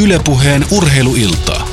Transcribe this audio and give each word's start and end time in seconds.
Ylepuheen 0.00 0.64
urheiluiltaa. 0.70 1.65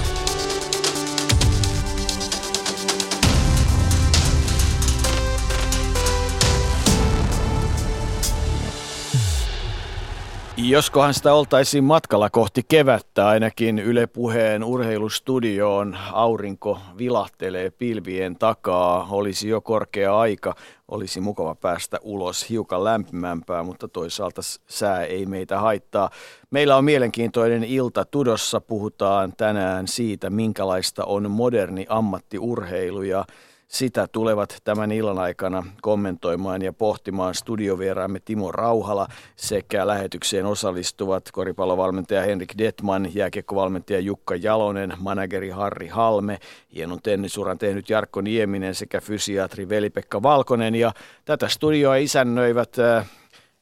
Joskohan 10.69 11.13
sitä 11.13 11.33
oltaisiin 11.33 11.83
matkalla 11.83 12.29
kohti 12.29 12.61
kevättä, 12.67 13.27
ainakin 13.27 13.79
Yle 13.79 14.07
Puheen 14.07 14.63
urheilustudioon 14.63 15.97
aurinko 16.11 16.79
vilahtelee 16.97 17.69
pilvien 17.69 18.35
takaa. 18.35 19.07
Olisi 19.11 19.49
jo 19.49 19.61
korkea 19.61 20.19
aika, 20.19 20.55
olisi 20.87 21.19
mukava 21.21 21.55
päästä 21.55 21.97
ulos 22.01 22.49
hiukan 22.49 22.83
lämpimämpää, 22.83 23.63
mutta 23.63 23.87
toisaalta 23.87 24.41
sää 24.67 25.03
ei 25.03 25.25
meitä 25.25 25.59
haittaa. 25.59 26.09
Meillä 26.51 26.75
on 26.75 26.85
mielenkiintoinen 26.85 27.63
ilta 27.63 28.05
Tudossa. 28.05 28.61
Puhutaan 28.61 29.33
tänään 29.37 29.87
siitä, 29.87 30.29
minkälaista 30.29 31.05
on 31.05 31.31
moderni 31.31 31.85
ammattiurheilu 31.89 33.01
ja 33.01 33.25
sitä 33.73 34.07
tulevat 34.07 34.57
tämän 34.63 34.91
illan 34.91 35.19
aikana 35.19 35.63
kommentoimaan 35.81 36.61
ja 36.61 36.73
pohtimaan 36.73 37.35
studiovieraamme 37.35 38.19
Timo 38.19 38.51
Rauhala 38.51 39.07
sekä 39.35 39.87
lähetykseen 39.87 40.45
osallistuvat 40.45 41.31
koripallovalmentaja 41.31 42.21
Henrik 42.21 42.53
Detman, 42.57 43.15
jääkiekkovalmentaja 43.15 43.99
Jukka 43.99 44.35
Jalonen, 44.35 44.93
manageri 44.99 45.49
Harri 45.49 45.87
Halme, 45.87 46.39
hienon 46.75 46.99
tennisuran 47.03 47.57
tehnyt 47.57 47.89
Jarkko 47.89 48.21
Nieminen 48.21 48.75
sekä 48.75 49.01
fysiatri 49.01 49.69
Veli-Pekka 49.69 50.23
Valkonen. 50.23 50.75
Ja 50.75 50.91
tätä 51.25 51.47
studioa 51.47 51.95
isännöivät 51.95 52.79
äh, 52.79 53.09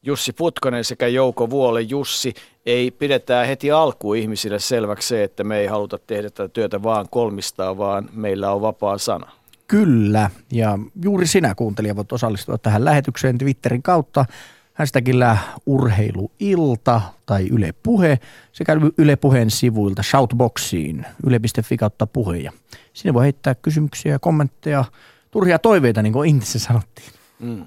Jussi 0.03 0.33
Putkonen 0.33 0.83
sekä 0.83 1.07
Jouko 1.07 1.49
Vuole. 1.49 1.81
Jussi, 1.81 2.33
ei 2.65 2.91
pidetä 2.91 3.45
heti 3.45 3.71
alkuun 3.71 4.17
ihmisille 4.17 4.59
selväksi 4.59 5.07
se, 5.07 5.23
että 5.23 5.43
me 5.43 5.59
ei 5.59 5.67
haluta 5.67 5.97
tehdä 6.07 6.29
tätä 6.29 6.47
työtä 6.47 6.83
vaan 6.83 7.09
kolmistaan, 7.09 7.77
vaan 7.77 8.09
meillä 8.13 8.51
on 8.51 8.61
vapaa 8.61 8.97
sana. 8.97 9.40
Kyllä, 9.71 10.29
ja 10.51 10.79
juuri 11.03 11.27
sinä 11.27 11.55
kuuntelija 11.55 11.95
voit 11.95 12.11
osallistua 12.11 12.57
tähän 12.57 12.85
lähetykseen 12.85 13.37
Twitterin 13.37 13.83
kautta. 13.83 14.25
Hashtagillä 14.73 15.37
urheiluilta 15.65 17.01
tai 17.25 17.47
Yle 17.51 17.73
Puhe 17.83 18.19
sekä 18.51 18.77
Yle 18.97 19.15
Puheen 19.15 19.51
sivuilta 19.51 20.03
shoutboxiin 20.03 21.05
yle.fi 21.25 21.77
kautta 21.77 22.07
puhe. 22.07 22.37
Ja 22.37 22.51
sinne 22.93 23.13
voi 23.13 23.23
heittää 23.23 23.55
kysymyksiä 23.55 24.11
ja 24.11 24.19
kommentteja, 24.19 24.85
turhia 25.31 25.59
toiveita, 25.59 26.01
niin 26.01 26.13
kuin 26.13 26.29
Intissä 26.29 26.59
sanottiin. 26.59 27.09
Mm. 27.39 27.65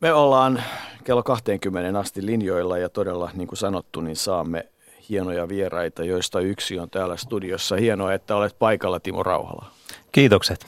Me 0.00 0.12
ollaan 0.12 0.62
kello 1.04 1.22
20 1.22 1.98
asti 1.98 2.26
linjoilla 2.26 2.78
ja 2.78 2.88
todella, 2.88 3.30
niin 3.34 3.48
kuin 3.48 3.58
sanottu, 3.58 4.00
niin 4.00 4.16
saamme 4.16 4.66
hienoja 5.08 5.48
vieraita, 5.48 6.04
joista 6.04 6.40
yksi 6.40 6.78
on 6.78 6.90
täällä 6.90 7.16
studiossa. 7.16 7.76
Hienoa, 7.76 8.12
että 8.12 8.36
olet 8.36 8.58
paikalla, 8.58 9.00
Timo 9.00 9.22
Rauhala. 9.22 9.70
Kiitokset. 10.12 10.66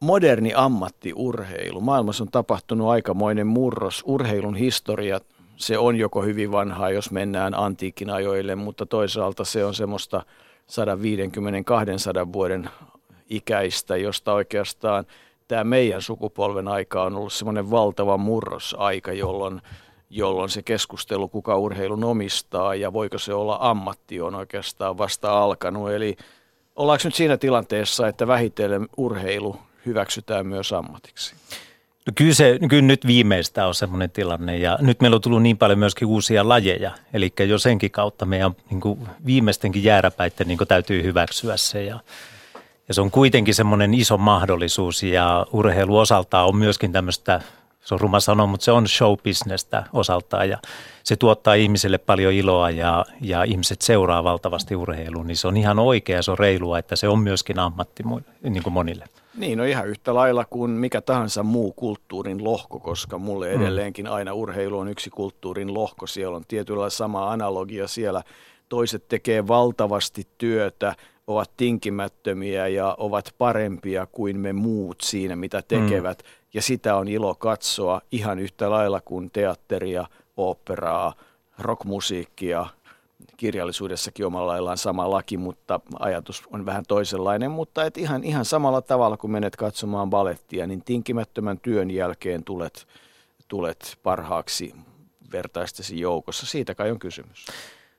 Moderni 0.00 0.52
ammattiurheilu. 0.54 1.80
Maailmassa 1.80 2.24
on 2.24 2.30
tapahtunut 2.30 2.88
aikamoinen 2.88 3.46
murros. 3.46 4.02
Urheilun 4.06 4.56
historia, 4.56 5.20
se 5.56 5.78
on 5.78 5.96
joko 5.96 6.22
hyvin 6.22 6.52
vanhaa, 6.52 6.90
jos 6.90 7.10
mennään 7.10 7.54
antiikin 7.54 8.10
ajoille, 8.10 8.54
mutta 8.54 8.86
toisaalta 8.86 9.44
se 9.44 9.64
on 9.64 9.74
semmoista 9.74 10.22
150-200 12.26 12.32
vuoden 12.32 12.70
ikäistä, 13.30 13.96
josta 13.96 14.32
oikeastaan 14.32 15.06
tämä 15.48 15.64
meidän 15.64 16.02
sukupolven 16.02 16.68
aika 16.68 17.02
on 17.02 17.16
ollut 17.16 17.32
semmoinen 17.32 17.70
valtava 17.70 18.16
murrosaika, 18.16 19.12
jolloin, 19.12 19.62
jolloin 20.10 20.50
se 20.50 20.62
keskustelu, 20.62 21.28
kuka 21.28 21.56
urheilun 21.56 22.04
omistaa 22.04 22.74
ja 22.74 22.92
voiko 22.92 23.18
se 23.18 23.34
olla 23.34 23.58
ammatti, 23.60 24.20
on 24.20 24.34
oikeastaan 24.34 24.98
vasta 24.98 25.42
alkanut. 25.42 25.90
Eli 25.90 26.16
Ollaanko 26.80 27.02
nyt 27.04 27.14
siinä 27.14 27.36
tilanteessa, 27.36 28.08
että 28.08 28.26
vähitellen 28.26 28.88
urheilu 28.96 29.56
hyväksytään 29.86 30.46
myös 30.46 30.72
ammatiksi? 30.72 31.34
No 32.06 32.12
kyllä, 32.14 32.34
se, 32.34 32.58
kyllä 32.68 32.82
nyt 32.82 33.06
viimeistä 33.06 33.66
on 33.66 33.74
semmoinen 33.74 34.10
tilanne 34.10 34.58
ja 34.58 34.78
nyt 34.80 35.00
meillä 35.00 35.14
on 35.14 35.20
tullut 35.20 35.42
niin 35.42 35.58
paljon 35.58 35.78
myöskin 35.78 36.08
uusia 36.08 36.48
lajeja. 36.48 36.90
Eli 37.12 37.32
jo 37.48 37.58
senkin 37.58 37.90
kautta 37.90 38.26
meidän 38.26 38.56
niin 38.70 38.80
kuin 38.80 38.98
viimeistenkin 39.26 39.84
jääräpäitten 39.84 40.48
niin 40.48 40.58
kuin 40.58 40.68
täytyy 40.68 41.02
hyväksyä 41.02 41.56
se 41.56 41.84
ja, 41.84 42.00
ja 42.88 42.94
se 42.94 43.00
on 43.00 43.10
kuitenkin 43.10 43.54
semmoinen 43.54 43.94
iso 43.94 44.18
mahdollisuus 44.18 45.02
ja 45.02 45.46
urheilu 45.52 45.98
osaltaan 45.98 46.46
on 46.48 46.56
myöskin 46.56 46.92
tämmöistä 46.92 47.40
se 47.84 47.94
on 47.94 48.00
ruma 48.00 48.20
sanoa, 48.20 48.46
mutta 48.46 48.64
se 48.64 48.72
on 48.72 48.86
show-bisnestä 48.86 49.82
osaltaan 49.92 50.48
ja 50.48 50.58
se 51.04 51.16
tuottaa 51.16 51.54
ihmisille 51.54 51.98
paljon 51.98 52.32
iloa 52.32 52.70
ja, 52.70 53.04
ja 53.20 53.44
ihmiset 53.44 53.82
seuraa 53.82 54.24
valtavasti 54.24 54.76
urheilua, 54.76 55.24
niin 55.24 55.36
se 55.36 55.48
on 55.48 55.56
ihan 55.56 55.78
oikea, 55.78 56.22
se 56.22 56.30
on 56.30 56.38
reilua, 56.38 56.78
että 56.78 56.96
se 56.96 57.08
on 57.08 57.18
myöskin 57.18 57.58
ammatti 57.58 58.02
niin 58.42 58.62
kuin 58.62 58.72
monille. 58.72 59.04
Niin, 59.34 59.58
no 59.58 59.64
ihan 59.64 59.88
yhtä 59.88 60.14
lailla 60.14 60.44
kuin 60.44 60.70
mikä 60.70 61.00
tahansa 61.00 61.42
muu 61.42 61.72
kulttuurin 61.72 62.44
lohko, 62.44 62.80
koska 62.80 63.18
mulle 63.18 63.48
mm. 63.48 63.62
edelleenkin 63.62 64.06
aina 64.06 64.34
urheilu 64.34 64.78
on 64.78 64.88
yksi 64.88 65.10
kulttuurin 65.10 65.74
lohko. 65.74 66.06
Siellä 66.06 66.36
on 66.36 66.44
tietyllä 66.48 66.90
sama 66.90 67.32
analogia 67.32 67.88
siellä. 67.88 68.22
Toiset 68.68 69.08
tekee 69.08 69.48
valtavasti 69.48 70.28
työtä, 70.38 70.94
ovat 71.26 71.50
tinkimättömiä 71.56 72.68
ja 72.68 72.94
ovat 72.98 73.34
parempia 73.38 74.06
kuin 74.06 74.40
me 74.40 74.52
muut 74.52 75.00
siinä, 75.00 75.36
mitä 75.36 75.62
tekevät. 75.62 76.22
Mm 76.22 76.40
ja 76.54 76.62
sitä 76.62 76.96
on 76.96 77.08
ilo 77.08 77.34
katsoa 77.34 78.00
ihan 78.12 78.38
yhtä 78.38 78.70
lailla 78.70 79.00
kuin 79.00 79.30
teatteria, 79.30 80.06
oopperaa, 80.36 81.14
rockmusiikkia, 81.58 82.66
kirjallisuudessakin 83.36 84.26
omalla 84.26 84.52
laillaan 84.52 84.78
sama 84.78 85.10
laki, 85.10 85.36
mutta 85.36 85.80
ajatus 85.98 86.42
on 86.52 86.66
vähän 86.66 86.84
toisenlainen, 86.88 87.50
mutta 87.50 87.84
et 87.84 87.98
ihan, 87.98 88.24
ihan 88.24 88.44
samalla 88.44 88.82
tavalla 88.82 89.16
kun 89.16 89.30
menet 89.30 89.56
katsomaan 89.56 90.10
balettia, 90.10 90.66
niin 90.66 90.84
tinkimättömän 90.84 91.60
työn 91.60 91.90
jälkeen 91.90 92.44
tulet, 92.44 92.86
tulet 93.48 93.98
parhaaksi 94.02 94.74
vertaistesi 95.32 96.00
joukossa. 96.00 96.46
Siitä 96.46 96.74
kai 96.74 96.90
on 96.90 96.98
kysymys. 96.98 97.46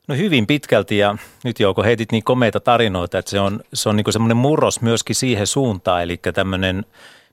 No 0.07 0.15
hyvin 0.15 0.47
pitkälti 0.47 0.97
ja 0.97 1.15
nyt 1.43 1.59
Jouko 1.59 1.83
heitit 1.83 2.11
niin 2.11 2.23
komeita 2.23 2.59
tarinoita, 2.59 3.17
että 3.17 3.31
se 3.31 3.39
on, 3.39 3.59
se 3.73 3.89
on 3.89 3.95
niin 3.95 4.13
semmoinen 4.13 4.37
murros 4.37 4.81
myöskin 4.81 5.15
siihen 5.15 5.47
suuntaan, 5.47 6.03
eli 6.03 6.17
tämmöinen– 6.17 6.85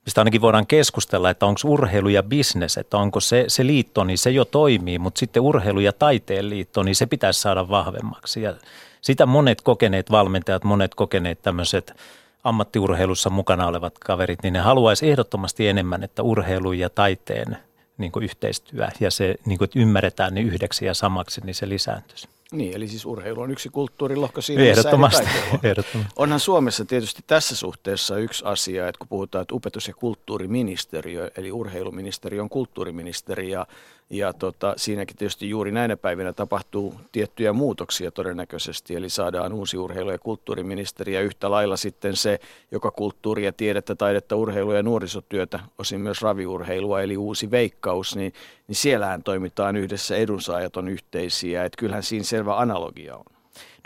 mistä 0.09 0.21
ainakin 0.21 0.41
voidaan 0.41 0.67
keskustella, 0.67 1.31
että 1.31 1.47
onko 1.47 1.61
urheilu 1.65 2.09
ja 2.09 2.23
bisnes, 2.23 2.77
että 2.77 2.97
onko 2.97 3.21
se, 3.21 3.45
se 3.49 3.67
liitto, 3.67 4.05
niin 4.05 4.19
se 4.19 4.31
jo 4.31 4.45
toimii, 4.45 4.99
mutta 4.99 5.19
sitten 5.19 5.43
urheilu 5.43 5.81
ja 5.81 5.93
taiteen 5.93 6.51
liitto, 6.51 6.83
niin 6.83 6.95
se 6.95 7.07
pitäisi 7.07 7.41
saada 7.41 7.69
vahvemmaksi. 7.69 8.43
Ja 8.43 8.55
sitä 9.01 9.27
monet 9.27 9.61
kokeneet 9.61 10.11
valmentajat, 10.11 10.65
monet 10.65 10.95
kokeneet 10.95 11.43
tämmöiset 11.43 11.97
ammattiurheilussa 12.45 13.31
mukana 13.31 13.67
olevat 13.67 13.99
kaverit, 13.99 14.43
niin 14.43 14.53
ne 14.53 14.59
haluaisi 14.59 15.11
ehdottomasti 15.11 15.69
enemmän, 15.69 16.05
että 16.05 16.23
urheilu 16.23 16.73
ja 16.73 16.91
taiteen 16.91 17.59
niin 17.99 18.13
yhteistyö 18.21 18.89
ja 19.01 19.11
se, 19.11 19.35
niin 19.47 19.59
ymmärretään 19.75 20.35
ne 20.35 20.41
yhdeksi 20.41 20.85
ja 20.85 20.95
samaksi, 20.95 21.41
niin 21.45 21.55
se 21.55 21.69
lisääntyisi. 21.69 22.29
Niin, 22.53 22.77
eli 22.77 22.89
siis 22.89 23.07
urheilu 23.07 23.41
on 23.41 23.51
yksi 23.51 23.69
kulttuurilohko 23.69 24.41
siinä, 24.41 24.63
Ehdottomasti. 24.63 25.27
Ehdottomasti. 25.63 26.13
Onhan 26.17 26.41
Suomessa 26.41 26.85
tietysti 26.85 27.23
tässä 27.27 27.57
suhteessa 27.57 28.19
yksi 28.19 28.45
asia, 28.45 28.89
että 28.89 28.99
kun 28.99 29.09
puhutaan, 29.09 29.43
että 29.43 29.55
opetus- 29.55 29.89
ja 29.89 29.95
kulttuuriministeriö, 29.95 31.31
eli 31.37 31.53
urheiluministeriö 31.53 32.43
on 32.43 32.49
kulttuuriministeri 32.49 33.51
ja 33.51 33.67
ja 34.11 34.33
tota, 34.33 34.75
siinäkin 34.77 35.17
tietysti 35.17 35.49
juuri 35.49 35.73
näinä 35.73 35.97
päivinä 35.97 36.33
tapahtuu 36.33 36.95
tiettyjä 37.13 37.53
muutoksia 37.53 38.11
todennäköisesti, 38.11 38.95
eli 38.95 39.11
saadaan 39.11 39.53
uusi 39.53 39.77
urheilu- 39.79 40.11
ja 40.11 40.19
kulttuuriministeri 40.19 41.15
ja 41.15 41.21
yhtä 41.21 41.51
lailla 41.51 41.77
sitten 41.77 42.17
se, 42.17 42.41
joka 42.71 42.91
kulttuuria, 42.91 43.53
tiedettä, 43.53 43.95
taidetta, 43.95 44.37
urheilua 44.37 44.75
ja 44.75 44.83
nuorisotyötä, 44.83 45.61
osin 45.79 46.01
myös 46.01 46.23
raviurheilua, 46.23 47.03
eli 47.03 47.17
uusi 47.17 47.51
veikkaus, 47.51 48.17
niin, 48.17 48.33
niin 48.69 48.77
siellähän 48.77 49.23
toimitaan 49.23 49.77
yhdessä, 49.77 50.17
edunsaajat 50.17 50.77
on 50.77 50.89
yhteisiä, 50.89 51.65
että 51.65 51.79
kyllähän 51.79 52.03
siinä 52.03 52.25
selvä 52.25 52.59
analogia 52.59 53.17
on. 53.17 53.38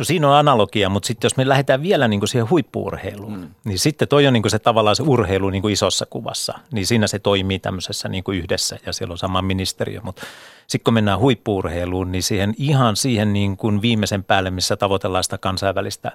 No 0.02 0.06
siinä 0.06 0.28
on 0.28 0.34
analogia, 0.34 0.88
mutta 0.88 1.06
sitten 1.06 1.26
jos 1.26 1.36
me 1.36 1.48
lähdetään 1.48 1.82
vielä 1.82 2.08
niin 2.08 2.20
kuin 2.20 2.28
siihen 2.28 2.50
huippuurheiluun, 2.50 3.38
mm. 3.38 3.48
niin 3.64 3.78
sitten 3.78 4.08
toi 4.08 4.26
on 4.26 4.32
niin 4.32 4.42
kuin 4.42 4.50
se 4.50 4.58
tavallaan 4.58 4.96
se 4.96 5.02
urheilu 5.02 5.50
niin 5.50 5.62
kuin 5.62 5.72
isossa 5.72 6.06
kuvassa. 6.06 6.58
Niin 6.72 6.86
siinä 6.86 7.06
se 7.06 7.18
toimii 7.18 7.58
tämmöisessä 7.58 8.08
niin 8.08 8.24
kuin 8.24 8.38
yhdessä 8.38 8.78
ja 8.86 8.92
siellä 8.92 9.12
on 9.12 9.18
sama 9.18 9.42
ministeriö. 9.42 10.00
Mutta 10.04 10.22
sitten 10.66 10.84
kun 10.84 10.94
mennään 10.94 11.18
huippuurheiluun, 11.18 12.12
niin 12.12 12.22
siihen 12.22 12.54
ihan 12.58 12.96
siihen 12.96 13.32
niin 13.32 13.56
kuin 13.56 13.82
viimeisen 13.82 14.24
päälle, 14.24 14.50
missä 14.50 14.76
tavoitellaan 14.76 15.24
sitä 15.24 15.38
kansainvälistä 15.38 16.12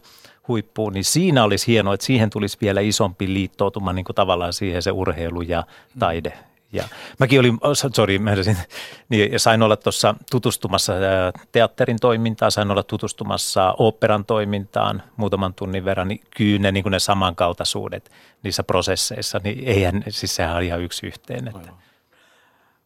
huippuun, 0.47 0.93
niin 0.93 1.03
siinä 1.03 1.43
olisi 1.43 1.67
hienoa, 1.67 1.93
että 1.93 2.05
siihen 2.05 2.29
tulisi 2.29 2.57
vielä 2.61 2.81
isompi 2.81 3.33
liittoutuma 3.33 3.93
niin 3.93 4.05
kuin 4.05 4.15
tavallaan 4.15 4.53
siihen 4.53 4.81
se 4.81 4.91
urheilu 4.91 5.41
ja 5.41 5.63
taide 5.99 6.33
ja 6.71 6.83
mäkin 7.19 7.39
olin, 7.39 7.57
oh, 7.61 7.77
sorry, 7.93 8.19
mä 8.19 8.31
edesin, 8.31 8.57
niin 9.09 9.39
sain 9.39 9.61
olla 9.61 9.77
tuossa 9.77 10.15
tutustumassa 10.31 10.93
teatterin 11.51 11.97
toimintaan, 12.01 12.51
sain 12.51 12.71
olla 12.71 12.83
tutustumassa 12.83 13.75
operan 13.77 14.25
toimintaan 14.25 15.03
muutaman 15.17 15.53
tunnin 15.53 15.85
verran, 15.85 16.07
niin 16.07 16.21
kyllä 16.37 16.59
ne, 16.59 16.71
niin 16.71 16.85
ne 16.91 16.99
samankaltaisuudet 16.99 18.11
niissä 18.43 18.63
prosesseissa, 18.63 19.39
niin 19.43 19.63
eihän, 19.67 20.03
siis 20.09 20.35
sehän 20.35 20.55
on 20.55 20.63
ihan 20.63 20.81
yksi 20.81 21.07
yhteen. 21.07 21.47
Että. 21.47 21.73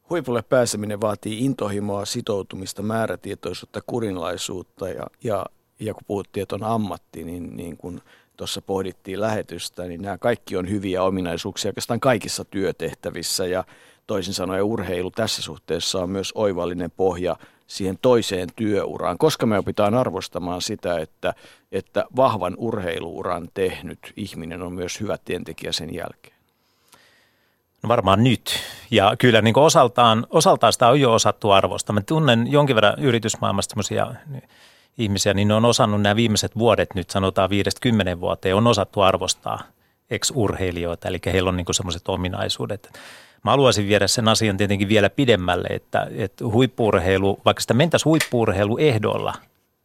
huipulle 0.10 0.42
pääseminen 0.42 1.02
vaatii 1.02 1.46
intohimoa, 1.46 2.06
sitoutumista, 2.06 2.82
määrätietoisuutta, 2.82 3.82
kurinlaisuutta 3.86 4.90
ja, 4.90 5.08
ja, 5.24 5.46
ja 5.80 5.94
kun 5.94 6.04
puhuttiin, 6.08 6.42
että 6.42 6.56
on 6.56 6.64
ammatti, 6.64 7.24
niin, 7.24 7.56
niin 7.56 7.78
kun 7.78 8.02
tuossa 8.38 8.62
pohdittiin 8.62 9.22
lähetystä, 9.22 9.84
niin 9.84 10.02
nämä 10.02 10.18
kaikki 10.18 10.58
on 10.58 10.70
hyviä 10.70 11.04
ominaisuuksia 11.04 11.70
oikeastaan 11.70 12.00
kaikissa 12.00 12.46
työtehtävissä 12.46 13.46
ja 13.46 13.64
toisin 14.08 14.34
sanoen 14.34 14.64
urheilu 14.64 15.12
tässä 15.12 15.42
suhteessa 15.42 16.00
on 16.00 16.10
myös 16.10 16.32
oivallinen 16.36 16.92
pohja 16.92 17.36
siihen 17.68 17.98
toiseen 18.02 18.50
työuraan, 18.56 19.18
koska 19.18 19.46
me 19.46 19.58
opitaan 19.58 19.94
arvostamaan 19.94 20.62
sitä, 20.62 21.00
että, 21.00 21.34
että 21.72 22.06
vahvan 22.16 22.56
urheiluuran 22.58 23.50
tehnyt 23.54 24.14
ihminen 24.16 24.62
on 24.62 24.74
myös 24.74 25.00
hyvä 25.00 25.18
tientekijä 25.26 25.72
sen 25.72 25.94
jälkeen. 25.94 26.36
No 27.84 27.88
varmaan 27.88 28.24
nyt. 28.24 28.60
Ja 28.92 29.16
kyllä 29.20 29.42
niin 29.42 29.58
osaltaan, 29.58 30.28
osaltaan 30.30 30.74
sitä 30.74 30.88
on 30.88 31.02
jo 31.02 31.14
osattu 31.14 31.52
arvostaa. 31.52 31.94
Mä 31.94 32.02
tunnen 32.02 32.52
jonkin 32.52 32.76
verran 32.76 33.00
yritysmaailmasta 33.00 33.76
ihmisiä, 34.98 35.34
niin 35.34 35.48
ne 35.48 35.54
on 35.54 35.66
osannut 35.66 36.02
nämä 36.02 36.16
viimeiset 36.16 36.58
vuodet, 36.58 36.96
nyt 36.96 37.10
sanotaan 37.10 37.50
viidestä 37.50 37.82
kymmenen 37.82 38.22
vuoteen, 38.22 38.56
on 38.56 38.68
osattu 38.68 39.02
arvostaa 39.02 39.60
ex-urheilijoita, 40.10 41.08
eli 41.08 41.20
heillä 41.26 41.50
on 41.50 41.58
niin 41.58 41.66
semmoiset 41.72 42.10
ominaisuudet. 42.10 43.00
Mä 43.44 43.52
haluaisin 43.52 43.88
viedä 43.88 44.08
sen 44.08 44.28
asian 44.28 44.58
tietenkin 44.58 44.90
vielä 44.90 45.10
pidemmälle, 45.10 45.68
että, 45.68 46.08
että 46.16 46.46
huippuurheilu, 46.46 47.40
vaikka 47.46 47.62
sitä 47.62 47.74
mentäisiin 47.74 48.10
huippuurheiluehdolla, 48.10 49.34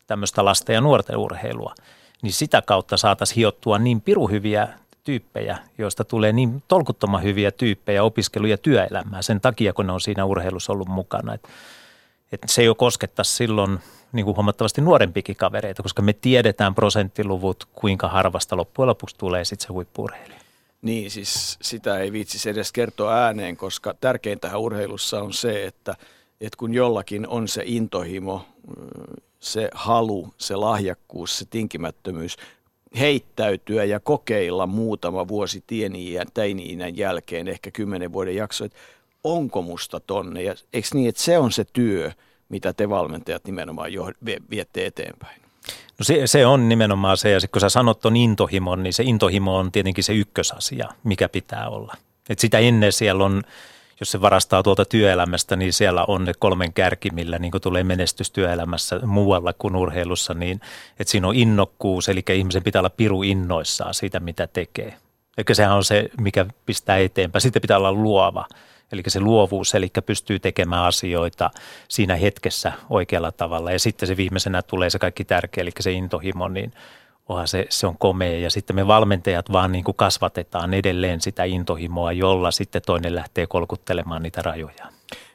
tämmöistä 0.06 0.44
lasten 0.44 0.74
ja 0.74 0.80
nuorten 0.80 1.16
urheilua, 1.16 1.74
niin 2.22 2.32
sitä 2.32 2.62
kautta 2.62 2.96
saataisiin 2.96 3.36
hiottua 3.36 3.78
niin 3.78 4.00
piruhyviä 4.00 4.68
tyyppejä, 5.04 5.58
joista 5.78 6.04
tulee 6.04 6.32
niin 6.32 6.62
tolkuttoman 6.68 7.22
hyviä 7.22 7.50
tyyppejä 7.50 8.02
opiskelu- 8.02 8.46
ja 8.46 8.58
työelämää 8.58 9.22
sen 9.22 9.40
takia, 9.40 9.72
kun 9.72 9.86
ne 9.86 9.92
on 9.92 10.00
siinä 10.00 10.24
urheilussa 10.24 10.72
ollut 10.72 10.88
mukana. 10.88 11.34
Et, 11.34 11.48
et 12.32 12.40
se 12.46 12.62
jo 12.62 12.74
koskettaisi 12.74 13.32
silloin 13.32 13.78
niin 14.12 14.24
kuin 14.24 14.36
huomattavasti 14.36 14.80
nuorempikin 14.80 15.36
kavereita, 15.36 15.82
koska 15.82 16.02
me 16.02 16.12
tiedetään 16.12 16.74
prosenttiluvut, 16.74 17.68
kuinka 17.72 18.08
harvasta 18.08 18.56
loppujen 18.56 18.88
lopuksi 18.88 19.16
tulee 19.18 19.44
sitten 19.44 19.66
se 19.66 19.72
huippuurheilija. 19.72 20.40
Niin, 20.82 21.10
siis 21.10 21.58
sitä 21.62 21.98
ei 21.98 22.12
viitsisi 22.12 22.50
edes 22.50 22.72
kertoa 22.72 23.14
ääneen, 23.14 23.56
koska 23.56 23.94
tärkeintähän 24.00 24.60
urheilussa 24.60 25.22
on 25.22 25.32
se, 25.32 25.66
että, 25.66 25.96
että 26.40 26.56
kun 26.56 26.74
jollakin 26.74 27.28
on 27.28 27.48
se 27.48 27.62
intohimo, 27.66 28.46
se 29.40 29.68
halu, 29.74 30.34
se 30.38 30.56
lahjakkuus, 30.56 31.38
se 31.38 31.44
tinkimättömyys 31.50 32.36
heittäytyä 32.98 33.84
ja 33.84 34.00
kokeilla 34.00 34.66
muutama 34.66 35.28
vuosi 35.28 35.64
tieni-iän, 35.66 36.26
teini 36.34 36.78
jälkeen, 36.94 37.48
ehkä 37.48 37.70
kymmenen 37.70 38.12
vuoden 38.12 38.36
jakso, 38.36 38.64
että 38.64 38.78
onko 39.26 39.62
musta 39.62 40.00
tonne. 40.00 40.42
Ja 40.42 40.54
eikö 40.72 40.88
niin, 40.94 41.08
että 41.08 41.22
se 41.22 41.38
on 41.38 41.52
se 41.52 41.64
työ, 41.72 42.12
mitä 42.48 42.72
te 42.72 42.88
valmentajat 42.88 43.44
nimenomaan 43.44 43.92
jo 43.92 44.12
viette 44.50 44.86
eteenpäin? 44.86 45.40
No 45.98 46.04
se, 46.04 46.26
se 46.26 46.46
on 46.46 46.68
nimenomaan 46.68 47.16
se, 47.16 47.30
ja 47.30 47.40
kun 47.52 47.60
sä 47.60 47.68
sanot 47.68 48.00
ton 48.00 48.16
intohimon, 48.16 48.82
niin 48.82 48.92
se 48.92 49.02
intohimo 49.02 49.56
on 49.56 49.72
tietenkin 49.72 50.04
se 50.04 50.12
ykkösasia, 50.12 50.88
mikä 51.04 51.28
pitää 51.28 51.68
olla. 51.68 51.94
Et 52.28 52.38
sitä 52.38 52.58
ennen 52.58 52.92
siellä 52.92 53.24
on, 53.24 53.42
jos 54.00 54.10
se 54.10 54.20
varastaa 54.20 54.62
tuolta 54.62 54.84
työelämästä, 54.84 55.56
niin 55.56 55.72
siellä 55.72 56.04
on 56.08 56.24
ne 56.24 56.32
kolmen 56.38 56.72
kärki, 56.72 57.10
millä 57.10 57.38
niin 57.38 57.52
tulee 57.62 57.84
menestys 57.84 58.30
työelämässä 58.30 58.98
muualla 59.06 59.52
kuin 59.52 59.76
urheilussa, 59.76 60.34
niin 60.34 60.60
että 61.00 61.10
siinä 61.10 61.28
on 61.28 61.34
innokkuus, 61.34 62.08
eli 62.08 62.22
ihmisen 62.32 62.62
pitää 62.62 62.80
olla 62.80 62.90
piru 62.90 63.22
innoissaan 63.22 63.94
siitä, 63.94 64.20
mitä 64.20 64.46
tekee. 64.46 64.94
Eikä 65.38 65.54
sehän 65.54 65.76
on 65.76 65.84
se, 65.84 66.08
mikä 66.20 66.46
pistää 66.66 66.98
eteenpäin. 66.98 67.42
Sitten 67.42 67.62
pitää 67.62 67.78
olla 67.78 67.92
luova 67.92 68.46
eli 68.92 69.02
se 69.08 69.20
luovuus, 69.20 69.74
eli 69.74 69.88
pystyy 70.06 70.38
tekemään 70.38 70.84
asioita 70.84 71.50
siinä 71.88 72.16
hetkessä 72.16 72.72
oikealla 72.90 73.32
tavalla. 73.32 73.72
Ja 73.72 73.78
sitten 73.78 74.06
se 74.06 74.16
viimeisenä 74.16 74.62
tulee 74.62 74.90
se 74.90 74.98
kaikki 74.98 75.24
tärkeä, 75.24 75.62
eli 75.62 75.70
se 75.80 75.92
intohimo, 75.92 76.48
niin 76.48 76.72
onhan 77.28 77.48
se, 77.48 77.66
se 77.68 77.86
on 77.86 77.98
komea. 77.98 78.38
Ja 78.38 78.50
sitten 78.50 78.76
me 78.76 78.86
valmentajat 78.86 79.52
vaan 79.52 79.72
niin 79.72 79.84
kuin 79.84 79.96
kasvatetaan 79.96 80.74
edelleen 80.74 81.20
sitä 81.20 81.44
intohimoa, 81.44 82.12
jolla 82.12 82.50
sitten 82.50 82.82
toinen 82.86 83.14
lähtee 83.14 83.46
kolkuttelemaan 83.46 84.22
niitä 84.22 84.42
rajoja. 84.42 84.86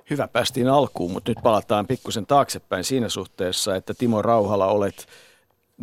Hyvä, 0.09 0.27
päästiin 0.27 0.69
alkuun, 0.69 1.11
mutta 1.11 1.31
nyt 1.31 1.37
palataan 1.43 1.87
pikkusen 1.87 2.25
taaksepäin 2.25 2.83
siinä 2.83 3.09
suhteessa, 3.09 3.75
että 3.75 3.93
Timo 3.93 4.21
Rauhala 4.21 4.67
olet– 4.67 5.07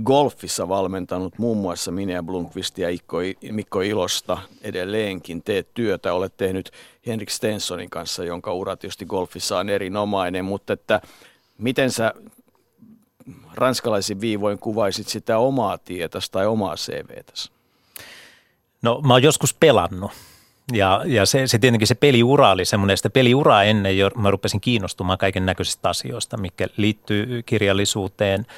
golfissa 0.04 0.68
valmentanut 0.68 1.38
muun 1.38 1.56
muassa 1.56 1.90
Minea 1.90 2.22
Blomqvistia 2.22 2.90
ja 2.90 3.52
Mikko 3.52 3.80
Ilosta 3.80 4.38
edelleenkin. 4.62 5.42
Teet 5.42 5.68
työtä, 5.74 6.12
olet 6.12 6.36
tehnyt 6.36 6.70
Henrik 7.06 7.30
Stensonin 7.30 7.90
kanssa, 7.90 8.24
jonka 8.24 8.52
ura 8.52 8.76
tietysti 8.76 9.06
golfissa 9.06 9.58
on 9.58 9.68
erinomainen, 9.68 10.44
mutta 10.44 10.72
että 10.72 11.00
miten 11.58 11.90
sä 11.90 12.12
ranskalaisin 13.54 14.20
viivoin 14.20 14.58
kuvaisit 14.58 15.08
sitä 15.08 15.38
omaa 15.38 15.78
tietäsi 15.78 16.32
tai 16.32 16.46
omaa 16.46 16.76
CVtäsi? 16.76 17.50
No 18.82 19.00
mä 19.06 19.12
oon 19.14 19.22
joskus 19.22 19.54
pelannut 19.54 20.10
ja, 20.72 21.02
ja 21.06 21.26
se, 21.26 21.46
se 21.46 21.58
tietenkin 21.58 21.88
se 21.88 21.94
peliura 21.94 22.50
oli 22.50 22.64
semmoinen, 22.64 22.96
sitä 22.96 23.10
peliuraa 23.10 23.64
ennen 23.64 23.98
jo 23.98 24.10
mä 24.16 24.30
rupesin 24.30 24.60
kiinnostumaan 24.60 25.18
kaiken 25.18 25.46
näköisistä 25.46 25.88
asioista, 25.88 26.36
mikä 26.36 26.66
liittyy 26.76 27.42
kirjallisuuteen– 27.42 28.46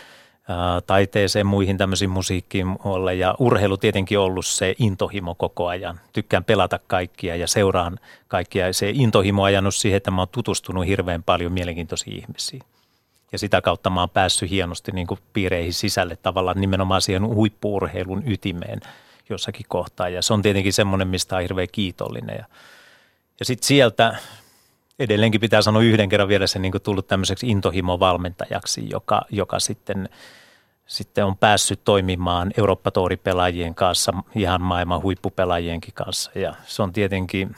taiteeseen, 0.86 1.46
muihin 1.46 1.78
tämmöisiin 1.78 2.10
musiikkiin 2.10 2.66
olla 2.84 3.12
ja 3.12 3.34
urheilu 3.38 3.76
tietenkin 3.76 4.18
ollut 4.18 4.46
se 4.46 4.74
intohimo 4.78 5.34
koko 5.34 5.66
ajan. 5.66 6.00
Tykkään 6.12 6.44
pelata 6.44 6.80
kaikkia 6.86 7.36
ja 7.36 7.46
seuraan 7.46 7.98
kaikkia. 8.28 8.72
Se 8.72 8.90
intohimo 8.94 9.42
on 9.42 9.46
ajanut 9.46 9.74
siihen, 9.74 9.96
että 9.96 10.10
mä 10.10 10.20
oon 10.20 10.28
tutustunut 10.32 10.86
hirveän 10.86 11.22
paljon 11.22 11.52
mielenkiintoisiin 11.52 12.16
ihmisiin. 12.16 12.62
Ja 13.32 13.38
sitä 13.38 13.60
kautta 13.60 13.90
mä 13.90 14.00
oon 14.00 14.10
päässyt 14.10 14.50
hienosti 14.50 14.92
niin 14.92 15.06
kuin 15.06 15.20
piireihin 15.32 15.74
sisälle 15.74 16.16
tavallaan 16.16 16.60
nimenomaan 16.60 17.02
siihen 17.02 17.26
huippuurheilun 17.26 18.22
ytimeen 18.26 18.80
jossakin 19.28 19.66
kohtaa. 19.68 20.08
Ja 20.08 20.22
se 20.22 20.32
on 20.32 20.42
tietenkin 20.42 20.72
semmoinen, 20.72 21.08
mistä 21.08 21.36
on 21.36 21.42
hirveän 21.42 21.68
kiitollinen. 21.72 22.36
Ja, 22.38 22.44
ja 23.40 23.44
sitten 23.44 23.66
sieltä 23.66 24.16
edelleenkin 24.98 25.40
pitää 25.40 25.62
sanoa 25.62 25.82
yhden 25.82 26.08
kerran 26.08 26.28
vielä 26.28 26.46
se 26.46 26.58
niin 26.58 26.72
kuin 26.72 26.82
tullut 26.82 27.06
tämmöiseksi 27.06 27.46
intohimo-valmentajaksi, 27.46 28.90
joka, 28.90 29.22
joka 29.30 29.60
sitten– 29.60 30.08
sitten 30.90 31.24
on 31.24 31.36
päässyt 31.36 31.80
toimimaan 31.84 32.52
Eurooppa-touripelaajien 32.56 33.74
kanssa, 33.74 34.12
ihan 34.34 34.62
maailman 34.62 35.02
huippupelaajienkin 35.02 35.94
kanssa. 35.94 36.30
Ja 36.34 36.54
se 36.66 36.82
on 36.82 36.92
tietenkin, 36.92 37.56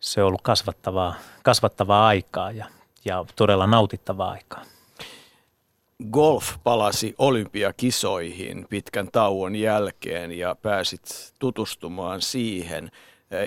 se 0.00 0.22
on 0.22 0.28
ollut 0.28 0.42
kasvattavaa, 0.42 1.14
kasvattavaa 1.42 2.06
aikaa 2.06 2.50
ja, 2.50 2.66
ja 3.04 3.24
todella 3.36 3.66
nautittavaa 3.66 4.30
aikaa. 4.30 4.64
Golf 6.10 6.54
palasi 6.64 7.14
olympiakisoihin 7.18 8.66
pitkän 8.70 9.08
tauon 9.12 9.56
jälkeen 9.56 10.32
ja 10.32 10.54
pääsit 10.54 11.34
tutustumaan 11.38 12.22
siihen. 12.22 12.90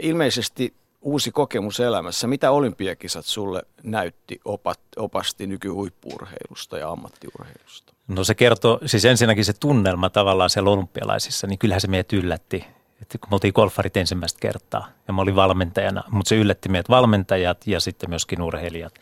Ilmeisesti 0.02 0.74
uusi 1.02 1.32
kokemus 1.32 1.80
elämässä. 1.80 2.28
Mitä 2.28 2.52
olympiakisat 2.52 3.26
sulle 3.26 3.64
näytti, 3.84 4.42
opat, 4.46 4.80
opasti 4.98 5.48
nykyhuippuurheilusta 5.48 6.78
ja 6.78 6.90
ammattiurheilusta? 6.90 7.93
No 8.08 8.24
se 8.24 8.36
kertoo, 8.36 8.80
siis 8.86 9.06
ensinnäkin 9.06 9.46
se 9.46 9.54
tunnelma 9.54 10.10
tavallaan 10.10 10.50
siellä 10.50 10.70
olympialaisissa, 10.70 11.48
niin 11.48 11.60
kyllähän 11.60 11.82
se 11.82 11.88
meidät 11.88 12.14
yllätti. 12.14 12.66
Että 13.02 13.18
kun 13.18 13.30
me 13.30 13.36
oltiin 13.36 13.54
golfarit 13.56 13.98
ensimmäistä 13.98 14.40
kertaa 14.40 14.88
ja 15.08 15.14
mä 15.14 15.22
olin 15.22 15.36
valmentajana, 15.36 16.04
mutta 16.12 16.30
se 16.30 16.36
yllätti 16.36 16.70
meidät 16.70 16.90
valmentajat 16.90 17.68
ja 17.68 17.80
sitten 17.80 18.10
myöskin 18.10 18.42
urheilijat. 18.42 18.94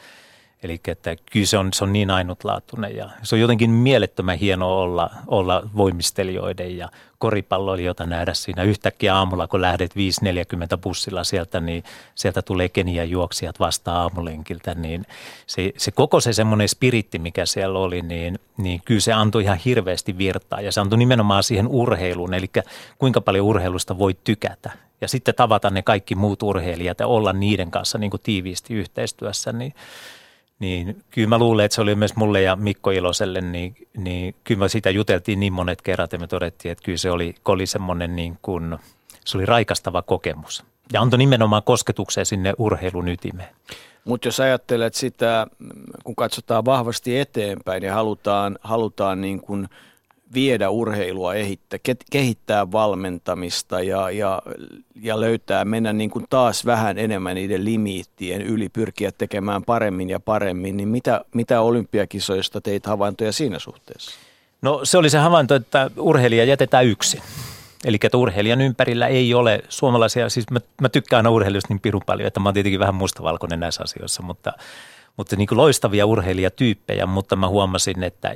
Eli 0.63 0.79
että 0.87 1.15
kyllä 1.31 1.45
se 1.45 1.57
on, 1.57 1.73
se 1.73 1.83
on 1.83 1.93
niin 1.93 2.11
ainutlaatuinen 2.11 2.95
ja 2.95 3.09
se 3.23 3.35
on 3.35 3.41
jotenkin 3.41 3.69
mielettömän 3.69 4.37
hienoa 4.37 4.75
olla, 4.75 5.09
olla 5.27 5.69
voimistelijoiden 5.75 6.77
ja 6.77 6.89
koripalloilijoita 7.17 8.05
nähdä 8.05 8.33
siinä. 8.33 8.63
Yhtäkkiä 8.63 9.15
aamulla, 9.15 9.47
kun 9.47 9.61
lähdet 9.61 9.91
5.40 9.95 10.77
bussilla 10.81 11.23
sieltä, 11.23 11.59
niin 11.59 11.83
sieltä 12.15 12.41
tulee 12.41 12.69
Kenian 12.69 13.09
juoksijat 13.09 13.59
vasta 13.59 13.93
aamulenkiltä, 13.93 14.73
niin 14.73 15.05
se, 15.47 15.71
se 15.77 15.91
koko 15.91 16.19
se 16.19 16.33
semmoinen 16.33 16.69
spiritti, 16.69 17.19
mikä 17.19 17.45
siellä 17.45 17.79
oli, 17.79 18.01
niin, 18.01 18.39
niin 18.57 18.81
kyllä 18.85 19.01
se 19.01 19.13
antoi 19.13 19.43
ihan 19.43 19.59
hirveästi 19.65 20.17
virtaa 20.17 20.61
ja 20.61 20.71
se 20.71 20.81
antoi 20.81 20.99
nimenomaan 20.99 21.43
siihen 21.43 21.67
urheiluun, 21.67 22.33
eli 22.33 22.49
kuinka 22.97 23.21
paljon 23.21 23.45
urheilusta 23.45 23.97
voi 23.97 24.17
tykätä 24.23 24.71
ja 25.01 25.07
sitten 25.07 25.35
tavata 25.35 25.69
ne 25.69 25.81
kaikki 25.81 26.15
muut 26.15 26.43
urheilijat 26.43 26.99
ja 26.99 27.07
olla 27.07 27.33
niiden 27.33 27.71
kanssa 27.71 27.97
niin 27.97 28.11
kuin 28.11 28.21
tiiviisti 28.21 28.73
yhteistyössä, 28.73 29.51
niin 29.51 29.73
niin 30.61 31.03
kyllä 31.11 31.27
mä 31.27 31.37
luulen, 31.37 31.65
että 31.65 31.75
se 31.75 31.81
oli 31.81 31.95
myös 31.95 32.15
mulle 32.15 32.41
ja 32.41 32.55
Mikko 32.55 32.91
Iloselle, 32.91 33.41
niin, 33.41 33.75
niin 33.97 34.35
kyllä 34.43 34.59
me 34.59 34.69
sitä 34.69 34.89
juteltiin 34.89 35.39
niin 35.39 35.53
monet 35.53 35.81
kerrat 35.81 36.13
ja 36.13 36.19
me 36.19 36.27
todettiin, 36.27 36.71
että 36.71 36.83
kyllä 36.83 36.97
se 36.97 37.11
oli, 37.11 37.35
oli 37.45 37.65
semmoinen 37.65 38.15
niin 38.15 38.37
kuin, 38.41 38.77
se 39.25 39.37
oli 39.37 39.45
raikastava 39.45 40.01
kokemus. 40.01 40.63
Ja 40.93 41.01
antoi 41.01 41.17
nimenomaan 41.17 41.63
kosketukseen 41.63 42.25
sinne 42.25 42.53
urheilun 42.57 43.07
ytimeen. 43.07 43.49
Mutta 44.05 44.27
jos 44.27 44.39
ajattelet 44.39 44.93
sitä, 44.93 45.47
kun 46.03 46.15
katsotaan 46.15 46.65
vahvasti 46.65 47.19
eteenpäin 47.19 47.83
ja 47.83 47.93
halutaan, 47.93 48.59
halutaan 48.61 49.21
niin 49.21 49.41
kuin 49.41 49.67
viedä 50.33 50.69
urheilua, 50.69 51.33
ehittää, 51.33 51.79
kehittää 52.11 52.71
valmentamista 52.71 53.81
ja, 53.81 54.11
ja, 54.11 54.41
ja 55.01 55.19
löytää, 55.19 55.65
mennä 55.65 55.93
niin 55.93 56.09
kuin 56.09 56.25
taas 56.29 56.65
vähän 56.65 56.97
enemmän 56.97 57.35
niiden 57.35 57.65
limiittien 57.65 58.41
yli, 58.41 58.69
pyrkiä 58.69 59.11
tekemään 59.11 59.63
paremmin 59.63 60.09
ja 60.09 60.19
paremmin, 60.19 60.77
niin 60.77 60.89
mitä, 60.89 61.25
mitä 61.33 61.61
olympiakisoista 61.61 62.61
teit 62.61 62.85
havaintoja 62.85 63.31
siinä 63.31 63.59
suhteessa? 63.59 64.11
No 64.61 64.79
se 64.83 64.97
oli 64.97 65.09
se 65.09 65.17
havainto, 65.17 65.55
että 65.55 65.91
urheilija 65.97 66.43
jätetään 66.43 66.85
yksin. 66.85 67.21
Eli 67.85 67.97
että 68.03 68.17
urheilijan 68.17 68.61
ympärillä 68.61 69.07
ei 69.07 69.33
ole 69.33 69.63
suomalaisia, 69.69 70.29
siis 70.29 70.45
mä, 70.51 70.59
mä 70.81 70.89
tykkään 70.89 71.27
urheilijoista 71.27 71.73
niin 71.73 71.79
pirun 71.79 72.01
paljon, 72.05 72.27
että 72.27 72.39
mä 72.39 72.49
oon 72.49 72.53
tietenkin 72.53 72.79
vähän 72.79 72.95
mustavalkoinen 72.95 73.59
näissä 73.59 73.83
asioissa, 73.83 74.23
mutta, 74.23 74.53
mutta 75.17 75.35
niin 75.35 75.47
kuin 75.47 75.57
loistavia 75.57 76.05
urheilijatyyppejä, 76.05 77.05
mutta 77.05 77.35
mä 77.35 77.47
huomasin, 77.47 78.03
että 78.03 78.35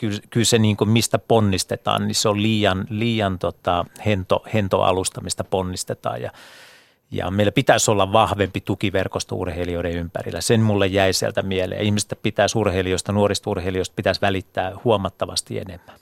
kyllä, 0.00 0.20
kyllä 0.30 0.44
se 0.44 0.58
niin 0.58 0.76
kuin 0.76 0.90
mistä 0.90 1.18
ponnistetaan, 1.18 2.06
niin 2.06 2.14
se 2.14 2.28
on 2.28 2.42
liian, 2.42 2.86
liian 2.90 3.38
tota, 3.38 3.84
hento, 4.06 4.44
hentoalusta, 4.54 5.20
mistä 5.20 5.44
ponnistetaan 5.44 6.22
ja 6.22 6.30
ja 7.12 7.30
meillä 7.30 7.52
pitäisi 7.52 7.90
olla 7.90 8.12
vahvempi 8.12 8.60
tukiverkosto 8.60 9.36
urheilijoiden 9.36 9.96
ympärillä. 9.96 10.40
Sen 10.40 10.60
mulle 10.60 10.86
jäi 10.86 11.12
sieltä 11.12 11.42
mieleen. 11.42 11.82
Ihmistä 11.82 12.16
pitäisi 12.16 12.58
urheilijoista, 12.58 13.12
nuorista 13.12 13.50
urheilijoista 13.50 13.92
pitäisi 13.96 14.20
välittää 14.20 14.72
huomattavasti 14.84 15.58
enemmän. 15.58 15.96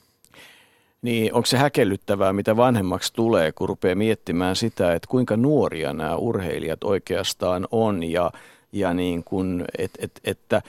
Niin, 1.01 1.33
onko 1.33 1.45
se 1.45 1.57
häkellyttävää, 1.57 2.33
mitä 2.33 2.57
vanhemmaksi 2.57 3.13
tulee, 3.13 3.51
kun 3.51 3.69
rupeaa 3.69 3.95
miettimään 3.95 4.55
sitä, 4.55 4.93
että 4.93 5.07
kuinka 5.09 5.37
nuoria 5.37 5.93
nämä 5.93 6.15
urheilijat 6.15 6.83
oikeastaan 6.83 7.67
on 7.71 8.03
ja, 8.03 8.31
ja 8.71 8.93
niin 8.93 9.23
kun, 9.23 9.65
et, 9.77 9.91
et, 9.99 10.11
että 10.23 10.61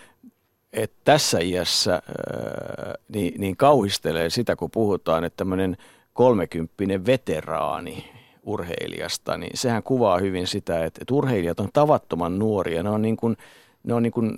et 0.72 0.92
tässä 1.04 1.38
iässä 1.38 1.92
ää, 1.92 2.94
niin, 3.08 3.40
niin 3.40 3.56
kauhistelee 3.56 4.30
sitä, 4.30 4.56
kun 4.56 4.70
puhutaan, 4.70 5.24
että 5.24 5.36
tämmöinen 5.36 5.76
kolmekymppinen 6.12 7.06
veteraani 7.06 8.10
urheilijasta, 8.42 9.36
niin 9.36 9.50
sehän 9.54 9.82
kuvaa 9.82 10.18
hyvin 10.18 10.46
sitä, 10.46 10.84
että, 10.84 10.98
että 11.02 11.14
urheilijat 11.14 11.60
on 11.60 11.68
tavattoman 11.72 12.38
nuoria. 12.38 12.82
Ne 12.82 12.90
on 12.90 13.02
niin 13.02 13.16
kuin, 13.16 13.36
ne 13.84 13.94
on 13.94 14.02
niin 14.02 14.12
kuin, 14.12 14.34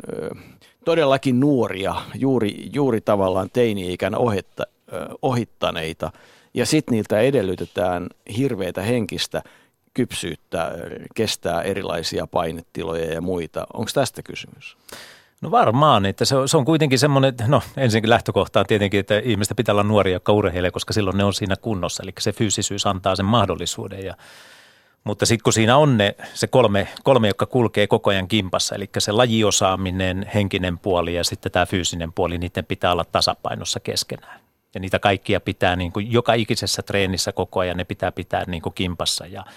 todellakin 0.85 1.41
nuoria, 1.41 1.95
juuri, 2.15 2.71
juuri 2.73 3.01
tavallaan 3.01 3.51
teini-ikän 3.53 4.15
ohetta, 4.15 4.65
ohittaneita. 5.23 6.13
Ja 6.55 6.67
sitten 6.67 6.93
niiltä 6.93 7.21
edellytetään 7.21 8.07
hirveitä 8.37 8.83
henkistä 8.83 9.43
kypsyyttä, 9.95 10.73
kestää 11.15 11.63
erilaisia 11.63 12.27
painetiloja 12.27 13.13
ja 13.13 13.21
muita. 13.21 13.67
Onko 13.73 13.91
tästä 13.95 14.23
kysymys? 14.23 14.77
No 15.43 15.51
varmaan, 15.51 16.07
että 16.07 16.25
se 16.25 16.37
on, 16.37 16.49
se 16.49 16.57
on 16.57 16.65
kuitenkin 16.65 16.99
semmoinen, 16.99 17.35
no 17.47 17.63
ensinnäkin 17.77 18.11
lähtökohta 18.11 18.61
on 18.61 18.67
tietenkin, 18.67 19.01
että 19.01 19.19
ihmistä 19.19 19.55
pitää 19.55 19.73
olla 19.73 19.83
nuoria, 19.83 20.13
jotka 20.13 20.33
urheilee, 20.33 20.71
koska 20.71 20.93
silloin 20.93 21.17
ne 21.17 21.25
on 21.25 21.35
siinä 21.35 21.57
kunnossa. 21.57 22.03
Eli 22.03 22.13
se 22.19 22.33
fyysisyys 22.33 22.87
antaa 22.87 23.17
sen 23.17 23.27
mahdollisuuden. 23.27 24.05
Ja, 24.05 24.15
mutta 25.05 25.27
sitten 25.27 25.43
kun 25.43 25.53
siinä 25.53 25.77
on 25.77 25.99
ne, 25.99 26.17
se 26.35 26.47
kolme, 26.47 26.89
kolme, 27.03 27.29
jotka 27.29 27.47
kulkee 27.47 27.87
koko 27.87 28.11
ajan 28.11 28.29
kimpassa, 28.29 28.75
eli 28.75 28.91
se 28.99 29.13
lajiosaaminen, 29.13 30.31
henkinen 30.35 30.79
puoli 30.79 31.15
ja 31.15 31.25
sitten 31.25 31.53
tämä 31.53 31.67
fyysinen 31.67 32.13
puoli, 32.13 32.39
niiden 32.39 32.65
pitää 32.65 32.93
olla 32.93 33.05
tasapainossa 33.05 33.81
keskenään. 33.81 34.41
Ja 34.75 34.81
niitä 34.81 34.99
kaikkia 34.99 35.41
pitää 35.41 35.77
niin 35.77 35.93
kuin 35.93 36.13
joka 36.13 36.35
ikisessä 36.35 36.83
treenissä 36.83 37.33
koko 37.33 37.61
ajan, 37.61 37.77
ne 37.77 37.85
pitää 37.85 38.13
pitää 38.13 38.45
niin 38.47 38.63
kuin 38.63 38.75
kimpassa 38.75 39.27
ja– 39.27 39.45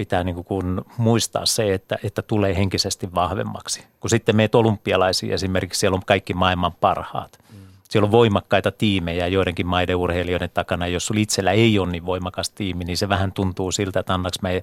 pitää 0.00 0.24
niin 0.24 0.44
kuin 0.44 0.80
muistaa 0.96 1.46
se, 1.46 1.74
että, 1.74 1.98
että 2.04 2.22
tulee 2.22 2.56
henkisesti 2.56 3.14
vahvemmaksi. 3.14 3.86
Kun 4.00 4.10
sitten 4.10 4.36
meet 4.36 4.54
olympialaisiin 4.54 5.32
esimerkiksi, 5.32 5.80
siellä 5.80 5.96
on 5.96 6.02
kaikki 6.06 6.34
maailman 6.34 6.72
parhaat. 6.80 7.38
Mm. 7.52 7.58
Siellä 7.90 8.06
on 8.06 8.12
voimakkaita 8.12 8.70
tiimejä 8.70 9.26
joidenkin 9.26 9.66
maiden 9.66 9.96
urheilijoiden 9.96 10.50
takana. 10.54 10.86
Jos 10.86 11.06
sulla 11.06 11.20
itsellä 11.20 11.52
ei 11.52 11.78
ole 11.78 11.90
niin 11.90 12.06
voimakas 12.06 12.50
tiimi, 12.50 12.84
niin 12.84 12.96
se 12.96 13.08
vähän 13.08 13.32
tuntuu 13.32 13.72
siltä, 13.72 14.00
että 14.00 14.14
annaks 14.14 14.42
me 14.42 14.62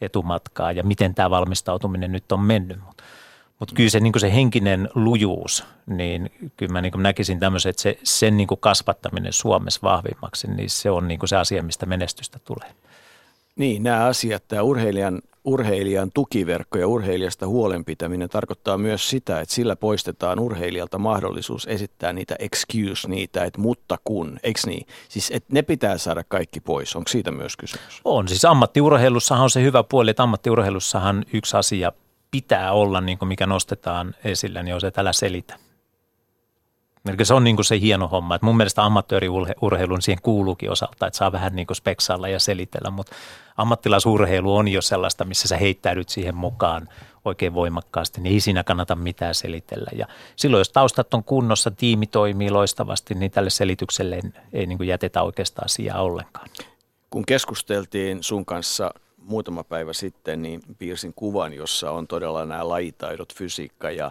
etumatkaa 0.00 0.72
ja 0.72 0.82
miten 0.82 1.14
tämä 1.14 1.30
valmistautuminen 1.30 2.12
nyt 2.12 2.32
on 2.32 2.40
mennyt. 2.40 2.78
Mutta 2.86 3.04
mut 3.60 3.72
kyllä 3.72 3.90
se, 3.90 4.00
niin 4.00 4.20
se 4.20 4.34
henkinen 4.34 4.88
lujuus, 4.94 5.64
niin 5.86 6.30
kyllä 6.56 6.72
mä 6.72 6.80
niin 6.80 7.02
näkisin 7.02 7.40
tämmöisen, 7.40 7.70
että 7.70 7.82
se, 7.82 7.98
sen 8.02 8.36
niin 8.36 8.48
kasvattaminen 8.60 9.32
Suomessa 9.32 9.80
vahvimmaksi, 9.82 10.50
niin 10.50 10.70
se 10.70 10.90
on 10.90 11.08
niin 11.08 11.20
se 11.24 11.36
asia, 11.36 11.62
mistä 11.62 11.86
menestystä 11.86 12.38
tulee. 12.44 12.74
Niin, 13.58 13.82
nämä 13.82 14.04
asiat, 14.04 14.48
tämä 14.48 14.62
urheilijan, 14.62 15.22
urheilijan 15.44 16.10
tukiverkko 16.14 16.78
ja 16.78 16.88
urheilijasta 16.88 17.46
huolenpitäminen 17.46 18.28
tarkoittaa 18.28 18.78
myös 18.78 19.10
sitä, 19.10 19.40
että 19.40 19.54
sillä 19.54 19.76
poistetaan 19.76 20.38
urheilijalta 20.38 20.98
mahdollisuus 20.98 21.66
esittää 21.66 22.12
niitä 22.12 22.36
excuse, 22.38 23.08
niitä, 23.08 23.44
että 23.44 23.60
mutta 23.60 23.98
kun, 24.04 24.38
eikö 24.42 24.60
niin? 24.66 24.86
Siis 25.08 25.30
että 25.34 25.48
ne 25.52 25.62
pitää 25.62 25.98
saada 25.98 26.24
kaikki 26.28 26.60
pois, 26.60 26.96
onko 26.96 27.08
siitä 27.08 27.30
myös 27.30 27.56
kysymys? 27.56 28.00
On, 28.04 28.28
siis 28.28 28.44
ammattiurheilussahan 28.44 29.44
on 29.44 29.50
se 29.50 29.62
hyvä 29.62 29.82
puoli, 29.82 30.10
että 30.10 30.22
ammattiurheilussahan 30.22 31.24
yksi 31.32 31.56
asia 31.56 31.92
pitää 32.30 32.72
olla, 32.72 33.00
niin 33.00 33.18
kuin 33.18 33.28
mikä 33.28 33.46
nostetaan 33.46 34.14
esille, 34.24 34.62
niin 34.62 34.74
on 34.74 34.80
se, 34.80 34.86
että 34.86 35.00
älä 35.00 35.12
selitä 35.12 35.67
Eli 37.08 37.24
se 37.24 37.34
on 37.34 37.44
niin 37.44 37.56
kuin 37.56 37.64
se 37.64 37.80
hieno 37.80 38.08
homma. 38.08 38.34
Että 38.34 38.46
mun 38.46 38.56
mielestä 38.56 38.84
ammattioriurheilun 38.84 40.02
siihen 40.02 40.22
kuuluukin 40.22 40.70
osalta, 40.70 41.06
että 41.06 41.16
saa 41.16 41.32
vähän 41.32 41.56
niin 41.56 41.66
kuin 41.66 41.76
speksailla 41.76 42.28
ja 42.28 42.38
selitellä, 42.38 42.90
mutta 42.90 43.16
ammattilaisurheilu 43.56 44.56
on 44.56 44.68
jo 44.68 44.82
sellaista, 44.82 45.24
missä 45.24 45.48
sä 45.48 45.56
heittäydyt 45.56 46.08
siihen 46.08 46.36
mukaan 46.36 46.88
oikein 47.24 47.54
voimakkaasti, 47.54 48.20
niin 48.20 48.32
ei 48.32 48.40
siinä 48.40 48.64
kannata 48.64 48.96
mitään 48.96 49.34
selitellä. 49.34 49.90
Ja 49.96 50.06
silloin, 50.36 50.60
jos 50.60 50.70
taustat 50.70 51.14
on 51.14 51.24
kunnossa, 51.24 51.70
tiimi 51.70 52.06
toimii 52.06 52.50
loistavasti, 52.50 53.14
niin 53.14 53.30
tälle 53.30 53.50
selitykselle 53.50 54.20
ei 54.52 54.66
niin 54.66 54.78
kuin 54.78 54.88
jätetä 54.88 55.22
oikeastaan 55.22 55.68
sijaa 55.68 56.02
ollenkaan. 56.02 56.48
Kun 57.10 57.26
keskusteltiin 57.26 58.22
sun 58.22 58.44
kanssa 58.44 58.90
muutama 59.16 59.64
päivä 59.64 59.92
sitten, 59.92 60.42
niin 60.42 60.60
piirsin 60.78 61.14
kuvan, 61.14 61.52
jossa 61.52 61.90
on 61.90 62.06
todella 62.06 62.44
nämä 62.44 62.68
lajitaidot, 62.68 63.34
fysiikka 63.34 63.90
ja 63.90 64.10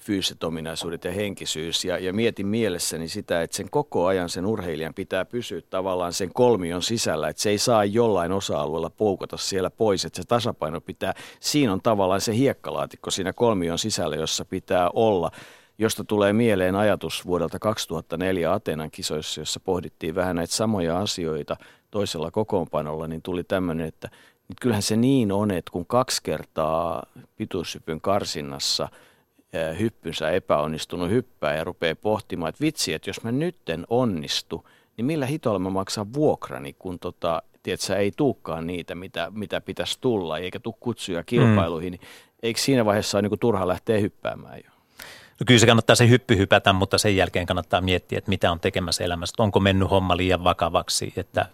fyysiset 0.00 0.44
ominaisuudet 0.44 1.04
ja 1.04 1.12
henkisyys. 1.12 1.84
Ja, 1.84 1.98
ja 1.98 2.12
mietin 2.12 2.46
mielessäni 2.46 3.08
sitä, 3.08 3.42
että 3.42 3.56
sen 3.56 3.70
koko 3.70 4.06
ajan 4.06 4.28
sen 4.28 4.46
urheilijan 4.46 4.94
pitää 4.94 5.24
pysyä 5.24 5.60
tavallaan 5.70 6.12
sen 6.12 6.30
kolmion 6.34 6.82
sisällä, 6.82 7.28
että 7.28 7.42
se 7.42 7.50
ei 7.50 7.58
saa 7.58 7.84
jollain 7.84 8.32
osa-alueella 8.32 8.90
poukata 8.90 9.36
siellä 9.36 9.70
pois, 9.70 10.04
että 10.04 10.22
se 10.22 10.28
tasapaino 10.28 10.80
pitää, 10.80 11.14
siinä 11.40 11.72
on 11.72 11.80
tavallaan 11.82 12.20
se 12.20 12.36
hiekkalaatikko 12.36 13.10
siinä 13.10 13.32
kolmion 13.32 13.78
sisällä, 13.78 14.16
jossa 14.16 14.44
pitää 14.44 14.90
olla 14.94 15.30
josta 15.78 16.04
tulee 16.04 16.32
mieleen 16.32 16.74
ajatus 16.74 17.26
vuodelta 17.26 17.58
2004 17.58 18.52
Atenan 18.52 18.90
kisoissa, 18.90 19.40
jossa 19.40 19.60
pohdittiin 19.60 20.14
vähän 20.14 20.36
näitä 20.36 20.54
samoja 20.54 20.98
asioita 20.98 21.56
toisella 21.90 22.30
kokoonpanolla, 22.30 23.08
niin 23.08 23.22
tuli 23.22 23.44
tämmöinen, 23.44 23.86
että 23.86 24.08
kyllähän 24.60 24.82
se 24.82 24.96
niin 24.96 25.32
on, 25.32 25.50
että 25.50 25.72
kun 25.72 25.86
kaksi 25.86 26.22
kertaa 26.22 27.02
pituushypyn 27.36 28.00
karsinnassa– 28.00 28.88
hyppynsä 29.78 30.30
epäonnistunut 30.30 31.10
hyppää 31.10 31.56
ja 31.56 31.64
rupeaa 31.64 31.94
pohtimaan, 31.94 32.48
että 32.48 32.60
vitsi, 32.60 32.94
että 32.94 33.10
jos 33.10 33.22
mä 33.22 33.32
nytten 33.32 33.86
onnistu, 33.90 34.68
niin 34.96 35.04
millä 35.04 35.26
hitolla 35.26 35.58
mä 35.58 35.70
maksan 35.70 36.14
vuokrani, 36.14 36.72
kun 36.78 36.98
tota, 36.98 37.42
tiedätkö, 37.62 37.96
ei 37.96 38.12
tuukkaan 38.16 38.66
niitä, 38.66 38.94
mitä, 38.94 39.32
mitä 39.34 39.60
pitäisi 39.60 39.98
tulla, 40.00 40.38
eikä 40.38 40.60
tule 40.60 40.74
kutsuja 40.80 41.22
kilpailuihin, 41.22 41.92
mm. 41.92 41.98
niin 42.00 42.08
eikö 42.42 42.60
siinä 42.60 42.84
vaiheessa 42.84 43.18
ole 43.18 43.28
niin 43.28 43.38
turha 43.38 43.68
lähteä 43.68 43.98
hyppäämään 43.98 44.58
jo? 44.64 44.70
No 45.40 45.44
kyllä 45.46 45.60
se 45.60 45.66
kannattaa 45.66 45.96
se 45.96 46.08
hyppy 46.08 46.36
hypätä, 46.36 46.72
mutta 46.72 46.98
sen 46.98 47.16
jälkeen 47.16 47.46
kannattaa 47.46 47.80
miettiä, 47.80 48.18
että 48.18 48.28
mitä 48.28 48.52
on 48.52 48.60
tekemässä 48.60 49.04
elämässä. 49.04 49.42
Onko 49.42 49.60
mennyt 49.60 49.90
homma 49.90 50.16
liian 50.16 50.44
vakavaksi, 50.44 51.12
että– 51.16 51.46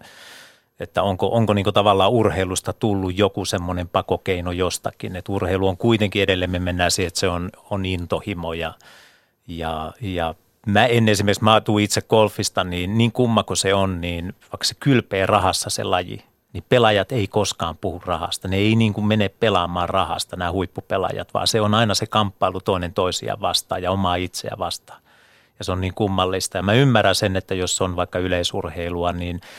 että 0.79 1.03
onko, 1.03 1.27
onko 1.27 1.53
niin 1.53 1.73
tavallaan 1.73 2.11
urheilusta 2.11 2.73
tullut 2.73 3.17
joku 3.17 3.45
semmoinen 3.45 3.87
pakokeino 3.87 4.51
jostakin, 4.51 5.15
että 5.15 5.31
urheilu 5.31 5.67
on 5.67 5.77
kuitenkin 5.77 6.23
edelleen, 6.23 6.51
me 6.51 6.59
mennään 6.59 6.91
siihen, 6.91 7.07
että 7.07 7.19
se 7.19 7.27
on, 7.27 7.49
on 7.69 7.85
intohimo 7.85 8.53
ja, 8.53 8.73
ja, 9.47 9.93
ja 10.01 10.35
mä 10.67 10.85
en 10.85 11.09
esimerkiksi, 11.09 11.43
mä 11.43 11.61
tuun 11.61 11.81
itse 11.81 12.01
golfista, 12.01 12.63
niin 12.63 12.97
niin 12.97 13.11
kumma 13.11 13.43
kuin 13.43 13.57
se 13.57 13.73
on, 13.73 14.01
niin 14.01 14.33
vaikka 14.41 14.63
se 14.63 14.75
kylpee 14.79 15.25
rahassa 15.25 15.69
se 15.69 15.83
laji, 15.83 16.23
niin 16.53 16.63
pelaajat 16.69 17.11
ei 17.11 17.27
koskaan 17.27 17.77
puhu 17.77 18.01
rahasta. 18.05 18.47
Ne 18.47 18.57
ei 18.57 18.75
niin 18.75 18.93
kuin 18.93 19.07
mene 19.07 19.29
pelaamaan 19.29 19.89
rahasta, 19.89 20.35
nämä 20.35 20.51
huippupelaajat, 20.51 21.33
vaan 21.33 21.47
se 21.47 21.61
on 21.61 21.73
aina 21.73 21.95
se 21.95 22.05
kamppailu 22.05 22.61
toinen 22.61 22.93
toisia 22.93 23.37
vastaan 23.41 23.83
ja 23.83 23.91
omaa 23.91 24.15
itseä 24.15 24.55
vastaan. 24.59 25.01
Ja 25.59 25.65
se 25.65 25.71
on 25.71 25.81
niin 25.81 25.93
kummallista. 25.93 26.57
Ja 26.57 26.63
mä 26.63 26.73
ymmärrän 26.73 27.15
sen, 27.15 27.35
että 27.35 27.55
jos 27.55 27.81
on 27.81 27.95
vaikka 27.95 28.19
yleisurheilua, 28.19 29.11
niin– 29.11 29.41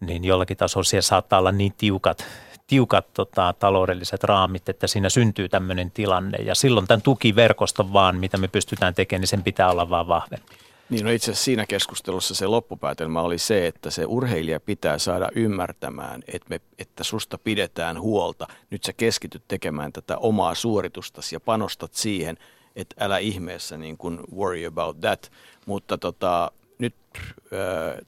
niin 0.00 0.24
jollakin 0.24 0.56
tasolla 0.56 0.84
siellä 0.84 1.02
saattaa 1.02 1.38
olla 1.38 1.52
niin 1.52 1.72
tiukat, 1.78 2.26
tiukat 2.66 3.14
tota, 3.14 3.54
taloudelliset 3.58 4.24
raamit, 4.24 4.68
että 4.68 4.86
siinä 4.86 5.08
syntyy 5.08 5.48
tämmöinen 5.48 5.90
tilanne. 5.90 6.38
Ja 6.38 6.54
silloin 6.54 6.86
tämän 6.86 7.02
tukiverkoston 7.02 7.92
vaan, 7.92 8.16
mitä 8.16 8.36
me 8.36 8.48
pystytään 8.48 8.94
tekemään, 8.94 9.20
niin 9.20 9.28
sen 9.28 9.42
pitää 9.42 9.70
olla 9.70 9.90
vaan 9.90 10.08
vahvempi. 10.08 10.56
Niin 10.90 11.04
no 11.04 11.10
itse 11.10 11.30
asiassa 11.30 11.44
siinä 11.44 11.66
keskustelussa 11.66 12.34
se 12.34 12.46
loppupäätelmä 12.46 13.22
oli 13.22 13.38
se, 13.38 13.66
että 13.66 13.90
se 13.90 14.04
urheilija 14.06 14.60
pitää 14.60 14.98
saada 14.98 15.28
ymmärtämään, 15.34 16.22
että, 16.28 16.46
me, 16.48 16.60
että 16.78 17.04
susta 17.04 17.38
pidetään 17.38 18.00
huolta. 18.00 18.46
Nyt 18.70 18.84
sä 18.84 18.92
keskityt 18.92 19.42
tekemään 19.48 19.92
tätä 19.92 20.18
omaa 20.18 20.54
suoritustasi 20.54 21.34
ja 21.34 21.40
panostat 21.40 21.94
siihen, 21.94 22.38
että 22.76 23.04
älä 23.04 23.18
ihmeessä 23.18 23.76
niin 23.76 23.96
kuin 23.96 24.20
worry 24.36 24.66
about 24.66 25.00
that. 25.00 25.32
Mutta 25.66 25.98
tota, 25.98 26.52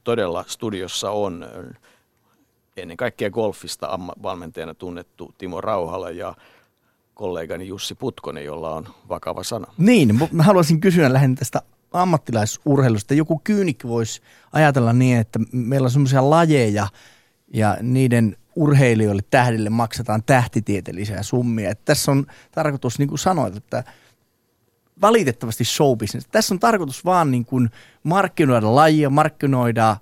todella 0.04 0.44
studiossa 0.48 1.10
on 1.10 1.46
ennen 2.76 2.96
kaikkea 2.96 3.30
golfista 3.30 3.98
valmentajana 4.22 4.74
tunnettu 4.74 5.34
Timo 5.38 5.60
Rauhala 5.60 6.10
ja 6.10 6.34
kollegani 7.14 7.68
Jussi 7.68 7.94
Putkonen, 7.94 8.44
jolla 8.44 8.74
on 8.74 8.88
vakava 9.08 9.42
sana. 9.42 9.66
Niin, 9.78 10.20
mä 10.32 10.42
haluaisin 10.42 10.80
kysyä 10.80 11.12
lähinnä 11.12 11.36
tästä 11.36 11.62
ammattilaisurheilusta. 11.92 13.14
Joku 13.14 13.40
kyynikki 13.44 13.88
voisi 13.88 14.20
ajatella 14.52 14.92
niin, 14.92 15.18
että 15.18 15.38
meillä 15.52 15.86
on 15.86 15.90
semmoisia 15.90 16.30
lajeja 16.30 16.86
ja 17.54 17.76
niiden 17.82 18.36
urheilijoille, 18.56 19.22
tähdille 19.30 19.70
maksetaan 19.70 20.22
tähtitieteellisiä 20.26 21.22
summia. 21.22 21.70
Että 21.70 21.84
tässä 21.84 22.12
on 22.12 22.26
tarkoitus, 22.50 22.98
niin 22.98 23.08
kuin 23.08 23.18
sanoit, 23.18 23.56
että 23.56 23.84
valitettavasti 25.02 25.64
showbusiness. 25.64 26.28
Tässä 26.30 26.54
on 26.54 26.58
tarkoitus 26.58 27.04
vaan 27.04 27.30
niin 27.30 27.44
kuin 27.44 27.70
markkinoida 28.02 28.74
lajia, 28.74 29.10
markkinoida 29.10 29.96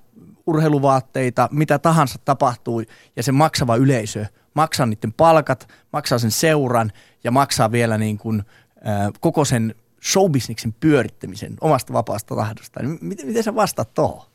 urheiluvaatteita, 0.47 1.49
mitä 1.53 1.79
tahansa 1.79 2.19
tapahtuu 2.25 2.83
ja 3.17 3.23
se 3.23 3.33
maksava 3.33 3.77
yleisö 3.77 4.27
maksaa 4.55 4.87
niiden 4.87 5.13
palkat, 5.13 5.69
maksaa 5.93 6.19
sen 6.19 6.31
seuran 6.31 6.93
ja 7.25 7.31
maksaa 7.31 7.73
vielä 7.73 7.99
niin 7.99 8.19
kuin, 8.19 8.43
äh, 8.89 9.13
koko 9.21 9.45
sen 9.45 9.75
showbisneksen 10.03 10.75
pyörittämisen 10.81 11.57
omasta 11.61 11.93
vapaasta 11.93 12.35
tahdosta. 12.35 12.81
Miten, 13.01 13.27
miten 13.27 13.43
sä 13.43 13.55
vastaat 13.55 13.95
tuohon? 13.95 14.27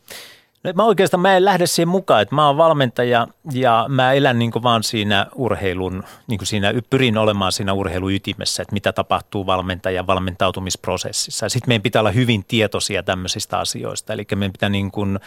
No, 0.65 0.73
mä 0.75 0.83
oikeastaan 0.83 1.21
mä 1.21 1.37
en 1.37 1.45
lähde 1.45 1.67
siihen 1.67 1.87
mukaan, 1.87 2.21
että 2.21 2.35
mä 2.35 2.47
oon 2.47 2.57
valmentaja 2.57 3.27
ja 3.53 3.85
mä 3.89 4.13
elän 4.13 4.39
niin 4.39 4.51
vaan 4.63 4.83
siinä 4.83 5.27
urheilun, 5.35 6.03
niin 6.27 6.39
siinä 6.43 6.73
pyrin 6.89 7.17
olemaan 7.17 7.51
siinä 7.51 7.73
urheiluytimessä, 7.73 8.61
että 8.61 8.73
mitä 8.73 8.93
tapahtuu 8.93 9.45
valmentajan 9.45 10.07
valmentautumisprosessissa. 10.07 11.49
Sitten 11.49 11.69
meidän 11.69 11.81
pitää 11.81 11.99
olla 11.99 12.11
hyvin 12.11 12.45
tietoisia 12.45 13.03
tämmöisistä 13.03 13.59
asioista, 13.59 14.13
eli 14.13 14.25
meidän 14.35 14.51
pitää 14.51 14.69
niin 14.69 14.91
kuin 14.91 15.19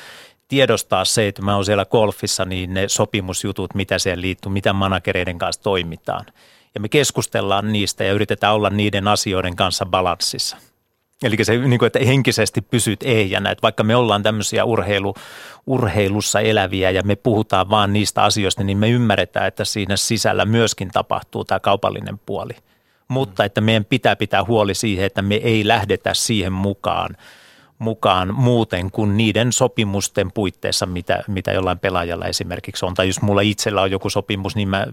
tiedostaa 0.48 1.04
se, 1.04 1.28
että 1.28 1.42
mä 1.42 1.54
oon 1.54 1.64
siellä 1.64 1.84
golfissa, 1.84 2.44
niin 2.44 2.74
ne 2.74 2.88
sopimusjutut, 2.88 3.74
mitä 3.74 3.98
siihen 3.98 4.20
liittyy, 4.20 4.52
mitä 4.52 4.72
managereiden 4.72 5.38
kanssa 5.38 5.62
toimitaan. 5.62 6.26
Ja 6.74 6.80
me 6.80 6.88
keskustellaan 6.88 7.72
niistä 7.72 8.04
ja 8.04 8.12
yritetään 8.12 8.54
olla 8.54 8.70
niiden 8.70 9.08
asioiden 9.08 9.56
kanssa 9.56 9.86
balanssissa. 9.86 10.56
Eli 11.22 11.36
se, 11.42 11.56
niin 11.56 11.78
kuin, 11.78 11.86
että 11.86 11.98
henkisesti 11.98 12.60
pysyt 12.60 13.02
ehjänä, 13.02 13.50
että 13.50 13.62
vaikka 13.62 13.84
me 13.84 13.96
ollaan 13.96 14.22
tämmöisiä 14.22 14.64
urheilu, 14.64 15.14
urheilussa 15.66 16.40
eläviä 16.40 16.90
ja 16.90 17.02
me 17.02 17.16
puhutaan 17.16 17.70
vaan 17.70 17.92
niistä 17.92 18.22
asioista, 18.22 18.64
niin 18.64 18.78
me 18.78 18.90
ymmärretään, 18.90 19.46
että 19.46 19.64
siinä 19.64 19.96
sisällä 19.96 20.44
myöskin 20.44 20.88
tapahtuu 20.88 21.44
tämä 21.44 21.60
kaupallinen 21.60 22.18
puoli. 22.18 22.52
Mutta 23.08 23.44
että 23.44 23.60
meidän 23.60 23.84
pitää 23.84 24.16
pitää 24.16 24.44
huoli 24.44 24.74
siihen, 24.74 25.06
että 25.06 25.22
me 25.22 25.34
ei 25.34 25.68
lähdetä 25.68 26.14
siihen 26.14 26.52
mukaan, 26.52 27.16
mukaan 27.78 28.34
muuten 28.34 28.90
kuin 28.90 29.16
niiden 29.16 29.52
sopimusten 29.52 30.32
puitteissa, 30.32 30.86
mitä, 30.86 31.24
mitä 31.28 31.52
jollain 31.52 31.78
pelaajalla 31.78 32.26
esimerkiksi 32.26 32.86
on. 32.86 32.94
Tai 32.94 33.06
jos 33.06 33.22
mulla 33.22 33.40
itsellä 33.40 33.82
on 33.82 33.90
joku 33.90 34.10
sopimus, 34.10 34.56
niin 34.56 34.68
mä 34.68 34.86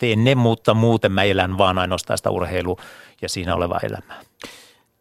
teen 0.00 0.24
ne, 0.24 0.34
mutta 0.34 0.74
muuten 0.74 1.12
mä 1.12 1.22
elän 1.22 1.58
vaan 1.58 1.78
ainoastaan 1.78 2.18
sitä 2.18 2.30
urheilu 2.30 2.78
ja 3.22 3.28
siinä 3.28 3.54
olevaa 3.54 3.80
elämää. 3.82 4.20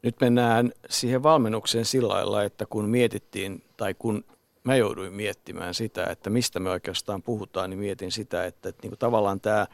Nyt 0.03 0.15
mennään 0.21 0.71
siihen 0.89 1.23
valmennukseen 1.23 1.85
sillä 1.85 2.13
lailla, 2.13 2.43
että 2.43 2.65
kun 2.65 2.89
mietittiin 2.89 3.63
tai 3.77 3.93
kun 3.93 4.25
mä 4.63 4.75
jouduin 4.75 5.13
miettimään 5.13 5.73
sitä, 5.73 6.05
että 6.05 6.29
mistä 6.29 6.59
me 6.59 6.69
oikeastaan 6.69 7.23
puhutaan, 7.23 7.69
niin 7.69 7.79
mietin 7.79 8.11
sitä, 8.11 8.45
että, 8.45 8.69
että 8.69 8.81
niin 8.81 8.91
kuin 8.91 8.99
tavallaan 8.99 9.41
tämä, 9.41 9.67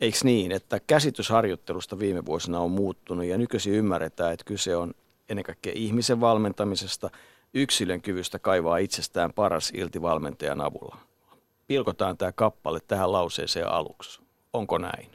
eikö 0.00 0.18
niin, 0.24 0.52
että 0.52 0.80
käsitysharjoittelusta 0.86 1.98
viime 1.98 2.26
vuosina 2.26 2.60
on 2.60 2.70
muuttunut 2.70 3.24
ja 3.24 3.38
nykyisin 3.38 3.72
ymmärretään, 3.72 4.32
että 4.32 4.44
kyse 4.44 4.76
on 4.76 4.94
ennen 5.28 5.44
kaikkea 5.44 5.72
ihmisen 5.76 6.20
valmentamisesta, 6.20 7.10
yksilön 7.54 8.02
kyvystä 8.02 8.38
kaivaa 8.38 8.78
itsestään 8.78 9.32
paras 9.32 9.72
ilti 9.74 10.02
valmentajan 10.02 10.60
avulla. 10.60 10.96
Pilkotaan 11.66 12.16
tämä 12.16 12.32
kappale 12.32 12.80
tähän 12.88 13.12
lauseeseen 13.12 13.68
aluksi. 13.68 14.20
Onko 14.52 14.78
näin? 14.78 15.08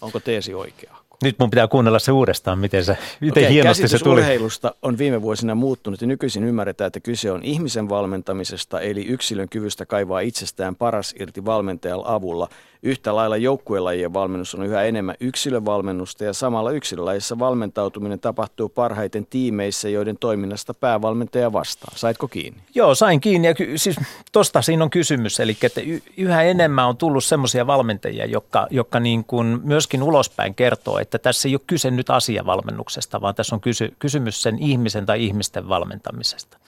Onko 0.00 0.20
teesi 0.20 0.54
oikea? 0.54 0.96
Nyt 1.22 1.38
mun 1.38 1.50
pitää 1.50 1.68
kuunnella 1.68 1.98
se 1.98 2.12
uudestaan, 2.12 2.58
miten, 2.58 2.84
se, 2.84 2.98
miten 3.20 3.42
okay, 3.42 3.52
hienosti 3.52 3.88
se 3.88 3.98
tuli. 3.98 4.20
urheilusta 4.20 4.74
on 4.82 4.98
viime 4.98 5.22
vuosina 5.22 5.54
muuttunut 5.54 6.00
ja 6.00 6.06
nykyisin 6.06 6.44
ymmärretään, 6.44 6.86
että 6.86 7.00
kyse 7.00 7.32
on 7.32 7.42
ihmisen 7.42 7.88
valmentamisesta, 7.88 8.80
eli 8.80 9.06
yksilön 9.06 9.48
kyvystä 9.48 9.86
kaivaa 9.86 10.20
itsestään 10.20 10.76
paras 10.76 11.14
irti 11.18 11.44
valmentajan 11.44 12.02
avulla– 12.04 12.48
Yhtä 12.82 13.16
lailla 13.16 13.36
joukkuelajien 13.36 14.12
valmennus 14.12 14.54
on 14.54 14.66
yhä 14.66 14.82
enemmän 14.82 15.14
yksilövalmennusta 15.20 16.24
ja 16.24 16.32
samalla 16.32 16.70
yksilölajissa 16.70 17.38
valmentautuminen 17.38 18.20
tapahtuu 18.20 18.68
parhaiten 18.68 19.26
tiimeissä, 19.26 19.88
joiden 19.88 20.16
toiminnasta 20.18 20.74
päävalmentaja 20.74 21.52
vastaa. 21.52 21.92
Saitko 21.96 22.28
kiinni? 22.28 22.60
Joo, 22.74 22.94
sain 22.94 23.20
kiinni 23.20 23.48
ja 23.48 23.54
ky- 23.54 23.78
siis 23.78 23.96
tosta 24.32 24.62
siinä 24.62 24.84
on 24.84 24.90
kysymys. 24.90 25.40
Eli 25.40 25.56
että 25.62 25.80
yhä 26.16 26.42
enemmän 26.42 26.86
on 26.86 26.96
tullut 26.96 27.24
semmoisia 27.24 27.66
valmentajia, 27.66 28.26
jotka, 28.26 28.66
jotka 28.70 29.00
niin 29.00 29.24
kuin 29.24 29.60
myöskin 29.64 30.02
ulospäin 30.02 30.54
kertoo, 30.54 30.98
että 30.98 31.18
tässä 31.18 31.48
ei 31.48 31.54
ole 31.54 31.60
kyse 31.66 31.90
nyt 31.90 32.10
asiavalmennuksesta, 32.10 33.20
vaan 33.20 33.34
tässä 33.34 33.56
on 33.56 33.60
kysy- 33.60 33.94
kysymys 33.98 34.42
sen 34.42 34.58
ihmisen 34.58 35.06
tai 35.06 35.24
ihmisten 35.24 35.68
valmentamisesta 35.68 36.58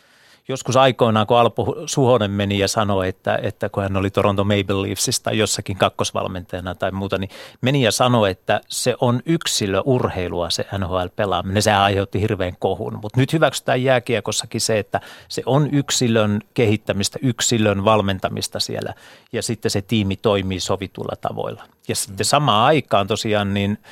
joskus 0.48 0.76
aikoinaan, 0.76 1.26
kun 1.26 1.38
Alpo 1.38 1.76
Suhonen 1.86 2.30
meni 2.30 2.58
ja 2.58 2.68
sanoi, 2.68 3.08
että, 3.08 3.38
että 3.42 3.68
kun 3.68 3.82
hän 3.82 3.96
oli 3.96 4.10
Toronto 4.10 4.44
Maple 4.44 4.82
Leafsista 4.82 5.24
tai 5.24 5.38
jossakin 5.38 5.76
kakkosvalmentajana 5.76 6.74
tai 6.74 6.90
muuta, 6.90 7.18
niin 7.18 7.30
meni 7.60 7.82
ja 7.82 7.92
sanoi, 7.92 8.30
että 8.30 8.60
se 8.68 8.94
on 9.00 9.20
yksilöurheilua 9.26 10.50
se 10.50 10.66
NHL-pelaaminen. 10.78 11.62
Se 11.62 11.72
aiheutti 11.72 12.20
hirveän 12.20 12.56
kohun, 12.58 12.98
mutta 13.02 13.20
nyt 13.20 13.32
hyväksytään 13.32 13.82
jääkiekossakin 13.82 14.60
se, 14.60 14.78
että 14.78 15.00
se 15.28 15.42
on 15.46 15.68
yksilön 15.72 16.40
kehittämistä, 16.54 17.18
yksilön 17.22 17.84
valmentamista 17.84 18.60
siellä 18.60 18.94
ja 19.32 19.42
sitten 19.42 19.70
se 19.70 19.82
tiimi 19.82 20.16
toimii 20.16 20.60
sovitulla 20.60 21.16
tavoilla. 21.20 21.64
Ja 21.88 21.96
sitten 21.96 22.26
samaan 22.26 22.66
aikaan 22.66 23.06
tosiaan 23.06 23.54
niin– 23.54 23.78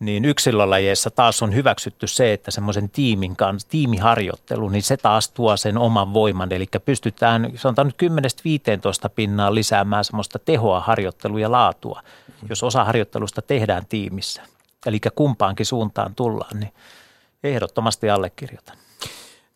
niin 0.00 0.24
yksilölajeissa 0.24 1.10
taas 1.10 1.42
on 1.42 1.54
hyväksytty 1.54 2.06
se, 2.06 2.32
että 2.32 2.50
semmoisen 2.50 2.90
tiimin 2.90 3.36
kanssa, 3.36 3.68
tiimiharjoittelu, 3.68 4.68
niin 4.68 4.82
se 4.82 4.96
taas 4.96 5.28
tuo 5.28 5.56
sen 5.56 5.78
oman 5.78 6.14
voiman. 6.14 6.52
Eli 6.52 6.66
pystytään, 6.84 7.52
sanotaan 7.56 7.86
nyt 7.86 8.12
10-15 9.06 9.10
pinnaa 9.14 9.54
lisäämään 9.54 10.04
semmoista 10.04 10.38
tehoa, 10.38 10.80
harjoittelua 10.80 11.40
ja 11.40 11.50
laatua, 11.50 12.02
jos 12.48 12.62
osa 12.62 12.84
harjoittelusta 12.84 13.42
tehdään 13.42 13.86
tiimissä. 13.88 14.42
Eli 14.86 15.00
kumpaankin 15.14 15.66
suuntaan 15.66 16.14
tullaan, 16.14 16.60
niin 16.60 16.72
ehdottomasti 17.44 18.10
allekirjoitan. 18.10 18.76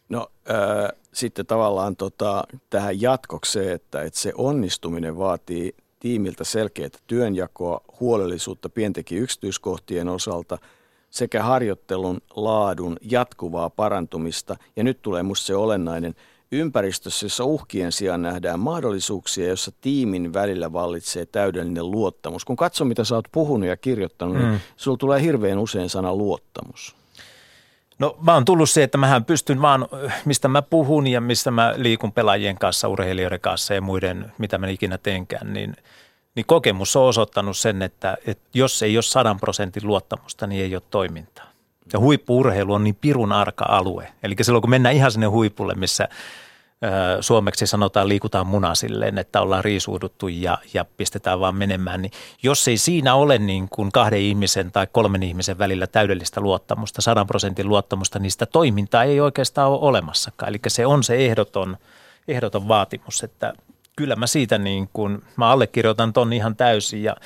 No 0.09 0.31
äh, 0.50 0.98
sitten 1.12 1.46
tavallaan 1.46 1.96
tota, 1.96 2.44
tähän 2.70 3.00
jatkokseen, 3.00 3.74
että, 3.74 4.03
että 4.03 4.20
se 4.20 4.33
onnistuminen 4.37 5.18
vaatii 5.18 5.74
tiimiltä 6.01 6.45
selkeää 6.45 6.89
työnjakoa, 7.07 7.81
huolellisuutta 8.01 8.69
pientekin 8.69 9.19
yksityiskohtien 9.19 10.09
osalta 10.09 10.59
sekä 11.11 11.43
harjoittelun 11.43 12.21
laadun 12.37 12.97
jatkuvaa 13.03 13.71
parantumista. 13.71 14.57
Ja 14.77 14.85
nyt 14.85 15.03
tulee 15.03 15.23
minusta 15.23 15.47
se 15.47 15.57
olennainen 15.57 16.15
ympäristössä, 16.53 17.27
jossa 17.27 17.45
uhkien 17.45 17.93
sijaan 17.93 18.23
nähdään 18.23 18.61
mahdollisuuksia, 18.61 19.49
jossa 19.49 19.73
tiimin 19.81 20.33
välillä 20.33 20.73
vallitsee 20.73 21.27
täydellinen 21.27 21.91
luottamus. 21.91 22.45
Kun 22.45 22.57
katsoo, 22.57 22.87
mitä 22.87 23.05
sä 23.05 23.15
oot 23.15 23.29
puhunut 23.33 23.69
ja 23.69 23.77
kirjoittanut, 23.77 24.37
niin 24.37 24.47
mm. 24.47 24.51
niin 24.51 24.61
sulla 24.77 24.97
tulee 24.97 25.23
hirveän 25.23 25.59
usein 25.59 25.91
sana 25.91 26.15
luottamus. 26.15 27.00
No 28.01 28.17
mä 28.21 28.35
oon 28.35 28.45
tullut 28.45 28.71
se, 28.71 28.83
että 28.83 28.99
mähän 28.99 29.25
pystyn 29.25 29.63
vaan, 29.63 29.89
mistä 30.25 30.49
mä 30.49 30.63
puhun 30.63 31.07
ja 31.07 31.21
mistä 31.21 31.51
mä 31.51 31.75
liikun 31.77 32.13
pelaajien 32.13 32.59
kanssa, 32.59 32.89
urheilijoiden 32.89 33.41
kanssa 33.41 33.75
ja 33.75 33.81
muiden, 33.81 34.33
mitä 34.39 34.59
mä 34.59 34.69
ikinä 34.69 34.99
teenkään, 34.99 35.53
niin, 35.53 35.77
niin 36.35 36.47
kokemus 36.47 36.97
on 36.97 37.05
osoittanut 37.05 37.57
sen, 37.57 37.83
että, 37.83 38.17
että 38.27 38.49
jos 38.55 38.83
ei 38.83 38.97
ole 38.97 39.03
sadan 39.03 39.41
prosentin 39.41 39.87
luottamusta, 39.87 40.47
niin 40.47 40.65
ei 40.65 40.75
ole 40.75 40.83
toimintaa. 40.91 41.51
Ja 41.93 41.99
huippuurheilu 41.99 42.75
on 42.75 42.85
niin 42.85 42.99
pirun 43.01 43.33
arka 43.33 43.65
alue. 43.69 44.13
Eli 44.23 44.35
silloin 44.43 44.63
kun 44.63 44.71
mennään 44.71 44.95
ihan 44.95 45.13
sinne 45.13 45.27
huipulle, 45.27 45.75
missä 45.75 46.09
suomeksi 47.21 47.66
sanotaan 47.66 48.09
liikutaan 48.09 48.47
muna 48.47 48.75
silleen, 48.75 49.19
että 49.19 49.40
ollaan 49.40 49.64
riisuuduttu 49.64 50.29
ja, 50.29 50.59
ja 50.75 50.85
pistetään 50.97 51.40
vaan 51.40 51.55
menemään, 51.55 52.03
niin 52.03 52.12
jos 52.43 52.69
ei 52.69 52.77
siinä 52.77 53.14
ole 53.14 53.38
niin 53.38 53.69
kuin 53.69 53.93
kahden 53.93 54.21
ihmisen 54.21 54.73
tai 54.73 54.87
kolmen 54.93 55.23
ihmisen 55.23 55.59
välillä 55.59 55.87
täydellistä 55.87 56.40
luottamusta, 56.40 57.03
sadan 57.03 57.27
prosentin 57.27 57.69
luottamusta, 57.69 58.19
niin 58.19 58.31
sitä 58.31 58.47
toimintaa 58.47 59.05
ei 59.05 59.21
oikeastaan 59.21 59.71
ole 59.71 59.79
olemassakaan. 59.81 60.49
Eli 60.49 60.59
se 60.69 60.87
on 60.87 61.05
se 61.05 61.16
ehdoton, 61.16 61.77
ehdoton 62.29 62.69
vaatimus, 62.69 63.23
että 63.23 63.53
kyllä 63.97 64.16
mä 64.16 64.27
siitä 64.27 64.59
niin 64.59 64.90
kuin, 64.93 65.23
mä 65.37 65.51
allekirjoitan 65.51 66.12
ton 66.12 66.33
ihan 66.33 66.57
täysin 66.57 67.03
ja 67.03 67.16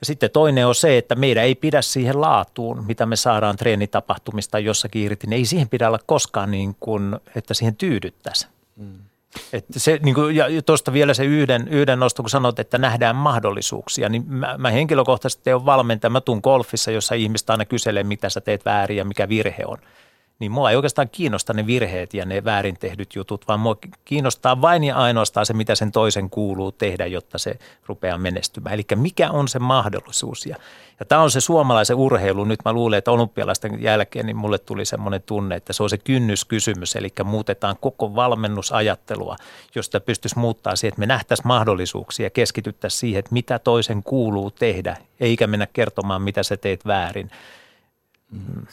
ja 0.00 0.06
sitten 0.06 0.30
toinen 0.30 0.66
on 0.66 0.74
se, 0.74 0.98
että 0.98 1.14
meidän 1.14 1.44
ei 1.44 1.54
pidä 1.54 1.82
siihen 1.82 2.20
laatuun, 2.20 2.84
mitä 2.86 3.06
me 3.06 3.16
saadaan 3.16 3.56
treenitapahtumista 3.56 4.58
jossakin 4.58 5.02
irti. 5.02 5.26
Niin 5.26 5.38
ei 5.38 5.44
siihen 5.44 5.68
pidä 5.68 5.88
olla 5.88 5.98
koskaan 6.06 6.50
niin 6.50 6.76
kuin, 6.80 7.16
että 7.34 7.54
siihen 7.54 7.76
tyydyttäisiin. 7.76 8.59
Mm. 8.80 8.98
Että 9.52 9.78
se, 9.78 9.98
niin 10.02 10.14
kuin, 10.14 10.36
ja 10.36 10.62
tuosta 10.66 10.92
vielä 10.92 11.14
se 11.14 11.24
yhden, 11.24 11.68
yhden 11.68 12.00
nosto, 12.00 12.22
kun 12.22 12.30
sanot, 12.30 12.58
että 12.58 12.78
nähdään 12.78 13.16
mahdollisuuksia, 13.16 14.08
niin 14.08 14.24
mä, 14.26 14.54
mä 14.58 14.70
henkilökohtaisesti 14.70 15.52
olen 15.52 15.66
valmentaja. 15.66 16.10
Mä 16.10 16.20
tuun 16.20 16.40
golfissa, 16.42 16.90
jossa 16.90 17.14
ihmistä 17.14 17.52
aina 17.52 17.64
kyselee, 17.64 18.02
mitä 18.02 18.28
sä 18.30 18.40
teet 18.40 18.64
väärin 18.64 18.96
ja 18.96 19.04
mikä 19.04 19.28
virhe 19.28 19.62
on. 19.66 19.78
Niin 20.40 20.52
mua 20.52 20.70
ei 20.70 20.76
oikeastaan 20.76 21.08
kiinnosta 21.08 21.52
ne 21.52 21.66
virheet 21.66 22.14
ja 22.14 22.26
ne 22.26 22.44
väärin 22.44 22.76
tehdyt 22.78 23.14
jutut, 23.14 23.48
vaan 23.48 23.60
mua 23.60 23.76
kiinnostaa 24.04 24.60
vain 24.60 24.84
ja 24.84 24.96
ainoastaan 24.96 25.46
se, 25.46 25.52
mitä 25.52 25.74
sen 25.74 25.92
toisen 25.92 26.30
kuuluu 26.30 26.72
tehdä, 26.72 27.06
jotta 27.06 27.38
se 27.38 27.58
rupeaa 27.86 28.18
menestymään. 28.18 28.74
Eli 28.74 28.82
mikä 28.94 29.30
on 29.30 29.48
se 29.48 29.58
mahdollisuus. 29.58 30.46
Ja, 30.46 30.56
ja 31.00 31.06
tämä 31.06 31.22
on 31.22 31.30
se 31.30 31.40
suomalaisen 31.40 31.96
urheilu. 31.96 32.44
Nyt 32.44 32.60
mä 32.64 32.72
luulen, 32.72 32.98
että 32.98 33.10
olympialaisten 33.10 33.82
jälkeen 33.82 34.26
niin 34.26 34.36
mulle 34.36 34.58
tuli 34.58 34.84
semmoinen 34.84 35.22
tunne, 35.22 35.56
että 35.56 35.72
se 35.72 35.82
on 35.82 35.90
se 35.90 35.98
kynnyskysymys, 35.98 36.96
eli 36.96 37.12
muutetaan 37.24 37.76
koko 37.80 38.14
valmennusajattelua, 38.14 39.36
josta 39.74 40.00
pystyisi 40.00 40.38
muuttaa 40.38 40.76
siihen, 40.76 40.88
että 40.88 41.00
me 41.00 41.06
nähtäisiin 41.06 41.46
mahdollisuuksia 41.46 42.26
ja 42.26 42.30
keskityttäisiin 42.30 43.00
siihen, 43.00 43.18
että 43.18 43.32
mitä 43.32 43.58
toisen 43.58 44.02
kuuluu 44.02 44.50
tehdä, 44.50 44.96
eikä 45.20 45.46
mennä 45.46 45.66
kertomaan, 45.72 46.22
mitä 46.22 46.42
sä 46.42 46.56
teet 46.56 46.86
väärin. 46.86 47.30
Mm. 48.30 48.66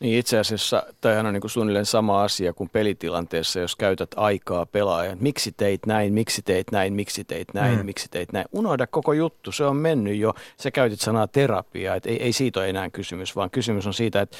Niin 0.00 0.18
itse 0.18 0.38
asiassa 0.38 0.82
tämähän 1.00 1.26
on 1.26 1.32
niin 1.32 1.40
kuin 1.40 1.50
suunnilleen 1.50 1.86
sama 1.86 2.22
asia 2.22 2.52
kuin 2.52 2.70
pelitilanteessa, 2.70 3.60
jos 3.60 3.76
käytät 3.76 4.10
aikaa 4.16 4.66
pelaajan. 4.66 5.18
Miksi 5.20 5.52
teit 5.52 5.86
näin, 5.86 6.12
miksi 6.12 6.42
teit 6.42 6.66
näin, 6.72 6.92
miksi 6.92 7.24
teit 7.24 7.48
näin, 7.54 7.78
mm. 7.78 7.84
miksi 7.84 8.08
teit 8.10 8.32
näin. 8.32 8.46
Unohda 8.52 8.86
koko 8.86 9.12
juttu, 9.12 9.52
se 9.52 9.64
on 9.64 9.76
mennyt 9.76 10.16
jo. 10.16 10.34
Sä 10.56 10.70
käytit 10.70 11.00
sanaa 11.00 11.26
terapia, 11.26 11.94
että 11.94 12.08
ei, 12.08 12.22
ei 12.22 12.32
siitä 12.32 12.60
ole 12.60 12.68
enää 12.68 12.90
kysymys, 12.90 13.36
vaan 13.36 13.50
kysymys 13.50 13.86
on 13.86 13.94
siitä, 13.94 14.20
että 14.20 14.36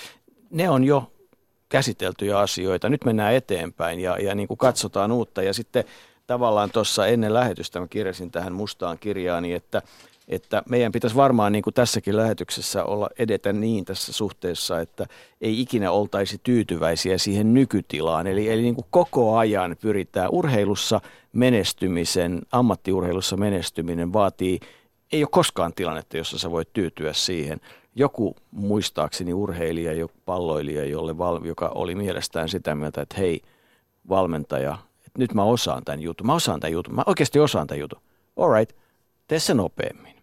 ne 0.50 0.70
on 0.70 0.84
jo 0.84 1.12
käsiteltyjä 1.68 2.38
asioita. 2.38 2.88
Nyt 2.88 3.04
mennään 3.04 3.34
eteenpäin 3.34 4.00
ja, 4.00 4.18
ja 4.18 4.34
niin 4.34 4.48
kuin 4.48 4.58
katsotaan 4.58 5.12
uutta. 5.12 5.42
Ja 5.42 5.54
sitten 5.54 5.84
tavallaan 6.26 6.70
tuossa 6.70 7.06
ennen 7.06 7.34
lähetystä 7.34 7.80
mä 7.80 7.86
kirjasin 7.86 8.30
tähän 8.30 8.52
mustaan 8.52 8.98
kirjaani, 8.98 9.52
että– 9.52 9.82
että 10.30 10.62
meidän 10.68 10.92
pitäisi 10.92 11.16
varmaan 11.16 11.52
niin 11.52 11.62
kuin 11.62 11.74
tässäkin 11.74 12.16
lähetyksessä 12.16 12.84
olla 12.84 13.08
edetä 13.18 13.52
niin 13.52 13.84
tässä 13.84 14.12
suhteessa, 14.12 14.80
että 14.80 15.06
ei 15.40 15.60
ikinä 15.60 15.90
oltaisi 15.90 16.40
tyytyväisiä 16.42 17.18
siihen 17.18 17.54
nykytilaan. 17.54 18.26
Eli, 18.26 18.48
eli 18.48 18.62
niin 18.62 18.74
kuin 18.74 18.86
koko 18.90 19.36
ajan 19.36 19.76
pyritään 19.80 20.28
urheilussa 20.32 21.00
menestymisen, 21.32 22.42
ammattiurheilussa 22.52 23.36
menestyminen 23.36 24.12
vaatii, 24.12 24.60
ei 25.12 25.22
ole 25.22 25.28
koskaan 25.32 25.72
tilannetta, 25.74 26.16
jossa 26.16 26.38
sä 26.38 26.50
voit 26.50 26.72
tyytyä 26.72 27.12
siihen. 27.12 27.60
Joku 27.94 28.36
muistaakseni 28.50 29.34
urheilija, 29.34 29.92
joku 29.92 30.14
palloilija, 30.24 30.84
jolle, 30.84 31.14
joka 31.44 31.68
oli 31.68 31.94
mielestään 31.94 32.48
sitä 32.48 32.74
mieltä, 32.74 33.02
että 33.02 33.16
hei 33.18 33.40
valmentaja, 34.08 34.78
että 34.98 35.18
nyt 35.18 35.34
mä 35.34 35.44
osaan 35.44 35.84
tämän 35.84 36.00
jutun. 36.00 36.26
Mä 36.26 36.34
osaan 36.34 36.60
tämän 36.60 36.72
jutun. 36.72 36.94
Mä 36.94 37.02
oikeasti 37.06 37.38
osaan 37.38 37.66
tämän 37.66 37.80
jutun. 37.80 38.00
All 38.36 38.52
right, 38.54 38.76
tee 39.28 39.38
se 39.38 39.54
nopeammin 39.54 40.19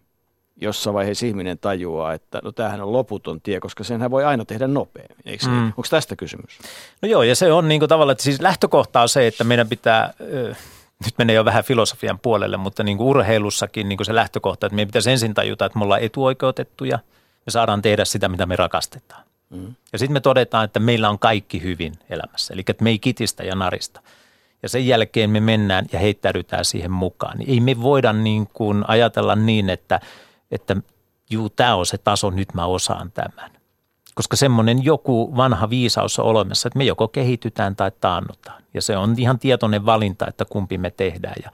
jossain 0.60 0.94
vaiheessa 0.94 1.26
ihminen 1.26 1.58
tajuaa, 1.58 2.12
että 2.12 2.40
no 2.44 2.52
tämähän 2.52 2.80
on 2.80 2.92
loputon 2.92 3.40
tie, 3.40 3.60
koska 3.60 3.84
senhän 3.84 4.10
voi 4.10 4.24
aina 4.24 4.44
tehdä 4.44 4.66
nopeammin. 4.66 5.16
Eikö 5.24 5.46
mm. 5.46 5.66
Onko 5.66 5.82
tästä 5.90 6.16
kysymys? 6.16 6.58
No 7.02 7.08
joo, 7.08 7.22
ja 7.22 7.36
se 7.36 7.52
on 7.52 7.68
niin 7.68 7.80
kuin 7.80 7.88
tavallaan, 7.88 8.12
että 8.12 8.24
siis 8.24 8.40
lähtökohta 8.40 9.00
on 9.00 9.08
se, 9.08 9.26
että 9.26 9.44
meidän 9.44 9.68
pitää, 9.68 10.14
nyt 11.04 11.14
menee 11.18 11.36
jo 11.36 11.44
vähän 11.44 11.64
filosofian 11.64 12.18
puolelle, 12.18 12.56
mutta 12.56 12.82
niin 12.82 12.96
kuin 12.96 13.08
urheilussakin 13.08 13.88
niin 13.88 13.96
kuin 13.96 14.06
se 14.06 14.14
lähtökohta, 14.14 14.66
että 14.66 14.76
meidän 14.76 14.88
pitäisi 14.88 15.10
ensin 15.10 15.34
tajuta, 15.34 15.66
että 15.66 15.78
me 15.78 15.84
ollaan 15.84 16.02
etuoikeutettuja, 16.02 16.98
me 17.46 17.50
saadaan 17.50 17.82
tehdä 17.82 18.04
sitä, 18.04 18.28
mitä 18.28 18.46
me 18.46 18.56
rakastetaan. 18.56 19.22
Mm. 19.50 19.74
Ja 19.92 19.98
sitten 19.98 20.12
me 20.12 20.20
todetaan, 20.20 20.64
että 20.64 20.80
meillä 20.80 21.10
on 21.10 21.18
kaikki 21.18 21.62
hyvin 21.62 21.92
elämässä, 22.10 22.54
eli 22.54 22.64
että 22.68 22.84
me 22.84 22.90
ei 22.90 22.98
kitistä 22.98 23.44
ja 23.44 23.54
narista. 23.54 24.00
Ja 24.62 24.68
sen 24.68 24.86
jälkeen 24.86 25.30
me 25.30 25.40
mennään 25.40 25.86
ja 25.92 25.98
heittäydytään 25.98 26.64
siihen 26.64 26.90
mukaan. 26.90 27.38
Niin 27.38 27.50
ei 27.50 27.60
me 27.60 27.82
voida 27.82 28.12
niin 28.12 28.48
kuin 28.52 28.84
ajatella 28.88 29.36
niin, 29.36 29.70
että– 29.70 30.00
että 30.50 30.76
juu, 31.30 31.50
tämä 31.50 31.74
on 31.74 31.86
se 31.86 31.98
taso, 31.98 32.30
nyt 32.30 32.54
mä 32.54 32.66
osaan 32.66 33.12
tämän. 33.12 33.50
Koska 34.14 34.36
semmoinen 34.36 34.84
joku 34.84 35.36
vanha 35.36 35.70
viisaus 35.70 36.18
on 36.18 36.24
olemassa, 36.24 36.68
että 36.68 36.78
me 36.78 36.84
joko 36.84 37.08
kehitytään 37.08 37.76
tai 37.76 37.90
taannutaan. 38.00 38.62
Ja 38.74 38.82
se 38.82 38.96
on 38.96 39.14
ihan 39.18 39.38
tietoinen 39.38 39.86
valinta, 39.86 40.26
että 40.26 40.44
kumpi 40.44 40.78
me 40.78 40.90
tehdään. 40.90 41.34
Ja 41.44 41.50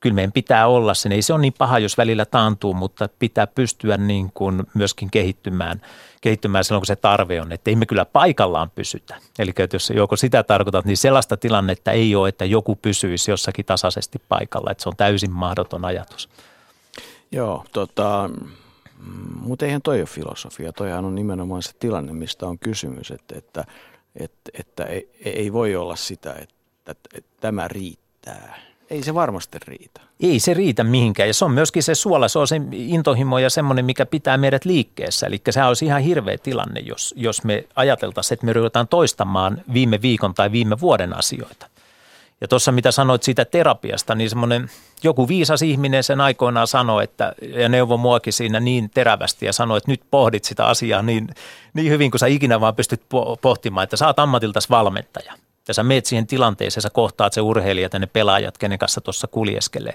kyllä 0.00 0.14
meidän 0.14 0.32
pitää 0.32 0.66
olla 0.66 0.94
sen. 0.94 1.12
Ei 1.12 1.22
se 1.22 1.32
ole 1.32 1.40
niin 1.40 1.54
paha, 1.58 1.78
jos 1.78 1.98
välillä 1.98 2.24
taantuu, 2.24 2.74
mutta 2.74 3.08
pitää 3.18 3.46
pystyä 3.46 3.96
niin 3.96 4.30
kuin 4.34 4.62
myöskin 4.74 5.10
kehittymään, 5.10 5.80
kehittymään 6.20 6.64
silloin, 6.64 6.80
kun 6.80 6.86
se 6.86 6.96
tarve 6.96 7.40
on. 7.40 7.52
Että 7.52 7.70
ei 7.70 7.76
me 7.76 7.86
kyllä 7.86 8.04
paikallaan 8.04 8.70
pysytä. 8.70 9.16
Eli 9.38 9.52
jos 9.72 9.90
joko 9.90 10.16
sitä 10.16 10.42
tarkoitat, 10.42 10.84
niin 10.84 10.96
sellaista 10.96 11.36
tilannetta 11.36 11.92
ei 11.92 12.14
ole, 12.14 12.28
että 12.28 12.44
joku 12.44 12.76
pysyisi 12.76 13.30
jossakin 13.30 13.64
tasaisesti 13.64 14.22
paikalla. 14.28 14.70
Että 14.70 14.82
se 14.82 14.88
on 14.88 14.96
täysin 14.96 15.32
mahdoton 15.32 15.84
ajatus. 15.84 16.28
Joo, 17.32 17.64
tota, 17.72 18.30
mutta 19.40 19.64
eihän 19.64 19.82
toi 19.82 19.98
ole 19.98 20.06
filosofia. 20.06 20.72
Toihan 20.72 21.04
on 21.04 21.14
nimenomaan 21.14 21.62
se 21.62 21.72
tilanne, 21.78 22.12
mistä 22.12 22.46
on 22.46 22.58
kysymys, 22.58 23.10
että, 23.10 23.38
että, 23.38 23.64
että, 24.16 24.50
että 24.58 24.84
ei, 24.84 25.08
ei 25.24 25.52
voi 25.52 25.76
olla 25.76 25.96
sitä, 25.96 26.34
että, 26.34 26.54
että, 26.90 27.30
tämä 27.40 27.68
riittää. 27.68 28.58
Ei 28.90 29.02
se 29.02 29.14
varmasti 29.14 29.58
riitä. 29.66 30.00
Ei 30.20 30.40
se 30.40 30.54
riitä 30.54 30.84
mihinkään 30.84 31.28
ja 31.28 31.34
se 31.34 31.44
on 31.44 31.52
myöskin 31.52 31.82
se 31.82 31.94
suola, 31.94 32.28
se 32.28 32.38
on 32.38 32.48
se 32.48 32.60
intohimo 32.72 33.38
ja 33.38 33.50
semmoinen, 33.50 33.84
mikä 33.84 34.06
pitää 34.06 34.36
meidät 34.36 34.64
liikkeessä. 34.64 35.26
Eli 35.26 35.40
sehän 35.50 35.68
olisi 35.68 35.84
ihan 35.84 36.02
hirveä 36.02 36.38
tilanne, 36.38 36.80
jos, 36.80 37.14
jos 37.16 37.44
me 37.44 37.64
ajateltaisiin, 37.76 38.36
että 38.36 38.46
me 38.46 38.52
ruvetaan 38.52 38.88
toistamaan 38.88 39.62
viime 39.72 40.02
viikon 40.02 40.34
tai 40.34 40.52
viime 40.52 40.80
vuoden 40.80 41.18
asioita. 41.18 41.71
Ja 42.42 42.48
tuossa 42.48 42.72
mitä 42.72 42.90
sanoit 42.90 43.22
siitä 43.22 43.44
terapiasta, 43.44 44.14
niin 44.14 44.30
semmoinen 44.30 44.70
joku 45.02 45.28
viisas 45.28 45.62
ihminen 45.62 46.04
sen 46.04 46.20
aikoinaan 46.20 46.66
sanoi, 46.66 47.04
että, 47.04 47.32
ja 47.42 47.68
neuvoi 47.68 47.98
muakin 47.98 48.32
siinä 48.32 48.60
niin 48.60 48.90
terävästi 48.90 49.46
ja 49.46 49.52
sanoi, 49.52 49.78
että 49.78 49.90
nyt 49.90 50.00
pohdit 50.10 50.44
sitä 50.44 50.66
asiaa 50.66 51.02
niin, 51.02 51.28
niin 51.74 51.90
hyvin 51.90 52.10
kuin 52.10 52.18
sä 52.18 52.26
ikinä 52.26 52.60
vaan 52.60 52.74
pystyt 52.74 53.02
pohtimaan, 53.42 53.84
että 53.84 54.06
oot 54.06 54.18
ammatiltas 54.18 54.70
valmentaja. 54.70 55.34
Ja 55.68 55.74
sä 55.74 55.82
meet 55.82 56.06
siihen 56.06 56.26
tilanteeseen, 56.26 56.82
sä 56.82 56.90
kohtaat 56.90 57.32
se 57.32 57.40
urheilijat 57.40 57.92
ja 57.92 57.98
ne 57.98 58.06
pelaajat, 58.06 58.58
kenen 58.58 58.78
kanssa 58.78 59.00
tuossa 59.00 59.26
kuljeskelee. 59.26 59.94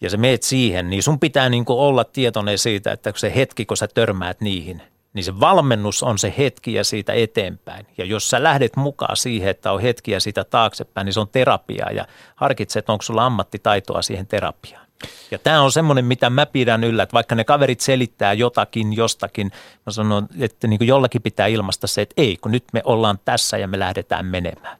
Ja 0.00 0.10
sä 0.10 0.16
meet 0.16 0.42
siihen, 0.42 0.90
niin 0.90 1.02
sun 1.02 1.20
pitää 1.20 1.48
niin 1.48 1.64
olla 1.68 2.04
tietoinen 2.04 2.58
siitä, 2.58 2.92
että 2.92 3.12
se 3.16 3.32
hetki, 3.34 3.66
kun 3.66 3.76
sä 3.76 3.88
törmäät 3.88 4.40
niihin– 4.40 4.82
niin 5.12 5.24
se 5.24 5.40
valmennus 5.40 6.02
on 6.02 6.18
se 6.18 6.34
hetki 6.38 6.74
ja 6.74 6.84
siitä 6.84 7.12
eteenpäin. 7.12 7.86
Ja 7.98 8.04
jos 8.04 8.30
sä 8.30 8.42
lähdet 8.42 8.76
mukaan 8.76 9.16
siihen, 9.16 9.50
että 9.50 9.72
on 9.72 9.80
hetkiä 9.80 10.20
siitä 10.20 10.44
taaksepäin, 10.44 11.04
niin 11.04 11.12
se 11.12 11.20
on 11.20 11.28
terapiaa 11.28 11.90
ja 11.90 12.06
harkitset, 12.36 12.90
onko 12.90 13.02
sulla 13.02 13.26
ammattitaitoa 13.26 14.02
siihen 14.02 14.26
terapiaan. 14.26 14.86
Ja 15.30 15.38
tämä 15.38 15.62
on 15.62 15.72
semmoinen, 15.72 16.04
mitä 16.04 16.30
mä 16.30 16.46
pidän 16.46 16.84
yllä, 16.84 17.02
että 17.02 17.12
vaikka 17.12 17.34
ne 17.34 17.44
kaverit 17.44 17.80
selittää 17.80 18.32
jotakin 18.32 18.92
jostakin, 18.92 19.50
mä 19.86 19.92
sanon, 19.92 20.28
että 20.40 20.66
niin 20.66 20.86
jollakin 20.86 21.22
pitää 21.22 21.46
ilmasta 21.46 21.86
se, 21.86 22.02
että 22.02 22.14
ei, 22.16 22.36
kun 22.36 22.52
nyt 22.52 22.64
me 22.72 22.82
ollaan 22.84 23.18
tässä 23.24 23.58
ja 23.58 23.68
me 23.68 23.78
lähdetään 23.78 24.26
menemään. 24.26 24.78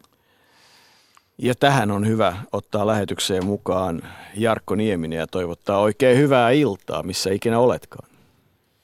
Ja 1.39 1.55
tähän 1.55 1.91
on 1.91 2.07
hyvä 2.07 2.37
ottaa 2.53 2.87
lähetykseen 2.87 3.47
mukaan 3.47 4.03
Jarkko 4.35 4.75
Nieminen 4.75 5.19
ja 5.19 5.27
toivottaa 5.27 5.79
oikein 5.79 6.19
hyvää 6.19 6.51
iltaa, 6.51 7.03
missä 7.03 7.31
ikinä 7.31 7.59
oletkaan. 7.59 8.12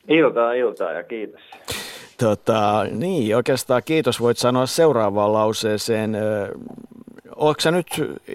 Iltaa, 0.09 0.53
iltaa 0.53 0.93
ja 0.93 1.03
kiitos. 1.03 1.41
Tota, 2.21 2.85
niin, 2.91 3.37
oikeastaan 3.37 3.83
kiitos 3.85 4.21
voit 4.21 4.37
sanoa 4.37 4.67
seuraavaan 4.67 5.33
lauseeseen. 5.33 6.17
Oletko 7.37 7.61
sä 7.61 7.71
nyt 7.71 7.87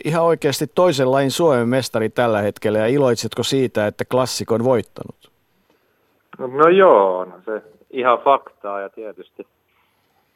ihan 0.06 0.24
oikeasti 0.24 0.68
toisen 0.76 1.12
lain 1.12 1.32
Suomen 1.32 1.70
mestari 1.70 2.10
tällä 2.10 2.42
hetkellä 2.42 2.80
ja 2.80 2.88
iloitsetko 2.88 3.44
siitä, 3.44 3.88
että 3.88 4.06
klassikon 4.06 4.64
voittanut? 4.64 5.32
No 6.38 6.68
joo, 6.68 7.26
no 7.26 7.34
se 7.46 7.62
ihan 7.92 8.20
faktaa 8.20 8.82
ja 8.82 8.90
tietysti 8.90 9.48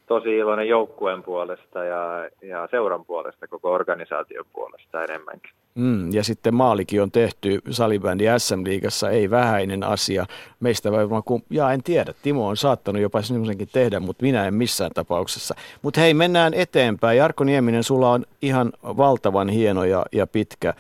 tosi 0.08 0.38
iloinen 0.38 0.68
joukkueen 0.68 1.24
puolesta 1.24 1.84
ja, 1.84 2.30
ja 2.42 2.68
seuran 2.72 3.06
puolesta, 3.06 3.48
koko 3.48 3.72
organisaation 3.72 4.46
puolesta 4.54 5.04
enemmänkin. 5.04 5.52
Mm, 5.76 6.14
ja 6.14 6.24
sitten 6.24 6.54
maalikin 6.54 7.02
on 7.02 7.12
tehty 7.12 7.62
salibändi 7.70 8.26
SM-liigassa, 8.38 9.10
ei 9.10 9.30
vähäinen 9.30 9.84
asia. 9.84 10.26
Meistä 10.60 10.92
varmaan, 10.92 11.24
kun, 11.24 11.44
ja 11.50 11.72
en 11.72 11.84
tiedä, 11.84 12.14
Timo 12.22 12.48
on 12.48 12.58
saattanut 12.58 13.02
jopa 13.02 13.22
semmoisenkin 13.22 13.70
tehdä, 13.74 14.00
mutta 14.00 14.24
minä 14.24 14.48
en 14.48 14.54
missään 14.54 14.92
tapauksessa. 14.94 15.56
Mutta 15.82 16.02
hei, 16.02 16.14
mennään 16.14 16.54
eteenpäin. 16.54 17.18
Jarkko 17.18 17.44
Nieminen, 17.44 17.84
sulla 17.84 18.12
on 18.12 18.26
ihan 18.42 18.72
valtavan 18.84 19.50
hieno 19.50 19.84
ja, 19.84 20.06
ja 20.12 20.28
pitkä 20.28 20.74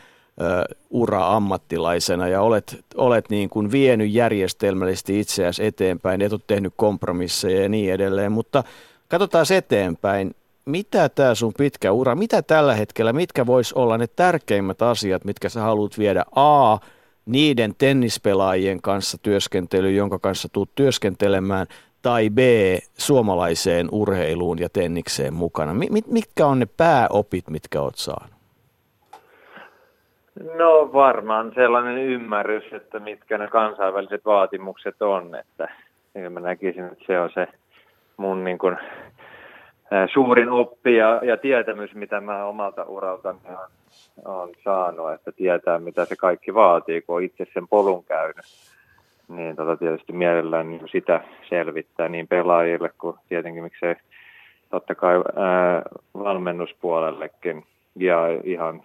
ura 0.89 1.35
ammattilaisena 1.35 2.27
ja 2.27 2.41
olet, 2.41 2.85
olet 2.95 3.29
niin 3.29 3.49
kuin 3.49 3.71
vienyt 3.71 4.11
järjestelmällisesti 4.11 5.19
itseäsi 5.19 5.65
eteenpäin, 5.65 6.21
et 6.21 6.33
ole 6.33 6.41
tehnyt 6.47 6.73
kompromisseja 6.75 7.61
ja 7.61 7.69
niin 7.69 7.93
edelleen, 7.93 8.31
mutta 8.31 8.63
Katsotaan 9.09 9.45
eteenpäin. 9.57 10.35
Mitä 10.65 11.09
tämä 11.09 11.35
sun 11.35 11.53
pitkä 11.57 11.91
ura, 11.91 12.15
mitä 12.15 12.41
tällä 12.41 12.75
hetkellä, 12.75 13.13
mitkä 13.13 13.45
vois 13.45 13.73
olla 13.73 13.97
ne 13.97 14.07
tärkeimmät 14.07 14.81
asiat, 14.81 15.25
mitkä 15.25 15.49
sä 15.49 15.61
haluat 15.61 15.97
viedä 15.97 16.23
A, 16.35 16.77
niiden 17.25 17.75
tennispelaajien 17.77 18.81
kanssa 18.81 19.17
työskentely, 19.21 19.91
jonka 19.91 20.19
kanssa 20.19 20.49
tuut 20.51 20.69
työskentelemään, 20.75 21.67
tai 22.01 22.29
B, 22.29 22.37
suomalaiseen 22.97 23.87
urheiluun 23.91 24.59
ja 24.59 24.69
tennikseen 24.69 25.33
mukana? 25.33 25.73
Mit, 25.73 26.07
mitkä 26.07 26.45
on 26.45 26.59
ne 26.59 26.67
pääopit, 26.77 27.49
mitkä 27.49 27.81
oot 27.81 27.95
saanut? 27.95 28.37
No 30.57 30.89
varmaan 30.93 31.51
sellainen 31.55 31.97
ymmärrys, 31.97 32.73
että 32.73 32.99
mitkä 32.99 33.37
ne 33.37 33.47
kansainväliset 33.47 34.25
vaatimukset 34.25 35.01
on, 35.01 35.35
että 35.35 35.69
mä 36.29 36.39
näkisin, 36.39 36.85
että 36.85 37.03
se 37.07 37.19
on 37.19 37.29
se 37.33 37.47
mun 38.17 38.43
niin 38.43 38.57
kuin 38.57 38.77
suurin 40.13 40.49
oppi 40.49 40.95
ja, 40.95 41.19
ja 41.23 41.37
tietämys, 41.37 41.95
mitä 41.95 42.21
mä 42.21 42.45
omalta 42.45 42.83
uraltani 42.83 43.39
on, 43.49 43.67
on 44.25 44.49
saanut, 44.63 45.11
että 45.11 45.31
tietää, 45.31 45.79
mitä 45.79 46.05
se 46.05 46.15
kaikki 46.15 46.53
vaatii, 46.53 47.01
kun 47.01 47.15
on 47.15 47.23
itse 47.23 47.45
sen 47.53 47.67
polun 47.67 48.03
käynyt. 48.03 48.45
Niin 49.27 49.55
tota, 49.55 49.77
tietysti 49.77 50.13
mielellään 50.13 50.69
niin 50.69 50.87
sitä 50.91 51.21
selvittää 51.49 52.09
niin 52.09 52.27
pelaajille 52.27 52.91
kuin 52.97 53.15
tietenkin 53.29 53.63
miksei 53.63 53.95
totta 54.69 54.95
kai 54.95 55.15
ää, 55.35 55.81
valmennuspuolellekin. 56.13 57.63
Ja 57.95 58.27
ihan 58.43 58.81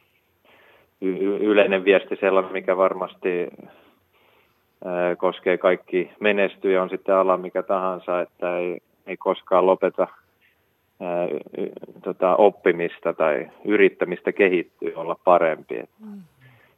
y- 1.01 1.37
yleinen 1.37 1.85
viesti 1.85 2.17
sellainen, 2.17 2.53
mikä 2.53 2.77
varmasti 2.77 3.49
ää, 4.85 5.17
koskee 5.17 5.59
kaikki 5.59 6.11
menestyjä, 6.21 6.83
on 6.83 6.91
sitten 6.91 7.15
ala 7.15 7.37
mikä 7.37 7.63
tahansa, 7.63 8.21
että 8.21 8.59
ei, 8.59 8.79
ei 9.07 9.17
koskaan 9.17 9.67
lopeta– 9.67 10.09
tota, 12.03 12.37
oppimista 12.37 13.13
tai 13.13 13.51
yrittämistä 13.65 14.33
kehittyä, 14.33 14.91
olla 14.95 15.17
parempi. 15.25 15.79
Et, 15.79 15.91
mm. 16.07 16.21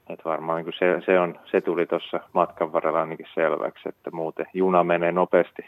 et 0.09 0.25
varmaan 0.25 0.65
niin 0.65 0.75
se, 0.79 1.07
se, 1.07 1.21
on, 1.21 1.39
se 1.51 1.61
tuli 1.61 1.87
tuossa 1.87 2.21
matkan 2.33 2.73
varrella 2.73 3.01
ainakin 3.01 3.27
selväksi, 3.35 3.89
että 3.89 4.11
muuten 4.11 4.47
juna 4.55 4.85
menee 4.85 5.13
nopeasti 5.13 5.63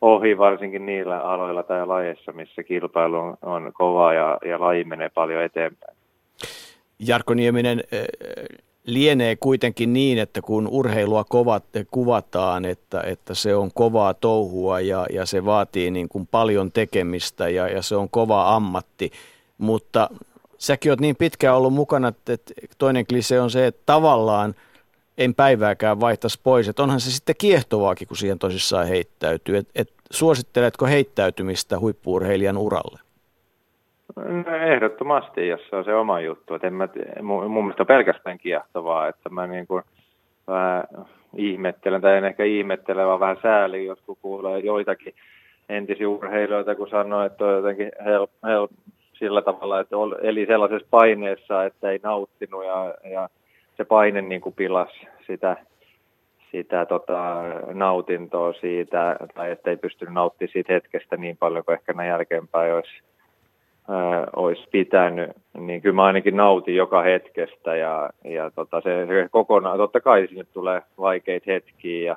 ohi, 0.00 0.38
varsinkin 0.38 0.86
niillä 0.86 1.18
aloilla 1.20 1.62
tai 1.62 1.86
lajeissa, 1.86 2.32
missä 2.32 2.62
kilpailu 2.62 3.18
on, 3.18 3.36
on 3.42 3.70
kova 3.74 4.14
ja, 4.14 4.38
ja 4.44 4.60
laji 4.60 4.84
menee 4.84 5.08
paljon 5.08 5.42
eteenpäin. 5.42 5.96
Jarkko 7.08 7.34
Nieminen, 7.34 7.80
lienee 8.86 9.36
kuitenkin 9.36 9.92
niin, 9.92 10.18
että 10.18 10.42
kun 10.42 10.68
urheilua 10.68 11.24
kovat, 11.24 11.64
kuvataan, 11.90 12.64
että, 12.64 13.00
että 13.00 13.34
se 13.34 13.54
on 13.56 13.70
kovaa 13.74 14.14
touhua 14.14 14.80
ja, 14.80 15.06
ja 15.12 15.26
se 15.26 15.44
vaatii 15.44 15.90
niin 15.90 16.08
kuin 16.08 16.26
paljon 16.26 16.72
tekemistä 16.72 17.48
ja, 17.48 17.68
ja 17.68 17.82
se 17.82 17.96
on 17.96 18.10
kova 18.10 18.54
ammatti, 18.54 19.12
mutta 19.58 20.10
säkin 20.58 20.92
oot 20.92 21.00
niin 21.00 21.16
pitkään 21.16 21.56
ollut 21.56 21.72
mukana, 21.72 22.08
että 22.08 22.38
toinen 22.78 23.06
klise 23.06 23.40
on 23.40 23.50
se, 23.50 23.66
että 23.66 23.82
tavallaan 23.86 24.54
en 25.18 25.34
päivääkään 25.34 26.00
vaihtaisi 26.00 26.40
pois, 26.42 26.68
että 26.68 26.82
onhan 26.82 27.00
se 27.00 27.10
sitten 27.10 27.34
kiehtovaakin, 27.38 28.08
kun 28.08 28.16
siihen 28.16 28.38
tosissaan 28.38 28.86
heittäytyy. 28.86 29.56
Et, 29.56 29.68
et 29.74 29.92
suositteletko 30.10 30.86
heittäytymistä 30.86 31.78
huippuurheilijan 31.78 32.58
uralle? 32.58 33.05
No, 34.16 34.56
ehdottomasti, 34.56 35.48
jos 35.48 35.60
se 35.70 35.76
on 35.76 35.84
se 35.84 35.94
oma 35.94 36.20
juttu. 36.20 36.54
Et 36.54 36.64
en 36.64 36.74
mä, 36.74 36.88
mun, 37.22 37.50
mun 37.50 37.64
mielestä 37.64 37.84
pelkästään 37.84 38.38
kiehtovaa, 38.38 39.08
että 39.08 39.28
mä 39.28 39.46
niin 39.46 39.66
kuin 39.66 39.82
vähän 40.46 40.84
ihmettelen, 41.36 42.00
tai 42.00 42.16
en 42.16 42.24
ehkä 42.24 42.44
ihmettele, 42.44 43.06
vaan 43.06 43.20
vähän 43.20 43.38
sääli, 43.42 43.84
jos 43.84 43.98
kuulee 44.22 44.58
joitakin 44.58 45.14
entisiä 45.68 46.08
urheilijoita, 46.08 46.74
kun 46.74 46.88
sanoo, 46.88 47.22
että 47.22 47.44
on 47.44 47.52
jotenkin 47.54 47.92
hel, 48.04 48.26
hel, 48.46 48.68
sillä 49.12 49.42
tavalla, 49.42 49.80
että 49.80 49.96
eli 50.22 50.46
sellaisessa 50.46 50.88
paineessa, 50.90 51.64
että 51.64 51.90
ei 51.90 52.00
nauttinut 52.02 52.64
ja, 52.64 52.94
ja 53.10 53.28
se 53.76 53.84
paine 53.84 54.22
niin 54.22 54.40
kuin 54.40 54.54
pilasi 54.54 55.06
sitä, 55.26 55.56
sitä 56.52 56.86
tota, 56.86 57.42
nautintoa 57.72 58.52
siitä, 58.52 59.16
tai 59.34 59.50
että 59.50 59.70
ei 59.70 59.76
pystynyt 59.76 60.14
nauttimaan 60.14 60.52
siitä 60.52 60.72
hetkestä 60.72 61.16
niin 61.16 61.36
paljon 61.36 61.64
kuin 61.64 61.74
ehkä 61.74 61.92
näin 61.92 62.08
jälkeenpäin 62.08 62.74
olisi 62.74 63.02
ää, 63.88 64.26
olisi 64.36 64.68
pitänyt, 64.70 65.30
niin 65.58 65.82
kyllä 65.82 65.96
mä 65.96 66.04
ainakin 66.04 66.36
nautin 66.36 66.76
joka 66.76 67.02
hetkestä 67.02 67.76
ja, 67.76 68.10
ja 68.24 68.50
tota, 68.50 68.80
se, 68.80 69.06
se 69.06 69.28
kokonaan, 69.30 69.78
totta 69.78 70.00
kai 70.00 70.26
sinne 70.28 70.44
tulee 70.44 70.82
vaikeita 70.98 71.44
hetkiä 71.52 72.06
ja 72.06 72.16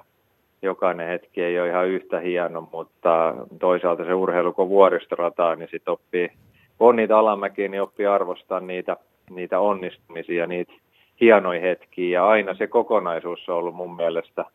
jokainen 0.61 1.07
hetki 1.07 1.43
ei 1.43 1.59
ole 1.59 1.69
ihan 1.69 1.87
yhtä 1.87 2.19
hieno, 2.19 2.69
mutta 2.71 3.35
toisaalta 3.59 4.05
se 4.05 4.13
urheilu, 4.13 4.53
kun 4.53 4.69
vuoristorataa, 4.69 5.55
niin 5.55 5.69
sitten 5.71 5.91
oppii, 5.91 6.31
kun 6.77 6.89
on 6.89 6.95
niitä 6.95 7.17
alamäkiä, 7.17 7.67
niin 7.67 7.81
oppii 7.81 8.05
arvostaa 8.05 8.59
niitä, 8.59 8.97
niitä 9.29 9.59
onnistumisia, 9.59 10.47
niitä 10.47 10.73
hienoja 11.21 11.61
hetkiä. 11.61 12.19
Ja 12.19 12.27
aina 12.27 12.53
se 12.53 12.67
kokonaisuus 12.67 13.49
on 13.49 13.55
ollut 13.55 13.75
mun 13.75 13.95
mielestä 13.95 14.45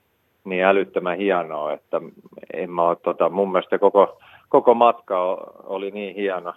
niin 0.44 0.64
älyttömän 0.64 1.16
hienoa, 1.16 1.72
että 1.72 2.00
en 2.55 2.70
mä 2.70 2.83
ole, 2.83 2.96
tota, 2.96 3.29
mun 3.29 3.53
mielestä 3.53 3.79
koko, 3.79 4.18
koko 4.48 4.74
matka 4.74 5.20
oli 5.64 5.90
niin 5.90 6.14
hieno, 6.14 6.53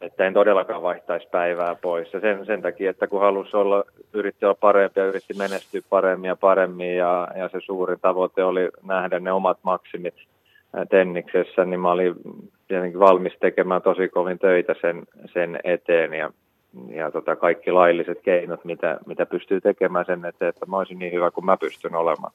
että 0.00 0.26
en 0.26 0.34
todellakaan 0.34 0.82
vaihtaisi 0.82 1.28
päivää 1.30 1.74
pois. 1.74 2.12
Ja 2.12 2.20
sen, 2.20 2.46
sen 2.46 2.62
takia, 2.62 2.90
että 2.90 3.06
kun 3.06 3.20
halusi 3.20 3.56
olla, 3.56 3.84
yritti 4.12 4.44
olla 4.44 4.56
parempi 4.60 5.00
ja 5.00 5.06
yritti 5.06 5.34
menestyä 5.34 5.80
paremmin 5.90 6.28
ja 6.28 6.36
paremmin 6.36 6.96
ja, 6.96 7.28
ja 7.36 7.48
se 7.48 7.58
suurin 7.60 8.00
tavoite 8.00 8.44
oli 8.44 8.68
nähdä 8.82 9.20
ne 9.20 9.32
omat 9.32 9.58
maksimit 9.62 10.14
tenniksessä, 10.90 11.64
niin 11.64 11.80
mä 11.80 11.90
olin 11.90 12.14
tietenkin 12.68 13.00
valmis 13.00 13.32
tekemään 13.40 13.82
tosi 13.82 14.08
kovin 14.08 14.38
töitä 14.38 14.74
sen, 14.80 15.02
sen 15.32 15.58
eteen 15.64 16.14
ja, 16.14 16.30
ja 16.88 17.10
tota 17.10 17.36
kaikki 17.36 17.72
lailliset 17.72 18.18
keinot, 18.22 18.64
mitä, 18.64 18.98
mitä 19.06 19.26
pystyy 19.26 19.60
tekemään 19.60 20.04
sen 20.04 20.24
eteen, 20.24 20.48
että 20.48 20.66
mä 20.66 20.76
olisin 20.76 20.98
niin 20.98 21.12
hyvä 21.12 21.30
kuin 21.30 21.44
mä 21.44 21.56
pystyn 21.56 21.94
olemaan. 21.94 22.32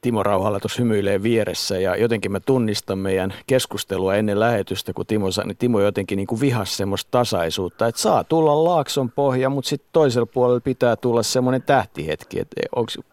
Timo 0.00 0.22
Rauhalla 0.22 0.60
tuossa 0.60 0.82
hymyilee 0.82 1.22
vieressä 1.22 1.78
ja 1.78 1.96
jotenkin 1.96 2.32
mä 2.32 2.40
tunnistan 2.40 2.98
meidän 2.98 3.34
keskustelua 3.46 4.14
ennen 4.14 4.40
lähetystä, 4.40 4.92
kun 4.92 5.06
Timo, 5.06 5.26
niin 5.44 5.56
Timo 5.56 5.80
jotenkin 5.80 6.16
niin 6.16 6.26
kuin 6.26 6.40
vihasi 6.40 6.76
semmoista 6.76 7.08
tasaisuutta, 7.10 7.86
että 7.86 8.00
saa 8.00 8.24
tulla 8.24 8.64
laakson 8.64 9.10
pohja, 9.10 9.50
mutta 9.50 9.68
sitten 9.68 9.88
toisella 9.92 10.26
puolella 10.26 10.60
pitää 10.60 10.96
tulla 10.96 11.22
semmoinen 11.22 11.62
tähtihetki. 11.62 12.40
Että 12.40 12.56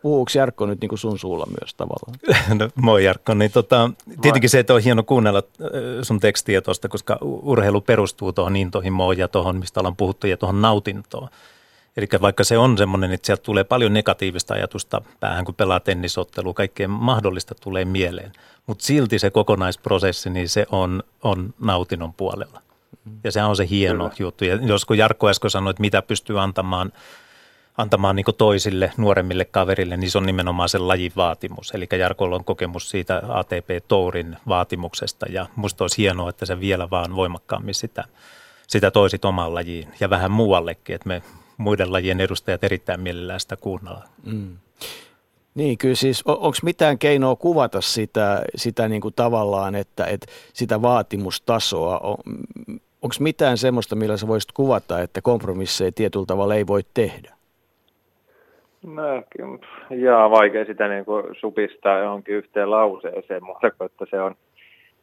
puhuuko 0.01 0.31
Jarkko 0.35 0.65
nyt 0.65 0.81
niin 0.81 0.89
kuin 0.89 0.99
sun 0.99 1.19
suulla 1.19 1.45
myös 1.61 1.73
tavallaan? 1.73 2.19
No, 2.59 2.69
moi 2.75 3.05
Jarkko, 3.05 3.33
niin 3.33 3.51
tota, 3.51 3.91
tietenkin 4.21 4.49
se, 4.49 4.59
että 4.59 4.73
on 4.73 4.81
hieno 4.81 5.03
kuunnella 5.03 5.43
äh, 5.61 5.69
sun 6.01 6.19
tekstiä 6.19 6.61
tuosta, 6.61 6.89
koska 6.89 7.17
urheilu 7.21 7.81
perustuu 7.81 8.33
tuohon 8.33 8.55
intohimoon 8.55 9.17
ja 9.17 9.27
tuohon, 9.27 9.57
mistä 9.57 9.79
ollaan 9.79 9.95
puhuttu, 9.95 10.27
ja 10.27 10.37
tuohon 10.37 10.61
nautintoon. 10.61 11.29
Eli 11.97 12.07
vaikka 12.21 12.43
se 12.43 12.57
on 12.57 12.77
semmoinen, 12.77 13.11
että 13.11 13.25
sieltä 13.25 13.43
tulee 13.43 13.63
paljon 13.63 13.93
negatiivista 13.93 14.53
ajatusta 14.53 15.01
päähän, 15.19 15.45
kun 15.45 15.55
pelaa 15.55 15.79
tennisottelua, 15.79 16.53
kaikkea 16.53 16.87
mahdollista 16.87 17.55
tulee 17.55 17.85
mieleen. 17.85 18.31
Mutta 18.67 18.85
silti 18.85 19.19
se 19.19 19.29
kokonaisprosessi, 19.29 20.29
niin 20.29 20.49
se 20.49 20.65
on, 20.71 21.03
on 21.23 21.53
nautinnon 21.59 22.13
puolella. 22.13 22.61
Ja 23.23 23.31
se 23.31 23.43
on 23.43 23.55
se 23.55 23.67
hieno 23.69 24.03
Kyllä. 24.03 24.15
juttu. 24.19 24.45
Ja 24.45 24.55
jos 24.55 24.85
kun 24.85 24.97
Jarkko 24.97 25.29
äsken 25.29 25.51
sanoi, 25.51 25.71
että 25.71 25.81
mitä 25.81 26.01
pystyy 26.01 26.41
antamaan, 26.41 26.93
antamaan 27.77 28.15
niin 28.15 28.25
toisille, 28.37 28.91
nuoremmille 28.97 29.45
kaverille, 29.45 29.97
niin 29.97 30.11
se 30.11 30.17
on 30.17 30.25
nimenomaan 30.25 30.69
se 30.69 30.77
lajin 30.77 31.11
vaatimus. 31.15 31.71
Eli 31.71 31.87
Jarkolla 31.99 32.35
on 32.35 32.43
kokemus 32.43 32.89
siitä 32.89 33.21
ATP-tourin 33.27 34.37
vaatimuksesta 34.47 35.25
ja 35.29 35.45
musta 35.55 35.83
olisi 35.83 35.97
hienoa, 35.97 36.29
että 36.29 36.45
se 36.45 36.59
vielä 36.59 36.89
vaan 36.89 37.15
voimakkaammin 37.15 37.75
sitä, 37.75 38.03
sitä 38.67 38.91
toisit 38.91 39.25
omaan 39.25 39.55
lajiin 39.55 39.87
ja 39.99 40.09
vähän 40.09 40.31
muuallekin, 40.31 40.95
että 40.95 41.07
me 41.07 41.21
muiden 41.57 41.93
lajien 41.93 42.21
edustajat 42.21 42.63
erittäin 42.63 42.99
mielellään 42.99 43.39
sitä 43.39 43.55
kuunnella. 43.61 44.03
Mm. 44.25 44.57
Niin, 45.55 45.77
kyllä 45.77 45.95
siis 45.95 46.23
on, 46.25 46.33
onko 46.35 46.57
mitään 46.63 46.99
keinoa 46.99 47.35
kuvata 47.35 47.81
sitä, 47.81 48.41
sitä 48.55 48.87
niin 48.87 49.01
kuin 49.01 49.13
tavallaan, 49.13 49.75
että, 49.75 50.05
että 50.05 50.27
sitä 50.53 50.81
vaatimustasoa, 50.81 51.97
on, 51.97 52.17
onko 53.01 53.15
mitään 53.19 53.57
semmoista, 53.57 53.95
millä 53.95 54.17
sä 54.17 54.27
voisit 54.27 54.51
kuvata, 54.51 55.01
että 55.01 55.21
kompromisseja 55.21 55.91
tietyllä 55.91 56.25
tavalla 56.25 56.55
ei 56.55 56.67
voi 56.67 56.81
tehdä? 56.93 57.33
No 58.85 59.23
jaa, 59.89 60.31
vaikea 60.31 60.65
sitä 60.65 60.87
niin 60.87 61.05
kuin 61.05 61.23
supistaa 61.39 61.99
johonkin 61.99 62.35
yhteen 62.35 62.71
lauseeseen, 62.71 63.43
mutta 63.47 63.67
että 63.67 64.05
se 64.09 64.21
on 64.21 64.35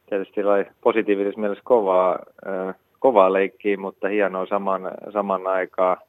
tietysti 0.09 0.41
positiivisessa 0.81 1.41
mielessä 1.41 1.65
kovaa, 1.65 2.19
äh, 2.47 2.75
kovaa 2.99 3.33
leikkiä, 3.33 3.77
mutta 3.77 4.09
hienoa 4.09 4.47
saman, 4.47 4.91
saman 5.13 5.47
aikaan– 5.47 5.97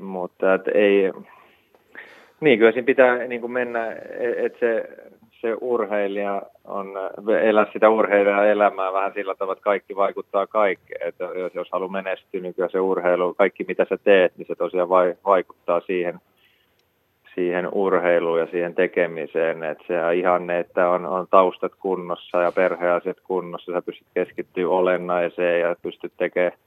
mutta 0.00 0.54
et 0.54 0.68
ei, 0.74 1.12
niin 2.40 2.58
kyllä 2.58 2.72
siinä 2.72 2.86
pitää 2.86 3.16
niin 3.16 3.40
kuin 3.40 3.52
mennä, 3.52 3.96
että 4.36 4.58
se, 4.60 4.88
se 5.40 5.56
urheilija 5.60 6.42
on, 6.64 6.94
elää 7.42 7.66
sitä 7.72 7.90
urheilijan 7.90 8.48
elämää 8.48 8.92
vähän 8.92 9.12
sillä 9.14 9.34
tavalla, 9.34 9.52
että 9.52 9.62
kaikki 9.62 9.96
vaikuttaa 9.96 10.46
kaikkeen. 10.46 11.08
Että 11.08 11.24
jos, 11.24 11.54
jos 11.54 11.68
haluaa 11.72 11.92
menestyä, 11.92 12.40
niin 12.40 12.54
kyllä 12.54 12.68
se 12.68 12.80
urheilu, 12.80 13.34
kaikki 13.34 13.64
mitä 13.68 13.86
sä 13.88 13.98
teet, 14.04 14.32
niin 14.36 14.46
se 14.46 14.54
tosiaan 14.54 14.88
vai, 14.88 15.14
vaikuttaa 15.24 15.80
siihen, 15.80 16.20
siihen 17.34 17.68
urheiluun 17.72 18.40
ja 18.40 18.46
siihen 18.46 18.74
tekemiseen. 18.74 19.62
Että 19.62 19.84
se 19.86 20.16
ihanne, 20.16 20.58
että 20.58 20.88
on, 20.88 21.06
on 21.06 21.26
taustat 21.30 21.72
kunnossa 21.80 22.42
ja 22.42 22.52
perheasiat 22.52 23.20
kunnossa, 23.20 23.72
sä 23.72 23.82
pystyt 23.82 24.06
keskittyä 24.14 24.68
olennaiseen 24.68 25.60
ja 25.60 25.76
pystyt 25.82 26.12
tekemään 26.16 26.58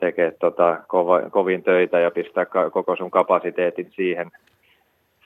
tekee 0.00 0.32
tota, 0.40 0.76
kova, 0.88 1.22
kovin 1.30 1.62
töitä 1.62 2.00
ja 2.00 2.10
pistää 2.10 2.46
ka, 2.46 2.70
koko 2.70 2.96
sun 2.96 3.10
kapasiteetin 3.10 3.92
siihen, 3.96 4.30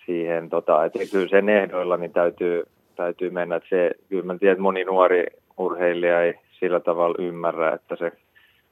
siihen 0.07 0.51
tota, 0.51 0.85
että 0.85 0.99
kyllä 1.13 1.29
sen 1.29 1.49
ehdoilla 1.49 1.97
niin 1.97 2.13
täytyy, 2.13 2.63
täytyy 2.97 3.31
mennä, 3.31 3.57
että 3.57 3.69
se, 3.69 3.91
kyllä 4.09 4.25
mä 4.25 4.39
tiedän, 4.39 4.53
että 4.53 4.63
moni 4.63 4.85
nuori 4.85 5.27
urheilija 5.59 6.23
ei 6.23 6.35
sillä 6.61 6.81
tavalla 6.81 7.17
ymmärrä, 7.19 7.73
että 7.73 7.97
se 7.97 8.13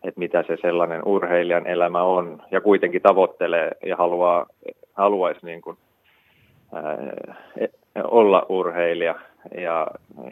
että 0.04 0.18
mitä 0.18 0.44
se 0.46 0.56
sellainen 0.62 1.02
urheilijan 1.04 1.66
elämä 1.66 2.02
on, 2.02 2.42
ja 2.50 2.60
kuitenkin 2.60 3.02
tavoittelee 3.02 3.70
ja 3.86 3.96
haluaa, 3.96 4.46
haluaisi 4.94 5.46
niin 5.46 5.60
kuin, 5.60 5.76
ää, 6.74 6.96
e, 7.56 7.66
olla 8.04 8.46
urheilija. 8.48 9.14
Ja 9.56 9.86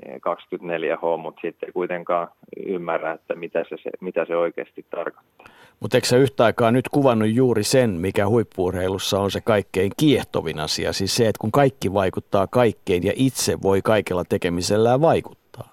24H, 0.07 1.19
mutta 1.19 1.41
sitten 1.41 1.73
kuitenkaan 1.73 2.29
ymmärrä, 2.67 3.13
että 3.13 3.35
mitä 3.35 3.65
se, 3.69 3.91
mitä 4.01 4.25
se 4.25 4.37
oikeasti 4.37 4.87
tarkoittaa. 4.91 5.47
Mutta 5.81 5.97
eikö 5.97 6.07
sä 6.07 6.17
yhtä 6.17 6.45
aikaa 6.45 6.71
nyt 6.71 6.89
kuvannut 6.89 7.29
juuri 7.35 7.63
sen, 7.63 7.91
mikä 7.91 8.29
huippuurheilussa 8.29 9.21
on 9.21 9.31
se 9.31 9.41
kaikkein 9.41 9.93
kiehtovin 9.97 10.61
asia, 10.61 10.93
siis 10.93 11.17
se, 11.17 11.29
että 11.29 11.41
kun 11.41 11.53
kaikki 11.53 11.93
vaikuttaa 11.93 12.47
kaikkeen 12.47 13.05
ja 13.05 13.13
itse 13.17 13.63
voi 13.63 13.83
kaikella 13.83 14.25
tekemisellään 14.29 15.01
vaikuttaa? 15.01 15.69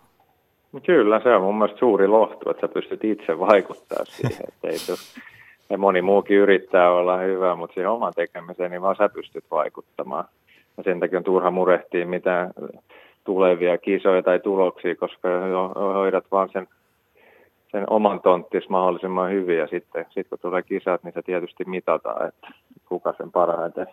Kyllä, 0.85 1.19
se 1.23 1.35
on 1.35 1.41
mun 1.41 1.57
mielestä 1.57 1.79
suuri 1.79 2.07
lohtu, 2.07 2.49
että 2.49 2.61
sä 2.61 2.73
pystyt 2.73 3.03
itse 3.03 3.39
vaikuttaa 3.39 4.05
siihen, 4.05 4.45
että 4.47 4.67
ei 4.67 4.77
ja 5.69 5.77
moni 5.77 6.01
muukin 6.01 6.37
yrittää 6.37 6.91
olla 6.91 7.17
hyvä, 7.17 7.55
mutta 7.55 7.73
siihen 7.73 7.89
oman 7.89 8.13
tekemiseen 8.15 8.71
niin 8.71 8.81
vaan 8.81 8.95
sä 8.95 9.09
pystyt 9.09 9.43
vaikuttamaan. 9.51 10.25
Ja 10.77 10.83
sen 10.83 10.99
takia 10.99 11.17
on 11.17 11.23
turha 11.23 11.51
murehtia 11.51 12.07
mitään 12.07 12.51
tulevia 13.23 13.77
kisoja 13.77 14.23
tai 14.23 14.39
tuloksia, 14.39 14.95
koska 14.95 15.29
hoidat 15.75 16.25
vaan 16.31 16.49
sen, 16.53 16.67
sen 17.71 17.83
oman 17.89 18.21
tonttis 18.21 18.69
mahdollisimman 18.69 19.31
hyvin 19.31 19.57
ja 19.57 19.67
sitten 19.67 20.05
sit 20.09 20.27
kun 20.29 20.39
tulee 20.39 20.61
kisat, 20.63 21.03
niin 21.03 21.13
se 21.13 21.21
tietysti 21.21 21.65
mitataan, 21.65 22.27
että 22.27 22.47
kuka 22.89 23.13
sen 23.17 23.31
parhaiten, 23.31 23.87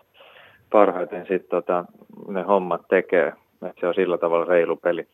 parhaiten 0.71 1.21
sitten 1.21 1.49
tota, 1.49 1.85
ne 2.27 2.41
hommat 2.41 2.81
tekee. 2.89 3.33
Että 3.67 3.79
se 3.79 3.87
on 3.87 3.93
sillä 3.93 4.17
tavalla 4.17 4.45
reilu 4.45 4.75
peli. 4.75 5.07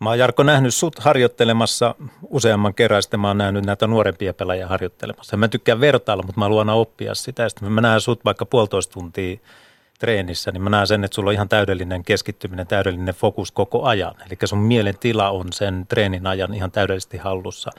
Mä 0.00 0.08
oon 0.08 0.18
Jarkko 0.18 0.42
nähnyt 0.42 0.74
sut 0.74 0.98
harjoittelemassa 0.98 1.94
useamman 2.30 2.74
kerran, 2.74 3.02
sitten 3.02 3.20
mä 3.20 3.28
oon 3.28 3.38
nähnyt 3.38 3.66
näitä 3.66 3.86
nuorempia 3.86 4.34
pelaajia 4.34 4.66
harjoittelemassa. 4.66 5.36
Mä 5.36 5.48
tykkään 5.48 5.80
vertailla, 5.80 6.22
mutta 6.22 6.40
mä 6.40 6.44
haluan 6.44 6.70
oppia 6.70 7.14
sitä. 7.14 7.48
Sitten 7.48 7.72
mä 7.72 7.80
näen 7.80 8.00
sut 8.00 8.24
vaikka 8.24 8.46
puolitoista 8.46 8.92
tuntia 8.92 9.38
treenissä, 9.98 10.50
niin 10.50 10.62
mä 10.62 10.70
näen 10.70 10.86
sen, 10.86 11.04
että 11.04 11.14
sulla 11.14 11.30
on 11.30 11.34
ihan 11.34 11.48
täydellinen 11.48 12.04
keskittyminen, 12.04 12.66
täydellinen 12.66 13.14
fokus 13.14 13.52
koko 13.52 13.84
ajan. 13.84 14.14
Eli 14.26 14.36
sun 14.44 14.58
mielen 14.58 14.98
tila 14.98 15.30
on 15.30 15.52
sen 15.52 15.86
treenin 15.88 16.26
ajan 16.26 16.54
ihan 16.54 16.70
täydellisesti 16.70 17.16
hallussa. 17.16 17.70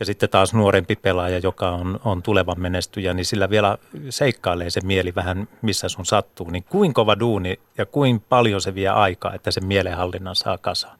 Ja 0.00 0.06
sitten 0.06 0.28
taas 0.28 0.54
nuorempi 0.54 0.96
pelaaja, 0.96 1.38
joka 1.38 1.70
on, 1.70 2.00
on 2.04 2.22
tulevan 2.22 2.60
menestyjä, 2.60 3.14
niin 3.14 3.24
sillä 3.24 3.50
vielä 3.50 3.78
seikkailee 4.08 4.70
se 4.70 4.80
mieli 4.84 5.14
vähän, 5.14 5.48
missä 5.62 5.88
sun 5.88 6.06
sattuu. 6.06 6.50
Niin 6.50 6.64
kuin 6.68 6.94
kova 6.94 7.20
duuni 7.20 7.60
ja 7.78 7.86
kuin 7.86 8.22
paljon 8.28 8.60
se 8.60 8.74
vie 8.74 8.88
aikaa, 8.88 9.34
että 9.34 9.50
se 9.50 9.60
mielenhallinnan 9.60 10.36
saa 10.36 10.58
kasaan? 10.58 10.98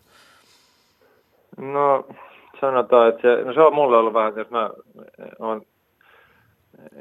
No 1.56 2.06
sanotaan, 2.60 3.08
että 3.08 3.22
se, 3.22 3.44
no 3.44 3.52
se 3.52 3.60
on 3.60 3.74
mulle 3.74 3.96
ollut 3.96 4.14
vähän, 4.14 4.32
jos 4.36 4.50
mä 4.50 4.70
on, 5.38 5.62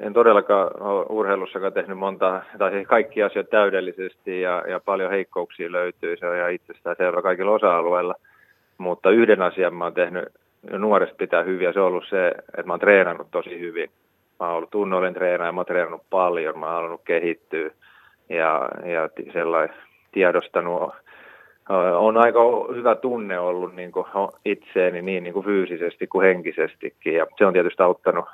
en 0.02 0.14
todellakaan 0.14 0.82
ole 0.82 1.06
urheilussakaan 1.10 1.74
tehnyt 1.74 1.98
monta, 1.98 2.42
tai 2.58 2.72
siis 2.72 2.88
kaikki 2.88 3.24
asiat 3.24 3.50
täydellisesti 3.50 4.42
ja, 4.42 4.64
ja 4.68 4.80
paljon 4.80 5.12
heikkouksia 5.12 5.72
löytyy, 5.72 6.18
se 6.18 6.28
on 6.28 6.38
ihan 6.38 6.52
itsestään 6.52 6.96
selvä 6.96 7.22
kaikilla 7.22 7.52
osa-alueilla. 7.52 8.16
Mutta 8.78 9.12
yhden 9.12 9.42
asian 9.42 9.76
mä 9.76 9.84
oon 9.84 9.94
tehnyt 9.94 10.26
nuoresta 10.72 11.16
pitää 11.16 11.44
hyvin 11.44 11.66
ja 11.66 11.74
se 11.74 11.80
on 11.80 11.88
ollut 11.88 12.08
se, 12.10 12.28
että 12.28 12.64
mä 12.64 12.74
oon 12.74 12.80
treenannut 12.80 13.28
tosi 13.32 13.60
hyvin. 13.60 13.90
Mä 14.40 14.48
oon 14.48 14.56
ollut 14.56 14.70
tunnollinen 14.70 15.14
treenaaja, 15.14 15.52
mä 15.52 15.60
oon 15.60 15.66
treenannut 15.66 16.04
paljon, 16.10 16.60
mä 16.60 16.66
oon 16.66 16.76
halunnut 16.76 17.02
kehittyä 17.06 17.72
ja, 18.30 18.70
ja 18.86 19.10
sellainen 19.34 19.76
tiedostanut 20.12 20.94
on 21.98 22.18
aika 22.18 22.40
hyvä 22.76 22.96
tunne 22.96 23.40
ollut 23.40 23.76
niin 23.76 23.92
kuin 23.92 24.06
itseeni 24.46 25.02
niin, 25.02 25.24
niin 25.24 25.34
kuin 25.34 25.46
fyysisesti 25.46 26.08
kuin 26.08 26.26
henkisestikin 26.28 27.14
ja 27.14 27.28
se 27.38 27.46
on 27.46 27.54
tietysti 27.54 27.84
auttanut 27.84 28.26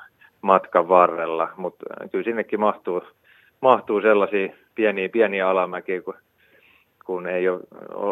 matkan 0.46 0.88
varrella, 0.88 1.48
mutta 1.56 1.84
kyllä 2.12 2.24
sinnekin 2.24 2.60
mahtuu, 2.60 3.02
mahtuu 3.60 4.00
sellaisia 4.00 4.48
pieniä, 4.74 5.08
pieniä 5.08 5.48
alamäkiä, 5.48 6.02
kun, 6.02 6.14
kun 7.06 7.26
ei 7.28 7.48
ole 7.48 7.60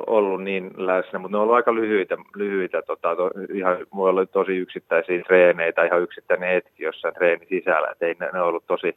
ollut 0.07 0.43
niin 0.43 0.71
läsnä, 0.77 1.19
mutta 1.19 1.37
ne 1.37 1.39
on 1.39 1.43
ollut 1.43 1.57
aika 1.57 1.75
lyhyitä, 1.75 2.17
lyhyitä 2.37 2.83
tota, 2.83 3.17
to, 3.17 3.31
ihan, 3.55 3.77
voi 3.97 4.11
olla 4.11 4.27
tosi 4.27 4.57
yksittäisiä 4.57 5.23
treeneitä, 5.23 5.85
ihan 5.85 6.03
yksittäinen 6.03 6.49
hetki 6.49 6.85
jossain 6.85 7.15
treeni 7.15 7.47
sisällä, 7.47 7.89
että 7.91 8.07
ei 8.07 8.15
ne, 8.21 8.31
ne 8.33 8.41
ollut 8.41 8.65
tosi, 8.67 8.97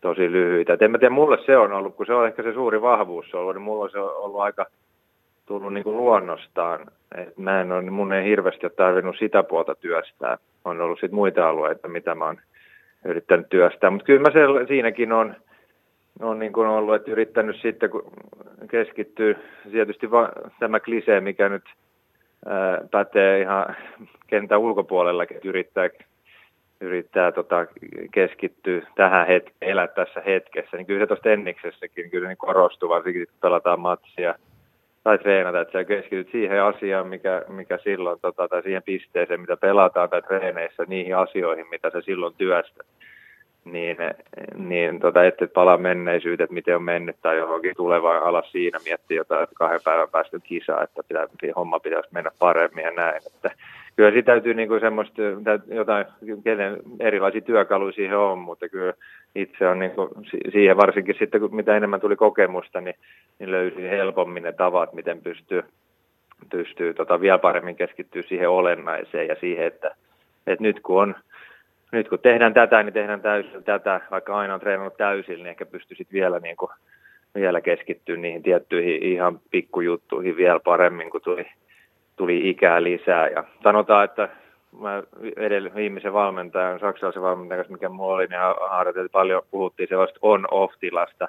tosi 0.00 0.32
lyhyitä. 0.32 0.72
Et 0.72 0.82
en 0.82 0.90
mä 0.90 0.98
tiedä, 0.98 1.14
mulle 1.14 1.38
se 1.46 1.56
on 1.56 1.72
ollut, 1.72 1.96
kun 1.96 2.06
se 2.06 2.14
on 2.14 2.26
ehkä 2.26 2.42
se 2.42 2.52
suuri 2.52 2.82
vahvuus 2.82 3.34
ollut, 3.34 3.54
niin 3.54 3.62
mulla 3.62 3.84
on 3.84 3.90
se 3.90 3.98
ollut 3.98 4.40
aika 4.40 4.66
tullut 5.46 5.72
niin 5.72 5.84
kuin 5.84 5.96
luonnostaan. 5.96 6.80
Et 7.14 7.36
mä 7.38 7.60
en 7.60 7.72
ole, 7.72 7.90
mun 7.90 8.12
ei 8.12 8.24
hirveästi 8.24 8.66
ole 8.66 8.72
tarvinnut 8.76 9.16
sitä 9.18 9.42
puolta 9.42 9.74
työstää. 9.74 10.38
On 10.64 10.80
ollut 10.80 11.00
sit 11.00 11.12
muita 11.12 11.48
alueita, 11.48 11.88
mitä 11.88 12.14
mä 12.14 12.24
oon 12.24 12.38
yrittänyt 13.08 13.48
työstää. 13.48 13.90
Mutta 13.90 14.06
kyllä 14.06 14.20
mä 14.20 14.30
se, 14.30 14.66
siinäkin 14.68 15.12
on, 15.12 15.36
on 16.20 16.38
niin 16.38 16.52
kuin 16.52 16.68
ollut, 16.68 16.94
että 16.94 17.10
yrittänyt 17.10 17.56
sitten 17.62 17.90
kun 17.90 18.12
keskittyy 18.70 19.36
tietysti 19.70 20.10
va, 20.10 20.28
tämä 20.60 20.80
klisee, 20.80 21.20
mikä 21.20 21.48
nyt 21.48 21.64
ää, 22.46 22.80
pätee 22.90 23.40
ihan 23.40 23.76
kentän 24.26 24.60
ulkopuolellakin, 24.60 25.36
että 25.36 25.48
yrittää, 25.48 25.88
yrittää 26.80 27.32
tota, 27.32 27.66
keskittyä 28.12 28.86
tähän 28.94 29.26
hetkeen, 29.26 29.70
elää 29.70 29.88
tässä 29.88 30.22
hetkessä. 30.26 30.76
Niin 30.76 30.86
kyllä 30.86 31.00
se 31.00 31.06
tuosta 31.06 31.30
Enniksessäkin 31.30 32.10
kyllä 32.10 32.28
niin 32.28 32.36
korostuu, 32.36 32.88
varsinkin 32.88 33.26
kun 33.26 33.36
pelataan 33.40 33.80
matsia– 33.80 34.34
tai 35.06 35.18
treenata, 35.18 35.60
että 35.60 35.72
sä 35.72 35.84
keskityt 35.84 36.28
siihen 36.32 36.62
asiaan, 36.62 37.06
mikä, 37.06 37.42
mikä 37.48 37.78
silloin, 37.84 38.20
tota, 38.20 38.48
tai 38.48 38.62
siihen 38.62 38.82
pisteeseen, 38.82 39.40
mitä 39.40 39.56
pelataan 39.56 40.08
tai 40.10 40.22
treeneissä, 40.22 40.84
niihin 40.86 41.16
asioihin, 41.16 41.66
mitä 41.70 41.90
sä 41.90 42.00
silloin 42.00 42.34
työstät. 42.38 42.86
Niin, 43.64 43.96
niin 44.56 45.00
tota, 45.00 45.24
et 45.24 45.34
palaa 45.54 45.76
menneisyyteen, 45.76 46.44
että 46.44 46.54
miten 46.54 46.76
on 46.76 46.82
mennyt 46.82 47.16
tai 47.22 47.36
johonkin 47.36 47.76
tulevaan 47.76 48.22
alas 48.22 48.52
siinä 48.52 48.78
miettiä 48.84 49.16
jotain 49.16 49.48
kahden 49.54 49.80
päivän 49.84 50.08
päästä 50.08 50.38
kisaa, 50.42 50.82
että 50.82 51.02
pitää, 51.08 51.26
homma 51.56 51.80
pitäisi 51.80 52.08
mennä 52.12 52.30
paremmin 52.38 52.84
ja 52.84 52.90
näin. 52.90 53.22
Että 53.26 53.50
kyllä 53.96 54.10
siitä 54.10 54.32
täytyy 54.32 54.54
niin 54.54 54.68
kuin 54.68 54.80
semmoista, 54.80 55.22
jotain, 55.66 56.06
kenen 56.44 56.76
erilaisia 57.00 57.40
työkaluja 57.40 57.92
siihen 57.92 58.18
on, 58.18 58.38
mutta 58.38 58.68
kyllä 58.68 58.92
itse 59.34 59.68
on 59.68 59.78
niin 59.78 59.90
kuin, 59.90 60.08
siihen 60.52 60.76
varsinkin 60.76 61.14
sitten, 61.18 61.40
kun 61.40 61.56
mitä 61.56 61.76
enemmän 61.76 62.00
tuli 62.00 62.16
kokemusta, 62.16 62.80
niin, 62.80 62.94
niin 63.38 63.50
löysin 63.50 63.90
helpommin 63.90 64.42
ne 64.42 64.52
tavat, 64.52 64.92
miten 64.92 65.22
pystyy, 65.22 65.62
pystyy 66.50 66.94
tota, 66.94 67.20
vielä 67.20 67.38
paremmin 67.38 67.76
keskittyä 67.76 68.22
siihen 68.22 68.50
olennaiseen 68.50 69.28
ja 69.28 69.36
siihen, 69.40 69.66
että, 69.66 69.94
että 70.46 70.62
nyt 70.62 70.80
kun 70.80 71.02
on 71.02 71.14
nyt 71.92 72.08
kun 72.08 72.18
tehdään 72.18 72.54
tätä, 72.54 72.82
niin 72.82 72.92
tehdään 72.92 73.20
täysin 73.20 73.64
tätä, 73.64 74.00
vaikka 74.10 74.36
aina 74.36 74.54
on 74.54 74.60
treenannut 74.60 74.96
täysin, 74.96 75.34
niin 75.34 75.46
ehkä 75.46 75.66
pystyisit 75.66 76.12
vielä, 76.12 76.40
niin 76.40 76.56
kuin, 76.56 76.70
vielä 77.34 77.60
keskittyä 77.60 78.16
niihin 78.16 78.42
tiettyihin 78.42 79.02
ihan 79.02 79.40
pikkujuttuihin 79.50 80.36
vielä 80.36 80.60
paremmin, 80.60 81.10
kun 81.10 81.20
tuli, 81.20 81.46
tuli 82.16 82.50
ikää 82.50 82.82
lisää. 82.82 83.28
Ja 83.28 83.44
sanotaan, 83.62 84.04
että 84.04 84.28
mä 84.80 85.02
edellä 85.36 85.70
viimeisen 85.74 86.12
valmentajan, 86.12 86.80
saksalaisen 86.80 87.22
valmentajan 87.22 87.58
kanssa, 87.58 87.72
mikä 87.72 87.88
mulla 87.88 88.14
oli, 88.14 88.26
niin 88.26 88.40
harjoiteltiin 88.70 89.12
paljon, 89.12 89.42
puhuttiin 89.50 89.88
sellaista 89.88 90.18
on-off-tilasta, 90.22 91.28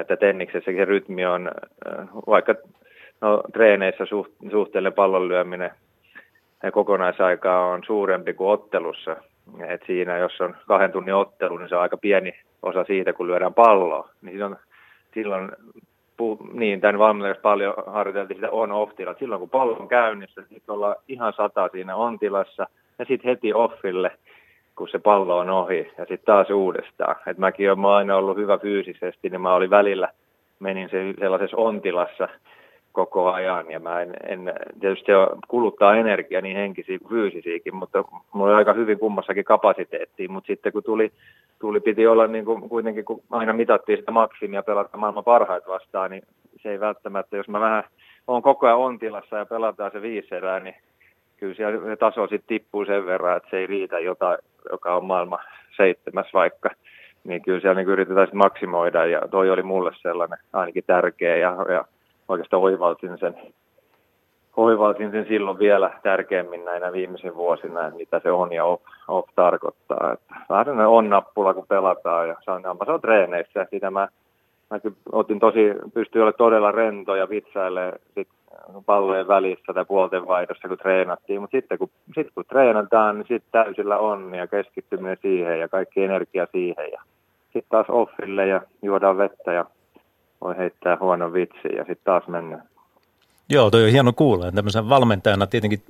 että 0.00 0.16
tenniksessä 0.16 0.72
se 0.72 0.84
rytmi 0.84 1.26
on, 1.26 1.50
äh, 1.88 2.08
vaikka 2.26 2.54
no, 3.20 3.42
treeneissä 3.52 4.06
suht, 4.06 4.32
suhteellinen 4.50 4.92
pallon 4.92 5.28
lyöminen 5.28 5.70
kokonaisaikaa 6.72 7.66
on 7.66 7.82
suurempi 7.86 8.34
kuin 8.34 8.50
ottelussa. 8.50 9.16
Et 9.68 9.82
siinä, 9.86 10.18
jos 10.18 10.40
on 10.40 10.56
kahden 10.66 10.92
tunnin 10.92 11.14
ottelu, 11.14 11.58
niin 11.58 11.68
se 11.68 11.76
on 11.76 11.82
aika 11.82 11.96
pieni 11.96 12.34
osa 12.62 12.84
siitä, 12.84 13.12
kun 13.12 13.26
lyödään 13.26 13.54
palloa. 13.54 14.08
Niin 14.22 14.32
silloin, 14.32 14.56
silloin 15.14 15.50
puh, 16.16 16.38
niin, 16.52 16.80
tämän 16.80 16.98
valmentajan 16.98 17.36
paljon 17.42 17.74
harjoiteltiin 17.86 18.36
sitä 18.36 18.50
on-off-tilaa. 18.50 19.14
Silloin 19.14 19.40
kun 19.40 19.50
pallo 19.50 19.76
on 19.80 19.88
käynnissä, 19.88 20.42
sitten 20.42 20.74
ollaan 20.74 20.96
ihan 21.08 21.32
sata 21.32 21.68
siinä 21.72 21.96
on-tilassa 21.96 22.66
ja 22.98 23.04
sitten 23.04 23.28
heti 23.30 23.54
offille, 23.54 24.10
kun 24.76 24.88
se 24.88 24.98
pallo 24.98 25.38
on 25.38 25.50
ohi 25.50 25.92
ja 25.98 26.04
sitten 26.04 26.26
taas 26.26 26.50
uudestaan. 26.50 27.16
Et 27.26 27.38
mäkin 27.38 27.72
olen 27.72 27.84
aina 27.84 28.16
ollut 28.16 28.36
hyvä 28.36 28.58
fyysisesti, 28.58 29.30
niin 29.30 29.40
mä 29.40 29.54
olin 29.54 29.70
välillä, 29.70 30.08
menin 30.60 30.88
se 30.88 31.14
sellaisessa 31.18 31.56
on-tilassa 31.56 32.28
koko 32.94 33.32
ajan. 33.32 33.70
Ja 33.70 33.80
mä 33.80 34.00
en, 34.00 34.14
en 34.28 34.52
tietysti 34.80 35.12
kuluttaa 35.48 35.96
energiaa 35.96 36.40
niin 36.40 36.56
henkisiä 36.56 36.98
kuin 36.98 37.08
fyysisiäkin, 37.08 37.74
mutta 37.74 38.04
mulla 38.32 38.50
oli 38.50 38.58
aika 38.58 38.72
hyvin 38.72 38.98
kummassakin 38.98 39.44
kapasiteettiin, 39.44 40.32
mutta 40.32 40.46
sitten 40.46 40.72
kun 40.72 40.82
tuli 40.82 41.12
tuli, 41.58 41.80
piti 41.80 42.06
olla 42.06 42.26
niin 42.26 42.44
kuin, 42.44 42.68
kuitenkin, 42.68 43.04
kun 43.04 43.22
aina 43.30 43.52
mitattiin 43.52 43.98
sitä 43.98 44.10
maksimia 44.10 44.62
pelata 44.62 44.96
maailman 44.96 45.24
parhaita 45.24 45.70
vastaan, 45.70 46.10
niin 46.10 46.22
se 46.62 46.70
ei 46.70 46.80
välttämättä, 46.80 47.36
jos 47.36 47.48
mä 47.48 47.60
vähän 47.60 47.84
on 48.26 48.42
koko 48.42 48.66
ajan 48.66 48.78
ontilassa 48.78 49.36
ja 49.36 49.46
pelataan 49.46 49.90
se 49.92 50.02
viisi 50.02 50.34
erää, 50.34 50.60
niin 50.60 50.74
kyllä 51.36 51.54
siellä 51.54 51.86
se 51.86 51.96
taso 51.96 52.26
sitten 52.26 52.48
tippuu 52.48 52.84
sen 52.84 53.06
verran, 53.06 53.36
että 53.36 53.48
se 53.50 53.56
ei 53.58 53.66
riitä 53.66 53.98
jotain, 53.98 54.38
joka 54.72 54.96
on 54.96 55.04
maailman 55.04 55.38
seitsemäs 55.76 56.26
vaikka, 56.34 56.70
niin 57.24 57.42
kyllä 57.42 57.60
siellä 57.60 57.80
niin 57.80 57.88
yritetään 57.88 58.28
maksimoida 58.32 59.06
ja 59.06 59.20
toi 59.30 59.50
oli 59.50 59.62
mulle 59.62 59.92
sellainen 60.02 60.38
ainakin 60.52 60.84
tärkeä 60.86 61.36
ja, 61.36 61.56
ja 61.68 61.84
oikeastaan 62.28 62.62
oivaltin 62.62 63.18
sen 63.18 63.36
hoivaasin 64.56 65.10
sen 65.10 65.26
silloin 65.28 65.58
vielä 65.58 65.90
tärkeämmin 66.02 66.64
näinä 66.64 66.92
viimeisin 66.92 67.34
vuosina, 67.34 67.86
että 67.86 67.98
mitä 67.98 68.20
se 68.22 68.30
on 68.30 68.52
ja 68.52 68.64
off, 68.64 68.82
off 69.08 69.28
tarkoittaa. 69.34 70.12
Että 70.12 70.34
vähän 70.50 70.78
on 70.88 71.10
nappula, 71.10 71.54
kun 71.54 71.66
pelataan 71.68 72.28
ja 72.28 72.36
on, 72.46 72.62
se 72.84 72.90
on 72.90 73.00
treeneissä. 73.00 73.66
Sitä 73.70 73.90
mä 73.90 74.08
mäkin 74.70 74.96
otin 75.12 75.38
tosi, 75.40 75.60
pystyi 75.94 76.22
olla 76.22 76.32
todella 76.32 76.72
rento 76.72 77.14
ja 77.14 77.28
vitsaille 77.28 77.92
sit 78.14 78.28
pallojen 78.86 79.28
välissä 79.28 79.72
tai 79.74 79.84
puolten 79.84 80.26
vaihdossa, 80.26 80.68
kun 80.68 80.78
treenattiin. 80.78 81.40
Mutta 81.40 81.56
sitten 81.56 81.78
kun, 81.78 81.90
sit 82.14 82.28
kun 82.34 82.44
treenataan, 82.48 83.18
niin 83.18 83.26
sitten 83.28 83.64
täysillä 83.64 83.98
on 83.98 84.34
ja 84.34 84.46
keskittyminen 84.46 85.18
siihen 85.22 85.60
ja 85.60 85.68
kaikki 85.68 86.04
energia 86.04 86.46
siihen. 86.52 86.92
Ja 86.92 87.02
sitten 87.42 87.70
taas 87.70 87.86
offille 87.88 88.46
ja 88.46 88.60
juodaan 88.82 89.18
vettä 89.18 89.52
ja 89.52 89.64
voi 90.44 90.56
heittää 90.56 90.96
huonon 91.00 91.32
vitsi 91.32 91.68
ja 91.76 91.84
sitten 91.84 92.04
taas 92.04 92.28
mennään. 92.28 92.62
Joo, 93.48 93.70
toi 93.70 93.84
on 93.84 93.90
hieno 93.90 94.12
kuulla. 94.12 94.52
Tämmöisen 94.52 94.88
valmentajana 94.88 95.46
tietenkin 95.46 95.82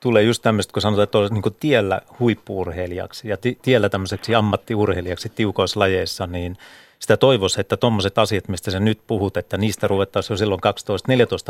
tulee 0.00 0.22
just 0.22 0.42
tämmöistä, 0.42 0.72
kun 0.72 0.82
sanotaan, 0.82 1.04
että 1.04 1.18
on 1.18 1.28
niin 1.32 1.54
tiellä 1.60 2.00
huippuurheilijaksi 2.20 3.28
ja 3.28 3.36
tiellä 3.62 3.88
tämmöiseksi 3.88 4.34
ammattiurheilijaksi 4.34 5.28
tiukoissa 5.28 5.80
lajeissa, 5.80 6.26
niin– 6.26 6.56
sitä 7.00 7.16
toivoisi, 7.16 7.60
että 7.60 7.76
tuommoiset 7.76 8.18
asiat, 8.18 8.48
mistä 8.48 8.70
sä 8.70 8.80
nyt 8.80 9.00
puhut, 9.06 9.36
että 9.36 9.56
niistä 9.56 9.88
ruvettaisiin 9.88 10.34
jo 10.34 10.36
silloin 10.36 10.60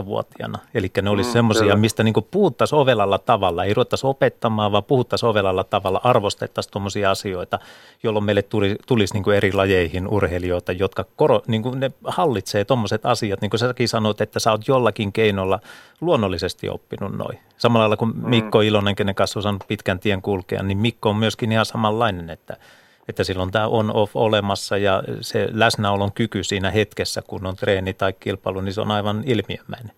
12-14-vuotiaana. 0.00 0.58
Eli 0.74 0.90
ne 1.02 1.10
olisi 1.10 1.30
mm, 1.30 1.32
semmoisia, 1.32 1.76
mistä 1.76 2.02
niin 2.02 2.14
puhuttaisiin 2.30 2.78
ovelalla 2.78 3.18
tavalla, 3.18 3.64
ei 3.64 3.74
ruvettaisi 3.74 4.06
opettamaan, 4.06 4.72
vaan 4.72 4.84
puhuttaisiin 4.84 5.30
ovelalla 5.30 5.64
tavalla, 5.64 6.00
arvostettaisiin 6.04 6.72
tuommoisia 6.72 7.10
asioita, 7.10 7.58
jolloin 8.02 8.24
meille 8.24 8.42
tuli, 8.42 8.76
tulisi 8.86 9.14
niin 9.14 9.32
eri 9.32 9.52
lajeihin 9.52 10.08
urheilijoita, 10.08 10.72
jotka 10.72 11.04
koro, 11.16 11.42
niin 11.46 11.62
ne 11.74 11.92
hallitsee 12.04 12.64
tuommoiset 12.64 13.06
asiat. 13.06 13.40
Niin 13.40 13.50
kuin 13.50 13.60
säkin 13.60 13.88
sanoit, 13.88 14.20
että 14.20 14.40
sä 14.40 14.50
oot 14.50 14.68
jollakin 14.68 15.12
keinolla 15.12 15.60
luonnollisesti 16.00 16.68
oppinut 16.68 17.16
noin. 17.16 17.38
Samalla 17.58 17.82
lailla 17.82 17.96
kuin 17.96 18.16
mm. 18.16 18.28
Mikko 18.28 18.60
Ilonen, 18.60 18.96
kenen 18.96 19.14
kanssa 19.14 19.38
on 19.38 19.42
saanut 19.42 19.64
pitkän 19.68 20.00
tien 20.00 20.22
kulkea, 20.22 20.62
niin 20.62 20.78
Mikko 20.78 21.10
on 21.10 21.16
myöskin 21.16 21.52
ihan 21.52 21.66
samanlainen, 21.66 22.30
että– 22.30 22.56
että 23.10 23.24
silloin 23.24 23.50
tämä 23.50 23.66
on-off 23.66 24.16
olemassa 24.16 24.76
ja 24.76 25.02
se 25.20 25.48
läsnäolon 25.52 26.12
kyky 26.12 26.44
siinä 26.44 26.70
hetkessä, 26.70 27.22
kun 27.22 27.46
on 27.46 27.56
treeni 27.56 27.94
tai 27.94 28.12
kilpailu, 28.12 28.60
niin 28.60 28.74
se 28.74 28.80
on 28.80 28.90
aivan 28.90 29.22
ilmiömäinen. 29.26 29.92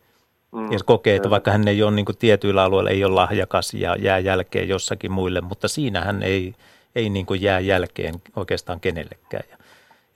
Mm, 0.53 0.73
ja 0.73 0.79
kokee, 0.85 1.17
että 1.17 1.31
vaikka 1.31 1.51
hän 1.51 1.69
ei 1.69 1.83
ole 1.83 1.91
niin 1.91 2.07
tietyillä 2.19 2.63
alueilla, 2.63 2.91
ei 2.91 3.05
ole 3.05 3.15
lahjakas 3.15 3.75
ja 3.75 3.97
jää 3.97 4.19
jälkeen 4.19 4.69
jossakin 4.69 5.13
muille, 5.13 5.41
mutta 5.41 5.69
siinä 5.69 6.01
hän 6.01 6.23
ei, 6.23 6.55
ei 6.95 7.11
niin 7.11 7.27
jää 7.41 7.61
jälkeen 7.61 8.15
oikeastaan 8.37 8.81
kenellekään. 8.81 9.45
Ja, 9.51 9.57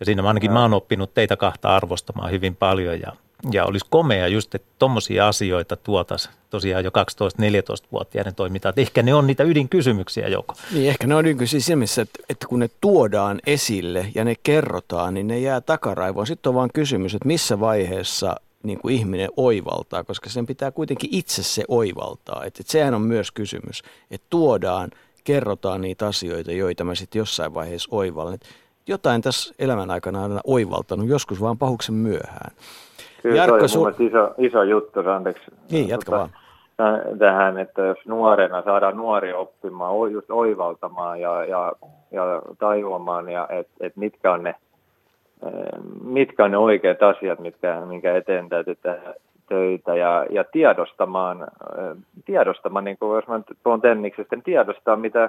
ja 0.00 0.06
siinä 0.06 0.22
ainakin 0.22 0.52
mä 0.52 0.62
oon 0.62 0.74
oppinut 0.74 1.14
teitä 1.14 1.36
kahta 1.36 1.76
arvostamaan 1.76 2.30
hyvin 2.30 2.56
paljon 2.56 3.00
ja 3.00 3.12
ja 3.52 3.64
olisi 3.64 3.86
komea 3.90 4.28
just, 4.28 4.54
että 4.54 4.68
tuommoisia 4.78 5.28
asioita 5.28 5.76
tuotaisiin 5.76 6.34
tosiaan 6.50 6.84
jo 6.84 6.90
12-14-vuotiaiden 6.90 8.34
toimintaan. 8.34 8.70
Että 8.70 8.80
ehkä 8.80 9.02
ne 9.02 9.14
on 9.14 9.26
niitä 9.26 9.44
ydinkysymyksiä 9.44 10.28
joko. 10.28 10.54
Niin, 10.72 10.88
ehkä 10.88 11.06
ne 11.06 11.14
on 11.14 11.20
ydinkysymyksiä 11.26 11.66
siinä 11.66 11.78
missä, 11.78 12.02
että, 12.02 12.22
että 12.28 12.46
kun 12.46 12.58
ne 12.58 12.70
tuodaan 12.80 13.40
esille 13.46 14.12
ja 14.14 14.24
ne 14.24 14.34
kerrotaan, 14.42 15.14
niin 15.14 15.26
ne 15.26 15.38
jää 15.38 15.60
takaraivoon. 15.60 16.26
Sitten 16.26 16.50
on 16.50 16.54
vaan 16.54 16.70
kysymys, 16.74 17.14
että 17.14 17.26
missä 17.28 17.60
vaiheessa 17.60 18.36
niin 18.62 18.78
kuin 18.78 18.94
ihminen 18.94 19.28
oivaltaa, 19.36 20.04
koska 20.04 20.30
sen 20.30 20.46
pitää 20.46 20.70
kuitenkin 20.70 21.10
itse 21.12 21.42
se 21.42 21.64
oivaltaa. 21.68 22.44
Että, 22.44 22.60
että 22.60 22.72
sehän 22.72 22.94
on 22.94 23.02
myös 23.02 23.32
kysymys, 23.32 23.82
että 24.10 24.26
tuodaan, 24.30 24.90
kerrotaan 25.24 25.80
niitä 25.80 26.06
asioita, 26.06 26.52
joita 26.52 26.84
mä 26.84 26.94
sitten 26.94 27.18
jossain 27.18 27.54
vaiheessa 27.54 27.88
oivallan. 27.90 28.38
jotain 28.86 29.22
tässä 29.22 29.54
elämän 29.58 29.90
aikana 29.90 30.22
on 30.22 30.40
oivaltanut, 30.44 31.08
joskus 31.08 31.40
vaan 31.40 31.58
pahuksen 31.58 31.94
myöhään. 31.94 32.56
Kyllä 33.26 33.36
Jarkko, 33.36 33.68
se 33.68 33.78
on 33.78 33.92
su- 33.92 34.02
iso, 34.02 34.34
iso 34.38 34.62
juttu, 34.62 35.00
anteeksi. 35.00 35.44
Niin, 35.70 35.88
jatka 35.88 36.10
tota, 36.10 36.28
vaan. 36.78 37.18
Tähän, 37.18 37.58
että 37.58 37.82
jos 37.82 37.98
nuorena 38.06 38.62
saadaan 38.62 38.96
nuori 38.96 39.32
oppimaan, 39.32 40.12
just 40.12 40.30
oivaltamaan 40.30 41.20
ja, 41.20 41.44
ja, 41.44 41.72
ja 42.10 42.42
tajuamaan, 42.58 43.28
ja 43.28 43.48
et, 43.50 43.68
et 43.80 43.96
mitkä, 43.96 44.32
on 44.32 44.42
ne, 44.42 44.54
mitkä 46.04 46.44
on 46.44 46.50
ne 46.50 46.58
oikeat 46.58 47.02
asiat, 47.02 47.38
mitkä, 47.38 47.80
minkä 47.86 48.16
eteen 48.16 48.48
täytyy 48.48 48.74
tehdä 48.74 49.14
töitä 49.48 49.96
ja, 49.96 50.26
ja 50.30 50.44
tiedostamaan, 50.44 51.46
tiedostamaan, 52.24 52.84
niin 52.84 52.98
kuin 52.98 53.16
jos 53.16 53.26
mä 53.26 53.40
tuon 53.62 53.80
tenniksestä, 53.80 54.36
niin 54.36 54.42
tiedostaa, 54.42 54.96
mitä, 54.96 55.28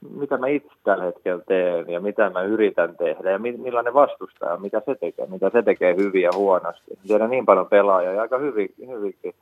mitä 0.00 0.38
mä 0.38 0.46
itse 0.46 0.68
tällä 0.84 1.04
hetkellä 1.04 1.42
teen 1.48 1.90
ja 1.90 2.00
mitä 2.00 2.30
mä 2.30 2.42
yritän 2.42 2.96
tehdä 2.96 3.30
ja 3.30 3.38
millainen 3.38 3.94
vastustaja, 3.94 4.56
mitä 4.56 4.82
se 4.86 4.94
tekee, 4.94 5.26
mitä 5.26 5.50
se 5.50 5.62
tekee 5.62 5.96
hyvin 5.96 6.22
ja 6.22 6.30
huonosti. 6.34 6.98
Tiedän 7.06 7.30
niin 7.30 7.46
paljon 7.46 7.66
pelaajia 7.66 8.12
ja 8.12 8.22
aika 8.22 8.38
hyvin, 8.38 8.74
hyvinkin 8.86 9.34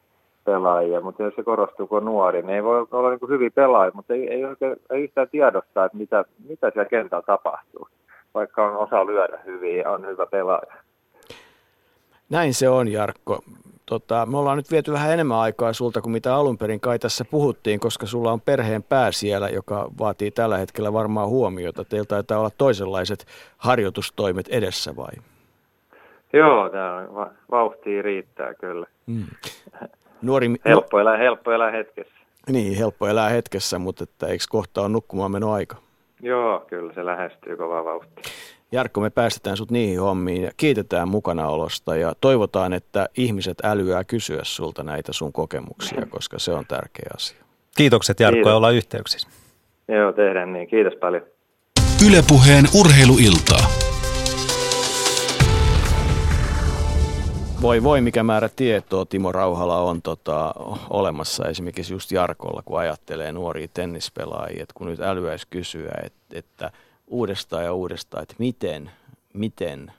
pelaajia, 0.45 1.01
mutta 1.01 1.23
jos 1.23 1.35
se 1.35 1.43
korostuu 1.43 1.87
kun 1.87 2.05
nuori, 2.05 2.43
niin 2.43 2.55
ei 2.55 2.65
voi 2.65 2.87
olla 2.91 3.11
niin 3.11 3.29
hyvin 3.29 3.53
pelaajia, 3.53 3.93
mutta 3.95 4.15
ei, 4.15 4.29
ei, 4.29 4.45
oikein, 4.45 4.77
ei 4.91 5.03
yhtään 5.03 5.29
tiedostaa, 5.29 5.85
että 5.85 5.99
mitä, 5.99 6.25
mitä 6.49 6.71
siellä 6.71 6.89
kentällä 6.89 7.23
tapahtuu, 7.27 7.89
vaikka 8.35 8.67
on 8.67 8.77
osa 8.77 9.07
lyödä 9.07 9.39
hyvin 9.47 9.77
ja 9.77 9.91
on 9.91 10.07
hyvä 10.07 10.27
pelaaja. 10.27 10.75
Näin 12.31 12.55
se 12.55 12.69
on, 12.69 12.89
Jarkko. 12.89 13.41
Tota, 13.87 14.26
me 14.26 14.39
ollaan 14.39 14.57
nyt 14.57 14.70
viety 14.70 14.93
vähän 14.93 15.12
enemmän 15.12 15.39
aikaa 15.39 15.72
sulta 15.72 16.01
kuin 16.01 16.12
mitä 16.12 16.34
alun 16.34 16.59
perin 16.59 16.80
kai 16.80 16.99
tässä 16.99 17.24
puhuttiin, 17.24 17.80
koska 17.80 18.07
sulla 18.07 18.32
on 18.32 18.41
perheen 18.41 18.82
pää 18.82 19.12
siellä, 19.12 19.49
joka 19.49 19.89
vaatii 19.99 20.30
tällä 20.30 20.59
hetkellä 20.59 20.93
varmaan 20.93 21.28
huomiota. 21.28 21.84
Teiltä 21.84 22.09
taitaa 22.09 22.39
olla 22.39 22.51
toisenlaiset 22.59 23.26
harjoitustoimet 23.57 24.49
edessä 24.49 24.97
vai? 24.97 25.12
Joo, 26.32 26.68
tämä 26.68 27.07
vauhtia 27.51 28.03
riittää 28.03 28.55
kyllä. 28.55 28.87
Mm. 29.07 29.26
Nuori, 30.22 30.55
helppo, 30.64 31.01
elää, 31.01 31.16
helppo 31.16 31.53
elää 31.53 31.70
hetkessä. 31.70 32.14
Niin, 32.51 32.76
helppo 32.76 33.07
elää 33.07 33.28
hetkessä, 33.28 33.78
mutta 33.78 34.05
että 34.05 34.26
eikö 34.26 34.45
kohta 34.49 34.80
ole 34.80 34.89
nukkumaan 34.89 35.30
meno 35.30 35.53
aika? 35.53 35.76
Joo, 36.22 36.64
kyllä 36.66 36.93
se 36.93 37.07
lähestyy 37.07 37.57
kovaa 37.57 37.84
vauhtia. 37.84 38.24
Jarkko, 38.73 39.01
me 39.01 39.11
päästetään 39.11 39.57
sut 39.57 39.71
niihin 39.71 40.01
hommiin 40.01 40.43
ja 40.43 40.51
kiitetään 40.57 41.09
mukanaolosta 41.09 41.97
ja 41.97 42.12
toivotaan, 42.21 42.73
että 42.73 43.09
ihmiset 43.17 43.59
älyää 43.64 44.05
kysyä 44.05 44.41
sulta 44.43 44.83
näitä 44.83 45.12
sun 45.12 45.33
kokemuksia, 45.33 46.07
koska 46.11 46.39
se 46.39 46.53
on 46.53 46.64
tärkeä 46.69 47.11
asia. 47.14 47.39
Kiitokset 47.77 48.21
Jarkko 48.21 48.37
Kiitos. 48.37 48.51
ja 48.51 48.57
ollaan 48.57 48.75
yhteyksissä. 48.75 49.29
Joo, 49.89 50.12
tehdään 50.12 50.53
niin. 50.53 50.69
Kiitos 50.69 50.95
paljon. 51.01 51.23
Ylepuheen 52.09 52.64
urheiluiltaa. 52.81 53.67
Voi 57.62 57.83
voi, 57.83 58.01
mikä 58.01 58.23
määrä 58.23 58.49
tietoa 58.57 59.05
Timo 59.05 59.33
Rauhala 59.33 59.83
on 59.83 60.03
tota, 60.03 60.55
olemassa 60.91 61.49
esimerkiksi 61.49 61.93
just 61.93 62.12
Jarkolla, 62.12 62.62
kun 62.64 62.79
ajattelee 62.79 63.33
nuoria 63.33 63.69
tennispelaajia, 63.75 64.62
että 64.62 64.75
kun 64.75 64.87
nyt 64.87 65.01
älyäisi 65.01 65.47
kysyä, 65.51 65.93
että, 66.05 66.39
että– 66.39 66.71
uudestaan 67.07 67.65
ja 67.65 67.73
uudestaan, 67.73 68.23
että 68.23 68.35
miten, 68.39 68.91
miten, 69.33 69.93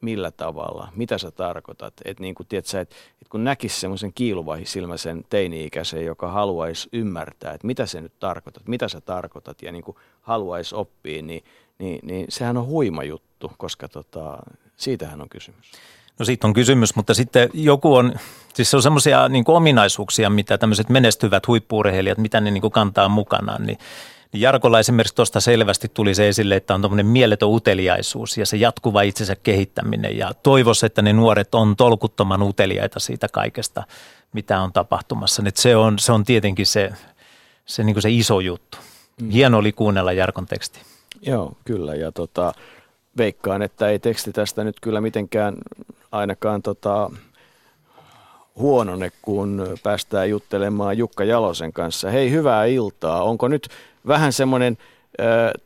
millä 0.00 0.30
tavalla, 0.30 0.88
mitä 0.96 1.18
sä 1.18 1.30
tarkoitat. 1.30 1.94
Että 2.04 2.22
niin 2.22 2.34
kuin, 2.34 2.46
tiedät, 2.46 2.66
että, 2.66 2.80
että 3.12 3.30
kun 3.30 3.44
näkisi 3.44 3.80
semmoisen 3.80 4.12
kiiluvahisilmäisen 4.12 5.24
teini-ikäisen, 5.30 6.04
joka 6.04 6.30
haluaisi 6.30 6.88
ymmärtää, 6.92 7.52
että 7.52 7.66
mitä 7.66 7.86
se 7.86 8.00
nyt 8.00 8.18
tarkoitat, 8.18 8.68
mitä 8.68 8.88
sä 8.88 9.00
tarkoitat 9.00 9.62
ja 9.62 9.72
niin 9.72 9.84
kuin 9.84 9.96
haluaisi 10.20 10.74
oppia, 10.74 11.22
niin, 11.22 11.44
niin, 11.78 11.98
niin 12.02 12.26
sehän 12.28 12.56
on 12.56 12.66
huima 12.66 13.04
juttu, 13.04 13.52
koska 13.58 13.88
tota, 13.88 14.38
siitähän 14.76 15.20
on 15.20 15.28
kysymys. 15.28 15.72
No 16.18 16.24
siitä 16.24 16.46
on 16.46 16.52
kysymys, 16.52 16.96
mutta 16.96 17.14
sitten 17.14 17.50
joku 17.54 17.94
on, 17.94 18.14
siis 18.54 18.70
se 18.70 18.76
on 18.76 18.82
semmoisia 18.82 19.28
niin 19.28 19.44
ominaisuuksia, 19.46 20.30
mitä 20.30 20.58
tämmöiset 20.58 20.88
menestyvät 20.88 21.46
huippuurheilijat, 21.46 22.18
mitä 22.18 22.40
ne 22.40 22.50
niin 22.50 22.60
kuin 22.60 22.72
kantaa 22.72 23.08
mukanaan, 23.08 23.66
niin 23.66 23.78
Jarkolla 24.34 24.78
esimerkiksi 24.78 25.14
tuosta 25.14 25.40
selvästi 25.40 25.88
tuli 25.88 26.14
se 26.14 26.28
esille, 26.28 26.56
että 26.56 26.74
on 26.74 26.80
tuommoinen 26.80 27.06
mieletön 27.06 27.48
uteliaisuus 27.48 28.38
ja 28.38 28.46
se 28.46 28.56
jatkuva 28.56 29.02
itsensä 29.02 29.36
kehittäminen 29.36 30.18
ja 30.18 30.34
toivos, 30.42 30.84
että 30.84 31.02
ne 31.02 31.12
nuoret 31.12 31.54
on 31.54 31.76
tolkuttoman 31.76 32.42
uteliaita 32.42 33.00
siitä 33.00 33.28
kaikesta, 33.32 33.82
mitä 34.32 34.60
on 34.60 34.72
tapahtumassa. 34.72 35.42
Nyt 35.42 35.56
se 35.56 35.76
on, 35.76 35.98
se 35.98 36.12
on 36.12 36.24
tietenkin 36.24 36.66
se, 36.66 36.92
se, 37.66 37.84
niin 37.84 38.02
se 38.02 38.10
iso 38.10 38.40
juttu. 38.40 38.78
Mm. 39.20 39.30
Hieno 39.30 39.58
oli 39.58 39.72
kuunnella 39.72 40.12
Jarkon 40.12 40.46
teksti. 40.46 40.80
Joo, 41.22 41.52
kyllä. 41.64 41.94
Ja 41.94 42.12
tota, 42.12 42.52
veikkaan, 43.16 43.62
että 43.62 43.88
ei 43.88 43.98
teksti 43.98 44.32
tästä 44.32 44.64
nyt 44.64 44.80
kyllä 44.80 45.00
mitenkään 45.00 45.54
ainakaan 46.12 46.62
tota, 46.62 47.10
huonone, 48.56 49.12
kun 49.22 49.66
päästään 49.82 50.30
juttelemaan 50.30 50.98
Jukka 50.98 51.24
Jalosen 51.24 51.72
kanssa. 51.72 52.10
Hei, 52.10 52.30
hyvää 52.30 52.64
iltaa. 52.64 53.22
Onko 53.22 53.48
nyt 53.48 53.68
vähän 54.06 54.32
semmoinen 54.32 54.76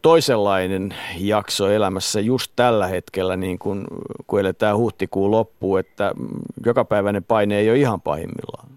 toisenlainen 0.02 0.94
jakso 1.20 1.70
elämässä 1.70 2.20
just 2.20 2.52
tällä 2.56 2.86
hetkellä, 2.86 3.36
niin 3.36 3.58
kun, 3.58 3.86
kun 4.26 4.40
eletään 4.40 4.76
huhtikuun 4.76 5.30
loppuun, 5.30 5.80
että 5.80 6.12
jokapäiväinen 6.66 7.24
paine 7.24 7.58
ei 7.58 7.70
ole 7.70 7.78
ihan 7.78 8.00
pahimmillaan. 8.00 8.68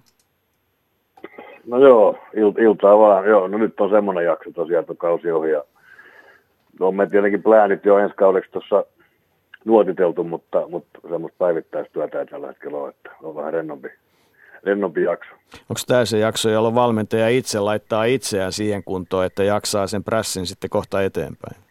No 1.68 1.78
joo, 1.78 2.18
il- 2.36 2.64
iltaa 2.64 2.98
vaan. 2.98 3.26
Joo, 3.26 3.48
no 3.48 3.58
nyt 3.58 3.80
on 3.80 3.90
semmoinen 3.90 4.26
jakso 4.26 4.52
tosiaan, 4.52 4.82
että 4.82 4.96
kausi 4.96 5.32
ohi. 5.32 5.52
Ja 5.52 5.64
on 6.80 6.96
me 6.96 7.08
tietenkin 7.08 7.44
pläänit 7.44 7.86
jo 7.86 7.98
ensi 7.98 8.16
kaudeksi 8.16 8.52
tuossa 8.52 8.86
nuotiteltu, 9.66 10.24
mutta, 10.24 10.68
mutta 10.68 11.00
semmoista 11.10 11.38
päivittäistyötä 11.38 12.20
ei 12.20 12.26
tällä 12.26 12.48
hetkellä 12.48 12.78
ole, 12.78 12.90
että 12.90 13.12
on 13.24 13.36
vähän 13.36 13.54
rennompi 13.54 13.90
rennompi 14.64 15.04
jakso. 15.04 15.32
Onko 15.54 15.82
tämä 15.88 16.06
se 16.06 16.18
jakso, 16.18 16.50
jolloin 16.50 16.76
valmentaja 16.76 17.30
itse 17.30 17.60
laittaa 17.60 18.04
itseään 18.04 18.52
siihen 18.52 18.84
kuntoon, 18.84 19.26
että 19.26 19.44
jaksaa 19.44 19.88
sen 19.88 20.04
pressin 20.04 20.46
sitten 20.46 20.70
kohta 20.70 21.02
eteenpäin? 21.02 21.62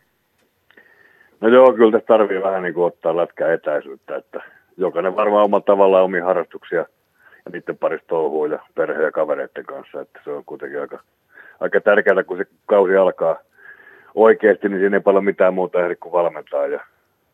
No 1.41 1.49
joo, 1.49 1.72
kyllä 1.72 1.93
tässä 1.93 2.07
tarvii 2.07 2.43
vähän 2.43 2.62
niin 2.62 2.74
kuin 2.74 2.86
ottaa 2.86 3.16
lätkää 3.16 3.53
etäisyyttä, 3.53 4.16
että 4.16 4.43
jokainen 4.76 5.16
varmaan 5.16 5.45
omalla 5.45 5.64
tavallaan 5.64 6.05
omia 6.05 6.24
harrastuksia 6.24 6.78
ja 7.45 7.51
niiden 7.53 7.78
parissa 7.78 8.07
touhuu 8.07 8.47
ja 8.47 8.59
perhe- 8.74 9.03
ja 9.03 9.12
kavereiden 9.12 9.66
kanssa, 9.66 10.01
että 10.01 10.20
se 10.24 10.30
on 10.30 10.45
kuitenkin 10.45 10.80
aika, 10.80 11.01
aika 11.61 11.80
tärkeää, 11.80 12.24
kun 12.24 12.36
se 12.36 12.45
kausi 12.66 12.97
alkaa 12.97 13.36
oikeasti, 14.14 14.68
niin 14.68 14.80
siinä 14.80 14.97
ei 14.97 15.01
paljon 15.01 15.24
mitään 15.24 15.55
muuta 15.55 15.84
ehdi 15.84 15.97
kuin 15.97 16.12
valmentaa 16.12 16.66
ja 16.66 16.80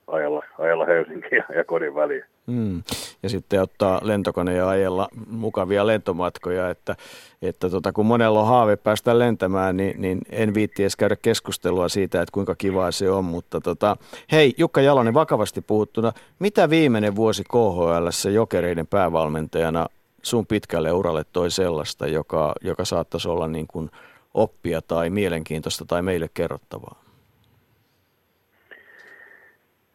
ajalla, 0.06 0.42
ajalla 0.58 0.84
Helsinkiä 0.84 1.44
ja 1.56 1.64
kodin 1.64 1.94
väliin. 1.94 2.24
Mm. 2.46 2.82
Ja 3.22 3.28
sitten 3.28 3.62
ottaa 3.62 4.00
lentokone 4.02 4.54
ja 4.54 4.68
ajella 4.68 5.08
mukavia 5.30 5.86
lentomatkoja, 5.86 6.70
että, 6.70 6.96
että 7.42 7.70
tota, 7.70 7.92
kun 7.92 8.06
monella 8.06 8.40
on 8.40 8.46
haave 8.46 8.76
päästä 8.76 9.18
lentämään, 9.18 9.76
niin, 9.76 10.02
niin 10.02 10.20
en 10.30 10.54
viitti 10.54 10.82
edes 10.82 10.96
käydä 10.96 11.16
keskustelua 11.16 11.88
siitä, 11.88 12.22
että 12.22 12.32
kuinka 12.32 12.54
kivaa 12.54 12.90
se 12.90 13.10
on. 13.10 13.24
Mutta 13.24 13.60
tota, 13.60 13.96
hei, 14.32 14.54
Jukka 14.58 14.80
Jalonen, 14.80 15.14
vakavasti 15.14 15.60
puhuttuna, 15.60 16.12
mitä 16.38 16.70
viimeinen 16.70 17.16
vuosi 17.16 17.44
KHL 17.44 18.30
jokereiden 18.32 18.86
päävalmentajana 18.86 19.86
sun 20.22 20.46
pitkälle 20.46 20.92
uralle 20.92 21.24
toi 21.32 21.50
sellaista, 21.50 22.06
joka, 22.06 22.54
joka 22.60 22.84
saattaisi 22.84 23.28
olla 23.28 23.48
niin 23.48 23.66
kuin 23.66 23.90
oppia 24.34 24.82
tai 24.82 25.10
mielenkiintoista 25.10 25.84
tai 25.84 26.02
meille 26.02 26.30
kerrottavaa? 26.34 27.05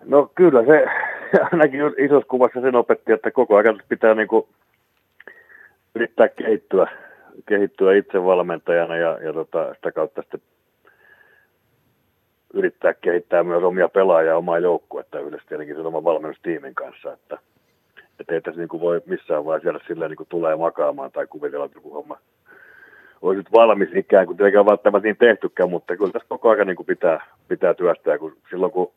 No 0.05 0.31
kyllä 0.35 0.65
se 0.65 0.85
ainakin 1.51 1.81
isossa 1.97 2.27
kuvassa 2.27 2.61
sen 2.61 2.75
opetti, 2.75 3.11
että 3.11 3.31
koko 3.31 3.55
ajan 3.55 3.81
pitää 3.89 4.13
niin 4.13 4.27
kuin 4.27 4.47
yrittää 5.95 6.27
kehittyä, 6.27 6.91
kehittyä 7.45 7.95
itse 7.95 8.23
valmentajana 8.23 8.97
ja, 8.97 9.19
ja 9.23 9.33
tota, 9.33 9.73
sitä 9.73 9.91
kautta 9.91 10.21
sitten 10.21 10.41
yrittää 12.53 12.93
kehittää 12.93 13.43
myös 13.43 13.63
omia 13.63 13.89
pelaajia 13.89 14.37
omaa 14.37 14.59
joukkuetta 14.59 15.19
yhdessä 15.19 15.47
tietenkin 15.49 15.75
sen 15.75 15.85
oman 15.85 16.03
valmennustiimin 16.03 16.75
kanssa, 16.75 17.13
että, 17.13 17.37
että 18.19 18.33
ei 18.33 18.41
tässä 18.41 18.59
niin 18.59 18.69
kuin 18.69 18.81
voi 18.81 19.01
missään 19.05 19.45
vaiheessa 19.45 19.69
jäädä 19.69 19.79
silleen 19.87 20.09
niin 20.09 20.17
kuin 20.17 20.29
tulee 20.29 20.55
makaamaan 20.55 21.11
tai 21.11 21.27
kuvitella, 21.27 21.65
että 21.65 21.77
joku 21.77 21.93
homma 21.93 22.17
olisi 23.21 23.37
nyt 23.37 23.51
valmis 23.51 23.89
ikään 23.95 24.25
kuin, 24.25 24.37
tietenkään 24.37 24.65
välttämättä 24.65 25.07
niin 25.07 25.17
tehtykään, 25.17 25.69
mutta 25.69 25.97
kyllä 25.97 26.11
tässä 26.11 26.27
koko 26.29 26.49
ajan 26.49 26.67
niin 26.67 26.75
kuin 26.75 26.87
pitää, 26.87 27.25
pitää 27.47 27.73
työstää, 27.73 28.17
kun 28.17 28.37
silloin 28.49 28.71
kun 28.71 28.91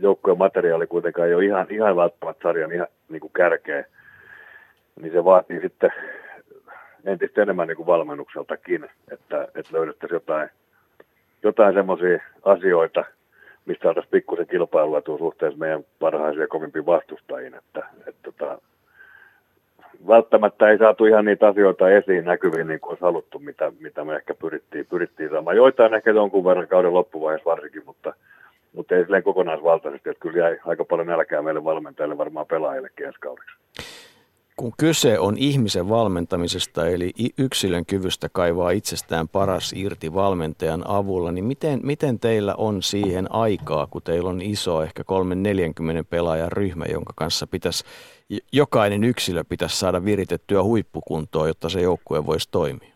joukkojen 0.00 0.38
materiaali 0.38 0.86
kuitenkaan 0.86 1.28
ei 1.28 1.34
ole 1.34 1.44
ihan, 1.44 1.66
ihan 1.70 1.96
välttämättä 1.96 2.42
sarjan 2.42 2.72
ihan 2.72 2.86
niin 3.08 3.20
kuin 3.20 3.32
kärkeä, 3.32 3.84
niin 5.00 5.12
se 5.12 5.24
vaatii 5.24 5.60
sitten 5.60 5.90
entistä 7.04 7.42
enemmän 7.42 7.68
niin 7.68 7.76
kuin 7.76 7.86
valmennukseltakin, 7.86 8.84
että, 9.10 9.42
että 9.42 9.72
löydettäisiin 9.72 10.16
jotain, 10.16 10.48
jotain 11.42 11.74
semmoisia 11.74 12.18
asioita, 12.44 13.04
mistä 13.66 13.82
saataisiin 13.82 14.10
pikkusen 14.10 14.46
kilpailua 14.46 15.02
suhteessa 15.18 15.58
meidän 15.58 15.84
parhaisiin 15.98 16.40
ja 16.40 16.48
kovimpiin 16.48 16.86
vastustajiin, 16.86 17.54
että, 17.54 17.88
että 18.06 18.24
että 18.28 18.58
välttämättä 20.08 20.68
ei 20.68 20.78
saatu 20.78 21.04
ihan 21.04 21.24
niitä 21.24 21.48
asioita 21.48 21.90
esiin 21.90 22.24
näkyviin 22.24 22.66
niin 22.66 22.80
kuin 22.80 22.90
olisi 22.90 23.02
haluttu, 23.02 23.38
mitä, 23.38 23.72
mitä 23.80 24.04
me 24.04 24.16
ehkä 24.16 24.34
pyrittiin, 24.34 24.86
pyrittiin 24.86 25.30
saamaan. 25.30 25.56
Joitain 25.56 25.94
ehkä 25.94 26.10
jonkun 26.10 26.44
verran 26.44 26.68
kauden 26.68 26.94
loppuvaiheessa 26.94 27.50
varsinkin, 27.50 27.82
mutta, 27.86 28.14
mutta 28.74 28.94
ei 28.94 29.04
silleen 29.04 29.22
kokonaisvaltaisesti, 29.22 30.10
että 30.10 30.20
kyllä 30.20 30.38
jäi 30.38 30.58
aika 30.66 30.84
paljon 30.84 31.06
nälkää 31.06 31.42
meille 31.42 31.64
valmentajille 31.64 32.18
varmaan 32.18 32.46
pelaajillekin 32.46 33.06
ensi 33.06 33.20
kaudeksi. 33.20 33.56
Kun 34.56 34.72
kyse 34.78 35.18
on 35.18 35.38
ihmisen 35.38 35.88
valmentamisesta, 35.88 36.88
eli 36.88 37.12
yksilön 37.38 37.86
kyvystä 37.86 38.28
kaivaa 38.32 38.70
itsestään 38.70 39.28
paras 39.28 39.72
irti 39.76 40.14
valmentajan 40.14 40.82
avulla, 40.86 41.32
niin 41.32 41.44
miten, 41.44 41.80
miten 41.82 42.20
teillä 42.20 42.54
on 42.58 42.82
siihen 42.82 43.32
aikaa, 43.32 43.86
kun 43.86 44.02
teillä 44.02 44.30
on 44.30 44.42
iso, 44.42 44.82
ehkä 44.82 45.02
3-40 45.02 45.06
pelaajan 46.10 46.52
ryhmä, 46.52 46.84
jonka 46.92 47.12
kanssa 47.16 47.46
pitäisi, 47.46 47.84
jokainen 48.52 49.04
yksilö 49.04 49.44
pitäisi 49.48 49.78
saada 49.78 50.04
viritettyä 50.04 50.62
huippukuntoon, 50.62 51.48
jotta 51.48 51.68
se 51.68 51.80
joukkue 51.80 52.26
voisi 52.26 52.48
toimia? 52.50 52.93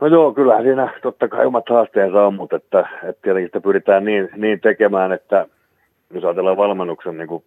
No 0.00 0.06
joo, 0.06 0.32
kyllähän 0.32 0.64
siinä 0.64 0.92
totta 1.02 1.28
kai 1.28 1.46
omat 1.46 1.68
haasteensa 1.68 2.26
on, 2.26 2.34
mutta 2.34 2.56
että, 2.56 2.88
että 3.02 3.22
tietenkin 3.22 3.48
sitä 3.48 3.60
pyritään 3.60 4.04
niin, 4.04 4.28
niin 4.36 4.60
tekemään, 4.60 5.12
että 5.12 5.46
jos 6.14 6.24
ajatellaan 6.24 6.56
valmennuksen 6.56 7.18
niin 7.18 7.28
kuin 7.28 7.44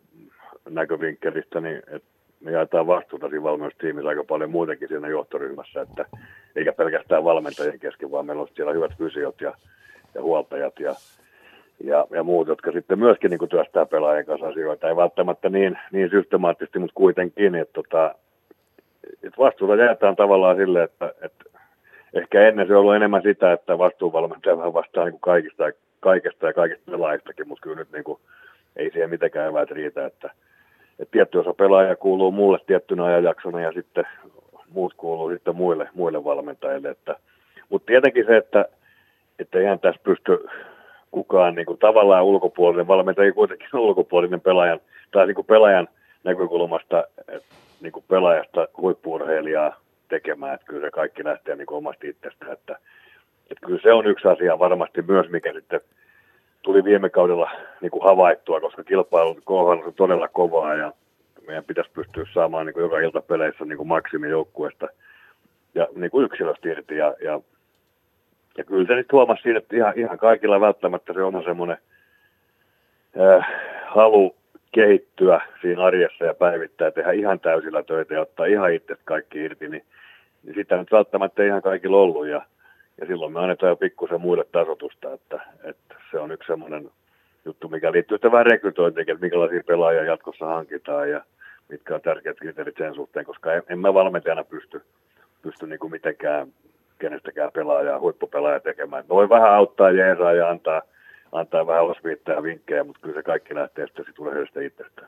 näkövinkkelistä, 0.69 1.61
niin 1.61 1.77
että 1.77 2.07
me 2.41 2.51
jaetaan 2.51 2.87
vastuuta 2.87 3.29
siinä 3.29 3.43
valmennustiimissä 3.43 4.09
aika 4.09 4.23
paljon 4.23 4.51
muutenkin 4.51 4.87
siinä 4.87 5.07
johtoryhmässä, 5.07 5.81
että 5.81 6.05
eikä 6.55 6.73
pelkästään 6.73 7.23
valmentajien 7.23 7.79
kesken, 7.79 8.11
vaan 8.11 8.25
meillä 8.25 8.41
on 8.41 8.47
siellä 8.55 8.73
hyvät 8.73 8.97
fysiot 8.97 9.41
ja, 9.41 9.53
ja 10.15 10.21
huoltajat 10.21 10.79
ja, 10.79 10.95
ja, 11.83 12.07
ja 12.11 12.23
muut, 12.23 12.47
jotka 12.47 12.71
sitten 12.71 12.99
myöskin 12.99 13.29
niin 13.29 13.39
kuin 13.39 13.49
työstää 13.49 13.85
pelaajien 13.85 14.25
kanssa 14.25 14.47
asioita. 14.47 14.89
Ei 14.89 14.95
välttämättä 14.95 15.49
niin, 15.49 15.79
niin 15.91 16.09
systemaattisesti, 16.09 16.79
mutta 16.79 16.93
kuitenkin, 16.95 17.55
että, 17.55 17.73
tota, 17.73 18.15
että 19.23 19.37
vastuuta 19.37 19.75
jaetaan 19.75 20.15
tavallaan 20.15 20.57
sille, 20.57 20.83
että, 20.83 21.13
että 21.21 21.48
ehkä 22.13 22.47
ennen 22.47 22.67
se 22.67 22.73
on 22.73 22.79
ollut 22.79 22.95
enemmän 22.95 23.21
sitä, 23.21 23.51
että 23.51 23.77
vastuuvalmentaja 23.77 24.57
vähän 24.57 24.73
vastaa 24.73 25.03
niin 25.03 25.11
kuin 25.11 25.21
kaikista, 25.21 25.63
kaikesta 25.99 26.47
ja 26.47 26.53
kaikista 26.53 26.91
pelaajistakin, 26.91 27.47
mutta 27.47 27.61
kyllä 27.61 27.75
nyt 27.75 27.91
niin 27.91 28.03
kuin, 28.03 28.19
ei 28.75 28.91
siihen 28.91 29.09
mitenkään 29.09 29.49
eväät 29.49 29.71
riitä, 29.71 30.05
että, 30.05 30.31
että 30.99 31.11
tietty 31.11 31.37
osa 31.37 31.53
pelaajia 31.53 31.95
kuuluu 31.95 32.31
mulle 32.31 32.59
tiettynä 32.67 33.05
ajanjaksona 33.05 33.61
ja 33.61 33.71
sitten 33.71 34.05
muut 34.69 34.93
kuuluu 34.97 35.29
sitten 35.29 35.55
muille, 35.55 35.89
muille 35.93 36.23
valmentajille. 36.23 36.89
Että, 36.89 37.15
mutta 37.69 37.85
tietenkin 37.85 38.25
se, 38.25 38.37
että, 38.37 38.65
että 39.39 39.59
eihän 39.59 39.79
tässä 39.79 40.01
pysty 40.03 40.47
kukaan 41.11 41.55
niin 41.55 41.65
kuin 41.65 41.79
tavallaan 41.79 42.25
ulkopuolinen 42.25 42.87
valmentaja, 42.87 43.33
kuitenkin 43.33 43.69
ulkopuolinen 43.73 44.41
pelaajan, 44.41 44.79
tai 45.11 45.27
niin 45.27 45.35
kuin 45.35 45.47
pelaajan 45.47 45.87
näkökulmasta 46.23 47.03
niin 47.81 47.91
kuin 47.91 48.05
pelaajasta 48.07 48.67
huippuurheilijaa 48.77 49.75
tekemään, 50.09 50.53
että 50.53 50.65
kyllä 50.65 50.87
se 50.87 50.91
kaikki 50.91 51.23
lähtee 51.23 51.55
niin 51.55 51.73
omasta 51.73 52.07
itsestä, 52.07 52.45
että, 52.51 52.77
että 53.51 53.65
kyllä 53.65 53.79
se 53.83 53.93
on 53.93 54.07
yksi 54.07 54.27
asia 54.27 54.59
varmasti 54.59 55.01
myös, 55.01 55.29
mikä 55.29 55.53
sitten 55.53 55.81
tuli 56.61 56.83
viime 56.83 57.09
kaudella 57.09 57.51
niin 57.81 57.91
kuin 57.91 58.03
havaittua, 58.03 58.61
koska 58.61 58.83
kilpailu 58.83 59.39
on 59.45 59.93
todella 59.95 60.27
kovaa 60.27 60.75
ja 60.75 60.93
meidän 61.47 61.63
pitäisi 61.63 61.91
pystyä 61.93 62.25
saamaan 62.33 62.65
niin 62.65 62.73
kuin 62.73 62.83
joka 62.83 62.99
ilta 62.99 63.21
peleissä 63.21 63.65
niin 63.65 63.77
kuin 63.77 63.87
maksimi 63.87 64.29
joukkueesta 64.29 64.87
ja 65.75 65.87
niin 65.95 66.11
kuin 66.11 66.25
yksilöstä 66.25 66.69
irti 66.69 66.97
ja, 66.97 67.15
ja, 67.21 67.41
ja 68.57 68.63
kyllä 68.63 68.87
se 68.87 68.95
nyt 68.95 69.11
huomasi 69.11 69.41
siinä, 69.41 69.57
että 69.57 69.75
ihan, 69.75 69.93
ihan 69.95 70.17
kaikilla 70.17 70.61
välttämättä 70.61 71.13
se 71.13 71.23
oma 71.23 71.43
semmoinen 71.43 71.77
äh, 73.19 73.47
halu 73.87 74.35
kehittyä 74.71 75.41
siinä 75.61 75.83
arjessa 75.83 76.25
ja 76.25 76.33
päivittää, 76.33 76.91
tehdä 76.91 77.11
ihan 77.11 77.39
täysillä 77.39 77.83
töitä 77.83 78.13
ja 78.13 78.21
ottaa 78.21 78.45
ihan 78.45 78.73
itse 78.73 78.95
kaikki 79.05 79.39
irti, 79.39 79.67
niin 79.67 79.83
niin 80.43 80.55
sitä 80.55 80.77
nyt 80.77 80.91
välttämättä 80.91 81.43
ihan 81.43 81.61
kaikilla 81.61 81.97
ollut 81.97 82.27
ja, 82.27 82.41
ja 83.01 83.07
silloin 83.07 83.33
me 83.33 83.39
annetaan 83.39 83.69
jo 83.69 83.75
pikkusen 83.75 84.21
muille 84.21 84.45
tasotusta, 84.51 85.13
että, 85.13 85.39
että 85.63 85.95
se 86.11 86.19
on 86.19 86.31
yksi 86.31 86.47
semmoinen 86.47 86.89
juttu, 87.45 87.69
mikä 87.69 87.91
liittyy 87.91 88.17
sitten 88.17 88.31
vähän 88.31 88.45
rekrytointiin, 88.45 89.09
että 89.09 89.21
minkälaisia 89.21 89.63
pelaajia 89.67 90.03
jatkossa 90.03 90.45
hankitaan 90.45 91.09
ja 91.09 91.21
mitkä 91.69 91.95
on 91.95 92.01
tärkeät 92.01 92.37
kriteerit 92.37 92.77
sen 92.77 92.95
suhteen, 92.95 93.25
koska 93.25 93.53
en, 93.53 93.63
en 93.69 93.79
mä 93.79 93.93
valmentajana 93.93 94.43
pysty, 94.43 94.81
pysty 95.41 95.67
niin 95.67 95.79
kuin 95.79 95.91
mitenkään 95.91 96.47
kenestäkään 96.99 97.51
pelaajaa, 97.51 97.99
huippupelaajaa 97.99 98.59
tekemään. 98.59 99.03
Mä 99.03 99.15
voin 99.15 99.29
vähän 99.29 99.53
auttaa 99.53 99.91
jeesaa 99.91 100.33
ja 100.33 100.49
antaa, 100.49 100.81
antaa 101.31 101.67
vähän 101.67 101.83
osviittää 101.83 102.35
ja 102.35 102.43
vinkkejä, 102.43 102.83
mutta 102.83 103.01
kyllä 103.01 103.15
se 103.15 103.23
kaikki 103.23 103.55
lähtee 103.55 103.87
sitten 103.87 104.05
urheilusta 104.19 104.59
itsestään. 104.59 105.07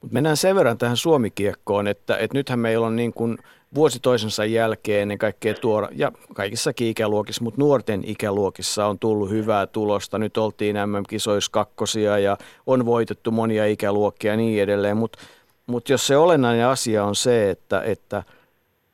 Mut 0.00 0.12
mennään 0.12 0.36
sen 0.36 0.56
verran 0.56 0.78
tähän 0.78 0.96
suomikiekkoon, 0.96 1.86
että, 1.86 2.16
että 2.16 2.38
nythän 2.38 2.58
meillä 2.58 2.86
on 2.86 2.96
niin 2.96 3.12
kuin 3.12 3.38
vuosi 3.74 4.00
toisensa 4.00 4.44
jälkeen 4.44 5.02
ennen 5.02 5.18
kaikkea 5.18 5.54
tuoda, 5.54 5.88
ja 5.92 6.12
kaikissa 6.34 6.70
ikäluokissa, 6.80 7.44
mutta 7.44 7.60
nuorten 7.60 8.02
ikäluokissa 8.06 8.86
on 8.86 8.98
tullut 8.98 9.30
hyvää 9.30 9.66
tulosta. 9.66 10.18
Nyt 10.18 10.36
oltiin 10.36 10.76
MM-kisoissa 10.76 11.50
kakkosia 11.50 12.18
ja 12.18 12.36
on 12.66 12.86
voitettu 12.86 13.30
monia 13.30 13.66
ikäluokkia 13.66 14.32
ja 14.32 14.36
niin 14.36 14.62
edelleen, 14.62 14.96
mutta 14.96 15.18
mut 15.66 15.88
jos 15.88 16.06
se 16.06 16.16
olennainen 16.16 16.66
asia 16.66 17.04
on 17.04 17.14
se, 17.16 17.50
että, 17.50 17.82
että, 17.82 18.22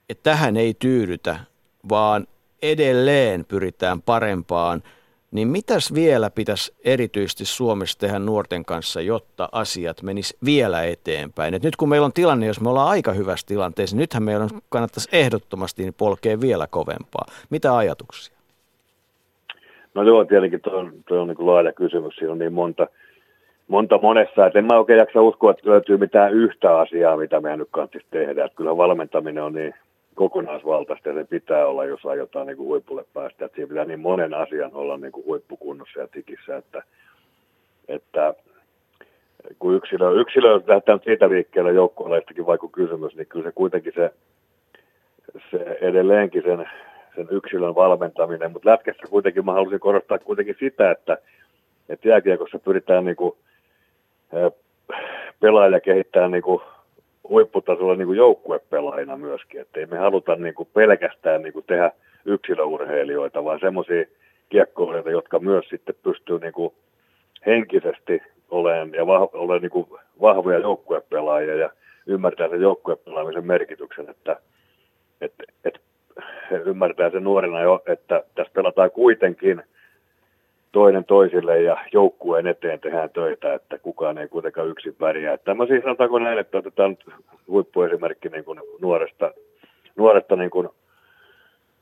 että 0.08 0.22
tähän 0.22 0.56
ei 0.56 0.74
tyydytä, 0.78 1.38
vaan 1.88 2.26
edelleen 2.62 3.44
pyritään 3.44 4.02
parempaan– 4.02 4.82
niin 5.36 5.48
mitäs 5.48 5.94
vielä 5.94 6.30
pitäisi 6.30 6.74
erityisesti 6.84 7.44
Suomessa 7.44 7.98
tehdä 7.98 8.18
nuorten 8.18 8.64
kanssa, 8.64 9.00
jotta 9.00 9.48
asiat 9.52 10.02
menis 10.02 10.36
vielä 10.44 10.84
eteenpäin? 10.84 11.54
Et 11.54 11.62
nyt 11.62 11.76
kun 11.76 11.88
meillä 11.88 12.04
on 12.04 12.12
tilanne, 12.12 12.46
jos 12.46 12.60
me 12.60 12.70
ollaan 12.70 12.88
aika 12.88 13.12
hyvässä 13.12 13.46
tilanteessa, 13.46 13.96
niin 13.96 14.00
nythän 14.00 14.22
meidän 14.22 14.48
kannattaisi 14.68 15.08
ehdottomasti 15.12 15.82
niin 15.82 15.94
polkea 15.94 16.40
vielä 16.40 16.66
kovempaa. 16.66 17.24
Mitä 17.50 17.76
ajatuksia? 17.76 18.36
No 19.94 20.02
joo, 20.02 20.24
tietenkin 20.24 20.60
tuo 20.60 20.72
on, 20.72 20.92
tuo 21.08 21.20
on 21.20 21.28
niin 21.28 21.46
laaja 21.46 21.72
kysymys. 21.72 22.16
Siinä 22.16 22.32
on 22.32 22.38
niin 22.38 22.52
monta, 22.52 22.86
monta 23.68 23.98
monessa, 24.02 24.46
että 24.46 24.58
en 24.58 24.64
mä 24.64 24.78
oikein 24.78 24.98
jaksa 24.98 25.22
uskoa, 25.22 25.50
että 25.50 25.70
löytyy 25.70 25.96
mitään 25.96 26.32
yhtä 26.32 26.78
asiaa, 26.78 27.16
mitä 27.16 27.40
meidän 27.40 27.58
nyt 27.58 27.68
kannattaisi 27.70 28.06
tehdä. 28.10 28.44
Että 28.44 28.56
kyllä 28.56 28.76
valmentaminen 28.76 29.42
on 29.42 29.52
niin, 29.52 29.74
kokonaisvaltaista 30.16 31.08
ja 31.08 31.14
se 31.14 31.24
pitää 31.24 31.66
olla, 31.66 31.84
jos 31.84 32.06
aiotaan 32.06 32.46
niin 32.46 32.56
kuin 32.56 32.66
huipulle 32.66 33.04
päästä. 33.14 33.44
Että 33.44 33.56
siinä 33.56 33.68
pitää 33.68 33.84
niin 33.84 34.00
monen 34.00 34.34
asian 34.34 34.74
olla 34.74 34.96
niin 34.96 35.12
kuin 35.12 35.26
huippukunnossa 35.26 36.00
ja 36.00 36.08
tikissä, 36.08 36.56
että, 36.56 36.82
että 37.88 38.34
kun 39.58 39.74
yksilö, 39.74 40.20
yksilö 40.20 40.60
lähdetään 40.66 41.00
siitä 41.04 41.28
liikkeelle 41.28 41.72
joukkueelleistakin 41.72 42.46
vaikka 42.46 42.68
kysymys, 42.68 43.16
niin 43.16 43.26
kyllä 43.26 43.44
se 43.44 43.52
kuitenkin 43.52 43.92
se, 43.96 44.10
se 45.50 45.78
edelleenkin 45.80 46.42
sen, 46.42 46.70
sen 47.16 47.28
yksilön 47.30 47.74
valmentaminen, 47.74 48.52
mutta 48.52 48.70
lätkässä 48.70 49.06
kuitenkin 49.10 49.44
mä 49.44 49.52
haluaisin 49.52 49.80
korostaa 49.80 50.18
kuitenkin 50.18 50.56
sitä, 50.60 50.90
että, 50.90 51.18
että 51.88 52.08
jääkiekossa 52.08 52.58
pyritään 52.58 53.04
niin 53.04 53.16
kuin, 53.16 53.36
pelaaja 55.40 55.80
kehittää 55.80 56.28
niin 56.28 56.42
kuin 56.42 56.60
huipputasolla 57.28 57.94
niin 57.94 58.06
kuin 58.06 58.16
joukkuepelaajina 58.18 59.16
myöskin, 59.16 59.60
että 59.60 59.80
ei 59.80 59.86
me 59.86 59.98
haluta 59.98 60.36
niin 60.36 60.54
kuin 60.54 60.68
pelkästään 60.74 61.42
niin 61.42 61.52
kuin 61.52 61.64
tehdä 61.64 61.90
yksilöurheilijoita, 62.24 63.44
vaan 63.44 63.60
semmoisia 63.60 64.04
kiekkoilijoita, 64.48 65.10
jotka 65.10 65.38
myös 65.38 65.68
sitten 65.68 65.94
pystyy 66.02 66.38
niin 66.38 66.52
kuin 66.52 66.74
henkisesti 67.46 68.22
olen 68.50 68.92
ja 68.94 69.06
vah, 69.06 69.28
olen 69.32 69.62
niin 69.62 69.70
kuin 69.70 69.86
vahvoja 70.20 70.58
joukkuepelaajia 70.58 71.54
ja 71.54 71.70
ymmärtää 72.06 72.48
sen 72.48 72.60
joukkuepelaamisen 72.60 73.46
merkityksen, 73.46 74.10
että, 74.10 74.36
että, 75.20 75.44
että 75.64 75.80
ymmärtää 76.64 77.10
sen 77.10 77.24
nuorena 77.24 77.60
jo, 77.60 77.82
että 77.86 78.24
tässä 78.34 78.52
pelataan 78.54 78.90
kuitenkin 78.90 79.62
toinen 80.72 81.04
toisille 81.04 81.62
ja 81.62 81.76
joukkueen 81.92 82.46
eteen 82.46 82.80
tehdään 82.80 83.10
töitä, 83.10 83.54
että 83.54 83.78
kukaan 83.78 84.18
ei 84.18 84.28
kuitenkaan 84.28 84.68
yksin 84.68 84.94
pärjää. 84.94 85.34
Että 85.34 85.44
tämmöisiä 85.44 85.80
sanotaanko 85.80 86.18
näin, 86.18 86.38
että 86.38 86.58
otetaan 86.58 86.90
nyt 86.90 87.04
huippuesimerkki 87.48 88.28
niin 88.28 88.44
kuin 88.44 88.60
nuoresta, 88.80 89.32
nuoresta 89.96 90.36
niin 90.36 90.50
kuin 90.50 90.68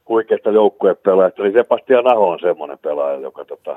huikeasta 0.08 0.50
joukkuepelaajasta. 0.50 1.42
Eli 1.42 1.52
Sebastian 1.52 2.06
Aho 2.06 2.28
on 2.28 2.40
semmoinen 2.40 2.78
pelaaja, 2.78 3.20
joka 3.20 3.44
tota, 3.44 3.76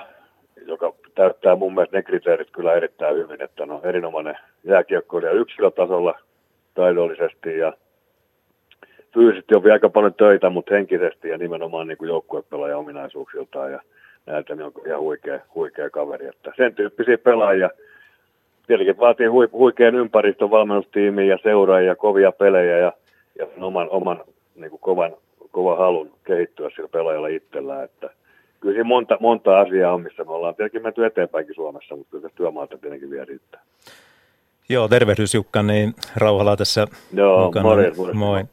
joka 0.65 0.93
täyttää 1.15 1.55
mun 1.55 1.73
mielestä 1.73 1.97
ne 1.97 2.03
kriteerit 2.03 2.51
kyllä 2.51 2.73
erittäin 2.73 3.17
hyvin, 3.17 3.41
että 3.41 3.63
on 3.63 3.79
erinomainen 3.83 4.37
jääkiekkoilija 4.63 5.31
yksilötasolla 5.31 6.19
taidollisesti 6.73 7.57
ja 7.57 7.73
fyysisesti 9.13 9.55
on 9.55 9.63
vielä 9.63 9.73
aika 9.73 9.89
paljon 9.89 10.13
töitä, 10.13 10.49
mutta 10.49 10.73
henkisesti 10.73 11.29
ja 11.29 11.37
nimenomaan 11.37 11.87
niin 11.87 11.97
kuin 11.97 12.09
joukkuepelaajan 12.09 12.79
ominaisuuksiltaan 12.79 13.71
ja 13.71 13.81
näiltä 14.27 14.55
niin 14.55 14.65
on 14.65 14.71
ihan 14.85 15.01
huikea, 15.01 15.39
huikea 15.55 15.89
kaveri. 15.89 16.27
Että 16.27 16.51
sen 16.57 16.75
tyyppisiä 16.75 17.17
pelaajia, 17.17 17.69
tietenkin 18.67 18.97
vaatii 18.97 19.27
huikean 19.51 19.95
ympäristön 19.95 20.51
valmennustiimiä 20.51 21.25
ja 21.25 21.37
seuraajia, 21.43 21.95
kovia 21.95 22.31
pelejä 22.31 22.77
ja, 22.77 22.93
ja 23.39 23.47
oman, 23.61 23.89
oman 23.89 24.23
niin 24.55 24.69
kuin 24.69 24.79
kovan, 24.79 25.11
kovan 25.51 25.77
halun 25.77 26.11
kehittyä 26.23 26.69
sillä 26.75 26.89
pelaajalla 26.89 27.27
itsellään, 27.27 27.83
että 27.83 28.09
kyllä 28.59 28.73
siinä 28.73 28.83
monta, 28.83 29.17
monta 29.19 29.59
asiaa 29.59 29.93
on, 29.93 30.01
missä 30.01 30.23
me 30.23 30.31
ollaan 30.31 30.55
tietenkin 30.55 30.83
menty 30.83 31.05
eteenpäinkin 31.05 31.55
Suomessa, 31.55 31.95
mutta 31.95 32.11
kyllä 32.11 32.29
työmaalta 32.35 32.77
tietenkin 32.77 33.09
vielä 33.09 33.25
riittää. 33.25 33.61
Joo, 34.69 34.87
tervehdys 34.87 35.33
Jukka, 35.33 35.63
niin 35.63 35.93
Rauhala 36.15 36.55
tässä 36.55 36.87
Joo, 37.13 37.45
mukana. 37.45 37.63
Morjens, 37.63 37.97
morjens. 37.97 38.17
Moi. 38.17 38.43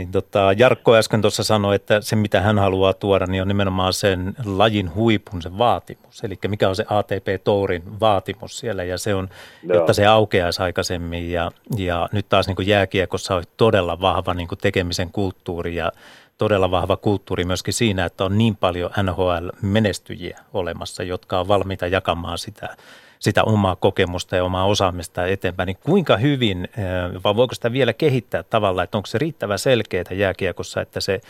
Niin 0.00 0.12
tota, 0.12 0.52
Jarkko 0.56 0.94
äsken 0.94 1.22
tuossa 1.22 1.44
sanoi, 1.44 1.74
että 1.74 2.00
se 2.00 2.16
mitä 2.16 2.40
hän 2.40 2.58
haluaa 2.58 2.92
tuoda, 2.92 3.26
niin 3.26 3.42
on 3.42 3.48
nimenomaan 3.48 3.92
sen 3.92 4.34
lajin 4.44 4.94
huipun 4.94 5.42
se 5.42 5.58
vaatimus. 5.58 6.24
Eli 6.24 6.38
mikä 6.48 6.68
on 6.68 6.76
se 6.76 6.84
ATP-tourin 6.88 8.00
vaatimus 8.00 8.58
siellä 8.58 8.84
ja 8.84 8.98
se 8.98 9.14
on, 9.14 9.28
Joo. 9.62 9.76
jotta 9.76 9.92
se 9.92 10.06
aukeaisi 10.06 10.62
aikaisemmin. 10.62 11.32
Ja, 11.32 11.50
ja 11.76 12.08
nyt 12.12 12.28
taas 12.28 12.46
niin 12.46 12.56
kuin 12.56 12.68
jääkiekossa 12.68 13.34
on 13.34 13.42
todella 13.56 14.00
vahva 14.00 14.34
niin 14.34 14.48
kuin 14.48 14.58
tekemisen 14.58 15.12
kulttuuri 15.12 15.76
ja 15.76 15.92
todella 16.38 16.70
vahva 16.70 16.96
kulttuuri 16.96 17.44
myöskin 17.44 17.74
siinä, 17.74 18.04
että 18.04 18.24
on 18.24 18.38
niin 18.38 18.56
paljon 18.56 18.90
NHL-menestyjiä 19.02 20.40
olemassa, 20.52 21.02
jotka 21.02 21.40
on 21.40 21.48
valmiita 21.48 21.86
jakamaan 21.86 22.38
sitä, 22.38 22.76
sitä 23.20 23.44
omaa 23.44 23.76
kokemusta 23.76 24.36
ja 24.36 24.44
omaa 24.44 24.66
osaamista 24.66 25.26
eteenpäin. 25.26 25.66
Niin 25.66 25.78
kuinka 25.84 26.16
hyvin, 26.16 26.64
eh, 26.64 27.22
vai 27.24 27.36
voiko 27.36 27.54
sitä 27.54 27.72
vielä 27.72 27.92
kehittää 27.92 28.42
tavalla, 28.42 28.82
että 28.82 28.98
onko 28.98 29.06
se 29.06 29.18
riittävän 29.18 29.58
selkeää 29.58 30.04
jääkiekossa, 30.10 30.80
että 30.80 31.00
se 31.00 31.20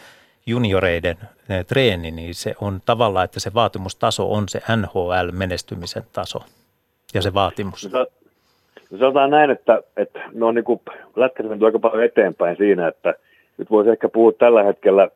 junioreiden 0.46 1.16
eh, 1.48 1.66
treeni, 1.66 2.10
niin 2.10 2.34
se 2.34 2.54
on 2.60 2.80
tavallaan, 2.86 3.24
että 3.24 3.40
se 3.40 3.54
vaatimustaso 3.54 4.32
on 4.32 4.48
se 4.48 4.60
NHL-menestymisen 4.76 6.04
taso 6.12 6.38
ja 7.14 7.22
se 7.22 7.34
vaatimus. 7.34 7.92
No, 7.92 8.06
sanotaan 8.98 9.30
näin, 9.30 9.50
että, 9.50 9.82
että 9.96 10.20
ne 10.32 10.44
on 10.44 10.54
niin 10.54 10.64
kuin 10.64 10.80
aika 11.64 11.78
paljon 11.78 12.04
eteenpäin 12.04 12.56
siinä, 12.56 12.88
että– 12.88 13.14
nyt 13.60 13.70
voisi 13.70 13.90
ehkä 13.90 14.08
puhua 14.08 14.32
tällä 14.32 14.62
hetkellä, 14.62 15.08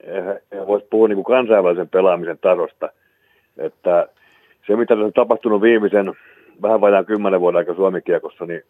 eh, 0.00 0.66
voisi 0.66 0.86
puhua 0.90 1.08
niin 1.08 1.16
kuin 1.16 1.36
kansainvälisen 1.36 1.88
pelaamisen 1.88 2.38
tasosta, 2.38 2.88
että 3.58 4.08
se 4.66 4.76
mitä 4.76 4.94
on 4.94 5.12
tapahtunut 5.12 5.62
viimeisen 5.62 6.12
vähän 6.62 6.80
vajaan 6.80 7.06
kymmenen 7.06 7.40
vuoden 7.40 7.58
aika 7.58 7.74
Suomikiekossa, 7.74 8.46
niin, 8.46 8.62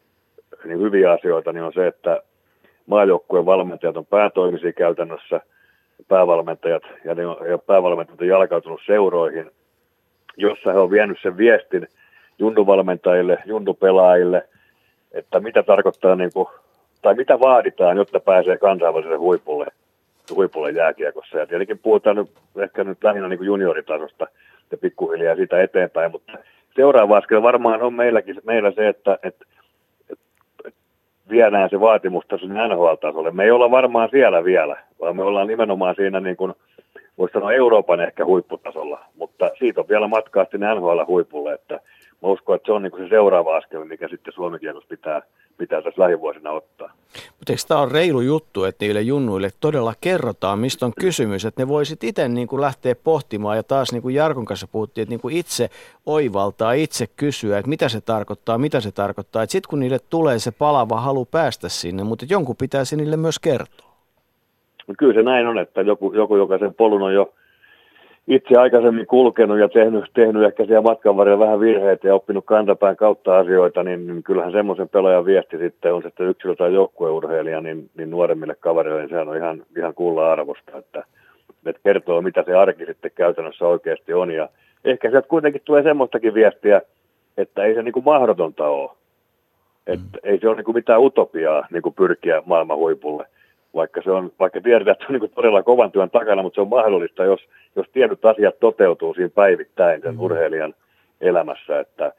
niin 0.65 0.79
hyviä 0.79 1.13
asioita, 1.13 1.53
niin 1.53 1.65
on 1.65 1.73
se, 1.73 1.87
että 1.87 2.23
maajoukkueen 2.87 3.47
valmentajat 3.47 3.97
on 3.97 4.07
päätoimisia 4.07 4.73
käytännössä, 4.73 5.41
päävalmentajat 6.09 6.83
ja, 7.05 7.15
ne 7.15 7.27
on, 7.27 7.37
ja 7.51 7.59
päävalmentajat 7.59 8.21
on 8.21 8.27
jalkautunut 8.27 8.81
seuroihin, 8.87 9.51
jossa 10.37 10.73
he 10.73 10.79
on 10.79 10.91
vienyt 10.91 11.19
sen 11.23 11.37
viestin 11.37 11.89
junnuvalmentajille, 12.39 13.39
junnupelaajille, 13.47 14.49
että 15.13 15.41
mitä 15.41 15.63
tarkoittaa 15.63 16.17
niin 16.17 16.31
kuin 16.35 16.49
tai 17.03 17.15
mitä 17.15 17.41
vaaditaan, 17.41 17.97
jotta 17.97 18.21
pääsee 18.21 18.59
kansainväliselle 18.59 19.17
huipulle, 19.17 19.67
huipulle 20.35 20.71
jääkiekossa. 20.71 21.39
Ja 21.39 21.47
tietenkin 21.47 21.79
puhutaan 21.79 22.17
nyt 22.17 22.31
ehkä 22.57 22.85
nyt 22.85 23.05
lähinnä 23.05 23.29
niin 23.29 23.39
kuin 23.39 23.47
junioritasosta 23.47 24.27
ja 24.73 24.79
pikkuhiljaa 24.79 25.37
siitä 25.37 25.63
eteenpäin, 25.63 26.13
mutta 26.13 26.33
seuraava 26.77 27.17
askel 27.17 27.43
varmaan 27.43 27.83
on 27.83 27.95
meilläkin 27.95 28.37
meillä 28.45 28.71
se, 28.71 28.89
että, 28.89 29.19
että, 29.23 29.45
viedään 31.31 31.71
se 31.71 31.81
vaatimustaso 31.81 32.47
NHL-tasolle. 32.47 33.31
Me 33.31 33.45
ei 33.45 33.51
olla 33.51 33.71
varmaan 33.71 34.09
siellä 34.11 34.45
vielä, 34.45 34.77
vaan 35.01 35.17
me 35.17 35.23
ollaan 35.23 35.47
nimenomaan 35.47 35.95
siinä 35.95 36.21
niin 36.21 36.37
kuin, 36.37 36.55
voisi 37.19 37.33
sanoa 37.33 37.53
Euroopan 37.53 38.01
ehkä 38.01 38.25
huipputasolla, 38.25 39.05
mutta 39.17 39.51
siitä 39.59 39.81
on 39.81 39.89
vielä 39.89 40.09
matkaa 40.09 40.47
sinne 40.51 40.75
NHL-huipulle, 40.75 41.55
että 41.55 41.81
mä 42.23 42.29
uskon, 42.29 42.57
että 42.57 42.67
se 42.67 42.73
on 42.73 42.83
niin 42.83 42.91
kuin 42.91 43.05
se 43.05 43.09
seuraava 43.09 43.57
askel, 43.57 43.85
mikä 43.85 44.09
sitten 44.09 44.33
Suomen 44.33 44.61
pitää, 44.89 45.23
pitää 45.59 45.83
tässä 45.83 46.03
lähivuosina 46.03 46.51
ottaa. 46.51 46.93
Mutta 47.39 47.53
eikö 47.53 47.63
tämä 47.69 47.81
ole 47.81 47.93
reilu 47.93 48.21
juttu, 48.21 48.65
että 48.65 48.85
niille 48.85 49.01
junnuille 49.01 49.51
todella 49.61 49.95
kerrotaan, 50.01 50.59
mistä 50.59 50.87
on 50.87 50.93
kysymys, 51.01 51.45
että 51.45 51.63
ne 51.63 51.69
voisit 51.69 52.05
itse 52.05 52.29
niin 52.29 52.49
kuin 52.49 52.61
lähteä 52.61 52.95
pohtimaan 53.05 53.57
ja 53.57 53.63
taas 53.63 53.93
niin 53.93 54.03
kuin 54.03 54.15
Jarkon 54.15 54.45
kanssa 54.45 54.67
puhuttiin, 54.73 55.03
että 55.03 55.11
niin 55.11 55.21
kuin 55.21 55.37
itse 55.37 55.71
oivaltaa, 56.07 56.73
itse 56.73 57.07
kysyä, 57.17 57.59
että 57.59 57.69
mitä 57.69 57.89
se 57.89 58.01
tarkoittaa, 58.01 58.59
mitä 58.59 58.81
se 58.81 58.93
tarkoittaa. 58.93 59.47
Sitten 59.47 59.71
kun 59.71 59.81
niille 59.81 59.99
tulee 60.11 60.39
se 60.39 60.53
palava 60.53 61.01
halu 61.01 61.25
päästä 61.25 61.69
sinne, 61.69 62.05
mutta 62.05 62.27
jonkun 62.31 62.57
pitäisi 62.57 62.97
niille 62.97 63.17
myös 63.17 63.39
kertoa. 63.39 63.93
No 64.87 64.95
kyllä 64.99 65.15
se 65.15 65.23
näin 65.23 65.47
on, 65.47 65.59
että 65.59 65.81
joku, 65.81 66.13
joku 66.13 66.37
joka 66.37 66.59
sen 66.59 66.75
polun 66.75 67.03
on 67.03 67.15
jo 67.15 67.35
itse 68.29 68.57
aikaisemmin 68.57 69.07
kulkenut 69.07 69.59
ja 69.59 69.69
tehnyt, 69.69 70.05
tehnyt 70.15 70.43
ehkä 70.43 70.65
siellä 70.65 70.83
matkan 70.83 71.17
varrella 71.17 71.45
vähän 71.45 71.61
virheitä 71.61 72.09
ja 72.09 72.15
oppinut 72.15 72.45
kantapään 72.45 72.97
kautta 72.97 73.39
asioita, 73.39 73.83
niin, 73.83 74.07
niin 74.07 74.23
kyllähän 74.23 74.53
semmoisen 74.53 74.89
pelaajan 74.89 75.25
viesti 75.25 75.59
sitten 75.59 75.95
on 75.95 76.03
sitten 76.03 76.29
yksilö- 76.29 76.57
tai 76.57 76.75
joukkueurheilija, 76.75 77.61
niin, 77.61 77.91
niin 77.97 78.11
nuoremmille 78.11 78.55
kavereille 78.61 79.01
niin 79.01 79.11
sehän 79.11 79.29
on 79.29 79.37
ihan, 79.37 79.63
ihan 79.77 79.95
kuulla 79.95 80.33
arvosta, 80.33 80.79
että, 80.79 81.05
että 81.67 81.81
kertoo 81.85 82.23
mitä 82.23 82.43
se 82.47 82.55
arki 82.55 82.87
sitten 82.87 83.11
käytännössä 83.15 83.67
oikeasti 83.67 84.15
on. 84.15 84.31
Ja 84.31 84.49
ehkä 84.85 85.11
sieltä 85.11 85.29
kuitenkin 85.29 85.63
tulee 85.65 85.83
semmoistakin 85.83 86.35
viestiä, 86.35 86.83
että 87.37 87.65
ei 87.65 87.75
se 87.75 87.83
niin 87.83 87.93
kuin 87.93 88.05
mahdotonta 88.05 88.67
ole. 88.67 88.91
Että 89.87 90.19
mm. 90.23 90.31
ei 90.31 90.39
se 90.41 90.49
ole 90.49 90.57
niin 90.57 90.65
kuin 90.65 90.75
mitään 90.75 91.01
utopiaa 91.01 91.67
niin 91.71 91.83
kuin 91.83 91.95
pyrkiä 91.95 92.43
maailman 92.47 92.79
huipulle 92.79 93.27
vaikka, 93.75 94.03
se 94.03 94.11
on, 94.11 94.33
vaikka 94.41 94.61
tiedetään, 94.61 94.93
että 94.93 95.05
se 95.07 95.13
on 95.13 95.21
niin 95.21 95.31
todella 95.35 95.63
kovan 95.63 95.93
työn 95.93 96.11
takana, 96.11 96.43
mutta 96.43 96.55
se 96.55 96.61
on 96.61 96.69
mahdollista, 96.69 97.25
jos, 97.25 97.41
jos 97.77 97.87
tietyt 97.93 98.25
asiat 98.25 98.61
toteutuu 98.61 99.15
siinä 99.15 99.31
päivittäin 99.35 100.03
sen 100.03 100.15
mm. 100.15 100.21
urheilijan 100.21 100.75
elämässä, 101.21 101.81
että, 101.81 102.13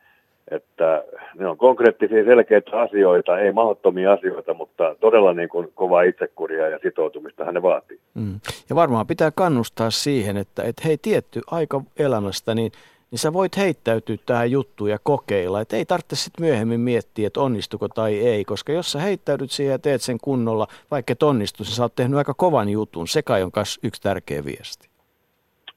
että 0.52 1.04
ne 1.40 1.48
on 1.48 1.58
konkreettisia 1.58 2.26
selkeitä 2.26 2.82
asioita, 2.82 3.40
ei 3.40 3.52
mahdottomia 3.52 4.14
asioita, 4.14 4.54
mutta 4.54 4.96
todella 5.00 5.34
niin 5.34 5.50
kuin 5.50 5.72
kovaa 5.76 6.02
itsekuria 6.02 6.70
ja 6.70 6.80
sitoutumista 6.84 7.46
hän 7.46 7.54
ne 7.54 7.62
vaatii. 7.62 8.00
Mm. 8.14 8.40
Ja 8.70 8.76
varmaan 8.76 9.08
pitää 9.08 9.32
kannustaa 9.36 9.92
siihen, 9.92 10.38
että, 10.38 10.64
että 10.64 10.82
hei 10.86 10.98
tietty 10.98 11.42
aika 11.52 11.82
elämästä, 12.00 12.56
niin 12.56 12.72
niin 13.14 13.20
sä 13.20 13.34
voit 13.34 13.58
heittäytyä 13.58 14.16
tähän 14.26 14.52
juttuun 14.52 14.90
ja 14.90 14.98
kokeilla. 15.04 15.62
Että 15.62 15.76
ei 15.76 15.86
tarvitse 15.86 16.16
sitten 16.16 16.46
myöhemmin 16.46 16.80
miettiä, 16.80 17.28
että 17.28 17.42
onnistuko 17.42 17.88
tai 17.88 18.20
ei, 18.20 18.46
koska 18.46 18.72
jos 18.72 18.92
sä 18.92 19.00
heittäydyt 19.00 19.52
siihen 19.52 19.72
ja 19.72 19.80
teet 19.80 20.02
sen 20.02 20.18
kunnolla, 20.22 20.68
vaikka 20.92 21.12
et 21.12 21.24
onnistu, 21.24 21.64
sä 21.64 21.84
oot 21.84 21.96
tehnyt 21.96 22.18
aika 22.18 22.34
kovan 22.34 22.70
jutun. 22.70 23.08
Se 23.08 23.22
kai 23.22 23.44
on 23.44 23.52
myös 23.56 23.80
yksi 23.84 24.02
tärkeä 24.02 24.46
viesti. 24.46 24.90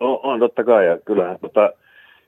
On, 0.01 0.20
on 0.22 0.41
totta 0.41 0.64
kai, 0.64 0.87
ja 0.87 0.99
kyllähän 1.05 1.39
tota, 1.41 1.72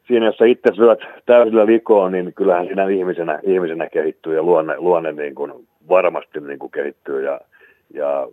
siinä, 0.07 0.27
jos 0.27 0.37
sä 0.37 0.45
itse 0.45 0.71
syöt 0.75 0.99
täysillä 1.27 1.67
likoon, 1.67 2.13
niin 2.13 2.35
kyllähän 2.35 2.67
siinä 2.67 2.89
ihmisenä, 2.89 3.41
ihmisenä 3.43 3.89
kehittyy 3.89 4.35
ja 4.35 4.43
luonne, 4.43 4.75
luonne 4.79 5.13
niin 5.13 5.35
kuin 5.35 5.53
varmasti 5.89 6.41
niin 6.41 6.59
kuin 6.59 6.73
kehittyy 6.73 7.25
ja, 7.25 7.41
ja 7.95 8.29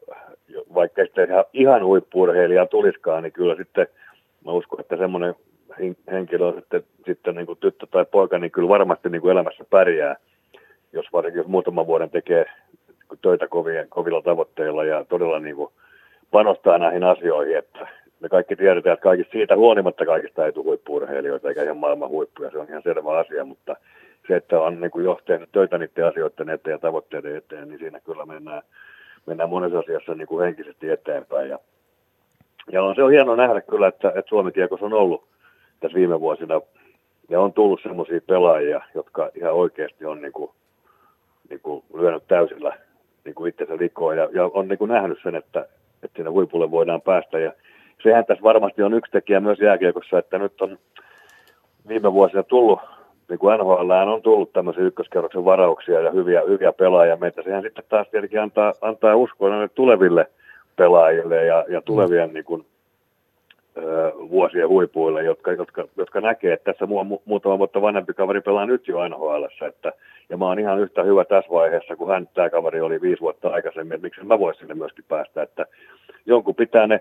vaikka 0.73 1.05
sitten 1.05 1.29
ihan, 1.29 1.45
ihan 1.53 1.85
huippuurheilija 1.85 2.65
tuliskaan, 2.65 3.23
niin 3.23 3.33
kyllä 3.33 3.55
sitten 3.55 3.87
mä 4.45 4.51
uskon, 4.51 4.79
että 4.79 4.97
semmoinen 4.97 5.35
henkilö 6.11 6.45
on 6.47 6.55
sitten, 6.55 6.83
sitten 7.05 7.35
niin 7.35 7.45
kuin 7.45 7.59
tyttö 7.59 7.87
tai 7.91 8.05
poika, 8.05 8.37
niin 8.37 8.51
kyllä 8.51 8.69
varmasti 8.69 9.09
niin 9.09 9.21
kuin 9.21 9.31
elämässä 9.31 9.65
pärjää, 9.69 10.15
jos 10.93 11.05
varsinkin 11.13 11.39
jos 11.39 11.47
muutaman 11.47 11.87
vuoden 11.87 12.09
tekee 12.09 12.45
töitä 13.21 13.47
kovien, 13.47 13.89
kovilla 13.89 14.21
tavoitteilla 14.21 14.83
ja 14.83 15.05
todella 15.05 15.39
niin 15.39 15.55
kuin 15.55 15.73
panostaa 16.31 16.77
näihin 16.77 17.03
asioihin, 17.03 17.57
että 17.57 17.87
me 18.19 18.29
kaikki 18.29 18.55
tiedetään, 18.55 18.93
että 18.93 19.03
kaikista 19.03 19.31
siitä 19.31 19.55
huolimatta 19.55 20.05
kaikista 20.05 20.45
ei 20.45 20.51
tule 20.51 20.65
huippuurheilijoita 20.65 21.49
eikä 21.49 21.63
ihan 21.63 21.77
maailman 21.77 22.09
huippuja, 22.09 22.51
se 22.51 22.57
on 22.57 22.67
ihan 22.69 22.83
selvä 22.83 23.17
asia, 23.17 23.45
mutta 23.45 23.75
se, 24.27 24.35
että 24.35 24.59
on 24.59 24.81
niin 24.81 24.91
kuin 24.91 25.05
jo 25.05 25.19
tehnyt 25.25 25.51
töitä 25.51 25.77
niiden 25.77 26.05
asioiden 26.05 26.49
eteen 26.49 26.71
ja 26.71 26.77
tavoitteiden 26.77 27.35
eteen, 27.35 27.67
niin 27.67 27.79
siinä 27.79 27.99
kyllä 27.99 28.25
mennään, 28.25 28.61
mennään 29.25 29.49
monessa 29.49 29.79
asiassa 29.79 30.15
niin 30.15 30.27
kuin 30.27 30.45
henkisesti 30.45 30.89
eteenpäin. 30.89 31.49
Ja, 31.49 31.59
ja 32.71 32.83
on, 32.83 32.95
se 32.95 33.03
on 33.03 33.11
hienoa 33.11 33.35
nähdä 33.35 33.61
kyllä, 33.61 33.87
että, 33.87 34.09
että 34.09 34.29
Suomi 34.29 34.51
Kiekos 34.51 34.81
on 34.81 34.93
ollut 34.93 35.23
tässä 35.85 35.97
viime 35.97 36.19
vuosina 36.19 36.61
ja 37.29 37.41
on 37.41 37.53
tullut 37.53 37.79
sellaisia 37.83 38.21
pelaajia, 38.27 38.81
jotka 38.95 39.29
ihan 39.35 39.53
oikeasti 39.53 40.05
on 40.05 40.21
niin 40.21 40.31
kuin, 40.31 40.51
niin 41.49 41.59
kuin 41.59 41.83
lyönyt 41.93 42.27
täysillä 42.27 42.77
niin 43.25 43.35
kuin 43.35 43.49
itsensä 43.49 43.77
likoon 43.77 44.17
ja, 44.17 44.29
ja 44.33 44.49
on 44.53 44.67
niin 44.67 44.77
kuin 44.77 44.89
nähnyt 44.89 45.17
sen, 45.23 45.35
että, 45.35 45.67
että 46.03 46.15
siinä 46.15 46.31
huipulle 46.31 46.71
voidaan 46.71 47.01
päästä. 47.01 47.39
Ja 47.39 47.53
sehän 48.03 48.25
tässä 48.25 48.43
varmasti 48.43 48.83
on 48.83 48.93
yksi 48.93 49.11
tekijä 49.11 49.39
myös 49.39 49.59
jääkiekossa, 49.59 50.19
että 50.19 50.37
nyt 50.37 50.61
on 50.61 50.77
viime 51.87 52.13
vuosina 52.13 52.43
tullut, 52.43 52.79
niin 53.29 53.39
kuin 53.39 53.59
NHL 53.59 53.89
on 53.91 54.21
tullut 54.21 54.53
tämmöisiä 54.53 54.83
ykköskerroksen 54.83 55.45
varauksia 55.45 55.99
ja 55.99 56.11
hyviä, 56.11 56.41
hyviä 56.47 56.73
pelaajia 56.73 57.17
meitä. 57.17 57.41
Sehän 57.41 57.63
sitten 57.63 57.85
taas 57.89 58.07
tietenkin 58.11 58.41
antaa, 58.41 58.73
antaa 58.81 59.15
uskoa 59.15 59.67
tuleville 59.75 60.27
pelaajille 60.75 61.45
ja, 61.45 61.65
ja 61.67 61.81
tulevien 61.81 62.33
niin 62.33 62.45
kuin, 62.45 62.65
vuosien 64.29 64.69
huipuille, 64.69 65.23
jotka, 65.23 65.51
jotka, 65.51 65.87
jotka 65.97 66.21
näkee, 66.21 66.53
että 66.53 66.71
tässä 66.71 66.85
mua, 66.85 67.05
muutama 67.25 67.57
vuotta 67.57 67.81
vanhempi 67.81 68.13
kaveri 68.13 68.41
pelaa 68.41 68.65
nyt 68.65 68.87
jo 68.87 69.07
nhl 69.07 69.43
että, 69.67 69.93
ja 70.29 70.37
mä 70.37 70.45
oon 70.45 70.59
ihan 70.59 70.79
yhtä 70.79 71.03
hyvä 71.03 71.25
tässä 71.25 71.51
vaiheessa, 71.51 71.95
kun 71.95 72.09
hän, 72.09 72.29
tämä 72.33 72.49
kaveri 72.49 72.81
oli 72.81 73.01
viisi 73.01 73.21
vuotta 73.21 73.49
aikaisemmin, 73.49 73.95
että 73.95 74.05
miksi 74.05 74.23
mä 74.23 74.39
voisin 74.39 74.59
sinne 74.59 74.75
myöskin 74.75 75.05
päästä, 75.07 75.41
että 75.41 75.65
jonkun 76.25 76.55
pitää 76.55 76.87
ne 76.87 76.99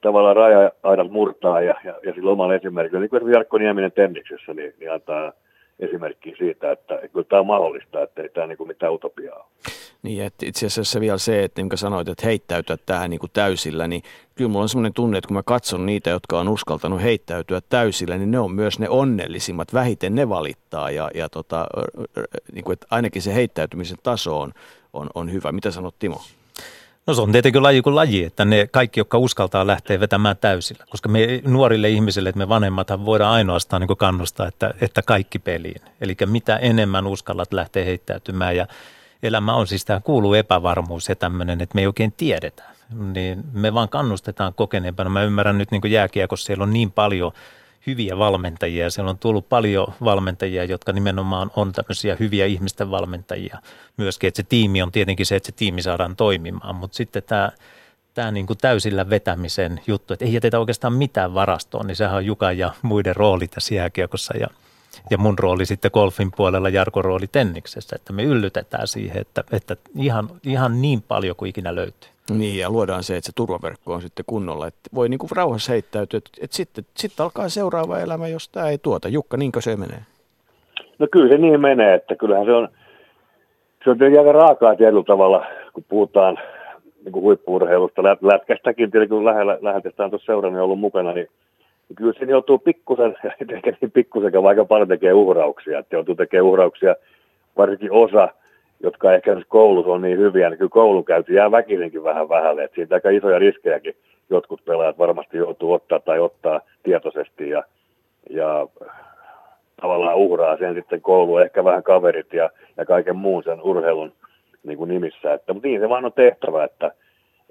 tavallaan 0.00 0.36
raja-aidat 0.36 1.10
murtaa 1.10 1.60
ja, 1.60 1.74
ja, 1.84 1.94
ja 2.06 2.14
sillä 2.14 2.30
omalla 2.30 2.54
esimerkillä, 2.54 3.00
niin 3.00 3.10
kuin 3.10 3.32
Jarkko 3.32 3.58
Nieminen 3.58 3.92
Tenniksessä, 3.92 4.54
niin, 4.54 4.74
niin 4.80 4.92
antaa 4.92 5.32
esimerkki 5.78 6.34
siitä, 6.38 6.72
että 6.72 6.94
kyllä 7.12 7.26
tämä 7.28 7.40
on 7.40 7.46
mahdollista, 7.46 8.02
että 8.02 8.22
ei 8.22 8.28
tämä 8.28 8.46
niin 8.46 8.58
kuin 8.58 8.68
mitään 8.68 8.92
utopiaa 8.92 9.36
ole. 9.36 9.44
Niin, 10.02 10.24
että 10.24 10.46
itse 10.46 10.66
asiassa 10.66 11.00
vielä 11.00 11.18
se, 11.18 11.44
että 11.44 11.60
niin 11.60 11.68
kuin 11.68 11.78
sanoit, 11.78 12.08
että 12.08 12.26
heittäytyä 12.26 12.76
tähän 12.86 13.10
niin 13.10 13.20
kuin 13.20 13.30
täysillä, 13.32 13.88
niin 13.88 14.02
kyllä 14.34 14.48
mulla 14.48 14.62
on 14.62 14.68
semmoinen 14.68 14.92
tunne, 14.92 15.18
että 15.18 15.28
kun 15.28 15.36
mä 15.36 15.42
katson 15.42 15.86
niitä, 15.86 16.10
jotka 16.10 16.40
on 16.40 16.48
uskaltanut 16.48 17.02
heittäytyä 17.02 17.60
täysillä, 17.68 18.18
niin 18.18 18.30
ne 18.30 18.38
on 18.38 18.52
myös 18.52 18.78
ne 18.78 18.88
onnellisimmat, 18.88 19.74
vähiten 19.74 20.14
ne 20.14 20.28
valittaa 20.28 20.90
ja, 20.90 21.10
ja 21.14 21.28
tota, 21.28 21.66
niin 22.52 22.64
kuin, 22.64 22.72
että 22.72 22.86
ainakin 22.90 23.22
se 23.22 23.34
heittäytymisen 23.34 23.98
taso 24.02 24.40
on, 24.40 24.52
on, 24.92 25.10
on 25.14 25.32
hyvä. 25.32 25.52
Mitä 25.52 25.70
sanot 25.70 25.94
Timo? 25.98 26.20
No 27.06 27.14
se 27.14 27.20
on 27.20 27.32
tietenkin 27.32 27.62
laji 27.62 27.82
kuin 27.82 27.96
laji, 27.96 28.24
että 28.24 28.44
ne 28.44 28.68
kaikki, 28.72 29.00
jotka 29.00 29.18
uskaltaa 29.18 29.66
lähteä 29.66 30.00
vetämään 30.00 30.36
täysillä. 30.36 30.84
Koska 30.90 31.08
me 31.08 31.40
nuorille 31.44 31.90
ihmisille, 31.90 32.28
että 32.28 32.38
me 32.38 32.48
vanhemmat 32.48 32.88
voidaan 33.04 33.32
ainoastaan 33.32 33.82
niin 33.82 33.96
kannustaa, 33.96 34.46
että, 34.48 34.74
että 34.80 35.02
kaikki 35.02 35.38
peliin. 35.38 35.80
Eli 36.00 36.16
mitä 36.26 36.56
enemmän 36.56 37.06
uskallat 37.06 37.52
lähteä 37.52 37.84
heittäytymään 37.84 38.56
ja 38.56 38.66
elämä 39.22 39.54
on 39.54 39.66
siis, 39.66 39.84
tämä 39.84 40.00
kuuluu 40.00 40.34
epävarmuus 40.34 41.08
ja 41.08 41.16
tämmöinen, 41.16 41.60
että 41.60 41.74
me 41.74 41.80
ei 41.80 41.86
oikein 41.86 42.12
tiedetä. 42.12 42.62
Niin 43.14 43.44
me 43.52 43.74
vaan 43.74 43.88
kannustetaan 43.88 44.54
kokeneempana. 44.54 45.10
Mä 45.10 45.22
ymmärrän 45.22 45.58
nyt 45.58 45.70
niin 45.70 45.90
jääkiekossa, 45.90 46.46
siellä 46.46 46.62
on 46.62 46.72
niin 46.72 46.92
paljon– 46.92 47.32
hyviä 47.86 48.18
valmentajia. 48.18 48.90
Siellä 48.90 49.10
on 49.10 49.18
tullut 49.18 49.48
paljon 49.48 49.86
valmentajia, 50.04 50.64
jotka 50.64 50.92
nimenomaan 50.92 51.50
on 51.56 51.72
tämmöisiä 51.72 52.16
hyviä 52.20 52.46
ihmisten 52.46 52.90
valmentajia 52.90 53.58
myöskin. 53.96 54.28
Että 54.28 54.42
se 54.42 54.48
tiimi 54.48 54.82
on 54.82 54.92
tietenkin 54.92 55.26
se, 55.26 55.36
että 55.36 55.46
se 55.46 55.52
tiimi 55.52 55.82
saadaan 55.82 56.16
toimimaan, 56.16 56.74
mutta 56.74 56.96
sitten 56.96 57.22
tämä 57.22 57.50
tämä 58.14 58.30
niin 58.30 58.46
kuin 58.46 58.58
täysillä 58.58 59.10
vetämisen 59.10 59.80
juttu, 59.86 60.12
että 60.12 60.24
ei 60.24 60.34
jätetä 60.34 60.58
oikeastaan 60.58 60.92
mitään 60.92 61.34
varastoon, 61.34 61.86
niin 61.86 61.96
sehän 61.96 62.16
on 62.16 62.26
Juka 62.26 62.52
ja 62.52 62.70
muiden 62.82 63.16
rooli 63.16 63.48
tässä 63.48 63.74
jääkiekossa 63.74 64.36
ja, 64.36 64.46
ja 65.10 65.18
mun 65.18 65.38
rooli 65.38 65.66
sitten 65.66 65.90
golfin 65.94 66.30
puolella, 66.36 66.68
Jarko 66.68 67.02
rooli 67.02 67.26
tenniksessä, 67.26 67.96
että 67.96 68.12
me 68.12 68.22
yllytetään 68.22 68.88
siihen, 68.88 69.20
että, 69.20 69.44
että 69.52 69.76
ihan, 69.96 70.30
ihan 70.44 70.82
niin 70.82 71.02
paljon 71.02 71.36
kuin 71.36 71.48
ikinä 71.48 71.74
löytyy. 71.74 72.13
Niin, 72.30 72.58
ja 72.58 72.70
luodaan 72.70 73.02
se, 73.02 73.16
että 73.16 73.26
se 73.26 73.32
turvaverkko 73.36 73.92
on 73.92 74.02
sitten 74.02 74.24
kunnolla, 74.26 74.66
että 74.66 74.90
voi 74.94 75.08
niin 75.08 75.18
kuin 75.18 75.30
rauhassa 75.36 75.72
heittäytyä, 75.72 76.18
että, 76.18 76.30
että 76.42 76.56
sitten, 76.56 76.84
sitten 76.96 77.24
alkaa 77.24 77.48
seuraava 77.48 77.98
elämä, 77.98 78.28
jos 78.28 78.48
tämä 78.48 78.68
ei 78.68 78.78
tuota. 78.78 79.08
Jukka, 79.08 79.36
niinkö 79.36 79.60
se 79.60 79.76
menee? 79.76 80.00
No 80.98 81.06
kyllä 81.12 81.28
se 81.28 81.38
niin 81.38 81.60
menee, 81.60 81.94
että 81.94 82.16
kyllähän 82.16 82.46
se 82.46 82.52
on, 82.52 82.68
se 83.84 83.90
on 83.90 83.98
tietenkin 83.98 84.20
aika 84.20 84.32
raakaa 84.32 84.76
tietyllä 84.76 85.04
tavalla, 85.06 85.46
kun 85.72 85.84
puhutaan 85.88 86.38
niin 87.04 87.12
kuin 87.12 87.22
huippuurheilusta, 87.22 88.02
lät, 88.02 88.22
lätkästäkin 88.22 88.90
tietenkin 88.90 89.16
kun 89.16 89.24
lähellä, 89.24 89.58
läheltä 89.60 90.04
on 90.04 90.10
tuossa 90.10 90.26
seurannut 90.26 90.62
ollut 90.62 90.80
mukana, 90.80 91.12
niin, 91.12 91.28
niin 91.88 91.96
kyllä 91.96 92.12
siinä 92.12 92.30
joutuu 92.30 92.58
pikkusen, 92.58 93.16
eikä 93.54 93.72
niin 93.80 93.90
pikkusen, 93.90 94.42
vaikka 94.42 94.64
paljon 94.64 94.88
tekee 94.88 95.12
uhrauksia, 95.12 95.78
että 95.78 95.96
joutuu 95.96 96.14
tekemään 96.14 96.46
uhrauksia, 96.46 96.94
varsinkin 97.56 97.92
osa– 97.92 98.28
jotka 98.80 99.12
ehkä 99.12 99.36
koulussa 99.48 99.92
on 99.92 100.02
niin 100.02 100.18
hyviä, 100.18 100.50
niin 100.50 100.58
kyllä 100.58 100.70
koulukäynti 100.70 101.34
jää 101.34 101.50
väkisinkin 101.50 102.04
vähän 102.04 102.28
vähälle. 102.28 102.64
Että 102.64 102.74
siitä 102.74 102.94
aika 102.94 103.10
isoja 103.10 103.38
riskejäkin 103.38 103.96
jotkut 104.30 104.64
pelaajat 104.64 104.98
varmasti 104.98 105.36
joutuu 105.36 105.72
ottaa 105.72 106.00
tai 106.00 106.20
ottaa 106.20 106.60
tietoisesti 106.82 107.50
ja, 107.50 107.64
ja 108.30 108.66
tavallaan 109.80 110.16
uhraa 110.16 110.56
sen 110.56 110.74
sitten 110.74 111.00
koulu, 111.00 111.38
ehkä 111.38 111.64
vähän 111.64 111.82
kaverit 111.82 112.32
ja, 112.32 112.50
ja 112.76 112.84
kaiken 112.86 113.16
muun 113.16 113.42
sen 113.42 113.62
urheilun 113.62 114.12
niin 114.64 114.78
kuin 114.78 114.88
nimissä. 114.88 115.32
Että, 115.34 115.52
mutta 115.52 115.68
niin 115.68 115.80
se 115.80 115.88
vaan 115.88 116.04
on 116.04 116.12
tehtävä, 116.12 116.64
että, 116.64 116.92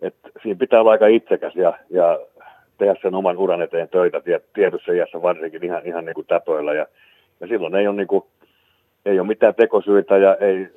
että 0.01 0.30
siinä 0.43 0.59
pitää 0.59 0.80
olla 0.80 0.91
aika 0.91 1.07
itsekäs 1.07 1.55
ja, 1.55 1.74
ja 1.89 2.19
tehdä 2.78 2.95
sen 3.01 3.15
oman 3.15 3.38
uran 3.38 3.61
eteen 3.61 3.89
töitä 3.89 4.21
tietyssä 4.53 4.93
iässä 4.93 5.21
varsinkin 5.21 5.63
ihan, 5.63 5.82
ihan 5.86 6.05
niin 6.05 6.15
kuin 6.15 6.28
täpöillä. 6.28 6.74
Ja, 6.74 6.88
ja 7.39 7.47
silloin 7.47 7.76
ei 7.76 7.88
ole, 7.88 7.95
niin 7.95 8.07
kuin, 8.07 8.24
ei 9.05 9.19
ole 9.19 9.28
mitään 9.28 9.55
tekosyitä 9.55 10.17
ja 10.17 10.36
ei, 10.36 10.67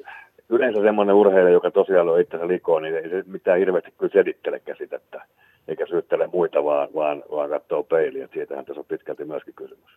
yleensä 0.48 0.82
semmoinen 0.82 1.14
urheilija, 1.14 1.52
joka 1.52 1.70
tosiaan 1.70 2.08
on 2.08 2.20
itsensä 2.20 2.48
likoon, 2.48 2.82
niin 2.82 2.96
ei 2.96 3.10
se 3.10 3.22
mitään 3.26 3.58
hirveästi 3.58 3.94
kyllä 3.98 4.12
selittele 4.12 4.60
käsitettä, 4.60 5.22
eikä 5.68 5.86
syyttele 5.86 6.26
muita, 6.32 6.64
vaan, 6.64 6.88
vaan, 6.94 7.22
vaan 7.30 7.50
katsoo 7.50 7.82
peiliä. 7.82 8.28
Siitähän 8.34 8.64
tässä 8.64 8.80
on 8.80 8.86
pitkälti 8.86 9.24
myöskin 9.24 9.54
kysymys. 9.54 9.90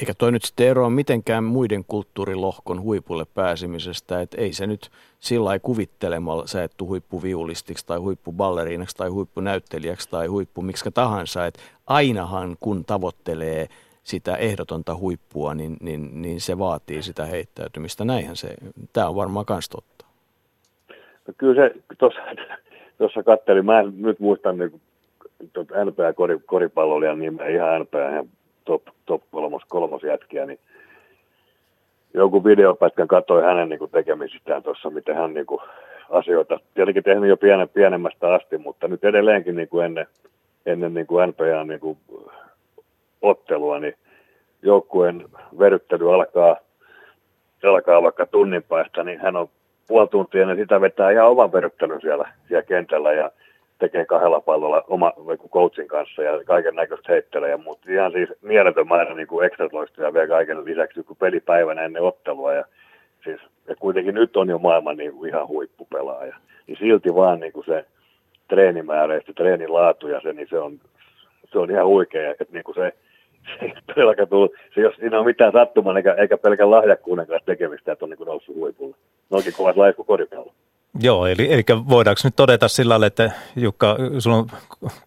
Eikä 0.00 0.12
toi 0.18 0.32
nyt 0.32 0.42
sitten 0.42 0.68
eroa 0.68 0.90
mitenkään 0.90 1.44
muiden 1.44 1.84
kulttuurilohkon 1.88 2.82
huipulle 2.82 3.24
pääsemisestä, 3.34 4.20
että 4.20 4.40
ei 4.40 4.52
se 4.52 4.66
nyt 4.66 4.90
sillä 5.18 5.44
lailla 5.44 5.60
kuvittelemalla 5.60 6.46
sä 6.46 6.64
et 6.64 6.72
huippuviulistiksi 6.80 7.86
tai 7.86 7.98
huippuballeriinaksi 7.98 8.96
tai 8.96 9.08
huippunäyttelijäksi 9.08 10.10
tai 10.10 10.26
huippu 10.26 10.62
miksi 10.62 10.90
tahansa, 10.94 11.46
että 11.46 11.60
ainahan 11.86 12.56
kun 12.60 12.84
tavoittelee– 12.84 13.66
sitä 14.04 14.36
ehdotonta 14.36 14.96
huippua, 14.96 15.54
niin, 15.54 15.76
niin, 15.80 16.22
niin 16.22 16.40
se 16.40 16.58
vaatii 16.58 17.02
sitä 17.02 17.24
heittäytymistä. 17.24 18.04
Näinhän 18.04 18.36
se, 18.36 18.48
tämä 18.92 19.08
on 19.08 19.16
varmaan 19.16 19.46
myös 19.48 19.68
totta. 19.68 20.04
No 21.28 21.34
kyllä 21.38 21.68
se 21.68 21.74
tuossa 22.98 23.22
kattelin, 23.22 23.64
mä 23.64 23.82
nyt 23.82 24.20
muistan 24.20 24.58
niin 24.58 24.80
NPA 25.84 26.12
kori, 26.12 26.38
koripallolijan 26.46 27.18
nimeä, 27.18 27.48
ihan 27.48 27.80
NPA 27.80 27.98
ja 27.98 28.24
top, 28.64 28.82
top 29.06 29.22
kolmos, 29.30 29.62
kolmos 29.68 30.02
jätkiä, 30.02 30.46
niin 30.46 30.58
joku 32.14 32.44
videopätkän 32.44 33.08
katsoi 33.08 33.42
hänen 33.42 33.68
niin 33.68 33.90
tekemisistään 33.92 34.62
tuossa, 34.62 34.90
miten 34.90 35.16
hän 35.16 35.34
niin 35.34 35.46
kuin, 35.46 35.60
asioita, 36.10 36.60
tietenkin 36.74 37.02
tehnyt 37.02 37.28
jo 37.28 37.36
pienen, 37.36 37.68
pienemmästä 37.68 38.34
asti, 38.34 38.58
mutta 38.58 38.88
nyt 38.88 39.04
edelleenkin 39.04 39.56
niin 39.56 39.68
kuin 39.68 39.84
ennen, 39.84 40.06
ennen 40.66 40.94
niin 40.94 41.06
kuin 41.06 41.28
NPA 41.28 41.64
niin 41.64 41.80
kuin 41.80 41.98
ottelua, 43.24 43.78
niin 43.78 43.94
joukkueen 44.62 45.24
veryttely 45.58 46.14
alkaa, 46.14 46.56
alkaa 47.64 48.02
vaikka 48.02 48.26
tunnin 48.26 48.62
päästä, 48.62 49.04
niin 49.04 49.20
hän 49.20 49.36
on 49.36 49.48
puoli 49.86 50.08
tuntia 50.08 50.42
ennen 50.42 50.56
sitä 50.56 50.80
vetää 50.80 51.10
ihan 51.10 51.28
oman 51.28 51.52
veryttelyn 51.52 52.00
siellä, 52.00 52.32
siellä 52.48 52.62
kentällä 52.62 53.12
ja 53.12 53.30
tekee 53.78 54.04
kahdella 54.04 54.40
pallolla 54.40 54.84
oma 54.86 55.12
coachin 55.52 55.88
kanssa 55.88 56.22
ja 56.22 56.44
kaiken 56.44 56.74
näköistä 56.74 57.12
heittelee 57.12 57.50
ja 57.50 57.58
muut. 57.58 57.86
Ihan 57.88 58.12
siis 58.12 58.28
mieletön 58.42 58.88
määrä 58.88 59.14
niin 59.14 59.26
kuin 59.26 59.46
extra 59.46 59.68
vielä 60.14 60.26
kaiken 60.26 60.64
lisäksi 60.64 61.02
kuin 61.02 61.16
pelipäivänä 61.16 61.82
ennen 61.82 62.02
ottelua 62.02 62.52
ja 62.52 62.64
siis 63.24 63.40
ja 63.68 63.76
kuitenkin 63.76 64.14
nyt 64.14 64.36
on 64.36 64.48
jo 64.48 64.58
maailman 64.58 64.96
niin 64.96 65.12
kuin 65.12 65.28
ihan 65.28 65.48
huippupelaaja. 65.48 66.36
Niin 66.66 66.78
silti 66.78 67.14
vaan 67.14 67.40
niin 67.40 67.52
kuin 67.52 67.66
se 67.66 67.84
treenimäärä 68.48 69.14
ja 69.14 69.20
se 69.26 69.32
treenilaatu 69.32 70.08
ja 70.08 70.20
se, 70.20 70.32
niin 70.32 70.48
se 70.50 70.58
on, 70.58 70.80
se 71.52 71.58
on 71.58 71.70
ihan 71.70 71.86
huikea, 71.86 72.30
että 72.30 72.44
niin 72.52 72.64
kuin 72.64 72.74
se 72.74 72.92
se 73.44 73.64
ei 73.64 73.72
todellakaan 73.86 74.28
tullut, 74.28 74.52
se 74.74 74.80
jos 74.80 74.94
siinä 74.96 75.18
on 75.18 75.26
mitään 75.26 75.52
sattumaa 75.52 75.96
eikä, 75.96 76.12
eikä 76.12 76.38
pelkän 76.38 76.70
lahjakkuuden 76.70 77.26
kanssa 77.26 77.46
tekemistä, 77.46 77.92
että 77.92 78.04
on 78.04 78.10
niin 78.10 78.26
noussut 78.26 78.56
huipulle. 78.56 78.96
Ne 79.30 79.36
onkin 79.36 79.52
kovat 79.56 79.76
lajit 79.76 79.96
kuin 79.96 80.06
koripallo. 80.06 80.52
Joo, 81.00 81.26
eli, 81.26 81.52
eli 81.52 81.62
voidaanko 81.88 82.20
nyt 82.24 82.36
todeta 82.36 82.68
sillä 82.68 82.92
lailla, 82.92 83.06
että 83.06 83.30
Jukka, 83.56 83.96
sulla 84.18 84.36
on 84.36 84.46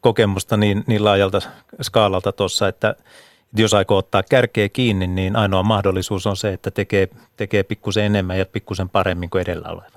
kokemusta 0.02 0.58
niin, 0.58 0.84
niin 0.88 1.04
laajalta 1.04 1.40
skaalalta 1.82 2.32
tuossa, 2.32 2.68
että 2.68 2.96
jos 3.58 3.74
aikoo 3.74 3.98
ottaa 3.98 4.24
kärkeä 4.30 4.70
kiinni, 4.70 5.08
niin 5.08 5.36
ainoa 5.36 5.64
mahdollisuus 5.64 6.28
on 6.28 6.36
se, 6.36 6.54
että 6.54 6.72
tekee, 6.72 7.08
tekee 7.38 7.64
pikkusen 7.64 8.04
enemmän 8.04 8.40
ja 8.40 8.46
pikkusen 8.46 8.90
paremmin 8.90 9.30
kuin 9.30 9.42
edellä 9.42 9.68
olevat. 9.70 9.94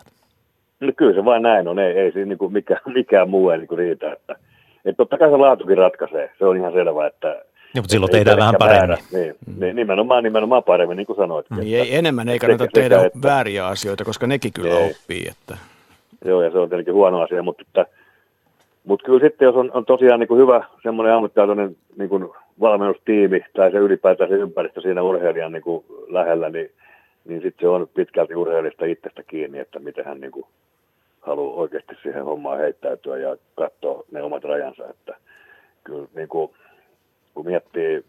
No 0.81 0.93
kyllä 0.97 1.15
se 1.15 1.25
vain 1.25 1.43
näin 1.43 1.69
on, 1.69 1.79
ei, 1.79 1.99
ei 1.99 2.13
siinä 2.13 2.35
niin 2.41 2.53
mikään, 2.53 2.81
mikään 2.95 3.31
muu 3.31 3.51
ei 3.51 3.59
niin 3.59 3.79
riitä. 3.79 4.13
Että, 4.13 4.37
että 4.85 4.97
totta 4.97 5.19
kai 5.19 5.31
se 5.31 5.37
laatukin 5.37 5.79
ratkaisee, 5.79 6.31
se 6.39 6.47
on 6.47 6.57
ihan 6.57 6.73
selvä, 6.73 7.07
että 7.07 7.45
ja, 7.75 7.81
mutta 7.81 7.93
silloin 7.93 8.13
tehdään 8.13 8.39
vähän 8.39 8.55
paremmin. 8.59 8.89
Määrä. 8.89 9.03
Niin, 9.13 9.35
mm. 9.47 9.61
niin, 9.61 9.77
nimenomaan, 9.77 10.25
nimenomaan 10.25 10.65
paremmin, 10.65 10.97
niin 10.97 11.07
kuin 11.07 11.17
sanoit. 11.17 11.47
Niin 11.51 11.81
ei, 11.81 11.97
enemmän 11.97 12.29
ei 12.29 12.39
kannata 12.39 12.65
sekä, 12.65 12.81
tehdä 12.81 12.95
sekä, 12.95 13.07
että, 13.07 13.29
vääriä 13.29 13.67
asioita, 13.67 14.05
koska 14.05 14.27
nekin 14.27 14.53
kyllä 14.53 14.79
ei. 14.79 14.91
oppii. 14.91 15.29
Että. 15.31 15.57
Joo, 16.25 16.43
ja 16.43 16.51
se 16.51 16.59
on 16.59 16.69
tietenkin 16.69 16.95
huono 16.95 17.21
asia, 17.21 17.43
mutta, 17.43 17.63
että, 17.67 17.87
mutta 18.85 19.07
kyllä 19.07 19.21
sitten, 19.21 19.47
jos 19.47 19.57
on, 19.57 19.71
on 19.75 19.85
tosiaan 19.85 20.21
niin 20.21 20.29
kuin 20.29 20.41
hyvä 20.41 20.65
semmoinen 20.83 21.15
ammattitaitoinen 21.15 21.77
niin 21.97 22.09
kuin 22.09 22.29
valmennustiimi 22.61 23.45
tai 23.57 23.71
se 23.71 23.79
ylipäätään 23.79 24.31
se 24.31 24.37
ympäristö 24.37 24.81
siinä 24.81 25.03
urheilijan 25.03 25.53
niin 25.53 25.63
kuin 25.63 25.85
lähellä, 26.09 26.51
niin, 26.51 26.71
niin 27.25 27.43
sitten 27.43 27.61
se 27.61 27.69
on 27.69 27.89
pitkälti 27.95 28.35
urheilijasta 28.35 28.85
itsestä 28.85 29.23
kiinni, 29.23 29.59
että 29.59 29.79
miten 29.79 30.05
hän 30.05 30.21
niin 30.21 30.33
kuin 30.33 30.47
haluaa 31.21 31.55
oikeasti 31.55 31.95
siihen 32.03 32.25
hommaan 32.25 32.59
heittäytyä 32.59 33.17
ja 33.17 33.37
katsoa 33.55 34.05
ne 34.13 34.23
omat 34.23 34.45
rajansa. 34.45 34.89
Että 34.91 35.17
kyllä 35.85 36.09
niin 36.15 36.29
kuin, 36.29 36.51
kun 37.41 37.51
miettii, 37.51 38.05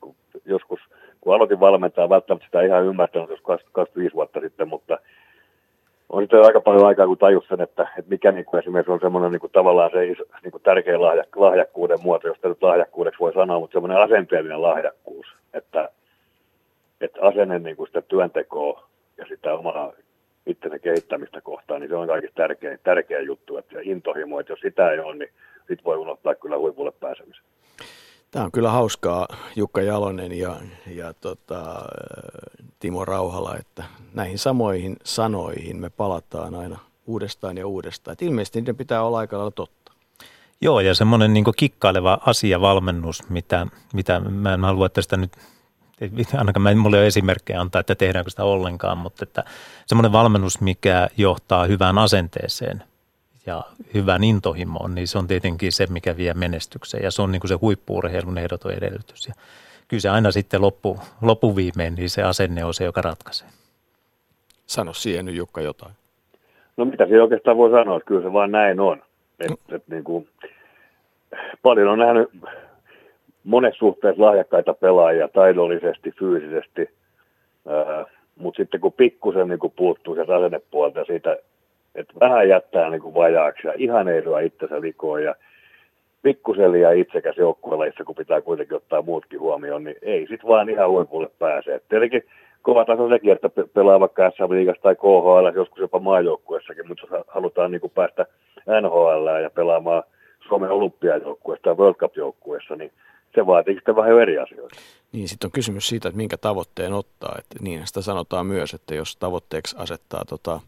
kun 0.00 0.14
joskus 0.44 0.80
kun 1.20 1.34
aloitin 1.34 1.60
valmentaa, 1.60 2.08
välttämättä 2.08 2.46
sitä 2.46 2.62
ihan 2.62 2.84
ymmärtänyt 2.84 3.30
jos 3.30 3.40
25 3.40 4.14
vuotta 4.14 4.40
sitten, 4.40 4.68
mutta 4.68 4.98
on 6.08 6.22
sitten 6.22 6.42
aika 6.42 6.60
paljon 6.60 6.86
aikaa, 6.86 7.06
kun 7.06 7.18
tajus 7.18 7.48
sen, 7.48 7.60
että, 7.60 7.82
että 7.82 8.10
mikä 8.10 8.32
niin 8.32 8.44
kuin 8.44 8.58
esimerkiksi 8.60 8.92
on 8.92 9.00
semmoinen 9.00 9.32
niin 9.32 9.40
kuin 9.40 9.52
tavallaan 9.52 9.90
se 9.90 9.98
niin 10.42 10.52
kuin 10.52 10.62
tärkeä 10.62 11.00
lahjak, 11.00 11.36
lahjakkuuden 11.36 11.98
muoto, 12.02 12.28
jos 12.28 12.38
nyt 12.44 12.62
lahjakkuudeksi 12.62 13.20
voi 13.20 13.32
sanoa, 13.32 13.60
mutta 13.60 13.72
semmoinen 13.72 13.98
asenteellinen 13.98 14.62
lahjakkuus, 14.62 15.26
että, 15.54 15.88
että 17.00 17.20
asenne 17.22 17.58
niin 17.58 17.76
kuin 17.76 17.86
sitä 17.86 18.02
työntekoa 18.02 18.88
ja 19.16 19.26
sitä 19.28 19.54
omaa 19.54 19.92
itsensä 20.46 20.78
kehittämistä 20.78 21.40
kohtaan, 21.40 21.80
niin 21.80 21.88
se 21.88 21.96
on 21.96 22.06
kaikista 22.06 22.36
tärkeä, 22.36 22.78
tärkeä 22.82 23.20
juttu, 23.20 23.56
että 23.56 23.78
intohimo, 23.82 24.40
että 24.40 24.52
jos 24.52 24.60
sitä 24.60 24.90
ei 24.90 24.98
ole, 24.98 25.14
niin 25.14 25.30
sit 25.68 25.84
voi 25.84 25.96
unohtaa 25.96 26.34
kyllä 26.34 26.58
huipulle 26.58 26.92
pääsemisen. 27.00 27.44
Tämä 28.30 28.44
on 28.44 28.52
kyllä 28.52 28.70
hauskaa 28.70 29.28
Jukka 29.56 29.82
Jalonen 29.82 30.38
ja, 30.38 30.56
ja 30.86 31.12
tota, 31.12 31.84
Timo 32.78 33.04
Rauhala, 33.04 33.56
että 33.56 33.84
näihin 34.14 34.38
samoihin 34.38 34.96
sanoihin 35.04 35.80
me 35.80 35.90
palataan 35.90 36.54
aina 36.54 36.78
uudestaan 37.06 37.56
ja 37.56 37.66
uudestaan. 37.66 38.12
Et 38.12 38.22
ilmeisesti 38.22 38.60
niiden 38.60 38.76
pitää 38.76 39.02
olla 39.02 39.18
aika 39.18 39.36
lailla 39.36 39.50
totta. 39.50 39.92
Joo, 40.60 40.80
ja 40.80 40.94
semmoinen 40.94 41.34
niin 41.34 41.44
kikkaileva 41.56 42.18
asiavalmennus, 42.26 43.28
mitä, 43.28 43.66
mitä 43.94 44.20
mä 44.20 44.54
en 44.54 44.64
halua 44.64 44.88
tästä 44.88 45.16
nyt 45.16 45.32
ainakaan 46.38 46.62
mä, 46.62 46.74
mulla 46.74 46.96
ei 46.96 47.00
ole 47.00 47.06
esimerkkejä 47.06 47.60
antaa, 47.60 47.80
että 47.80 47.94
tehdäänkö 47.94 48.30
sitä 48.30 48.44
ollenkaan, 48.44 48.98
mutta 48.98 49.24
että 49.24 49.44
semmoinen 49.86 50.12
valmennus, 50.12 50.60
mikä 50.60 51.08
johtaa 51.16 51.64
hyvään 51.64 51.98
asenteeseen 51.98 52.84
ja 53.48 53.62
hyvään 53.94 54.24
intohimoon, 54.24 54.94
niin 54.94 55.08
se 55.08 55.18
on 55.18 55.26
tietenkin 55.26 55.72
se, 55.72 55.86
mikä 55.90 56.16
vie 56.16 56.34
menestykseen 56.34 57.04
ja 57.04 57.10
se 57.10 57.22
on 57.22 57.32
niin 57.32 57.40
kuin 57.40 57.48
se 57.48 57.54
huippuurheilun 57.54 58.38
ehdoton 58.38 58.72
edellytys. 58.72 59.28
Ja 59.28 59.34
kyllä 59.88 60.00
se 60.00 60.08
aina 60.08 60.30
sitten 60.30 60.62
loppu, 60.62 60.98
loppuviimein, 61.22 61.94
niin 61.94 62.10
se 62.10 62.22
asenne 62.22 62.64
on 62.64 62.74
se, 62.74 62.84
joka 62.84 63.02
ratkaisee. 63.02 63.48
Sano 64.66 64.92
siihen 64.92 65.24
nyt 65.24 65.34
Jukka 65.34 65.60
jotain. 65.60 65.92
No 66.76 66.84
mitä 66.84 67.06
se 67.06 67.22
oikeastaan 67.22 67.56
voi 67.56 67.70
sanoa, 67.70 67.96
että 67.96 68.06
kyllä 68.06 68.22
se 68.22 68.32
vaan 68.32 68.52
näin 68.52 68.80
on. 68.80 69.02
Et, 69.40 69.50
et 69.72 69.88
niin 69.88 70.04
kuin, 70.04 70.28
paljon 71.62 71.88
on 71.88 71.98
nähnyt 71.98 72.28
monessa 73.44 73.78
suhteessa 73.78 74.22
lahjakkaita 74.22 74.74
pelaajia 74.74 75.28
taidollisesti, 75.28 76.10
fyysisesti, 76.18 76.90
mutta 78.36 78.56
sitten 78.56 78.80
kun 78.80 78.92
pikkusen 78.92 79.48
niin 79.48 79.72
puuttuu 79.76 80.14
se 80.14 80.20
asennepuolta 80.20 81.04
siitä, 81.04 81.36
että 81.98 82.14
vähän 82.20 82.48
jättää 82.48 82.90
niin 82.90 83.02
kuin 83.02 83.14
vajaaksi 83.14 83.66
ja 83.66 83.72
ihan 83.76 84.08
ei 84.08 84.24
lyö 84.24 84.40
itsensä 84.40 84.80
likoon 84.80 85.22
ja 85.22 85.34
pikkusen 86.22 86.72
liian 86.72 86.96
itsekäs 86.96 87.36
joukkueleissa, 87.36 88.04
kun 88.04 88.14
pitää 88.14 88.40
kuitenkin 88.40 88.76
ottaa 88.76 89.02
muutkin 89.02 89.40
huomioon, 89.40 89.84
niin 89.84 89.96
ei 90.02 90.26
sit 90.26 90.46
vaan 90.46 90.68
ihan 90.68 90.90
huipulle 90.90 91.30
pääse. 91.38 91.74
Et 91.74 91.88
tietenkin 91.88 92.22
kova 92.62 92.84
taso 92.84 93.08
sekin, 93.08 93.32
että 93.32 93.50
pelaa 93.74 94.00
vaikka 94.00 94.30
SM 94.30 94.52
Liigassa 94.54 94.82
tai 94.82 94.96
KHL, 94.96 95.56
joskus 95.56 95.78
jopa 95.78 95.98
maajoukkuessakin, 95.98 96.88
mutta 96.88 97.06
jos 97.10 97.24
halutaan 97.28 97.70
niin 97.70 97.80
kuin 97.80 97.92
päästä 97.94 98.26
NHL 98.80 99.26
ja 99.42 99.50
pelaamaan 99.50 100.02
Suomen 100.48 100.70
olympiajoukkueessa 100.70 101.64
tai 101.64 101.74
World 101.74 101.96
Cup-joukkueessa, 101.96 102.76
niin 102.76 102.92
se 103.34 103.46
vaatii 103.46 103.74
sitten 103.74 103.96
vähän 103.96 104.22
eri 104.22 104.38
asioita. 104.38 104.76
Niin, 105.12 105.28
sitten 105.28 105.48
on 105.48 105.52
kysymys 105.52 105.88
siitä, 105.88 106.08
että 106.08 106.16
minkä 106.16 106.36
tavoitteen 106.36 106.92
ottaa. 106.92 107.36
Että 107.38 107.56
niin 107.60 107.86
sitä 107.86 108.02
sanotaan 108.02 108.46
myös, 108.46 108.74
että 108.74 108.94
jos 108.94 109.16
tavoitteeksi 109.16 109.76
asettaa 109.78 110.24
tota, 110.24 110.60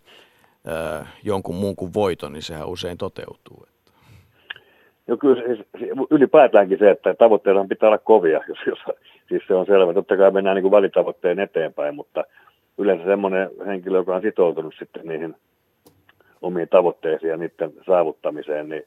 jonkun 1.25 1.55
muun 1.55 1.77
kuin 1.77 1.95
voiton, 1.95 2.33
niin 2.33 2.43
sehän 2.43 2.69
usein 2.69 2.99
toteutuu. 2.99 3.67
No 5.07 5.17
kyllä 5.17 5.43
siis, 5.47 5.67
ylipäätäänkin 6.11 6.79
se, 6.79 6.91
että 6.91 7.15
tavoitteilla 7.15 7.67
pitää 7.69 7.89
olla 7.89 7.99
kovia, 7.99 8.41
jos, 8.49 8.59
jos 8.67 8.79
siis 9.29 9.43
se 9.47 9.55
on 9.55 9.67
selvä. 9.67 9.95
Totta 9.95 10.17
kai 10.17 10.31
mennään 10.31 10.55
niin 10.55 10.63
kuin 10.63 10.73
välitavoitteen 10.73 11.39
eteenpäin, 11.39 11.95
mutta 11.95 12.25
yleensä 12.79 13.05
semmoinen 13.05 13.51
henkilö, 13.67 13.99
joka 13.99 14.17
on 14.17 14.23
sitoutunut 14.23 14.75
sitten 14.79 15.07
niihin 15.07 15.37
omiin 16.43 16.69
tavoitteisiin 16.69 17.31
ja 17.31 17.37
niiden 17.37 17.73
saavuttamiseen, 17.87 18.69
niin, 18.69 18.85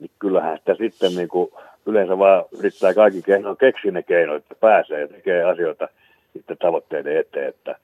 niin 0.00 0.10
kyllähän 0.18 0.58
sitä 0.58 0.74
sitten 0.74 1.14
niin 1.14 1.28
kuin 1.28 1.50
yleensä 1.86 2.18
vaan 2.18 2.44
yrittää 2.58 2.94
kaikki 2.94 3.22
keinoin 3.22 3.56
keksiä 3.56 3.90
ne 3.90 4.02
keinot, 4.02 4.36
että 4.36 4.54
pääsee 4.54 5.00
ja 5.00 5.08
tekee 5.08 5.44
asioita 5.44 5.88
sitten 6.32 6.58
tavoitteiden 6.58 7.16
eteen, 7.16 7.48
että, 7.48 7.78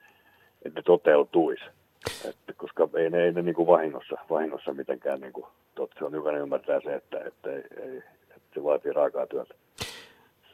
että 0.65 0.81
toteutuisi. 0.81 1.63
Että, 2.29 2.53
koska 2.57 2.89
ei 2.97 3.09
ne, 3.09 3.23
ei 3.23 3.31
ne 3.31 3.41
niin 3.41 3.55
kuin 3.55 3.67
vahingossa, 3.67 4.15
vahingossa 4.29 4.73
mitenkään, 4.73 5.21
niin 5.21 5.33
kuin, 5.33 5.45
totta 5.75 5.95
se 5.99 6.05
on 6.05 6.13
jokainen 6.13 6.41
ymmärtää 6.41 6.79
se, 6.83 6.95
että, 6.95 7.17
että, 7.25 7.49
ei, 7.49 7.63
ei, 7.81 7.97
että 8.29 8.53
se 8.53 8.63
vaatii 8.63 8.93
raakaa 8.93 9.27
työtä. 9.27 9.53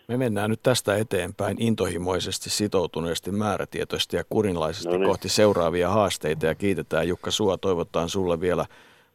Me 0.08 0.18
mennään 0.18 0.50
nyt 0.50 0.60
tästä 0.64 0.96
eteenpäin 0.96 1.58
intohimoisesti, 1.60 2.50
sitoutuneesti, 2.50 3.32
määrätietoisesti 3.32 4.18
ja 4.18 4.24
kurinlaisesti 4.30 4.90
no 4.90 4.98
niin. 4.98 5.08
kohti 5.08 5.30
seuraavia 5.30 5.90
haasteita 5.90 6.46
ja 6.46 6.56
kiitetään 6.56 7.08
Jukka 7.08 7.32
Sua, 7.32 7.58
toivotaan 7.58 8.10
sulle 8.10 8.42
vielä 8.42 8.66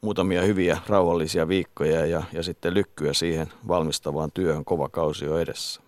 muutamia 0.01 0.43
hyviä 0.43 0.79
rauhallisia 0.89 1.49
viikkoja 1.49 2.07
ja, 2.07 2.23
ja 2.33 2.43
sitten 2.43 2.75
lykkyä 2.75 3.13
siihen 3.13 3.47
valmistavaan 3.69 4.31
työhön. 4.35 4.65
Kova 4.65 4.89
kausi 4.89 5.29
on 5.29 5.41
edessä. 5.41 5.83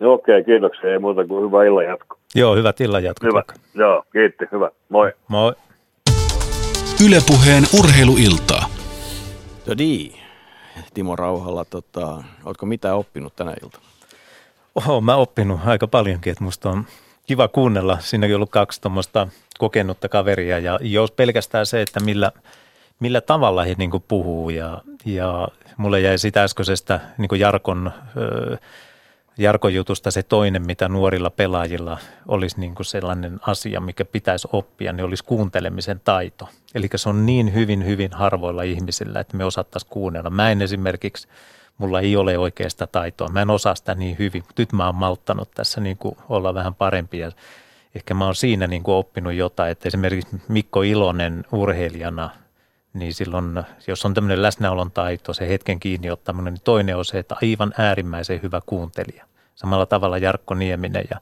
Joo, 0.00 0.14
okei, 0.14 0.40
okay, 0.40 0.44
kiitoksia. 0.44 0.92
Ei 0.92 0.98
muuta 0.98 1.26
kuin 1.26 1.46
hyvää 1.46 1.64
illan 1.64 1.84
jatko. 1.84 2.18
Joo, 2.34 2.56
hyvät 2.56 2.80
illan 2.80 3.04
jatko. 3.04 3.26
Hyvä. 3.26 3.42
Joo, 3.74 4.04
kiitti. 4.12 4.44
Hyvä. 4.52 4.70
Moi. 4.88 5.12
Moi. 5.28 5.52
Ylepuheen 7.04 7.64
urheiluiltaa. 7.78 8.68
Todi. 9.64 10.12
Timo 10.94 11.16
Rauhalla, 11.16 11.64
tota, 11.64 12.24
oletko 12.44 12.66
mitään 12.66 12.96
oppinut 12.96 13.36
tänä 13.36 13.54
iltana? 13.62 13.84
Oho, 14.74 15.00
mä 15.00 15.16
oppinut 15.16 15.60
aika 15.66 15.86
paljonkin, 15.86 16.30
että 16.30 16.44
musta 16.44 16.70
on 16.70 16.86
kiva 17.26 17.48
kuunnella. 17.48 17.98
Siinäkin 18.00 18.34
on 18.34 18.36
ollut 18.36 18.50
kaksi 18.50 18.80
tuommoista 18.80 19.28
kokenutta 19.58 20.08
kaveria 20.08 20.58
ja 20.58 20.78
jos 20.82 21.10
pelkästään 21.10 21.66
se, 21.66 21.82
että 21.82 22.00
millä, 22.00 22.32
millä 23.00 23.20
tavalla 23.20 23.64
he 23.64 23.74
niin 23.78 23.90
puhuu 24.08 24.50
ja, 24.50 24.82
ja 25.04 25.48
mulle 25.76 26.00
jäi 26.00 26.18
sitä 26.18 26.42
äskeisestä 26.42 27.00
niin 27.18 27.40
Jarkon, 27.40 27.92
Jarkon 29.40 29.74
jutusta 29.74 30.10
se 30.10 30.22
toinen, 30.22 30.66
mitä 30.66 30.88
nuorilla 30.88 31.30
pelaajilla 31.30 31.98
olisi 32.28 32.60
niin 32.60 32.74
sellainen 32.82 33.40
asia, 33.46 33.80
mikä 33.80 34.04
pitäisi 34.04 34.48
oppia, 34.52 34.92
niin 34.92 35.04
olisi 35.04 35.24
kuuntelemisen 35.24 36.00
taito. 36.04 36.48
Eli 36.74 36.88
se 36.94 37.08
on 37.08 37.26
niin 37.26 37.54
hyvin, 37.54 37.86
hyvin 37.86 38.12
harvoilla 38.12 38.62
ihmisillä, 38.62 39.20
että 39.20 39.36
me 39.36 39.44
osattaisiin 39.44 39.90
kuunnella. 39.90 40.30
Mä 40.30 40.50
en 40.50 40.62
esimerkiksi, 40.62 41.28
mulla 41.78 42.00
ei 42.00 42.16
ole 42.16 42.38
oikeasta 42.38 42.86
taitoa, 42.86 43.28
mä 43.28 43.42
en 43.42 43.50
osaa 43.50 43.74
sitä 43.74 43.94
niin 43.94 44.18
hyvin, 44.18 44.42
mutta 44.46 44.62
nyt 44.62 44.72
mä 44.72 44.86
oon 44.86 44.94
malttanut 44.94 45.50
tässä 45.50 45.80
niin 45.80 45.96
kuin 45.96 46.16
olla 46.28 46.54
vähän 46.54 46.74
parempi 46.74 47.18
ja 47.18 47.32
ehkä 47.94 48.14
mä 48.14 48.24
oon 48.24 48.34
siinä 48.34 48.66
niin 48.66 48.82
kuin 48.82 48.94
oppinut 48.94 49.32
jotain, 49.32 49.72
että 49.72 49.88
esimerkiksi 49.88 50.36
Mikko 50.48 50.82
Ilonen 50.82 51.44
urheilijana– 51.52 52.30
niin 52.94 53.14
silloin, 53.14 53.64
jos 53.86 54.04
on 54.04 54.14
tämmöinen 54.14 54.42
läsnäolon 54.42 54.90
taito, 54.90 55.32
se 55.32 55.48
hetken 55.48 55.80
kiinni 55.80 56.10
ottaminen, 56.10 56.54
niin 56.54 56.62
toinen 56.64 56.96
on 56.96 57.04
se, 57.04 57.18
että 57.18 57.36
aivan 57.42 57.74
äärimmäisen 57.78 58.42
hyvä 58.42 58.60
kuuntelija. 58.66 59.29
Samalla 59.60 59.86
tavalla 59.86 60.18
Jarkko 60.18 60.54
Nieminen 60.54 61.04
ja 61.10 61.20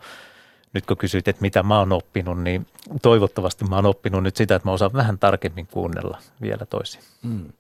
nyt 0.73 0.87
kun 0.87 0.97
kysyit, 0.97 1.29
että 1.29 1.43
mitä 1.43 1.63
mä 1.63 1.79
oon 1.79 1.93
oppinut, 1.93 2.43
niin 2.43 2.67
toivottavasti 3.03 3.65
mä 3.65 3.77
oon 3.77 3.87
oppinut 3.87 4.23
nyt 4.23 4.37
sitä, 4.37 4.55
että 4.55 4.69
mä 4.69 4.73
osaan 4.73 4.93
vähän 4.93 5.19
tarkemmin 5.19 5.67
kuunnella 5.67 6.19
vielä 6.41 6.67
toisin. 6.67 7.01
Hmm. 7.23 7.53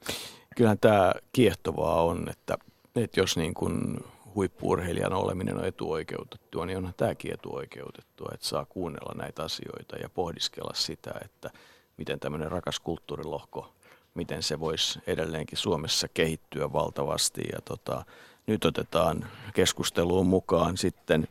Kyllähän 0.57 0.79
tämä 0.79 1.12
kiehtovaa 1.33 2.03
on, 2.03 2.29
että, 2.31 2.59
että 2.97 3.20
jos 3.20 3.37
niin 3.37 3.55
kuin 3.55 4.05
huippuurheilijana 4.35 5.16
oleminen 5.16 5.59
on 5.59 5.64
etuoikeutettua, 5.64 6.66
niin 6.66 6.79
onhan 6.79 6.95
tämäkin 6.97 7.35
etuoikeutettua, 7.35 8.31
että 8.35 8.47
saa 8.47 8.64
kuunnella 8.64 9.14
näitä 9.22 9.43
asioita 9.43 9.97
ja 9.97 10.09
pohdiskella 10.09 10.74
sitä, 10.74 11.14
että– 11.24 11.51
miten 11.99 12.20
tämmöinen 12.20 12.53
rakas 12.53 12.81
kulttuurilohko, 12.81 13.72
miten 14.14 14.43
se 14.43 14.61
voisi 14.61 14.99
edelleenkin 15.07 15.59
Suomessa 15.59 16.09
kehittyä 16.14 16.72
valtavasti. 16.72 17.43
Ja 17.53 17.59
tota, 17.64 18.05
nyt 18.49 18.64
otetaan 18.64 19.24
keskusteluun 19.55 20.26
mukaan 20.26 20.76
sitten 20.76 21.28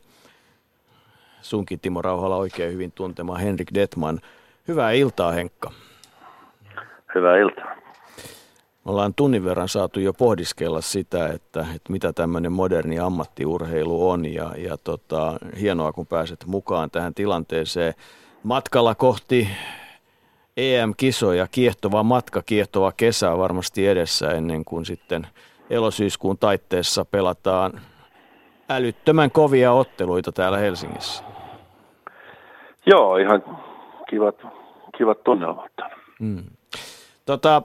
sunkin 1.40 1.80
Timo 1.80 2.02
Rauhala 2.02 2.36
oikein 2.36 2.72
hyvin 2.72 2.92
tuntema 2.92 3.38
Henrik 3.38 3.68
Detman. 3.74 4.20
Hyvää 4.68 4.92
iltaa 4.92 5.32
Henkka. 5.32 5.72
Hyvää 7.14 7.36
iltaa. 7.36 7.74
Me 8.84 8.90
ollaan 8.90 9.14
tunnin 9.14 9.44
verran 9.44 9.68
saatu 9.68 10.00
jo 10.00 10.12
pohdiskella 10.12 10.80
sitä, 10.80 11.28
että, 11.28 11.60
että 11.74 11.92
mitä 11.92 12.12
tämmöinen 12.12 12.52
moderni 12.52 12.98
ammattiurheilu 12.98 14.10
on 14.10 14.32
ja, 14.32 14.54
ja 14.56 14.76
tota, 14.76 15.38
hienoa 15.60 15.92
kun 15.92 16.06
pääset 16.06 16.44
mukaan 16.46 16.90
tähän 16.90 17.14
tilanteeseen. 17.14 17.94
Matkalla 18.42 18.94
kohti 18.94 19.48
EM-kisoja, 20.56 21.46
kiehtova 21.50 22.02
matka, 22.02 22.42
kiehtova 22.42 22.92
kesä 22.92 23.38
varmasti 23.38 23.86
edessä 23.86 24.30
ennen 24.30 24.64
kuin 24.64 24.86
sitten 24.86 25.26
elosyyskuun 25.70 26.38
taitteessa 26.38 27.04
pelataan 27.04 27.80
älyttömän 28.68 29.30
kovia 29.30 29.72
otteluita 29.72 30.32
täällä 30.32 30.58
Helsingissä. 30.58 31.24
Joo, 32.86 33.16
ihan 33.16 33.44
kivat, 34.10 34.36
kivat 34.98 35.24
tunnelmat. 35.24 35.72
Mm. 36.20 36.44
Tota, 37.26 37.62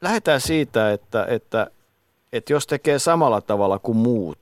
lähdetään 0.00 0.40
siitä, 0.40 0.92
että, 0.92 1.26
että, 1.28 1.70
että 2.32 2.52
jos 2.52 2.66
tekee 2.66 2.98
samalla 2.98 3.40
tavalla 3.40 3.78
kuin 3.78 3.96
muut 3.96 4.38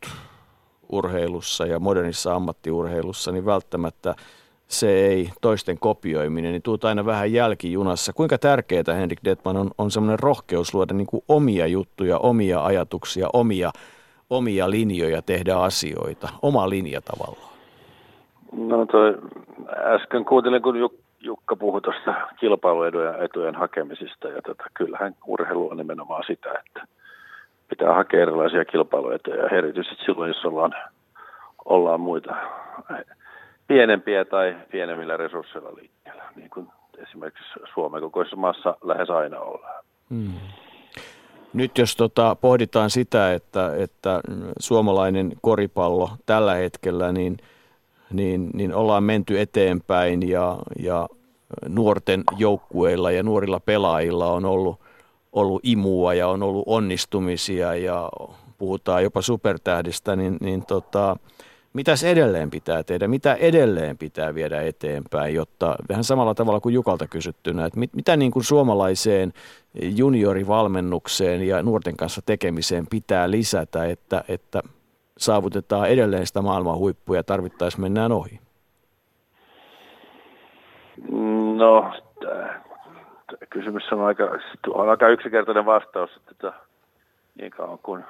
urheilussa 0.89 1.67
ja 1.67 1.79
modernissa 1.79 2.35
ammattiurheilussa, 2.35 3.33
niin 3.33 3.47
välttämättä 3.47 4.15
se 4.73 4.91
ei 4.91 5.31
toisten 5.41 5.79
kopioiminen, 5.79 6.53
niin 6.53 6.63
tuut 6.63 6.85
aina 6.85 7.07
vähän 7.07 7.33
jälkijunassa. 7.33 8.13
Kuinka 8.13 8.39
tärkeää, 8.39 8.95
Henrik 8.97 9.21
Detman, 9.25 9.57
on, 9.57 9.71
on 9.79 9.91
semmoinen 9.91 10.19
rohkeus 10.19 10.75
luoda 10.75 10.95
niin 10.95 11.07
kuin 11.07 11.25
omia 11.29 11.67
juttuja, 11.67 12.19
omia 12.19 12.65
ajatuksia, 12.65 13.29
omia, 13.33 13.71
omia 14.31 14.71
linjoja 14.71 15.23
tehdä 15.23 15.57
asioita, 15.57 16.29
oma 16.43 16.69
linja 16.71 17.01
tavallaan? 17.01 17.53
No 18.53 18.87
toi, 18.87 19.19
äsken 19.95 20.25
kuuntelin, 20.25 20.63
kun 20.63 20.91
Jukka 21.21 21.57
puhui 21.57 21.81
tuosta 21.81 22.15
kilpailuetujen 22.41 23.23
etujen 23.23 23.55
hakemisista 23.55 24.29
ja 24.29 24.43
tota, 24.43 24.65
kyllähän 24.75 25.15
urheilu 25.27 25.71
on 25.71 25.77
nimenomaan 25.77 26.25
sitä, 26.27 26.51
että 26.67 26.87
pitää 27.69 27.95
hakea 27.95 28.23
erilaisia 28.23 28.65
kilpailuetuja 28.65 29.49
erityisesti 29.49 30.05
silloin, 30.05 30.29
jos 30.29 30.45
ollaan, 30.45 30.75
ollaan 31.65 32.01
muita 32.01 32.35
pienempiä 33.67 34.25
tai 34.25 34.57
pienemmillä 34.71 35.17
resursseilla 35.17 35.75
liikkeellä, 35.75 36.25
niin 36.37 36.51
kuin 36.51 36.69
esimerkiksi 36.99 37.45
Suomen 37.75 38.03
kokoisessa 38.03 38.37
maassa 38.37 38.77
lähes 38.85 39.11
aina 39.11 39.41
ollaan. 39.41 39.85
Hmm. 40.11 40.33
Nyt 41.53 41.79
jos 41.79 41.97
tota, 41.97 42.37
pohditaan 42.41 42.91
sitä, 42.91 43.33
että, 43.33 43.77
että 43.77 44.21
suomalainen 44.59 45.33
koripallo 45.41 46.11
tällä 46.27 46.55
hetkellä, 46.55 47.13
niin– 47.13 47.37
niin, 48.13 48.51
niin 48.55 48.75
ollaan 48.75 49.05
menty 49.05 49.41
eteenpäin 49.41 50.29
ja, 50.29 50.59
ja 50.79 51.09
nuorten 51.69 52.25
joukkueilla 52.37 53.11
ja 53.11 53.23
nuorilla 53.23 53.61
pelaajilla 53.61 54.33
on 54.33 54.45
ollut, 54.45 54.81
ollut 55.33 55.61
imua 55.65 56.15
ja 56.15 56.29
on 56.29 56.43
ollut 56.43 56.65
onnistumisia 56.67 57.75
ja 57.75 58.09
puhutaan 58.59 59.03
jopa 59.03 59.23
supertähdistä, 59.23 60.17
niin, 60.17 60.37
niin 60.41 60.67
tota, 60.67 61.17
mitäs 61.73 62.05
edelleen 62.05 62.51
pitää 62.51 62.83
tehdä, 62.83 63.09
mitä 63.09 63.35
edelleen 63.35 63.99
pitää 63.99 64.35
viedä 64.35 64.63
eteenpäin, 64.63 65.35
jotta 65.35 65.77
vähän 65.89 66.05
samalla 66.05 66.35
tavalla 66.35 66.61
kuin 66.61 66.75
Jukalta 66.75 67.07
kysyttynä, 67.07 67.65
että 67.65 67.79
mit, 67.79 67.95
mitä 67.95 68.17
niin 68.17 68.31
kuin 68.31 68.45
suomalaiseen 68.45 69.33
juniorivalmennukseen 69.75 71.49
ja 71.49 71.63
nuorten 71.63 71.97
kanssa 71.97 72.23
tekemiseen 72.27 72.87
pitää 72.91 73.31
lisätä, 73.31 73.85
että, 73.85 74.25
että 74.29 74.63
saavutetaan 75.19 75.89
edelleen 75.89 76.27
sitä 76.27 76.43
maailman 76.43 76.79
huippuja 76.79 77.19
ja 77.19 77.25
tarvittaessa 77.25 77.81
mennään 77.81 78.13
ohi? 78.13 78.41
No, 81.57 81.93
tämä 82.21 82.61
kysymys 83.51 83.93
on 83.93 84.01
aika, 84.01 84.25
on 84.69 84.89
aika 84.89 85.09
yksinkertainen 85.09 85.67
vastaus, 85.67 86.11
että 86.31 86.53
niin 87.41 87.51
kauan 87.51 87.79
kuin 87.79 88.05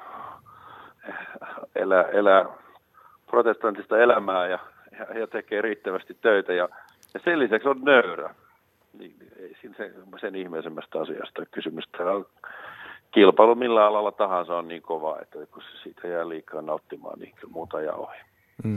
elää, 1.76 2.02
elää 2.02 2.44
protestantista 3.32 3.98
elämää 3.98 4.46
ja, 4.46 4.58
ja, 4.98 5.18
ja 5.18 5.26
tekee 5.26 5.62
riittävästi 5.62 6.16
töitä 6.20 6.52
ja, 6.52 6.68
ja 7.14 7.20
sen 7.24 7.38
lisäksi 7.38 7.68
on 7.68 7.80
nöyrä. 7.84 8.34
Niin, 8.98 9.14
ei 9.40 9.56
siinä 9.60 9.74
sen, 9.76 9.94
sen 10.20 10.34
ihmeisemmästä 10.34 11.00
asiasta 11.00 11.46
kysymys. 11.50 11.84
Täällä 11.98 12.24
kilpailu 13.10 13.54
millä 13.54 13.86
alalla 13.86 14.12
tahansa 14.12 14.56
on 14.56 14.68
niin 14.68 14.82
kova, 14.82 15.18
että 15.22 15.38
kun 15.52 15.62
se 15.62 15.82
siitä 15.82 16.08
jää 16.08 16.28
liikaa 16.28 16.62
nauttimaan, 16.62 17.18
niin 17.18 17.34
muuta 17.48 17.80
jää 17.80 17.94
ohi. 17.94 18.18
Mm. 18.64 18.76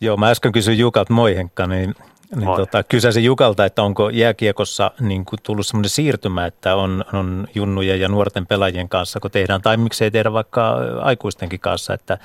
Joo, 0.00 0.16
mä 0.16 0.30
äsken 0.30 0.52
kysyin 0.52 0.78
Jukalta, 0.78 1.12
moi 1.12 1.36
Henkka, 1.36 1.66
niin, 1.66 1.94
niin 2.36 2.56
tota, 2.56 2.82
kysäisin 2.82 3.24
Jukalta, 3.24 3.64
että 3.64 3.82
onko 3.82 4.10
jääkiekossa 4.10 4.90
niin 5.00 5.24
kuin 5.24 5.40
tullut 5.42 5.66
semmoinen 5.66 5.90
siirtymä, 5.90 6.46
että 6.46 6.76
on, 6.76 7.04
on 7.12 7.46
junnujen 7.54 8.00
ja 8.00 8.08
nuorten 8.08 8.46
pelaajien 8.46 8.88
kanssa, 8.88 9.20
kun 9.20 9.30
tehdään, 9.30 9.62
tai 9.62 9.76
miksei 9.76 10.10
tehdä 10.10 10.32
vaikka 10.32 10.76
aikuistenkin 11.00 11.60
kanssa, 11.60 11.94
että, 11.94 12.18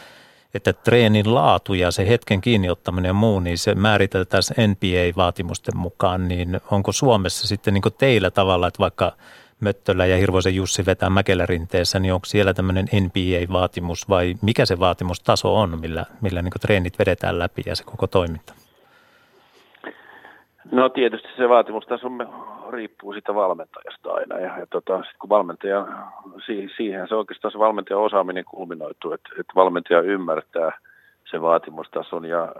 että 0.58 0.74
treenin 0.74 1.36
laatu 1.36 1.74
ja 1.74 1.92
se 1.92 2.08
hetken 2.08 2.42
kiinniottaminen 2.42 3.10
ja 3.10 3.14
muu, 3.14 3.40
niin 3.40 3.58
se 3.58 3.76
määriteltäisiin 3.76 4.70
NBA-vaatimusten 4.70 5.78
mukaan, 5.78 6.28
niin 6.28 6.62
onko 6.72 6.92
Suomessa 6.92 7.48
sitten 7.48 7.74
niin 7.74 7.84
teillä 7.98 8.32
tavalla, 8.32 8.68
että 8.68 8.80
vaikka– 8.80 9.12
Möttölä 9.60 10.06
ja 10.06 10.18
Hirvoisen 10.18 10.56
Jussi 10.56 10.86
vetää 10.86 11.10
Mäkelärinteessä, 11.10 12.00
niin 12.00 12.14
onko 12.14 12.26
siellä 12.26 12.54
tämmöinen 12.54 12.90
NBA-vaatimus 12.94 14.10
vai 14.10 14.36
mikä 14.42 14.66
se 14.66 14.80
vaatimustaso 14.80 15.56
on, 15.56 15.80
millä, 15.80 16.06
millä 16.22 16.42
niin 16.42 16.52
treenit 16.62 17.00
vedetään 17.00 17.40
läpi 17.40 17.62
ja 17.66 17.76
se 17.76 17.84
koko 17.84 18.08
toiminta? 18.08 18.54
No 20.72 20.90
tietysti 20.90 21.28
se 21.38 21.50
vaatimustaso 21.50 22.08
riippuu 22.70 23.14
siitä 23.14 23.36
valmentajasta 23.36 24.14
aina. 24.14 24.40
Ja, 24.40 24.60
ja 24.60 24.68
tota, 24.70 25.04
sit 25.04 25.18
kun 25.20 25.30
valmentaja, 25.30 25.86
siihen 26.78 27.08
se 27.08 27.16
oikeastaan 27.16 27.52
se 27.52 27.60
valmentajan 27.60 28.02
osaaminen 28.02 28.46
kulminoituu, 28.46 29.12
että, 29.14 29.30
että 29.40 29.54
valmentaja 29.56 30.02
ymmärtää 30.02 30.72
sen 31.32 31.42
vaatimustason 31.42 32.26
ja 32.26 32.56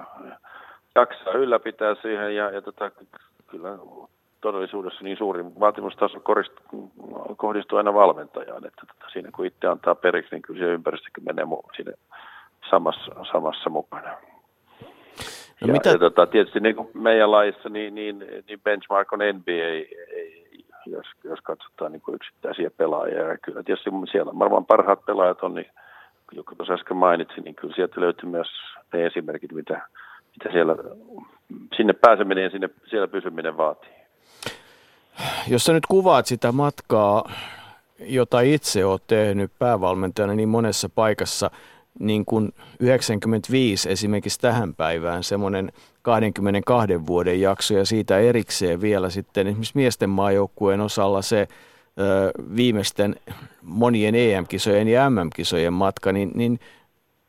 jaksaa 0.96 1.34
ylläpitää 1.34 1.96
siihen. 1.96 2.36
Ja, 2.36 2.50
ja 2.50 2.62
tota, 2.62 2.92
kyllä 3.48 3.78
todellisuudessa 4.42 5.04
niin 5.04 5.18
suuri 5.18 5.46
vaatimustaso 5.60 6.20
kohdistuu 7.38 7.78
aina 7.78 7.94
valmentajaan, 7.94 8.66
että 8.66 8.82
tota, 8.88 9.10
siinä 9.14 9.32
kun 9.32 9.46
itse 9.46 9.68
antaa 9.68 9.96
periksi, 9.96 10.36
niin 10.36 10.42
kyllä 10.42 10.60
se 10.60 10.74
ympäristökin 10.74 11.24
menee 11.24 11.46
siinä 11.76 11.92
samassa, 12.70 13.12
samassa 13.32 13.70
mukana. 13.70 14.10
No 15.62 15.68
ja, 15.68 15.74
mitä? 15.74 15.90
ja 15.90 16.00
tota, 16.00 16.28
tietysti 16.28 16.60
niin 16.60 16.76
kuin 16.76 16.90
meidän 16.94 17.32
laissa, 17.32 17.70
niin, 17.70 17.96
niin, 17.96 18.20
niin 18.48 18.62
benchmark 18.64 19.14
on 19.14 19.20
NBA, 19.20 19.98
jos, 20.86 21.06
jos 21.24 21.40
katsotaan 21.44 21.92
niin 21.92 22.02
kuin 22.02 22.16
yksittäisiä 22.16 22.72
pelaajia. 22.78 23.28
Ja 23.28 23.38
kyllä 23.38 23.64
tietysti 23.64 23.90
siellä 24.12 24.40
varmaan 24.40 24.66
parhaat 24.66 25.06
pelaajat 25.06 25.42
on, 25.42 25.56
niin 25.56 25.72
joka 26.32 26.56
tuossa 26.56 26.74
äsken 26.74 26.98
mainitsin, 26.98 27.44
niin 27.44 27.56
kyllä 27.56 27.76
sieltä 27.76 28.02
löytyy 28.02 28.30
myös 28.30 28.48
ne 28.94 29.06
esimerkit, 29.06 29.52
mitä, 29.52 29.88
mitä 30.36 30.52
siellä, 30.52 30.76
sinne 31.78 31.94
pääseminen 31.94 32.44
ja 32.44 32.50
sinne, 32.50 32.70
siellä 32.90 33.08
pysyminen 33.08 33.58
vaatii. 33.58 33.98
Jos 35.48 35.66
sä 35.66 35.74
nyt 35.74 35.86
kuvaat 35.86 36.26
sitä 36.26 36.52
matkaa, 36.52 37.32
jota 38.00 38.40
itse 38.40 38.86
olet 38.86 39.04
tehnyt 39.08 39.52
päävalmentajana 39.60 40.34
niin 40.34 40.50
monessa 40.50 40.90
paikassa, 40.90 41.52
niin 42.00 42.26
kuin 42.26 42.54
95 42.80 43.92
esimerkiksi 43.92 44.40
tähän 44.40 44.76
päivään 44.76 45.24
semmoinen 45.24 45.72
22 46.02 47.08
vuoden 47.08 47.42
jakso 47.42 47.74
ja 47.74 47.86
siitä 47.86 48.20
erikseen 48.20 48.82
vielä 48.82 49.10
sitten 49.10 49.48
esimerkiksi 49.48 49.72
miesten 49.76 50.10
maajoukkueen 50.10 50.82
osalla 50.82 51.22
se 51.22 51.48
ö, 52.00 52.32
viimeisten 52.56 53.16
monien 53.62 54.16
EM-kisojen 54.16 54.88
ja 54.88 55.10
MM-kisojen 55.10 55.74
matka, 55.74 56.12
niin, 56.12 56.32
niin 56.36 56.60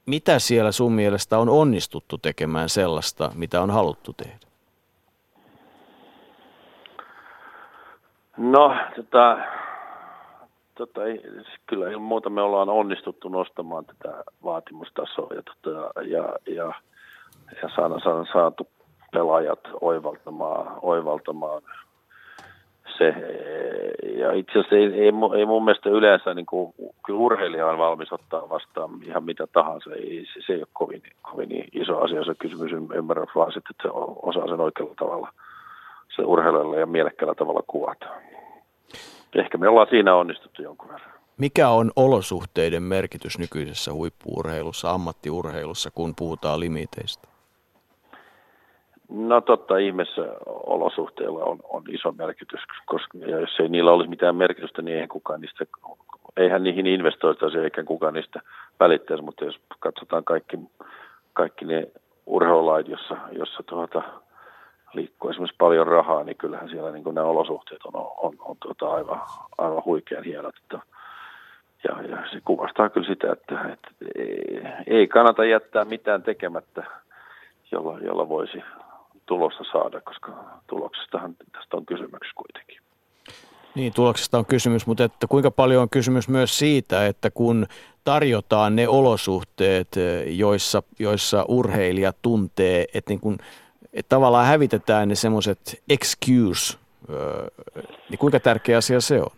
mitä 0.07 0.39
siellä 0.39 0.73
sun 0.73 0.93
mielestä 0.93 1.39
on 1.39 1.49
onnistuttu 1.49 2.19
tekemään 2.19 2.69
sellaista, 2.69 3.33
mitä 3.35 3.61
on 3.61 3.71
haluttu 3.71 4.13
tehdä? 4.13 4.39
No, 8.37 8.77
tota, 8.97 9.39
tota, 10.79 11.01
kyllä 11.67 11.91
ilman 11.91 12.03
muuta 12.03 12.31
me 12.31 12.43
ollaan 12.43 12.69
onnistuttu 12.69 13.29
nostamaan 13.29 13.85
tätä 13.85 14.25
vaatimustasoa 14.45 15.35
ja, 15.35 15.43
tota, 15.43 16.01
ja, 16.01 16.37
ja, 16.47 16.73
ja 17.63 17.69
saada, 17.77 18.01
saada, 18.05 18.25
saatu 18.33 18.69
pelaajat 19.13 19.61
oivaltamaan, 19.81 20.79
oivaltamaan 20.83 21.63
se. 22.99 23.15
Ja 24.19 24.33
itse 24.33 24.53
asiassa 24.53 24.77
ei, 24.77 24.85
ei, 24.85 25.13
ei 25.39 25.47
mun 25.47 25.65
mielestä 25.65 25.91
yleensä, 25.91 26.35
niin 26.35 26.47
kuin, 26.47 26.75
kyllä 27.07 27.19
urheilija 27.19 27.67
on 27.67 27.79
valmis 27.79 28.13
ottaa 28.13 28.49
vastaan 28.49 28.91
ihan 29.05 29.25
mitä 29.25 29.47
tahansa. 29.47 29.91
Ei, 29.95 30.27
se, 30.35 30.41
se 30.47 30.53
ei 30.53 30.59
ole 30.59 30.69
kovin, 30.73 31.03
kovin 31.23 31.69
iso 31.73 31.99
asia 31.99 32.25
se 32.25 32.35
kysymys, 32.35 32.73
ymmärrän 32.95 33.27
vaan, 33.35 33.53
että 33.57 33.83
se 33.83 33.89
osaa 34.23 34.49
sen 34.49 34.61
oikealla 34.61 34.95
tavalla– 34.95 35.33
se 36.19 36.25
urheilijalle 36.25 36.81
ja 36.81 36.87
mielekkäällä 36.87 37.35
tavalla 37.35 37.63
kuvata. 37.67 38.07
Ehkä 39.35 39.59
me 39.59 39.69
ollaan 39.69 39.87
siinä 39.91 40.15
onnistuttu 40.15 40.63
jonkun 40.63 40.89
verran. 40.89 41.11
Mikä 41.39 41.69
on 41.69 41.91
olosuhteiden 41.97 42.83
merkitys 42.83 43.39
nykyisessä 43.39 43.93
huippuurheilussa, 43.93 44.91
ammattiurheilussa, 44.91 45.91
kun 45.95 46.15
puhutaan 46.19 46.61
limiteistä? 46.61 47.29
No 49.09 49.41
totta, 49.41 49.77
ihmeessä 49.77 50.23
olosuhteilla 50.47 51.45
on, 51.45 51.59
on 51.69 51.83
iso 51.89 52.13
merkitys, 52.13 52.61
koska 52.87 53.19
ja 53.19 53.41
jos 53.41 53.61
ei 53.61 53.69
niillä 53.69 53.93
olisi 53.93 54.11
mitään 54.11 54.37
merkitystä, 54.37 54.83
niin 54.83 54.95
eihän 54.95 55.09
kukaan 55.09 55.41
niistä, 55.41 55.65
eihän 56.37 56.63
niihin 56.63 56.87
investoitaisi 56.87 57.59
eikä 57.59 57.85
kukaan 57.85 58.15
niistä 58.15 58.41
välittäisi, 58.81 59.23
mutta 59.23 59.45
jos 59.45 59.61
katsotaan 59.81 60.25
kaikki, 60.25 60.59
kaikki 61.33 61.65
ne 61.65 61.89
urheilulait, 62.27 62.89
jossa, 62.89 63.17
jossa 63.33 63.63
tuota, 63.63 64.03
liikkuu 64.93 65.31
esimerkiksi 65.31 65.57
paljon 65.59 65.87
rahaa, 65.87 66.25
niin 66.25 66.37
kyllähän 66.37 66.69
siellä 66.69 66.91
niin 66.91 67.15
nämä 67.15 67.27
olosuhteet 67.27 67.81
on, 67.85 67.97
on, 67.97 68.11
on, 68.17 68.35
on 68.41 68.57
tuota 68.61 68.91
aivan, 68.95 69.21
aivan 69.59 69.85
huikean 69.85 70.25
hienot. 70.25 70.57
Että, 70.57 70.79
ja, 71.85 72.03
ja 72.03 72.31
se 72.31 72.41
kuvastaa 72.45 72.89
kyllä 72.89 73.07
sitä, 73.07 73.33
että, 73.33 73.73
että 73.73 73.89
ei, 74.19 74.63
ei 74.87 75.07
kannata 75.07 75.45
jättää 75.45 75.85
mitään 75.85 76.23
tekemättä, 76.23 76.83
jolla, 77.73 77.99
jolla 77.99 78.29
voisi 78.29 78.63
tulosta 79.27 79.65
saada, 79.73 80.01
koska 80.01 80.33
tuloksestahan 80.67 81.37
tästä 81.53 81.77
on 81.77 81.87
kysymys 81.87 82.33
kuitenkin. 82.35 82.79
Niin, 83.75 83.93
tuloksesta 83.93 84.39
on 84.39 84.47
kysymys, 84.47 84.87
mutta 84.87 85.05
että 85.05 85.27
kuinka 85.27 85.51
paljon 85.51 85.83
on 85.83 85.91
kysymys 85.91 86.29
myös 86.29 86.59
siitä, 86.59 87.07
että 87.07 87.31
kun 87.31 87.67
tarjotaan 88.05 88.77
ne 88.77 88.89
olosuhteet, 88.89 89.89
joissa, 90.27 90.83
joissa 90.99 91.45
urheilija 91.49 92.13
tuntee, 92.23 92.85
että, 92.95 93.11
niin 93.11 93.21
kun, 93.21 93.39
että 93.93 94.09
tavallaan 94.09 94.47
hävitetään 94.47 95.09
ne 95.09 95.15
semmoiset 95.15 95.83
excuse, 95.89 96.79
niin 98.11 98.19
kuinka 98.19 98.41
tärkeä 98.41 98.79
asia 98.79 99.01
se 99.01 99.21
on? 99.21 99.31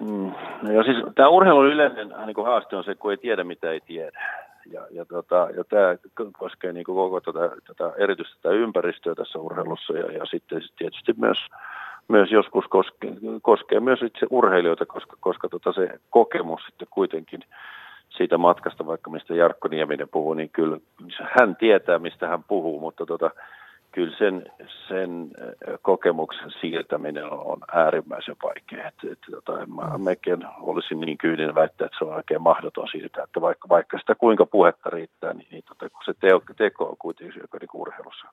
Mm, 0.00 0.32
no 0.62 0.72
ja 0.72 0.82
siis 0.82 0.96
tämä 1.14 1.28
urheilun 1.28 1.66
yleinen 1.66 2.08
niin 2.26 2.46
haaste 2.46 2.76
on 2.76 2.84
se, 2.84 2.94
kun 2.94 3.10
ei 3.10 3.16
tiedä 3.16 3.44
mitä 3.44 3.70
ei 3.70 3.80
tiedä. 3.80 4.20
Ja, 4.72 4.86
ja, 4.90 5.04
tota, 5.04 5.48
ja 5.56 5.64
tämä 5.64 5.96
koskee 6.32 6.72
niin 6.72 6.84
koko 6.84 7.20
tätä, 7.20 7.50
tätä, 7.66 7.92
erityisesti 7.98 8.42
tätä 8.42 8.54
ympäristöä 8.54 9.14
tässä 9.14 9.38
urheilussa 9.38 9.92
ja, 9.92 10.12
ja 10.12 10.26
sitten 10.26 10.62
tietysti 10.78 11.14
myös, 11.16 11.38
myös 12.08 12.30
joskus 12.30 12.64
koskee, 12.64 13.12
koskee 13.42 13.80
myös 13.80 14.02
itse 14.02 14.26
urheilijoita, 14.30 14.86
koska, 14.86 15.16
koska 15.20 15.48
tota 15.48 15.72
se 15.72 16.00
kokemus 16.10 16.60
sitten 16.66 16.88
kuitenkin 16.90 17.40
siitä 18.18 18.38
matkasta, 18.38 18.86
vaikka 18.86 19.10
mistä 19.10 19.34
Jarkko 19.34 19.68
Nieminen 19.68 20.08
puhuu, 20.08 20.34
niin 20.34 20.50
kyllä 20.50 20.78
hän 21.38 21.56
tietää, 21.56 21.98
mistä 21.98 22.28
hän 22.28 22.44
puhuu, 22.44 22.80
mutta 22.80 23.06
tota, 23.06 23.30
kyllä 23.92 24.16
sen, 24.18 24.46
sen 24.88 25.30
kokemuksen 25.82 26.50
siirtäminen 26.60 27.32
on 27.32 27.58
äärimmäisen 27.72 28.36
vaikea. 28.42 28.88
Että, 28.88 29.12
että, 29.12 29.26
tota, 29.30 29.62
en 29.62 29.74
mä 29.74 29.98
mekin 29.98 30.46
olisin 30.60 31.00
niin 31.00 31.18
kyydin 31.18 31.54
väittää, 31.54 31.84
että 31.86 31.98
se 31.98 32.04
on 32.04 32.14
oikein 32.14 32.42
mahdoton 32.42 32.88
siirtää, 32.90 33.24
että 33.24 33.40
vaikka, 33.40 33.68
vaikka 33.68 33.98
sitä 33.98 34.14
kuinka 34.14 34.46
puhetta 34.46 34.90
riittää, 34.90 35.34
niin, 35.34 35.48
niin 35.50 35.64
tota, 35.68 35.90
kun 35.90 36.02
se 36.04 36.14
teo, 36.20 36.42
teko 36.56 36.84
on 36.84 36.96
kuitenkin 36.98 37.40
joka 37.40 37.58
niin 37.58 37.68
urheilussa 37.74 38.26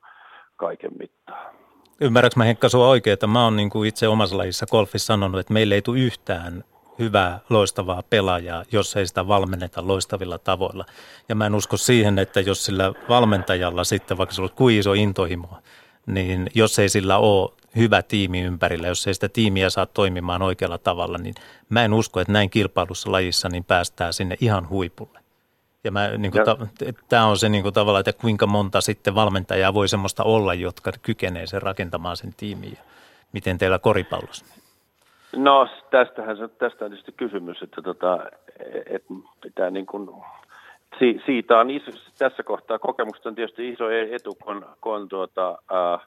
kaiken 0.56 0.90
mittaa. 0.98 1.52
Ymmärrätkö 2.00 2.40
mä 2.40 2.44
Henkka 2.44 2.68
sua 2.68 2.88
oikein, 2.88 3.12
että 3.12 3.26
mä 3.26 3.44
oon 3.44 3.56
niin 3.56 3.70
kuin 3.70 3.88
itse 3.88 4.08
omassa 4.08 4.36
lajissa 4.36 4.66
golfissa 4.70 5.06
sanonut, 5.06 5.40
että 5.40 5.52
meille 5.52 5.74
ei 5.74 5.82
tule 5.82 5.98
yhtään 5.98 6.64
hyvää, 6.98 7.40
loistavaa 7.50 8.02
pelaajaa, 8.10 8.64
jos 8.72 8.96
ei 8.96 9.06
sitä 9.06 9.28
valmenneta 9.28 9.86
loistavilla 9.86 10.38
tavoilla. 10.38 10.84
Ja 11.28 11.34
mä 11.34 11.46
en 11.46 11.54
usko 11.54 11.76
siihen, 11.76 12.18
että 12.18 12.40
jos 12.40 12.64
sillä 12.64 12.92
valmentajalla 13.08 13.84
sitten, 13.84 14.18
vaikka 14.18 14.34
sulla 14.34 14.48
on 14.52 14.56
kuin 14.56 14.78
iso 14.78 14.92
intohimo, 14.92 15.58
niin 16.06 16.50
jos 16.54 16.78
ei 16.78 16.88
sillä 16.88 17.18
ole 17.18 17.52
hyvä 17.76 18.02
tiimi 18.02 18.40
ympärillä, 18.40 18.88
jos 18.88 19.06
ei 19.06 19.14
sitä 19.14 19.28
tiimiä 19.28 19.70
saa 19.70 19.86
toimimaan 19.86 20.42
oikealla 20.42 20.78
tavalla, 20.78 21.18
niin 21.18 21.34
mä 21.68 21.84
en 21.84 21.94
usko, 21.94 22.20
että 22.20 22.32
näin 22.32 22.50
kilpailussa 22.50 23.12
lajissa 23.12 23.48
niin 23.48 23.64
päästään 23.64 24.12
sinne 24.12 24.36
ihan 24.40 24.68
huipulle. 24.68 25.20
Ja, 25.84 25.90
mä, 25.90 26.08
niin 26.08 26.32
kuin, 26.32 26.44
ta, 26.44 26.56
tämä 27.08 27.26
on 27.26 27.38
se 27.38 27.48
niin 27.48 27.62
kuin, 27.62 27.74
tavallaan, 27.74 28.00
että 28.00 28.12
kuinka 28.12 28.46
monta 28.46 28.80
sitten 28.80 29.14
valmentajaa 29.14 29.74
voi 29.74 29.88
semmoista 29.88 30.22
olla, 30.22 30.54
jotka 30.54 30.92
kykenee 31.02 31.46
sen 31.46 31.62
rakentamaan 31.62 32.16
sen 32.16 32.34
tiimiin. 32.36 32.78
Miten 33.32 33.58
teillä 33.58 33.78
koripallossa? 33.78 34.44
No 35.36 35.68
tästähän 35.90 36.36
tästä 36.58 36.84
on 36.84 36.90
tietysti 36.90 37.12
kysymys, 37.12 37.62
että 37.62 37.82
tota, 37.82 38.18
et 38.86 39.04
pitää 39.42 39.70
niin 39.70 39.86
kuin, 39.86 40.10
si, 40.98 41.22
siitä 41.26 41.58
on 41.58 41.70
iso, 41.70 41.90
tässä 42.18 42.42
kohtaa 42.42 42.78
kokemukset 42.78 43.26
on 43.26 43.34
tietysti 43.34 43.68
iso 43.68 43.90
etu, 43.90 44.34
kun, 44.44 44.66
kun 44.80 45.08
tuota, 45.08 45.58
ää, 45.70 45.98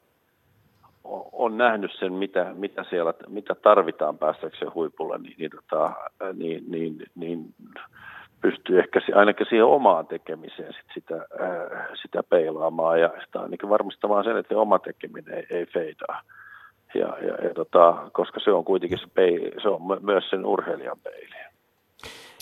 on 1.32 1.57
nähnyt 1.57 1.91
sen, 1.99 2.13
mitä, 2.13 2.51
mitä 2.53 2.86
siellä, 2.89 3.13
mitä 3.28 3.55
tarvitaan 3.55 4.17
päästäkseen 4.17 4.74
huipulle, 4.74 5.17
niin, 5.17 5.36
niin, 5.38 5.51
tota, 5.51 5.93
niin, 6.34 6.63
niin, 6.67 6.97
niin 7.15 7.53
pystyy 8.41 8.80
ehkä 8.80 8.99
ainakin 9.15 9.45
siihen 9.49 9.65
omaan 9.65 10.07
tekemiseen 10.07 10.74
sit 10.74 10.91
sitä, 10.93 11.15
ää, 11.15 11.88
sitä 12.01 12.24
peilaamaan 12.24 13.01
ja 13.01 13.09
sitä 13.26 13.39
ainakin 13.39 13.70
varmistamaan 13.70 14.24
sen, 14.24 14.38
että 14.38 14.57
oma 14.57 14.80
tekeminen 14.80 15.34
ei, 15.34 15.45
ei 15.49 15.65
feidaa 15.65 16.22
ja, 16.94 17.08
ja, 17.08 17.48
ja 17.48 17.54
tota, 17.54 17.98
koska 18.12 18.40
se 18.40 18.52
on 18.52 18.66
kuitenkin 18.66 19.00
se, 19.00 19.08
peili, 19.14 19.52
se 19.62 19.70
on 19.70 19.82
myös 20.02 20.30
sen 20.30 20.46
urheilijan 20.46 20.98
peili. 21.04 21.40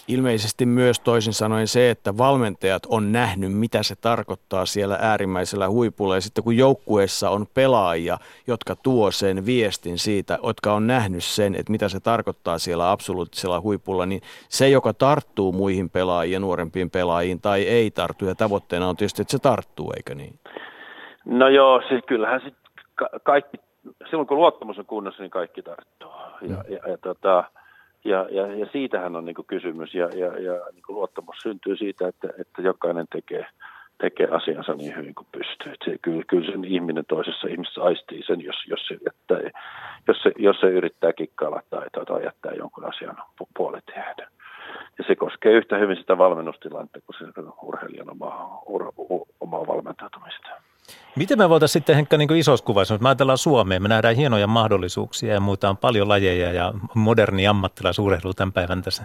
Ilmeisesti 0.07 0.65
myös 0.65 0.99
toisin 0.99 1.33
sanoen 1.33 1.67
se, 1.67 1.89
että 1.89 2.17
valmentajat 2.17 2.83
on 2.89 3.11
nähnyt, 3.11 3.53
mitä 3.53 3.83
se 3.83 3.95
tarkoittaa 3.95 4.65
siellä 4.65 4.97
äärimmäisellä 5.01 5.69
huipulla. 5.69 6.15
Ja 6.15 6.21
sitten 6.21 6.43
kun 6.43 6.57
joukkueessa 6.57 7.29
on 7.29 7.45
pelaajia, 7.53 8.17
jotka 8.47 8.75
tuo 8.83 9.11
sen 9.11 9.45
viestin 9.45 9.97
siitä, 9.97 10.39
jotka 10.43 10.73
on 10.73 10.87
nähnyt 10.87 11.23
sen, 11.23 11.55
että 11.55 11.71
mitä 11.71 11.89
se 11.89 11.99
tarkoittaa 11.99 12.57
siellä 12.57 12.91
absoluuttisella 12.91 13.61
huipulla, 13.61 14.05
niin 14.05 14.21
se, 14.49 14.69
joka 14.69 14.93
tarttuu 14.93 15.51
muihin 15.51 15.89
pelaajiin, 15.89 16.41
nuorempiin 16.41 16.89
pelaajiin 16.89 17.41
tai 17.41 17.61
ei 17.61 17.91
tarttu, 17.91 18.25
ja 18.25 18.35
tavoitteena 18.35 18.89
on 18.89 18.95
tietysti, 18.95 19.21
että 19.21 19.31
se 19.31 19.39
tarttuu, 19.39 19.93
eikö 19.97 20.15
niin? 20.15 20.39
No 21.25 21.49
joo, 21.49 21.81
siis 21.89 22.01
kyllähän 22.07 22.41
sit 22.41 22.55
ka- 22.95 23.09
kaikki 23.23 23.57
silloin 24.09 24.27
kun 24.27 24.37
luottamus 24.37 24.79
on 24.79 24.85
kunnossa, 24.85 25.23
niin 25.23 25.31
kaikki 25.31 25.61
tarttuu. 25.61 26.11
Ja, 26.41 26.55
mm. 26.55 26.73
ja, 26.73 26.89
ja, 26.89 26.97
tota, 26.97 27.43
ja, 28.03 28.27
ja, 28.31 28.47
ja 28.55 28.65
siitähän 28.71 29.15
on 29.15 29.25
niin 29.25 29.35
kysymys. 29.47 29.93
Ja, 29.93 30.05
ja, 30.05 30.39
ja 30.39 30.53
niin 30.73 30.83
luottamus 30.87 31.35
syntyy 31.43 31.77
siitä, 31.77 32.07
että, 32.07 32.27
että 32.39 32.61
jokainen 32.61 33.05
tekee, 33.11 33.45
tekee 33.97 34.27
asiansa 34.31 34.73
niin 34.73 34.95
hyvin 34.95 35.15
kuin 35.15 35.27
pystyy. 35.31 35.73
Se, 35.85 35.97
kyllä, 36.01 36.23
kyllä 36.27 36.51
sen 36.51 36.65
ihminen 36.65 37.05
toisessa 37.05 37.47
ihmisessä 37.47 37.83
aistii 37.83 38.23
sen, 38.23 38.41
jos, 38.41 38.55
jos, 38.67 38.87
se, 38.87 38.97
että, 39.07 39.51
jos, 40.07 40.17
se, 40.23 40.31
jos 40.37 40.59
se 40.59 40.67
yrittää 40.67 41.13
kikkailla 41.13 41.61
tai, 41.69 41.85
tai, 41.91 42.05
tai 42.05 42.23
jättää 42.23 42.51
jonkun 42.51 42.85
asian 42.85 43.17
puolet 43.57 43.85
tehdä. 43.85 44.27
Ja 44.97 45.03
se 45.07 45.15
koskee 45.15 45.51
yhtä 45.51 45.77
hyvin 45.77 45.97
sitä 45.97 46.17
valmennustilannetta 46.17 46.99
kuin 47.01 47.15
se 47.19 47.41
urheilijan 47.61 48.11
omaa, 48.11 48.61
omaa 49.39 49.67
valmentautumista. 49.67 50.49
Miten 51.15 51.37
me 51.37 51.49
voitaisiin 51.49 51.73
sitten 51.73 51.95
Henkka 51.95 52.17
niin 52.17 52.35
isossa 52.35 52.65
kuvassa, 52.65 52.93
jos 52.93 53.01
me 53.01 53.09
ajatellaan 53.09 53.37
Suomea, 53.37 53.79
me 53.79 53.87
nähdään 53.87 54.15
hienoja 54.15 54.47
mahdollisuuksia 54.47 55.33
ja 55.33 55.39
muuta 55.39 55.69
on 55.69 55.77
paljon 55.77 56.07
lajeja 56.07 56.51
ja 56.51 56.73
moderni 56.93 57.47
ammattilaisurheilu 57.47 58.33
tämän 58.33 58.53
päivän 58.53 58.81
tässä, 58.81 59.03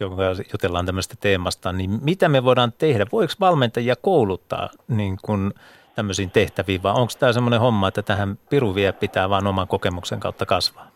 jonka 0.00 0.22
jutellaan 0.52 0.86
tämmöistä 0.86 1.14
teemasta, 1.20 1.72
niin 1.72 1.90
mitä 2.02 2.28
me 2.28 2.44
voidaan 2.44 2.72
tehdä? 2.72 3.06
Voiko 3.12 3.32
valmentajia 3.40 3.96
kouluttaa 3.96 4.68
niin 4.88 5.18
kuin 5.22 5.54
tämmöisiin 5.94 6.30
tehtäviin 6.30 6.82
vai 6.82 6.92
onko 6.92 7.12
tämä 7.18 7.32
semmoinen 7.32 7.60
homma, 7.60 7.88
että 7.88 8.02
tähän 8.02 8.38
piru 8.50 8.74
vie 8.74 8.92
pitää 8.92 9.30
vaan 9.30 9.46
oman 9.46 9.68
kokemuksen 9.68 10.20
kautta 10.20 10.46
kasvaa? 10.46 10.86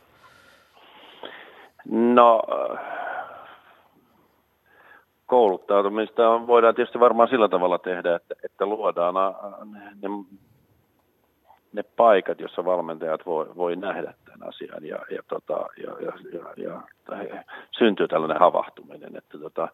No 1.91 2.43
kouluttautumista 5.29 6.47
voidaan 6.47 6.75
tietysti 6.75 7.01
varmaan 7.01 7.29
sillä 7.29 7.49
tavalla 7.49 7.79
tehdä, 7.79 8.17
että, 8.17 8.35
että 8.45 8.67
luodaan 8.67 9.15
ne, 10.03 10.09
ne 11.73 11.83
paikat, 11.97 12.41
jossa 12.41 12.65
valmentajat 12.65 13.27
voi, 13.27 13.47
voi 13.57 13.77
nähdä 13.77 14.15
tämän 14.25 14.49
asian 14.49 14.85
ja, 14.85 14.99
ja, 15.11 15.23
tota, 15.29 15.67
ja, 15.77 15.91
ja, 16.01 16.13
ja, 16.57 16.83
ja 17.23 17.45
syntyy 17.79 18.09
tällainen 18.09 18.41
havahtuminen, 18.41 19.17
että 19.17 19.39
tota, 19.39 19.69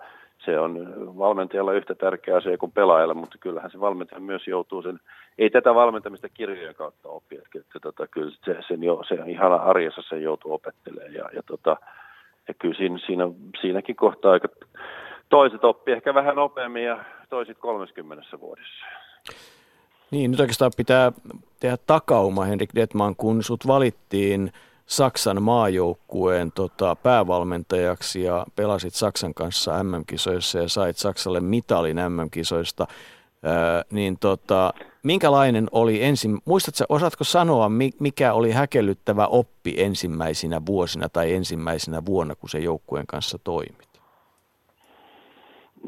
se 0.44 0.58
on 0.58 0.94
valmentajalla 1.18 1.72
yhtä 1.72 1.94
tärkeä 1.94 2.36
asia 2.36 2.58
kuin 2.58 2.72
pelaajalla, 2.72 3.14
mutta 3.14 3.38
kyllähän 3.40 3.70
se 3.70 3.80
valmentaja 3.80 4.20
myös 4.20 4.46
joutuu 4.46 4.82
sen, 4.82 5.00
ei 5.38 5.50
tätä 5.50 5.74
valmentamista 5.74 6.28
kirjojen 6.28 6.74
kautta 6.74 7.08
oppia, 7.08 7.38
että, 7.38 7.58
että 7.58 7.80
tota, 7.80 8.06
kyllä 8.06 8.32
se, 8.44 8.56
sen 8.68 8.82
jo, 8.82 9.02
se 9.08 9.14
ihan 9.26 9.60
arjessa 9.60 10.02
se 10.08 10.18
joutuu 10.18 10.52
opettelemaan 10.52 11.14
ja, 11.14 11.24
ja, 11.32 11.42
tota, 11.46 11.76
ja 12.48 12.54
kyllä 12.54 12.74
siinä, 12.74 12.98
siinä, 13.06 13.24
siinäkin 13.60 13.96
kohtaa 13.96 14.32
aika 14.32 14.48
toiset 15.28 15.64
oppii 15.64 15.94
ehkä 15.94 16.14
vähän 16.14 16.36
nopeammin 16.36 16.84
ja 16.84 17.04
toiset 17.28 17.58
30 17.58 18.40
vuodessa. 18.40 18.86
Niin, 20.10 20.30
nyt 20.30 20.40
oikeastaan 20.40 20.72
pitää 20.76 21.12
tehdä 21.60 21.76
takauma, 21.86 22.44
Henrik 22.44 22.70
Detman, 22.74 23.16
kun 23.16 23.42
sut 23.42 23.66
valittiin 23.66 24.52
Saksan 24.86 25.42
maajoukkueen 25.42 26.52
tota, 26.52 26.96
päävalmentajaksi 26.96 28.22
ja 28.22 28.46
pelasit 28.56 28.94
Saksan 28.94 29.34
kanssa 29.34 29.84
MM-kisoissa 29.84 30.58
ja 30.58 30.68
sait 30.68 30.96
Saksalle 30.96 31.40
mitalin 31.40 31.96
MM-kisoista, 31.96 32.86
ää, 33.42 33.84
niin 33.90 34.16
tota, 34.20 34.74
minkälainen 35.02 35.68
oli 35.72 36.02
ensin, 36.02 36.38
muistatko, 36.44 36.84
osaatko 36.88 37.24
sanoa, 37.24 37.70
mikä 38.00 38.32
oli 38.32 38.52
häkellyttävä 38.52 39.26
oppi 39.26 39.74
ensimmäisinä 39.76 40.60
vuosina 40.66 41.08
tai 41.08 41.32
ensimmäisenä 41.32 42.06
vuonna, 42.06 42.34
kun 42.34 42.48
se 42.48 42.58
joukkueen 42.58 43.06
kanssa 43.06 43.38
toimit? 43.44 43.93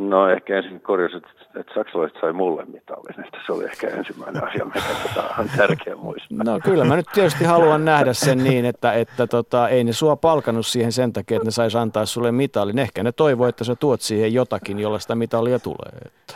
No 0.09 0.28
ehkä 0.28 0.57
ensin 0.57 0.81
korjasi, 0.81 1.16
että, 1.16 1.28
että 1.61 1.74
saksalaiset 1.74 2.19
sai 2.20 2.33
mulle 2.33 2.65
mitallin, 2.65 3.20
että 3.27 3.39
se 3.47 3.53
oli 3.53 3.65
ehkä 3.65 3.89
ensimmäinen 3.89 4.45
asia, 4.45 4.65
mikä 4.65 4.81
tota 5.03 5.35
on 5.39 5.49
tärkeä 5.57 5.97
muistaa. 5.97 6.45
No 6.45 6.61
kyllä 6.65 6.85
mä 6.85 6.97
nyt 6.97 7.07
tietysti 7.15 7.45
haluan 7.45 7.85
nähdä 7.85 8.12
sen 8.12 8.39
niin, 8.45 8.65
että, 8.65 8.93
että 8.93 9.27
tota, 9.27 9.69
ei 9.69 9.85
ne 9.85 9.93
sua 9.93 10.16
palkanut 10.16 10.66
siihen 10.66 10.93
sen 10.93 11.12
takia, 11.12 11.37
että 11.37 11.47
ne 11.47 11.51
sais 11.51 11.77
antaa 11.77 12.07
sulle 12.07 12.33
mitallin. 12.33 12.78
Ehkä 12.78 13.03
ne 13.03 13.12
toivoo, 13.12 13.47
että 13.47 13.65
sä 13.65 13.77
tuot 13.77 14.01
siihen 14.01 14.35
jotakin, 14.35 14.78
jolla 14.78 14.99
sitä 14.99 15.15
mitallia 15.15 15.59
tulee. 15.59 15.99
Että. 16.05 16.35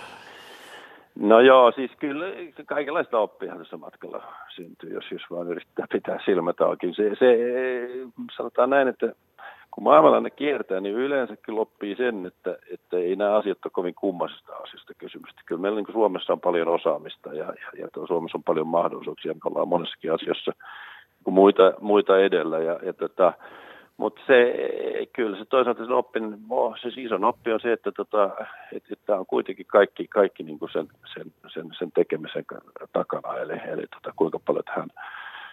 No 1.21 1.41
joo, 1.41 1.73
siis 1.73 1.91
kyllä 1.99 2.27
kaikenlaista 2.67 3.19
oppia 3.19 3.57
tässä 3.57 3.77
matkalla 3.77 4.23
syntyy, 4.55 4.95
jos, 4.95 5.05
jos 5.11 5.23
vaan 5.31 5.49
yrittää 5.49 5.87
pitää 5.93 6.19
silmät 6.25 6.61
auki. 6.61 6.95
Se, 6.95 7.11
se, 7.19 7.39
sanotaan 8.37 8.71
näin, 8.71 8.89
että 8.89 9.13
kun 9.71 9.85
maailmalla 9.85 10.21
ne 10.21 10.31
kiertää, 10.31 10.81
niin 10.81 10.95
yleensäkin 10.95 11.57
loppii 11.57 11.97
sen, 11.97 12.27
että, 12.27 12.57
että 12.73 12.97
ei 12.97 13.17
nämä 13.17 13.37
asiat 13.37 13.59
ole 13.65 13.71
kovin 13.73 13.95
kummasista 13.95 14.53
asioista 14.53 14.95
kysymystä. 14.99 15.43
Kyllä 15.47 15.61
meillä 15.61 15.81
niin 15.81 15.93
Suomessa 15.93 16.33
on 16.33 16.41
paljon 16.41 16.69
osaamista 16.69 17.35
ja, 17.35 17.45
ja, 17.45 17.79
ja 17.79 18.07
Suomessa 18.07 18.39
on 18.39 18.45
paljon 18.45 18.67
mahdollisuuksia. 18.67 19.35
Me 19.35 19.41
ollaan 19.45 19.69
monessakin 19.69 20.13
asiassa 20.13 20.53
muita, 21.29 21.73
muita 21.81 22.19
edellä. 22.19 22.59
Ja, 22.59 22.79
ja 22.83 22.93
tota, 22.93 23.33
mutta 23.97 24.21
se, 24.27 24.55
kyllä 25.13 25.39
se 25.39 25.45
toisaalta 25.45 25.85
sen 25.85 25.93
oppin, 25.93 26.39
se 26.83 26.89
iso 26.97 27.19
oppi 27.23 27.53
on 27.53 27.61
se, 27.61 27.73
että, 27.73 27.93
tota, 27.93 28.31
että, 28.73 28.89
että 28.93 29.17
on 29.17 29.27
kuitenkin 29.27 29.67
kaikki, 29.67 30.09
kaikki 30.09 30.43
niin 30.43 30.59
kuin 30.59 30.71
sen, 30.73 30.89
sen, 31.15 31.33
sen, 31.55 31.67
sen 31.79 31.93
tekemisen 31.93 32.45
takana, 32.93 33.39
eli, 33.39 33.61
eli 33.69 33.85
tota, 33.95 34.13
kuinka 34.17 34.39
paljon 34.47 34.65
hän 34.69 34.89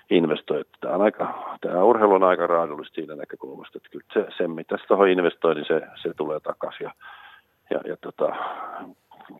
investoi. 0.09 0.63
Tämä, 0.81 0.95
on 0.95 1.01
aika, 1.01 1.57
tämä 1.61 1.84
urheilu 1.84 2.13
on 2.13 2.23
aika 2.23 2.47
raadullista 2.47 2.95
siinä 2.95 3.15
näkökulmasta, 3.15 3.77
että 3.77 3.89
kyllä 3.89 4.05
se, 4.13 4.38
se 4.38 4.47
mitä 4.47 4.77
se 4.77 4.88
tuohon 4.88 5.09
investoi, 5.09 5.55
niin 5.55 5.65
se, 5.67 5.81
se 6.01 6.13
tulee 6.13 6.39
takaisin 6.39 6.84
ja, 6.84 6.91
ja, 7.69 7.79
ja 7.85 7.97
tota, 7.97 8.35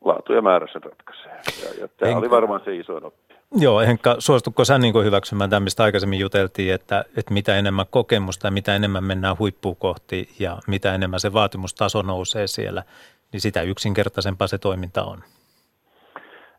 laatu 0.06 0.34
ja 0.34 0.42
määrä 0.42 0.68
sen 0.72 0.84
ratkaisee. 0.84 1.32
Ja, 1.32 1.82
ja 1.82 1.88
tämä 1.88 2.10
Henkka, 2.10 2.20
oli 2.20 2.30
varmaan 2.30 2.62
se 2.66 2.76
iso 2.76 2.96
oppi. 2.96 3.36
Joo, 3.56 3.80
Henkka, 3.80 4.16
suostutko 4.20 4.66
sä 4.66 4.78
niin 4.78 5.04
hyväksymään 5.04 5.50
tämän, 5.50 5.64
mistä 5.64 5.84
aikaisemmin 5.84 6.20
juteltiin, 6.20 6.74
että, 6.74 7.06
että 7.18 7.34
mitä 7.34 7.56
enemmän 7.56 7.86
kokemusta 7.90 8.48
ja 8.48 8.52
mitä 8.52 8.76
enemmän 8.76 9.04
mennään 9.04 9.40
huippuun 9.40 9.76
kohti 9.76 10.30
ja 10.40 10.58
mitä 10.68 10.96
enemmän 10.96 11.20
se 11.20 11.34
vaatimustaso 11.34 12.02
nousee 12.02 12.48
siellä, 12.48 12.84
niin 13.32 13.42
sitä 13.42 13.62
yksinkertaisempaa 13.62 14.48
se 14.48 14.58
toiminta 14.58 15.04
on? 15.04 15.24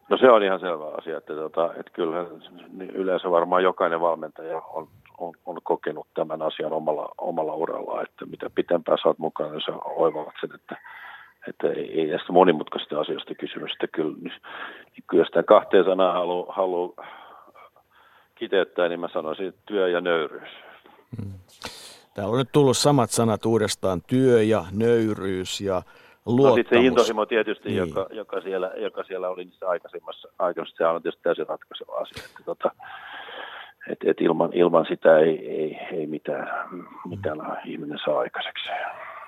No 0.09 0.17
se 0.19 0.31
on 0.31 0.43
ihan 0.43 0.61
selvä 0.61 0.85
asia, 0.99 1.19
että, 1.19 1.35
tota, 1.35 1.71
että 1.75 1.93
kyllä 1.93 2.27
niin 2.73 2.91
yleensä 2.91 3.31
varmaan 3.31 3.63
jokainen 3.63 4.01
valmentaja 4.01 4.63
on, 4.63 4.89
on, 5.19 5.35
on 5.47 5.59
kokenut 5.63 6.07
tämän 6.15 6.43
asian 6.43 6.73
omalla, 6.73 7.09
omalla 7.19 7.55
uralla, 7.55 8.03
että 8.03 8.27
mitä 8.27 8.51
pitempään 8.55 8.99
sä 9.03 9.09
oot 9.09 9.19
mukana, 9.19 9.51
niin 9.51 9.61
sä 9.67 9.73
oivallat 9.85 10.35
sen, 10.41 10.55
että, 10.55 10.77
että 11.49 11.69
ei, 11.69 12.01
ei 12.01 12.11
tästä 12.11 12.33
monimutkaisista 12.33 13.01
asioista 13.01 13.35
kysymys, 13.35 13.73
että 13.73 13.87
kyllä, 13.87 14.17
niin, 14.21 14.33
niin 14.93 15.05
kyllä 15.07 15.25
sitä 15.25 15.43
kahteen 15.43 15.85
sanaa 15.85 16.13
haluaa 16.13 16.55
halu 16.55 16.97
kiteyttää, 18.35 18.89
niin 18.89 19.01
mä 19.01 19.09
sanoisin, 19.09 19.49
että 19.49 19.61
työ 19.67 19.89
ja 19.89 20.01
nöyryys. 20.01 20.51
Hmm. 21.17 21.33
Täällä 22.15 22.33
on 22.33 22.39
nyt 22.39 22.53
tullut 22.53 22.77
samat 22.77 23.11
sanat 23.11 23.47
uudestaan, 23.47 24.03
työ 24.07 24.43
ja 24.43 24.65
nöyryys 24.73 25.61
ja 25.61 25.83
luottamus. 26.37 26.51
No 26.51 26.55
sitten 26.55 26.83
se 26.83 26.87
intohimo 26.87 27.27
tietysti, 27.27 27.69
niin. 27.69 27.79
joka, 27.79 28.07
joka, 28.11 28.41
siellä, 28.41 28.73
joka 28.77 29.05
siellä 29.05 29.29
oli 29.29 29.45
niissä 29.45 29.69
aikaisemmassa, 29.69 30.29
aikaisemmassa, 30.39 30.85
se 30.85 30.87
on 30.87 31.03
tietysti 31.03 31.23
täysin 31.23 31.47
ratkaiseva 31.47 31.97
asia. 31.97 32.25
Että 32.25 32.43
tota, 32.45 32.71
et, 33.91 33.99
et 34.05 34.21
ilman, 34.21 34.51
ilman 34.53 34.87
sitä 34.89 35.19
ei, 35.19 35.49
ei, 35.49 35.79
ei 35.93 36.07
mitään, 36.07 36.49
mitään 37.09 37.39
ihminen 37.65 37.99
saa 38.05 38.19
aikaiseksi. 38.19 38.69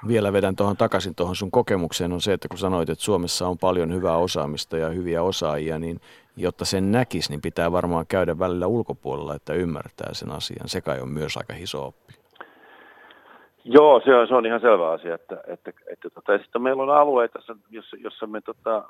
Vielä 0.09 0.33
vedän 0.33 0.57
tuohon 0.57 0.77
takaisin 0.77 1.15
tuohon 1.15 1.37
sun 1.37 1.51
kokemukseen 1.51 2.13
on 2.13 2.21
se, 2.21 2.33
että 2.33 2.49
kun 2.49 2.59
sanoit, 2.59 2.91
että 2.91 3.05
Suomessa 3.05 3.49
on 3.49 3.59
paljon 3.59 3.95
hyvää 3.95 4.17
osaamista 4.17 4.77
ja 4.77 4.89
hyviä 4.89 5.23
osaajia, 5.23 5.79
niin 5.79 6.01
jotta 6.37 6.65
sen 6.65 6.93
näkisi, 6.93 7.31
niin 7.31 7.41
pitää 7.41 7.73
varmaan 7.73 8.07
käydä 8.07 8.39
välillä 8.39 8.67
ulkopuolella, 8.67 9.35
että 9.35 9.55
ymmärtää 9.55 10.15
sen 10.15 10.31
asian. 10.31 10.69
Se 10.69 10.81
kai 10.81 11.01
on 11.01 11.09
myös 11.09 11.37
aika 11.37 11.55
iso 11.57 11.87
oppi. 11.87 12.20
Joo, 13.65 14.01
se 14.05 14.15
on, 14.15 14.29
se 14.29 14.35
on 14.35 14.47
ihan 14.47 14.61
selvä 14.61 14.91
asia, 14.91 15.15
että, 15.15 15.41
että, 15.47 15.73
että 15.93 16.11
tota, 16.11 16.39
sitten 16.39 16.63
meillä 16.63 16.83
on 16.83 16.91
alueita, 16.91 17.39
jossa, 17.71 17.97
jossa 18.01 18.27
me, 18.27 18.41
tota, 18.41 18.85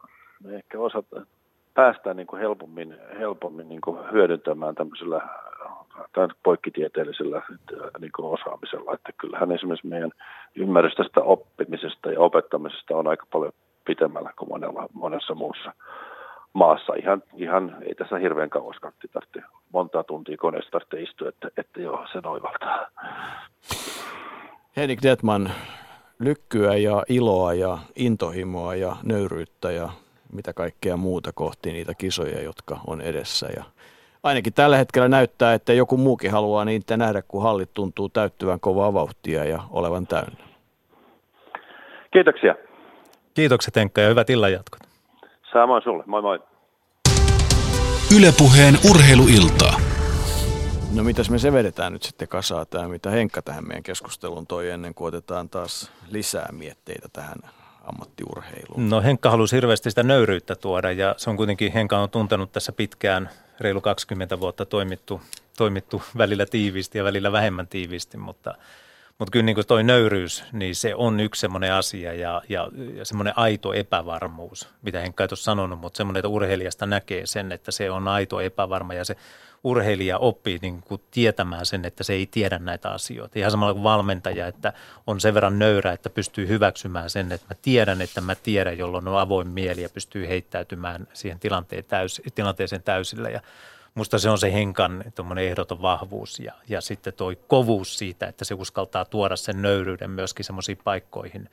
me 0.44 0.56
ehkä 0.56 0.78
osata, 0.78 1.26
päästään 1.74 2.16
niin 2.16 2.26
kuin 2.26 2.40
helpommin, 2.40 2.96
helpommin 3.18 3.68
niin 3.68 3.80
kuin 3.80 3.98
hyödyntämään 4.12 4.74
tämmöisellä 4.74 5.20
tai 6.12 6.28
poikkitieteellisellä 6.42 7.42
niin 8.00 8.12
kuin 8.16 8.40
osaamisella. 8.40 8.94
Että 8.94 9.12
kyllähän 9.18 9.52
esimerkiksi 9.52 9.86
meidän 9.86 10.10
ymmärrys 10.54 10.94
tästä 10.94 11.20
oppimisesta 11.20 12.12
ja 12.12 12.20
opettamisesta 12.20 12.96
on 12.96 13.08
aika 13.08 13.26
paljon 13.32 13.52
pitemmällä 13.84 14.32
kuin 14.38 14.48
monella, 14.48 14.86
monessa 14.92 15.34
muussa 15.34 15.72
maassa. 16.52 16.92
Ihan, 16.94 17.22
ihan 17.34 17.76
ei 17.82 17.94
tässä 17.94 18.18
hirveän 18.18 18.50
kauas 18.50 18.76
kantti 18.80 19.08
tarvitse 19.08 19.42
monta 19.72 20.04
tuntia 20.04 20.36
koneesta 20.36 20.70
tarvitse 20.70 21.00
istua, 21.00 21.28
että, 21.28 21.48
että 21.56 21.80
joo, 21.80 22.06
se 22.12 22.20
oivaltaa. 22.24 22.86
Henrik 24.76 25.02
Detman, 25.02 25.50
lykkyä 26.18 26.76
ja 26.76 27.02
iloa 27.08 27.54
ja 27.54 27.78
intohimoa 27.96 28.74
ja 28.74 28.96
nöyryyttä 29.02 29.72
ja 29.72 29.88
mitä 30.32 30.52
kaikkea 30.52 30.96
muuta 30.96 31.30
kohti 31.34 31.72
niitä 31.72 31.94
kisoja, 31.94 32.42
jotka 32.42 32.80
on 32.86 33.00
edessä. 33.00 33.48
Ja 33.56 33.64
ainakin 34.22 34.52
tällä 34.52 34.76
hetkellä 34.76 35.08
näyttää, 35.08 35.54
että 35.54 35.72
joku 35.72 35.96
muukin 35.96 36.30
haluaa 36.30 36.64
niitä 36.64 36.96
nähdä, 36.96 37.22
kun 37.22 37.42
hallit 37.42 37.74
tuntuu 37.74 38.08
täyttyvän 38.08 38.60
kovaa 38.60 38.94
vauhtia 38.94 39.44
ja 39.44 39.62
olevan 39.70 40.06
täynnä. 40.06 40.44
Kiitoksia. 42.12 42.54
Kiitokset 43.34 43.76
Enkka 43.76 44.00
ja 44.00 44.08
hyvät 44.08 44.30
illanjatkot. 44.30 44.80
Samoin 45.52 45.82
sulle. 45.82 46.04
Moi 46.06 46.22
moi. 46.22 46.38
Ylepuheen 48.16 48.74
urheiluiltaa. 48.90 49.89
No 50.94 51.04
mitäs 51.04 51.30
me 51.30 51.38
se 51.38 51.52
vedetään 51.52 51.92
nyt 51.92 52.02
sitten 52.02 52.28
kasaa 52.28 52.64
tämä, 52.64 52.88
mitä 52.88 53.10
Henkka 53.10 53.42
tähän 53.42 53.66
meidän 53.66 53.82
keskusteluun 53.82 54.46
toi 54.46 54.70
ennen 54.70 54.94
kuin 54.94 55.08
otetaan 55.08 55.48
taas 55.48 55.90
lisää 56.08 56.48
mietteitä 56.52 57.08
tähän 57.12 57.38
ammattiurheiluun? 57.84 58.90
No 58.90 59.02
Henkka 59.02 59.30
halusi 59.30 59.56
hirveästi 59.56 59.90
sitä 59.90 60.02
nöyryyttä 60.02 60.54
tuoda 60.54 60.92
ja 60.92 61.14
se 61.16 61.30
on 61.30 61.36
kuitenkin, 61.36 61.72
Henkka 61.72 61.98
on 61.98 62.10
tuntenut 62.10 62.52
tässä 62.52 62.72
pitkään, 62.72 63.30
reilu 63.60 63.80
20 63.80 64.40
vuotta 64.40 64.66
toimittu, 64.66 65.20
toimittu 65.56 66.02
välillä 66.18 66.46
tiiviisti 66.46 66.98
ja 66.98 67.04
välillä 67.04 67.32
vähemmän 67.32 67.68
tiiviisti, 67.68 68.16
mutta 68.16 68.54
mutta 69.20 69.32
kyllä 69.32 69.44
niin 69.46 69.54
kuin 69.54 69.66
toi 69.66 69.84
nöyryys, 69.84 70.44
niin 70.52 70.74
se 70.74 70.94
on 70.94 71.20
yksi 71.20 71.40
semmoinen 71.40 71.72
asia 71.72 72.14
ja, 72.14 72.42
ja, 72.48 72.68
ja 72.94 73.04
semmoinen 73.04 73.38
aito 73.38 73.72
epävarmuus, 73.72 74.68
mitä 74.82 75.00
Henkka 75.00 75.24
ei 75.24 75.28
sanonut, 75.34 75.80
mutta 75.80 75.96
semmoinen, 75.96 76.18
että 76.18 76.28
urheilijasta 76.28 76.86
näkee 76.86 77.26
sen, 77.26 77.52
että 77.52 77.70
se 77.70 77.90
on 77.90 78.08
aito 78.08 78.40
epävarma 78.40 78.94
ja 78.94 79.04
se 79.04 79.16
urheilija 79.64 80.18
oppii 80.18 80.58
niin 80.62 80.82
kuin 80.82 81.02
tietämään 81.10 81.66
sen, 81.66 81.84
että 81.84 82.04
se 82.04 82.12
ei 82.12 82.26
tiedä 82.26 82.58
näitä 82.58 82.90
asioita. 82.90 83.38
Ihan 83.38 83.50
samalla 83.50 83.74
kuin 83.74 83.82
valmentaja, 83.82 84.46
että 84.46 84.72
on 85.06 85.20
sen 85.20 85.34
verran 85.34 85.58
nöyrä, 85.58 85.92
että 85.92 86.10
pystyy 86.10 86.48
hyväksymään 86.48 87.10
sen, 87.10 87.32
että 87.32 87.46
mä 87.50 87.56
tiedän, 87.62 88.02
että 88.02 88.20
mä 88.20 88.34
tiedän, 88.34 88.78
jolloin 88.78 89.08
on 89.08 89.18
avoin 89.18 89.48
mieli 89.48 89.82
ja 89.82 89.88
pystyy 89.88 90.28
heittäytymään 90.28 91.08
siihen 91.12 91.38
tilanteen 91.38 91.84
täys, 91.84 92.22
tilanteeseen 92.34 92.82
täysillä. 92.82 93.30
Ja 93.30 93.40
musta 93.94 94.18
se 94.18 94.30
on 94.30 94.38
se 94.38 94.52
henkan 94.52 95.04
ehdoton 95.40 95.82
vahvuus 95.82 96.40
ja, 96.40 96.52
ja 96.68 96.80
sitten 96.80 97.12
tuo 97.12 97.32
kovuus 97.46 97.98
siitä, 97.98 98.26
että 98.26 98.44
se 98.44 98.54
uskaltaa 98.54 99.04
tuoda 99.04 99.36
sen 99.36 99.62
nöyryyden 99.62 100.10
myöskin 100.10 100.44
semmoisiin 100.44 100.78
paikkoihin, 100.84 101.50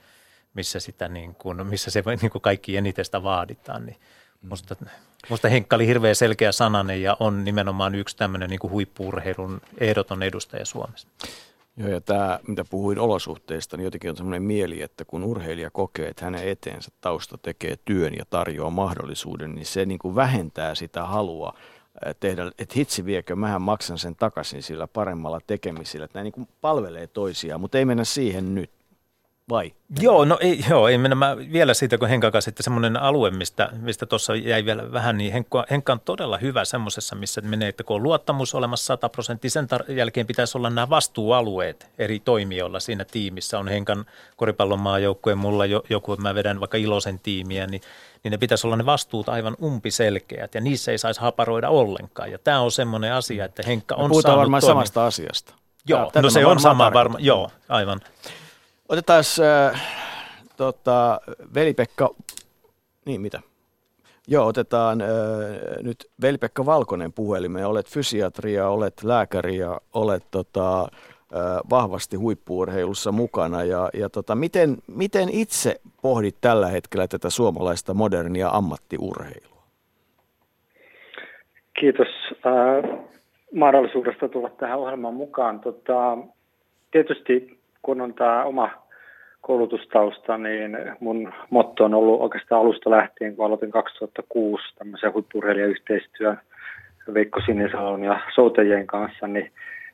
missä, 0.54 0.80
sitä 0.80 1.08
niin 1.08 1.36
kuin, 1.36 1.68
missä 1.68 1.92
se 1.92 2.04
niin 2.22 2.32
kuin 2.32 2.42
kaikki 2.42 2.78
eniten 2.78 3.06
sitä 3.06 3.24
vaaditaan. 3.24 3.86
Niin 3.86 3.98
musta 4.42 4.76
Musta 5.30 5.50
Henkka 5.50 5.76
oli 5.76 5.88
hirveän 5.88 6.16
selkeä 6.16 6.52
sananen 6.52 7.02
ja 7.02 7.18
on 7.20 7.44
nimenomaan 7.44 7.96
yksi 7.96 8.18
tämmöinen 8.18 8.50
niin 8.50 8.72
huippuurheilun 8.72 9.62
ehdoton 9.78 10.24
edustaja 10.24 10.66
Suomessa. 10.66 11.08
Joo, 11.78 11.90
ja 11.90 12.02
tämä, 12.02 12.40
mitä 12.48 12.66
puhuin 12.66 13.00
olosuhteista, 13.00 13.78
niin 13.78 13.86
jotenkin 13.86 14.10
on 14.10 14.18
semmoinen 14.18 14.44
mieli, 14.44 14.82
että 14.82 15.06
kun 15.06 15.24
urheilija 15.24 15.72
kokee, 15.72 16.08
että 16.08 16.26
hänen 16.26 16.48
eteensä 16.48 16.92
tausta 17.02 17.38
tekee 17.38 17.76
työn 17.86 18.14
ja 18.18 18.26
tarjoaa 18.30 18.70
mahdollisuuden, 18.70 19.56
niin 19.56 19.66
se 19.66 19.86
niin 19.86 20.00
kuin 20.00 20.16
vähentää 20.16 20.76
sitä 20.76 21.06
halua 21.06 21.54
tehdä, 22.20 22.52
että 22.60 22.74
hitsi 22.78 23.06
viekö, 23.06 23.36
mähän 23.36 23.62
maksan 23.62 23.98
sen 23.98 24.16
takaisin 24.16 24.64
sillä 24.64 24.88
paremmalla 24.88 25.40
tekemisellä, 25.48 26.06
että 26.06 26.18
nämä 26.20 26.24
niin 26.24 26.32
kuin 26.34 26.48
palvelee 26.62 27.08
toisiaan, 27.08 27.62
mutta 27.62 27.78
ei 27.78 27.86
mennä 27.86 28.04
siihen 28.04 28.56
nyt. 28.56 28.72
Vai? 29.50 29.74
Joo, 30.00 30.26
no 30.26 30.38
ei, 30.42 30.66
joo, 30.70 30.88
ei 30.88 30.98
mennä 30.98 31.16
mä 31.16 31.38
vielä 31.38 31.74
siitä, 31.74 31.98
kun 31.98 32.08
Henka 32.10 32.32
kanssa, 32.32 32.50
että 32.50 32.64
semmoinen 32.64 32.98
alue, 32.98 33.32
mistä 33.32 33.70
mistä 33.82 34.06
tuossa 34.06 34.36
jäi 34.36 34.66
vielä 34.66 34.92
vähän, 34.92 35.18
niin 35.18 35.34
Henkka, 35.34 35.66
Henkka 35.72 35.94
on 35.94 36.00
todella 36.00 36.38
hyvä 36.38 36.66
semmoisessa, 36.66 37.16
missä 37.16 37.42
menee, 37.42 37.70
että 37.70 37.84
kun 37.84 37.96
on 37.96 38.04
luottamus 38.04 38.56
olemassa 38.56 38.86
100 38.86 39.10
prosenttia, 39.10 39.50
sen 39.50 39.68
tar- 39.74 39.92
jälkeen 39.92 40.28
pitäisi 40.28 40.58
olla 40.58 40.70
nämä 40.70 40.90
vastuualueet 40.90 41.90
eri 41.98 42.20
toimijoilla 42.20 42.80
siinä 42.80 43.06
tiimissä. 43.06 43.60
On 43.60 43.68
Henkan 43.68 44.06
koripallon 44.36 44.80
maajoukkue, 44.80 45.36
mulla 45.36 45.66
jo, 45.66 45.84
joku, 45.90 46.14
että 46.14 46.24
mä 46.24 46.36
vedän 46.36 46.60
vaikka 46.60 46.78
iloisen 46.78 47.20
tiimiä, 47.20 47.68
niin, 47.68 47.82
niin 48.24 48.32
ne 48.32 48.38
pitäisi 48.38 48.68
olla 48.68 48.76
ne 48.76 48.86
vastuut 48.86 49.30
aivan 49.30 49.56
umpiselkeät 49.64 50.56
ja 50.56 50.62
niissä 50.62 50.92
ei 50.92 50.98
saisi 50.98 51.22
haparoida 51.22 51.70
ollenkaan. 51.70 52.32
Ja 52.32 52.38
tämä 52.38 52.60
on 52.62 52.72
semmoinen 52.72 53.14
asia, 53.14 53.46
että 53.46 53.64
Henkka 53.68 53.96
on 53.96 54.10
Puhutaan 54.10 54.22
saanut 54.32 54.40
varmaan 54.40 54.62
toimia. 54.62 54.74
samasta 54.74 55.06
asiasta. 55.06 55.54
Joo, 55.90 56.06
Tätä 56.06 56.22
no 56.22 56.30
se 56.30 56.40
on 56.40 56.46
varmaan 56.46 56.60
sama 56.62 56.84
tarkoitan. 56.84 56.94
varma, 56.94 57.18
joo, 57.20 57.50
aivan. 57.70 58.02
Otetaan 58.90 59.24
äh, 59.74 59.82
tota, 60.58 61.22
Veli-Pekka, 61.56 62.10
niin 63.06 63.22
mitä? 63.22 63.40
Joo, 64.28 64.48
otetaan 64.48 65.02
äh, 65.02 65.08
nyt 65.84 66.12
Veli-Pekka 66.22 66.66
Valkonen 66.66 67.14
puhelimeen. 67.14 67.68
Olet 67.68 67.90
fysiatria, 67.90 68.70
olet 68.70 69.04
lääkäri 69.04 69.58
ja 69.58 69.82
olet 69.94 70.24
tota, 70.32 70.82
äh, 70.82 70.90
vahvasti 71.70 72.18
huippuurheilussa 72.18 73.12
mukana. 73.12 73.64
Ja, 73.64 73.90
ja 73.94 74.10
tota, 74.10 74.36
miten, 74.36 74.78
miten 74.88 75.30
itse 75.30 75.76
pohdit 76.02 76.36
tällä 76.42 76.68
hetkellä 76.68 77.08
tätä 77.08 77.30
suomalaista 77.30 77.94
modernia 77.94 78.50
ammattiurheilua? 78.50 79.64
Kiitos 81.80 82.08
äh, 82.46 83.00
mahdollisuudesta 83.56 84.30
tulla 84.30 84.50
tähän 84.50 84.80
ohjelmaan 84.80 85.14
mukaan. 85.14 85.60
Tota, 85.60 86.18
tietysti 86.92 87.57
kun 87.82 88.02
on 88.02 88.14
tämä 88.14 88.44
oma 88.44 88.70
koulutustausta, 89.42 90.38
niin 90.38 90.78
mun 91.00 91.34
motto 91.50 91.86
on 91.86 91.94
ollut 91.94 92.22
oikeastaan 92.22 92.62
alusta 92.62 92.90
lähtien, 92.90 93.36
kun 93.36 93.46
aloitin 93.46 93.72
2006 93.72 94.64
tämmöisen 94.76 95.14
huippurheilijayhteistyön 95.14 96.38
Veikko 97.14 97.42
Sinisalon 97.46 98.04
ja 98.04 98.20
Soutajien 98.36 98.88
kanssa, 98.88 99.28
niin 99.28 99.52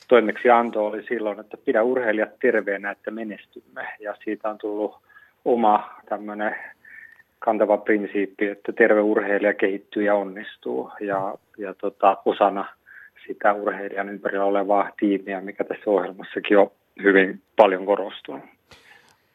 toimeksianto 0.08 0.86
oli 0.86 1.04
silloin, 1.04 1.40
että 1.40 1.58
pidä 1.66 1.84
urheilijat 1.84 2.40
terveenä, 2.42 2.92
että 2.92 3.12
menestymme. 3.12 3.88
Ja 4.00 4.16
siitä 4.24 4.50
on 4.50 4.58
tullut 4.58 4.98
oma 5.46 5.90
tämmöinen 6.10 6.56
kantava 7.40 7.78
prinsiippi, 7.78 8.48
että 8.48 8.72
terve 8.72 9.02
urheilija 9.02 9.54
kehittyy 9.54 10.04
ja 10.04 10.16
onnistuu. 10.16 10.92
Ja, 11.00 11.36
ja 11.58 11.74
tota, 11.74 12.18
osana 12.26 12.66
sitä 13.28 13.54
urheilijan 13.54 14.10
ympärillä 14.10 14.46
olevaa 14.46 14.90
tiimiä, 15.00 15.42
mikä 15.42 15.64
tässä 15.64 15.90
ohjelmassakin 15.90 16.58
on 16.58 16.72
hyvin 17.04 17.42
paljon 17.56 17.86
korostunut. 17.86 18.42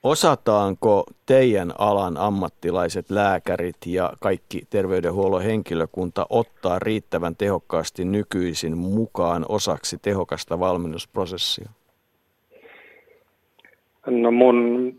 Osataanko 0.02 1.04
teidän 1.26 1.72
alan 1.78 2.16
ammattilaiset, 2.16 3.10
lääkärit 3.10 3.76
ja 3.86 4.12
kaikki 4.20 4.62
terveydenhuollon 4.70 5.42
henkilökunta 5.42 6.26
ottaa 6.30 6.78
riittävän 6.78 7.36
tehokkaasti 7.36 8.04
nykyisin 8.04 8.78
mukaan 8.78 9.44
osaksi 9.48 9.98
tehokasta 10.02 10.60
valmennusprosessia? 10.60 11.68
No 14.06 14.30
mun 14.30 14.92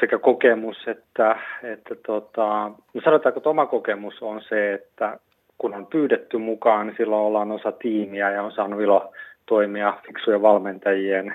sekä 0.00 0.18
kokemus 0.18 0.76
että, 0.86 1.38
että 1.62 1.94
tota, 2.06 2.70
no 2.94 3.00
sanotaanko, 3.04 3.38
että 3.38 3.50
oma 3.50 3.66
kokemus 3.66 4.22
on 4.22 4.42
se, 4.48 4.72
että 4.72 5.18
kun 5.58 5.74
on 5.74 5.86
pyydetty 5.86 6.38
mukaan, 6.38 6.86
niin 6.86 6.96
silloin 6.96 7.22
ollaan 7.22 7.52
osa 7.52 7.72
tiimiä 7.72 8.30
ja 8.30 8.42
on 8.42 8.52
saanut 8.52 8.80
ilo 8.80 9.12
toimia 9.46 9.98
fiksujen 10.06 10.42
valmentajien, 10.42 11.34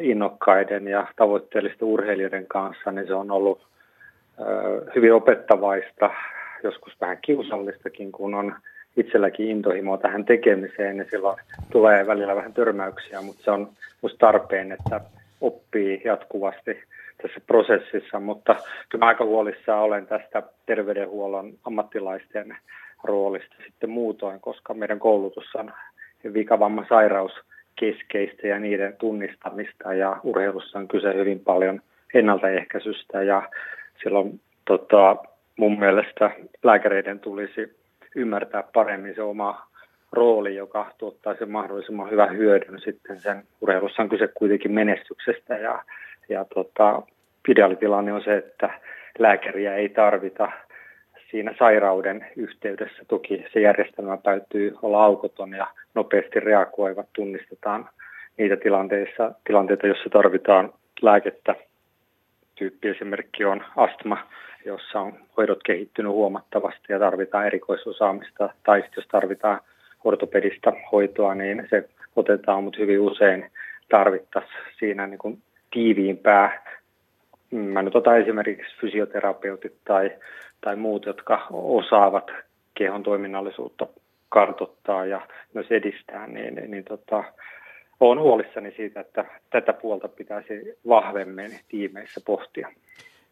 innokkaiden 0.00 0.88
ja 0.88 1.06
tavoitteellisten 1.16 1.88
urheilijoiden 1.88 2.46
kanssa, 2.46 2.92
niin 2.92 3.06
se 3.06 3.14
on 3.14 3.30
ollut 3.30 3.66
ää, 4.40 4.46
hyvin 4.94 5.14
opettavaista, 5.14 6.10
joskus 6.62 7.00
vähän 7.00 7.18
kiusallistakin, 7.22 8.12
kun 8.12 8.34
on 8.34 8.54
itselläkin 8.96 9.48
intohimoa 9.48 9.98
tähän 9.98 10.24
tekemiseen, 10.24 10.96
niin 10.96 11.08
silloin 11.10 11.36
tulee 11.70 12.06
välillä 12.06 12.36
vähän 12.36 12.52
törmäyksiä, 12.52 13.22
mutta 13.22 13.44
se 13.44 13.50
on 13.50 13.68
musta 14.02 14.18
tarpeen, 14.18 14.72
että 14.72 15.00
oppii 15.40 16.02
jatkuvasti 16.04 16.82
tässä 17.22 17.40
prosessissa, 17.46 18.20
mutta 18.20 18.56
kyllä 18.88 19.06
aika 19.06 19.24
huolissaan 19.24 19.82
olen 19.82 20.06
tästä 20.06 20.42
terveydenhuollon 20.66 21.52
ammattilaisten 21.64 22.56
roolista 23.04 23.54
sitten 23.66 23.90
muutoin, 23.90 24.40
koska 24.40 24.74
meidän 24.74 24.98
koulutus 24.98 25.54
on 25.54 25.72
vikavamma 26.34 26.84
sairaus 26.88 27.32
keskeistä 27.76 28.46
ja 28.46 28.58
niiden 28.58 28.96
tunnistamista. 28.98 29.94
Ja 29.94 30.16
urheilussa 30.22 30.78
on 30.78 30.88
kyse 30.88 31.14
hyvin 31.14 31.40
paljon 31.40 31.80
ennaltaehkäisystä. 32.14 33.22
Ja 33.22 33.42
silloin 34.02 34.40
tota, 34.64 35.16
mun 35.56 35.78
mielestä 35.78 36.30
lääkäreiden 36.62 37.20
tulisi 37.20 37.76
ymmärtää 38.16 38.64
paremmin 38.74 39.14
se 39.14 39.22
oma 39.22 39.66
rooli, 40.12 40.56
joka 40.56 40.92
tuottaa 40.98 41.34
sen 41.34 41.50
mahdollisimman 41.50 42.10
hyvän 42.10 42.36
hyödyn. 42.36 42.80
Sitten 42.80 43.20
sen 43.20 43.42
urheilussa 43.60 44.02
on 44.02 44.08
kyse 44.08 44.28
kuitenkin 44.28 44.72
menestyksestä. 44.72 45.54
Ja, 45.58 45.82
ja 46.28 46.44
tota, 46.54 47.02
ideaalitilanne 47.48 48.12
on 48.12 48.24
se, 48.24 48.36
että 48.36 48.80
lääkäriä 49.18 49.76
ei 49.76 49.88
tarvita 49.88 50.52
siinä 51.32 51.54
sairauden 51.58 52.26
yhteydessä. 52.36 53.04
Toki 53.08 53.44
se 53.52 53.60
järjestelmä 53.60 54.16
täytyy 54.16 54.76
olla 54.82 55.04
aukoton 55.04 55.52
ja 55.52 55.66
nopeasti 55.94 56.40
reagoiva. 56.40 57.04
Tunnistetaan 57.12 57.88
niitä 58.38 58.56
tilanteissa, 58.56 59.32
tilanteita, 59.46 59.86
joissa 59.86 60.10
tarvitaan 60.10 60.72
lääkettä. 61.02 61.54
Tyyppiesimerkki 62.54 63.44
on 63.44 63.64
astma, 63.76 64.18
jossa 64.64 65.00
on 65.00 65.12
hoidot 65.36 65.62
kehittynyt 65.64 66.12
huomattavasti 66.12 66.92
ja 66.92 66.98
tarvitaan 66.98 67.46
erikoisosaamista. 67.46 68.50
Tai 68.64 68.84
jos 68.96 69.06
tarvitaan 69.06 69.60
ortopedista 70.04 70.72
hoitoa, 70.92 71.34
niin 71.34 71.66
se 71.70 71.88
otetaan, 72.16 72.64
mutta 72.64 72.80
hyvin 72.80 73.00
usein 73.00 73.50
tarvittaisiin 73.88 74.60
siinä 74.78 75.06
niin 75.06 75.18
kuin 75.18 75.38
tiiviimpää. 75.70 76.62
Mä 77.50 77.82
nyt 77.82 77.96
otan 77.96 78.20
esimerkiksi 78.20 78.76
fysioterapeutit 78.80 79.74
tai, 79.84 80.10
tai 80.64 80.76
muut, 80.76 81.06
jotka 81.06 81.46
osaavat 81.50 82.30
kehon 82.74 83.02
toiminnallisuutta 83.02 83.86
kartottaa 84.28 85.06
ja 85.06 85.20
myös 85.54 85.66
edistää, 85.70 86.26
niin, 86.26 86.54
niin, 86.54 86.70
niin 86.70 86.84
tota, 86.84 87.24
olen 88.00 88.18
huolissani 88.18 88.72
siitä, 88.76 89.00
että 89.00 89.24
tätä 89.50 89.72
puolta 89.72 90.08
pitäisi 90.08 90.78
vahvemmin 90.88 91.58
tiimeissä 91.68 92.20
pohtia 92.26 92.68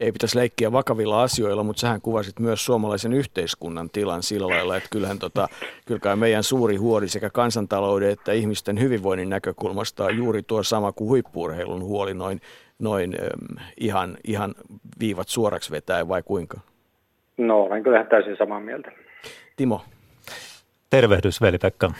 ei 0.01 0.12
pitäisi 0.12 0.39
leikkiä 0.39 0.73
vakavilla 0.73 1.23
asioilla, 1.23 1.62
mutta 1.62 1.81
sähän 1.81 2.01
kuvasit 2.01 2.39
myös 2.39 2.65
suomalaisen 2.65 3.12
yhteiskunnan 3.12 3.90
tilan 3.90 4.23
sillä 4.23 4.48
lailla, 4.48 4.77
että 4.77 4.89
kyllähän 4.93 5.19
tota, 5.19 5.48
kyllä 5.86 6.16
meidän 6.16 6.43
suuri 6.43 6.77
huoli 6.77 7.09
sekä 7.09 7.31
kansantalouden 7.31 8.11
että 8.11 8.32
ihmisten 8.32 8.81
hyvinvoinnin 8.81 9.28
näkökulmasta 9.28 10.05
on 10.05 10.16
juuri 10.16 10.43
tuo 10.43 10.62
sama 10.62 10.93
kuin 10.93 11.09
huippuurheilun 11.09 11.85
huoli 11.85 12.15
noin, 12.15 12.40
noin 12.78 13.16
ähm, 13.23 13.66
ihan, 13.81 14.16
ihan 14.24 14.55
viivat 15.01 15.28
suoraksi 15.28 15.70
vetäen 15.70 16.09
vai 16.09 16.23
kuinka? 16.23 16.61
No 17.40 17.62
olen 17.62 17.82
kyllä 17.82 18.04
täysin 18.04 18.36
samaa 18.36 18.60
mieltä. 18.60 18.92
Timo. 19.56 19.84
Tervehdys 20.90 21.40
veli-Pekka. 21.40 21.90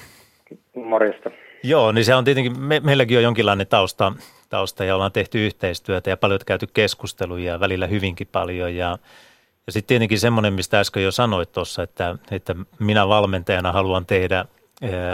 Morjesta. 0.75 1.31
Joo, 1.63 1.93
niin 1.93 2.05
se 2.05 2.15
on 2.15 2.25
tietenkin, 2.25 2.61
me, 2.61 2.81
meilläkin 2.81 3.19
on 3.19 3.23
jonkinlainen 3.23 3.67
tausta, 3.67 4.13
tausta 4.49 4.85
ja 4.85 4.95
ollaan 4.95 5.13
tehty 5.13 5.47
yhteistyötä 5.47 6.11
ja 6.11 6.17
paljon 6.17 6.41
käyty 6.47 6.67
keskusteluja 6.75 7.53
ja 7.53 7.61
välillä 7.61 7.87
hyvinkin 7.87 8.29
paljon 8.33 8.77
ja, 8.77 8.99
ja 9.67 9.73
sitten 9.73 9.89
tietenkin 9.89 10.19
semmoinen, 10.19 10.53
mistä 10.53 10.81
äsken 10.81 11.03
jo 11.03 11.11
sanoit 11.11 11.53
tuossa, 11.53 11.83
että, 11.83 12.17
että 12.31 12.55
minä 12.79 13.09
valmentajana 13.09 13.73
haluan 13.73 14.07
tehdä 14.07 14.45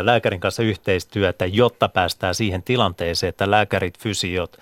lääkärin 0.02 0.40
kanssa 0.40 0.62
yhteistyötä, 0.62 1.46
jotta 1.46 1.88
päästään 1.88 2.34
siihen 2.34 2.62
tilanteeseen, 2.62 3.28
että 3.28 3.50
lääkärit, 3.50 3.98
fysiot, 3.98 4.56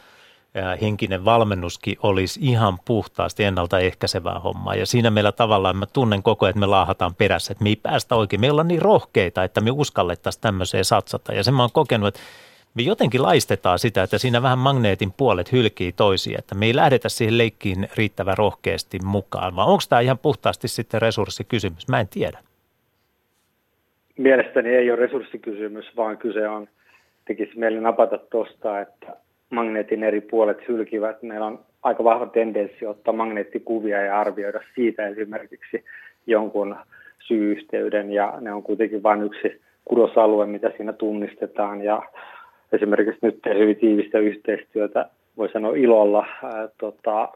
henkinen 0.81 1.25
valmennuskin 1.25 1.97
olisi 2.03 2.41
ihan 2.43 2.79
puhtaasti 2.85 3.45
ennaltaehkäisevää 3.45 4.39
hommaa. 4.39 4.75
Ja 4.75 4.87
siinä 4.87 5.11
meillä 5.11 5.33
tavallaan 5.33 5.77
mä 5.77 5.87
tunnen 5.87 6.23
koko 6.23 6.47
ajan, 6.47 6.51
että 6.51 6.61
me 6.61 6.67
laahataan 6.67 7.15
perässä, 7.15 7.53
että 7.53 7.65
me 7.65 7.69
ei 7.69 7.77
päästä 7.77 8.15
oikein. 8.15 8.41
Me 8.41 8.51
ollaan 8.51 8.69
niin 8.69 8.83
rohkeita, 8.83 9.45
että 9.45 9.61
me 9.61 9.71
uskallettaisiin 9.71 10.43
tämmöiseen 10.43 10.85
satsata. 10.85 11.35
Ja 11.35 11.45
sen 11.45 11.55
mä 11.55 11.63
oon 11.63 11.73
kokenut, 11.73 12.09
että 12.09 12.21
me 12.75 12.83
jotenkin 12.83 13.23
laistetaan 13.23 13.79
sitä, 13.79 14.03
että 14.03 14.19
siinä 14.19 14.43
vähän 14.43 14.59
magneetin 14.59 15.13
puolet 15.17 15.53
hylkii 15.53 15.93
toisia, 15.93 16.39
että 16.39 16.55
me 16.55 16.67
ei 16.67 16.77
lähdetä 16.77 17.09
siihen 17.09 17.39
leikkiin 17.39 17.89
riittävän 17.97 18.39
rohkeasti 18.39 18.99
mukaan, 19.05 19.57
vaan 19.57 19.69
onko 19.69 19.83
tämä 19.89 20.01
ihan 20.01 20.19
puhtaasti 20.19 20.69
sitten 20.69 21.03
resurssikysymys? 21.03 21.89
Mä 21.89 22.01
en 22.01 22.09
tiedä. 22.09 22.39
Mielestäni 24.19 24.69
ei 24.69 24.91
ole 24.91 25.01
resurssikysymys, 25.01 25.85
vaan 25.97 26.19
kyse 26.19 26.49
on, 26.49 26.69
tekisi 27.25 27.59
meille 27.59 27.81
napata 27.81 28.19
tuosta, 28.19 28.81
että 28.81 29.17
magneetin 29.55 30.05
eri 30.05 30.21
puolet 30.21 30.69
hylkivät. 30.69 31.23
Meillä 31.23 31.47
on 31.47 31.61
aika 31.83 32.05
vahva 32.05 32.27
tendenssi 32.27 32.87
ottaa 32.87 33.15
magneettikuvia 33.15 34.03
ja 34.03 34.21
arvioida 34.21 34.61
siitä 34.75 35.09
esimerkiksi 35.09 35.85
jonkun 36.27 36.77
syy-yhteyden, 37.19 38.13
ja 38.13 38.35
ne 38.41 38.53
on 38.53 38.63
kuitenkin 38.63 39.03
vain 39.03 39.23
yksi 39.23 39.61
kudosalue, 39.85 40.47
mitä 40.47 40.73
siinä 40.77 40.93
tunnistetaan, 40.93 41.83
ja 41.83 42.03
esimerkiksi 42.73 43.19
nyt 43.23 43.43
tehdään 43.43 43.63
hyvin 43.63 43.77
tiivistä 43.77 44.19
yhteistyötä 44.19 45.09
voi 45.37 45.49
sanoa 45.49 45.77
ilolla 45.77 46.27
ää, 46.43 46.69
tota, 46.79 47.29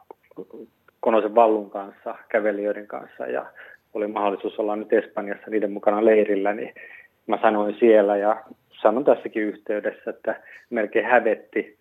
Konosen 1.01 1.35
Vallun 1.35 1.71
kanssa, 1.71 2.15
kävelijöiden 2.29 2.87
kanssa. 2.87 3.27
Ja 3.27 3.47
oli 3.95 4.07
mahdollisuus 4.07 4.59
olla 4.59 4.77
nyt 4.77 4.93
Espanjassa 4.93 5.51
niiden 5.51 5.71
mukana 5.73 6.05
leirillä, 6.05 6.55
niin 6.55 6.75
mä 7.27 7.39
sanoin 7.43 7.77
siellä. 7.79 8.17
Ja 8.17 8.43
sanon 8.83 9.05
tässäkin 9.05 9.43
yhteydessä, 9.43 10.11
että 10.11 10.41
melkein 10.71 11.05
hävetti 11.05 11.79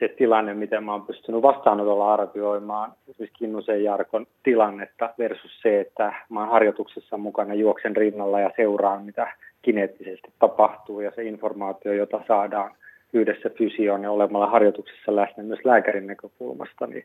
se 0.00 0.08
tilanne, 0.08 0.54
miten 0.54 0.84
mä 0.84 0.92
oon 0.92 1.06
pystynyt 1.06 1.42
vastaanotolla 1.42 2.12
arvioimaan 2.12 2.92
esimerkiksi 3.08 3.38
Kinnusen 3.38 3.84
Jarkon 3.84 4.26
tilannetta 4.42 5.14
versus 5.18 5.60
se, 5.62 5.80
että 5.80 6.12
mä 6.28 6.40
oon 6.40 6.48
harjoituksessa 6.48 7.16
mukana, 7.16 7.54
juoksen 7.54 7.96
rinnalla 7.96 8.40
ja 8.40 8.50
seuraan, 8.56 9.04
mitä 9.04 9.32
kineettisesti 9.62 10.28
tapahtuu 10.38 11.00
ja 11.00 11.12
se 11.14 11.22
informaatio, 11.22 11.92
jota 11.92 12.20
saadaan 12.28 12.70
yhdessä 13.12 13.50
fysioon 13.58 14.02
ja 14.02 14.10
olemalla 14.10 14.46
harjoituksessa 14.46 15.16
läsnä 15.16 15.42
myös 15.42 15.64
lääkärin 15.64 16.06
näkökulmasta, 16.06 16.86
niin 16.86 17.04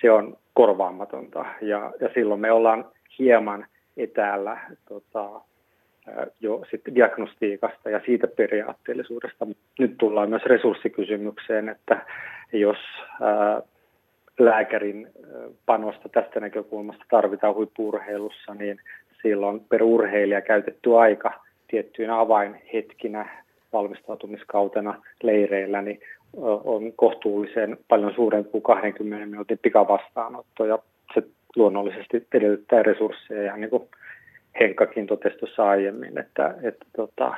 se 0.00 0.10
on 0.10 0.36
korvaamatonta. 0.54 1.44
Ja, 1.60 1.92
ja 2.00 2.08
silloin 2.14 2.40
me 2.40 2.52
ollaan 2.52 2.84
hieman 3.18 3.66
etäällä 3.96 4.58
tota, 4.88 5.40
jo 6.40 6.62
sitten 6.70 6.94
diagnostiikasta 6.94 7.90
ja 7.90 8.00
siitä 8.06 8.26
periaatteellisuudesta. 8.26 9.46
Nyt 9.78 9.94
tullaan 9.98 10.30
myös 10.30 10.42
resurssikysymykseen, 10.42 11.68
että 11.68 12.06
jos 12.52 12.78
ää, 13.22 13.62
lääkärin 14.38 15.08
panosta 15.66 16.08
tästä 16.08 16.40
näkökulmasta 16.40 17.04
tarvitaan 17.10 17.54
huippurheilussa, 17.54 18.54
niin 18.54 18.80
silloin 19.22 19.60
per 19.60 19.82
urheilija 19.82 20.40
käytetty 20.40 20.96
aika 20.96 21.44
tiettyinä 21.68 22.20
avainhetkinä 22.20 23.42
valmistautumiskautena 23.72 25.02
leireillä, 25.22 25.82
niin 25.82 26.00
on 26.64 26.92
kohtuullisen 26.96 27.78
paljon 27.88 28.14
suurempi 28.14 28.50
kuin 28.50 28.62
20 28.62 29.26
minuutin 29.26 29.58
pikavastaanotto. 29.62 30.64
Ja 30.64 30.78
se 31.14 31.22
luonnollisesti 31.56 32.26
edellyttää 32.34 32.82
resursseja 32.82 33.42
ja 33.42 33.56
niin 33.56 33.70
kuin 33.70 33.88
Henkkakin 34.60 35.06
totesi 35.06 35.38
tuossa 35.38 35.68
aiemmin, 35.68 36.18
että, 36.18 36.54
että 36.62 36.86
tota, 36.96 37.34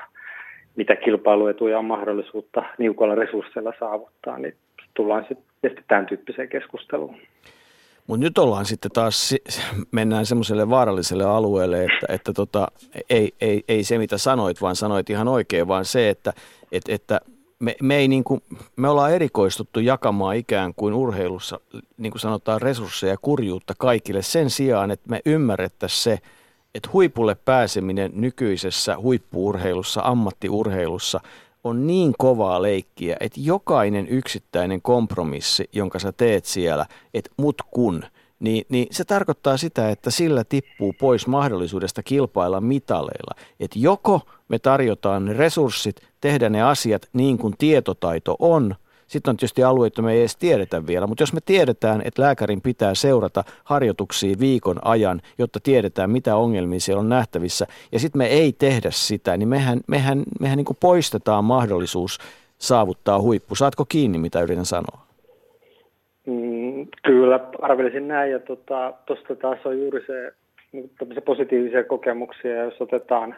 mitä 0.76 0.96
kilpailuetuja 0.96 1.78
on 1.78 1.84
mahdollisuutta 1.84 2.62
niukalla 2.78 3.14
resursseilla 3.14 3.72
saavuttaa, 3.78 4.38
niin 4.38 4.54
tullaan 4.96 5.26
sitten 5.28 5.84
tämän 5.88 6.06
tyyppiseen 6.06 6.48
keskusteluun. 6.48 7.16
Mutta 8.06 8.24
nyt 8.24 8.38
ollaan 8.38 8.66
sitten 8.66 8.90
taas, 8.90 9.34
mennään 9.90 10.26
semmoiselle 10.26 10.70
vaaralliselle 10.70 11.24
alueelle, 11.24 11.84
että, 11.84 12.06
että 12.08 12.32
tota, 12.32 12.68
ei, 13.10 13.34
ei, 13.40 13.64
ei 13.68 13.84
se 13.84 13.98
mitä 13.98 14.18
sanoit, 14.18 14.60
vaan 14.60 14.76
sanoit 14.76 15.10
ihan 15.10 15.28
oikein, 15.28 15.68
vaan 15.68 15.84
se, 15.84 16.10
että, 16.10 16.32
että, 16.72 16.94
että 16.94 17.20
me, 17.58 17.76
me, 17.82 17.96
ei 17.96 18.08
niin 18.08 18.24
kuin, 18.24 18.42
me 18.76 18.88
ollaan 18.88 19.12
erikoistuttu 19.12 19.80
jakamaan 19.80 20.36
ikään 20.36 20.74
kuin 20.74 20.94
urheilussa, 20.94 21.60
niin 21.98 22.10
kuin 22.10 22.20
sanotaan, 22.20 22.62
resursseja 22.62 23.12
ja 23.12 23.18
kurjuutta 23.22 23.74
kaikille 23.78 24.22
sen 24.22 24.50
sijaan, 24.50 24.90
että 24.90 25.10
me 25.10 25.20
ymmärrettäisiin 25.26 26.02
se, 26.02 26.18
että 26.74 26.90
huipulle 26.92 27.34
pääseminen 27.34 28.10
nykyisessä 28.14 28.96
huippuurheilussa, 28.98 30.00
ammattiurheilussa 30.04 31.20
on 31.66 31.86
niin 31.86 32.14
kovaa 32.18 32.62
leikkiä, 32.62 33.16
että 33.20 33.40
jokainen 33.40 34.08
yksittäinen 34.08 34.82
kompromissi, 34.82 35.68
jonka 35.72 35.98
sä 35.98 36.12
teet 36.12 36.44
siellä, 36.44 36.86
että 37.14 37.30
mut 37.36 37.62
kun, 37.70 38.04
niin, 38.40 38.64
niin 38.68 38.86
se 38.90 39.04
tarkoittaa 39.04 39.56
sitä, 39.56 39.90
että 39.90 40.10
sillä 40.10 40.44
tippuu 40.44 40.92
pois 40.92 41.26
mahdollisuudesta 41.26 42.02
kilpailla 42.02 42.60
mitaleilla. 42.60 43.34
Että 43.60 43.78
joko 43.78 44.20
me 44.48 44.58
tarjotaan 44.58 45.24
ne 45.24 45.32
resurssit, 45.32 45.96
tehdä 46.20 46.48
ne 46.48 46.62
asiat 46.62 47.08
niin 47.12 47.38
kuin 47.38 47.54
tietotaito 47.58 48.36
on– 48.38 48.74
sitten 49.06 49.30
on 49.30 49.36
tietysti 49.36 49.62
alueita, 49.62 50.02
me 50.02 50.12
ei 50.12 50.20
edes 50.20 50.36
tiedetä 50.36 50.86
vielä, 50.86 51.06
mutta 51.06 51.22
jos 51.22 51.32
me 51.32 51.40
tiedetään, 51.44 52.02
että 52.04 52.22
lääkärin 52.22 52.60
pitää 52.60 52.94
seurata 52.94 53.44
harjoituksia 53.64 54.36
viikon 54.40 54.76
ajan, 54.84 55.20
jotta 55.38 55.60
tiedetään, 55.62 56.10
mitä 56.10 56.36
ongelmia 56.36 56.80
siellä 56.80 57.00
on 57.00 57.08
nähtävissä, 57.08 57.66
ja 57.92 57.98
sitten 57.98 58.18
me 58.18 58.26
ei 58.26 58.52
tehdä 58.52 58.88
sitä, 58.90 59.36
niin 59.36 59.48
mehän, 59.48 59.80
mehän, 59.86 60.22
mehän 60.40 60.56
niin 60.56 60.76
poistetaan 60.80 61.44
mahdollisuus 61.44 62.18
saavuttaa 62.58 63.20
huippu. 63.20 63.54
Saatko 63.54 63.84
kiinni, 63.88 64.18
mitä 64.18 64.40
yritän 64.40 64.64
sanoa? 64.64 65.06
Mm, 66.26 66.86
kyllä, 67.02 67.40
arvelisin 67.62 68.08
näin, 68.08 68.32
ja 68.32 68.38
tuosta 68.38 68.94
tota, 69.06 69.40
taas 69.40 69.66
on 69.66 69.78
juuri 69.78 70.04
se 70.06 70.32
niin 70.72 70.90
positiivisia 71.24 71.84
kokemuksia, 71.84 72.64
jos 72.64 72.80
otetaan 72.80 73.36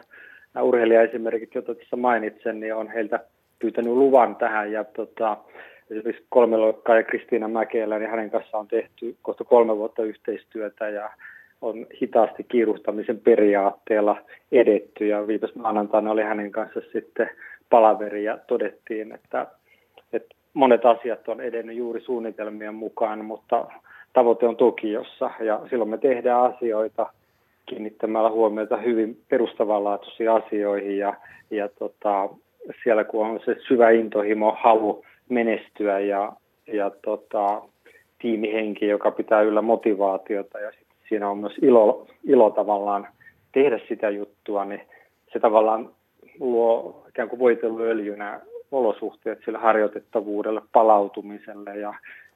nämä 0.53 0.63
urheilijaesimerkit, 0.63 1.55
joita 1.55 1.75
tässä 1.75 1.95
mainitsen, 1.95 2.59
niin 2.59 2.75
on 2.75 2.87
heiltä 2.87 3.19
pyytänyt 3.59 3.93
luvan 3.93 4.35
tähän 4.35 4.71
ja 4.71 4.83
tota, 4.83 5.37
esimerkiksi 5.89 6.25
kolme 6.29 6.57
loikkaa 6.57 6.95
ja 6.95 7.03
Kristiina 7.03 7.47
Mäkelä, 7.47 7.99
niin 7.99 8.09
hänen 8.09 8.31
kanssaan 8.31 8.61
on 8.61 8.67
tehty 8.67 9.15
kohta 9.21 9.43
kolme 9.43 9.77
vuotta 9.77 10.03
yhteistyötä 10.03 10.89
ja 10.89 11.09
on 11.61 11.87
hitaasti 12.01 12.43
kiiruhtamisen 12.43 13.19
periaatteella 13.19 14.17
edetty. 14.51 15.07
Ja 15.07 15.27
viimeis 15.27 15.55
maanantaina 15.55 16.11
oli 16.11 16.23
hänen 16.23 16.51
kanssa 16.51 16.81
sitten 16.93 17.29
palaveri 17.69 18.23
ja 18.23 18.37
todettiin, 18.47 19.11
että, 19.11 19.47
että 20.13 20.35
monet 20.53 20.85
asiat 20.85 21.27
on 21.27 21.41
edennyt 21.41 21.75
juuri 21.75 22.01
suunnitelmien 22.01 22.75
mukaan, 22.75 23.25
mutta 23.25 23.65
tavoite 24.13 24.47
on 24.47 24.55
Tokiossa. 24.55 25.31
Ja 25.39 25.61
silloin 25.69 25.89
me 25.89 25.97
tehdään 25.97 26.41
asioita 26.41 27.13
kiinnittämällä 27.65 28.29
huomiota 28.29 28.77
hyvin 28.77 29.21
perustavanlaatuisiin 29.29 30.31
asioihin 30.31 30.97
ja, 30.97 31.13
ja 31.51 31.69
tota, 31.79 32.29
siellä 32.83 33.03
kun 33.03 33.25
on 33.25 33.39
se 33.45 33.55
syvä 33.67 33.89
intohimo, 33.89 34.57
halu 34.61 35.05
menestyä 35.29 35.99
ja, 35.99 36.33
ja 36.67 36.91
tota, 37.01 37.61
tiimihenki, 38.19 38.87
joka 38.87 39.11
pitää 39.11 39.41
yllä 39.41 39.61
motivaatiota 39.61 40.59
ja 40.59 40.71
sit 40.71 40.87
siinä 41.09 41.29
on 41.29 41.37
myös 41.37 41.57
ilo, 41.61 42.07
ilo 42.23 42.49
tavallaan 42.49 43.07
tehdä 43.51 43.79
sitä 43.87 44.09
juttua, 44.09 44.65
niin 44.65 44.81
se 45.33 45.39
tavallaan 45.39 45.89
luo 46.39 47.05
ikään 47.09 47.29
kuin 47.29 47.39
voiteluöljynä 47.39 48.39
olosuhteet 48.71 49.39
sille 49.45 49.57
harjoitettavuudelle, 49.57 50.61
palautumiselle 50.73 51.77
ja 51.77 51.93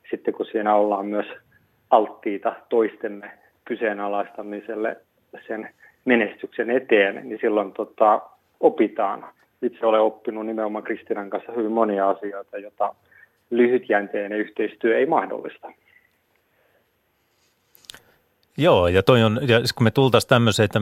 sitten 0.09 0.33
kun 0.33 0.45
siinä 0.45 0.75
ollaan 0.75 1.05
myös 1.05 1.27
alttiita 1.89 2.55
toistemme 2.69 3.31
kyseenalaistamiselle 3.65 4.97
sen 5.47 5.69
menestyksen 6.05 6.69
eteen, 6.69 7.29
niin 7.29 7.39
silloin 7.41 7.73
tota, 7.73 8.21
opitaan 8.59 9.25
itse 9.63 9.85
olen 9.85 10.01
oppinut 10.01 10.45
nimenomaan 10.45 10.83
Kristinan 10.83 11.29
kanssa 11.29 11.51
hyvin 11.51 11.71
monia 11.71 12.09
asioita, 12.09 12.57
joita 12.57 12.95
lyhytjänteinen 13.49 14.39
yhteistyö 14.39 14.97
ei 14.97 15.05
mahdollista. 15.05 15.71
Joo, 18.57 18.87
ja 18.87 19.03
toi 19.03 19.23
on, 19.23 19.39
ja 19.47 19.61
kun 19.75 19.83
me 19.83 19.91
tultaisiin 19.91 20.29
tämmöiseen, 20.29 20.65
että, 20.65 20.79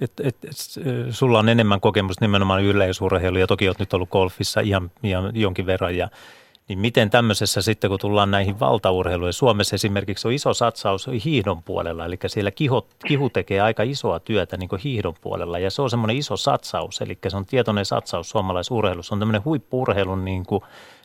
että, 0.00 0.22
että, 0.28 0.46
sulla 1.10 1.38
on 1.38 1.48
enemmän 1.48 1.80
kokemusta 1.80 2.24
nimenomaan 2.24 2.64
yleisurheilu, 2.64 3.38
ja 3.38 3.46
toki 3.46 3.68
olet 3.68 3.78
nyt 3.78 3.92
ollut 3.92 4.08
golfissa 4.08 4.60
ihan, 4.60 4.90
ihan 5.02 5.30
jonkin 5.34 5.66
verran, 5.66 5.96
ja 5.96 6.08
niin 6.68 6.78
miten 6.78 7.10
tämmöisessä 7.10 7.62
sitten, 7.62 7.90
kun 7.90 7.98
tullaan 7.98 8.30
näihin 8.30 8.60
valtaurheiluihin, 8.60 9.32
Suomessa 9.32 9.74
esimerkiksi 9.74 10.28
on 10.28 10.34
iso 10.34 10.54
satsaus 10.54 11.06
hiihdon 11.24 11.62
puolella, 11.62 12.04
eli 12.04 12.18
siellä 12.26 12.50
kiho, 12.50 12.86
kihu 13.06 13.30
tekee 13.30 13.60
aika 13.60 13.82
isoa 13.82 14.20
työtä 14.20 14.56
niin 14.56 14.68
kuin 14.68 14.82
hiihdon 14.82 15.14
puolella, 15.20 15.58
ja 15.58 15.70
se 15.70 15.82
on 15.82 15.90
semmoinen 15.90 16.16
iso 16.16 16.36
satsaus, 16.36 17.00
eli 17.00 17.18
se 17.28 17.36
on 17.36 17.46
tietoinen 17.46 17.84
satsaus 17.84 18.30
suomalaisurheilussa, 18.30 19.14
on 19.14 19.18
tämmöinen 19.18 19.44
huippuurheilun 19.44 20.24
niin 20.24 20.46
kuin, 20.46 20.62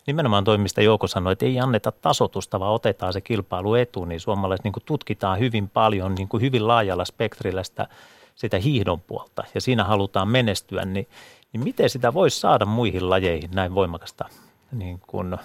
nimenomaan 0.07 0.43
toimista 0.43 0.81
Jouko 0.81 1.07
sanoi, 1.07 1.33
että 1.33 1.45
ei 1.45 1.59
anneta 1.59 1.91
tasotusta, 1.91 2.59
vaan 2.59 2.73
otetaan 2.73 3.13
se 3.13 3.21
kilpailu 3.21 3.75
etu, 3.75 4.05
niin 4.05 4.19
suomalaiset 4.19 4.63
niin 4.63 4.73
tutkitaan 4.85 5.39
hyvin 5.39 5.69
paljon, 5.69 6.15
niin 6.15 6.27
kuin 6.27 6.41
hyvin 6.41 6.67
laajalla 6.67 7.05
spektrillä 7.05 7.63
sitä, 7.63 7.87
sitä 8.35 8.57
hiihdon 8.57 9.01
puolta, 9.01 9.43
ja 9.55 9.61
siinä 9.61 9.83
halutaan 9.83 10.27
menestyä, 10.27 10.85
niin, 10.85 11.07
niin 11.53 11.63
miten 11.63 11.89
sitä 11.89 12.13
voisi 12.13 12.39
saada 12.39 12.65
muihin 12.65 13.09
lajeihin 13.09 13.49
näin 13.53 13.75
voimakasta 13.75 14.25
niin 14.73 14.99
kuin 15.07 15.37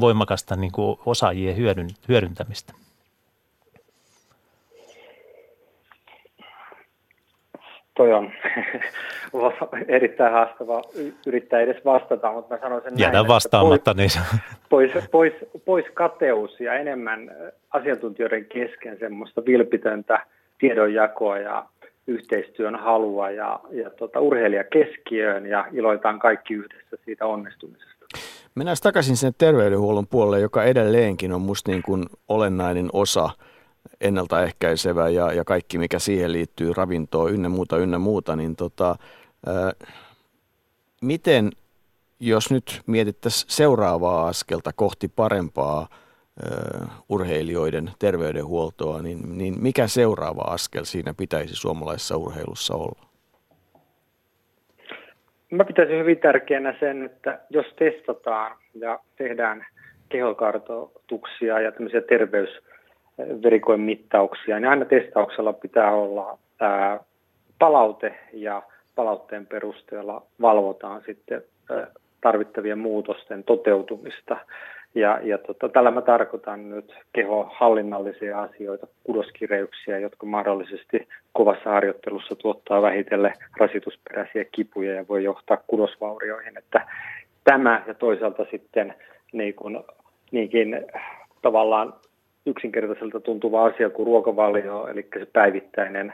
voimakasta 0.00 0.56
niin 0.56 0.72
kuin 0.72 0.98
osaajien 1.06 1.56
hyödyn, 1.56 1.88
hyödyntämistä? 2.08 2.72
Toi 7.96 8.12
on 8.12 8.32
erittäin 9.88 10.32
haastava 10.32 10.82
yrittää 11.26 11.60
edes 11.60 11.84
vastata, 11.84 12.32
mutta 12.32 12.54
mä 12.54 12.60
sanoisin 12.60 12.98
Jätä 12.98 13.12
näin, 13.12 13.28
vastaamatta. 13.28 13.94
Pois, 13.94 14.14
niin. 14.14 14.24
pois, 14.68 14.90
pois, 15.10 15.32
pois 15.64 15.84
kateus 15.94 16.60
ja 16.60 16.74
enemmän 16.74 17.30
asiantuntijoiden 17.70 18.44
kesken 18.44 18.98
semmoista 18.98 19.44
vilpitöntä 19.46 20.26
tiedonjakoa 20.58 21.38
ja 21.38 21.66
yhteistyön 22.06 22.74
halua 22.74 23.30
ja, 23.30 23.60
ja 23.70 23.90
tota, 23.90 24.20
urheilija 24.20 24.64
keskiöön 24.64 25.46
ja 25.46 25.66
iloitaan 25.72 26.18
kaikki 26.18 26.54
yhdessä 26.54 26.96
siitä 27.04 27.26
onnistumisesta. 27.26 27.99
Mennään 28.60 28.76
takaisin 28.82 29.16
sinne 29.16 29.34
terveydenhuollon 29.38 30.06
puolelle, 30.06 30.40
joka 30.40 30.64
edelleenkin 30.64 31.32
on 31.32 31.40
musta 31.40 31.70
niin 31.70 31.82
kuin 31.82 32.06
olennainen 32.28 32.90
osa 32.92 33.30
ennaltaehkäisevä 34.00 35.08
ja, 35.08 35.32
ja 35.32 35.44
kaikki, 35.44 35.78
mikä 35.78 35.98
siihen 35.98 36.32
liittyy, 36.32 36.72
ravintoon 36.72 37.32
ynnä 37.32 37.48
muuta, 37.48 37.78
ynnä 37.78 37.98
muuta, 37.98 38.36
niin 38.36 38.56
tota, 38.56 38.96
ää, 39.46 39.72
miten, 41.00 41.50
jos 42.20 42.50
nyt 42.50 42.82
mietittäisiin 42.86 43.50
seuraavaa 43.50 44.28
askelta 44.28 44.72
kohti 44.72 45.08
parempaa 45.08 45.88
urheilijoiden 47.08 47.90
terveydenhuoltoa, 47.98 49.02
niin, 49.02 49.38
niin 49.38 49.62
mikä 49.62 49.88
seuraava 49.88 50.42
askel 50.42 50.84
siinä 50.84 51.14
pitäisi 51.14 51.54
suomalaisessa 51.54 52.16
urheilussa 52.16 52.74
olla? 52.74 53.09
Mä 55.50 55.64
pitäisin 55.64 55.98
hyvin 55.98 56.18
tärkeänä 56.18 56.74
sen, 56.80 57.04
että 57.04 57.38
jos 57.50 57.66
testataan 57.76 58.56
ja 58.74 58.98
tehdään 59.16 59.66
kehokartoituksia 60.08 61.60
ja 61.60 61.72
tämmöisiä 61.72 62.00
terveysverikoin 62.00 63.80
mittauksia, 63.80 64.60
niin 64.60 64.70
aina 64.70 64.84
testauksella 64.84 65.52
pitää 65.52 65.90
olla 65.92 66.38
ää, 66.60 67.00
palaute 67.58 68.14
ja 68.32 68.62
palautteen 68.94 69.46
perusteella 69.46 70.22
valvotaan 70.40 71.02
sitten 71.06 71.42
tarvittavien 72.20 72.78
muutosten 72.78 73.44
toteutumista. 73.44 74.36
Ja, 74.94 75.20
ja 75.22 75.38
tota, 75.38 75.68
tällä 75.68 75.90
mä 75.90 76.02
tarkoitan 76.02 76.70
nyt 76.70 76.94
kehohallinnallisia 77.12 78.40
asioita, 78.40 78.86
kudoskireyksiä, 79.04 79.98
jotka 79.98 80.26
mahdollisesti 80.26 81.08
kovassa 81.32 81.70
harjoittelussa 81.70 82.36
tuottaa 82.36 82.82
vähitellen 82.82 83.32
rasitusperäisiä 83.60 84.44
kipuja 84.44 84.94
ja 84.94 85.08
voi 85.08 85.24
johtaa 85.24 85.58
kudosvaurioihin. 85.66 86.58
Että 86.58 86.86
tämä 87.44 87.82
ja 87.86 87.94
toisaalta 87.94 88.46
sitten 88.50 88.94
niin 89.32 89.54
kuin, 89.54 89.78
niinkin 90.30 90.86
tavallaan 91.42 91.94
yksinkertaiselta 92.46 93.20
tuntuva 93.20 93.64
asia 93.64 93.90
kuin 93.90 94.06
ruokavalio, 94.06 94.86
eli 94.86 95.08
se 95.18 95.26
päivittäinen 95.32 96.12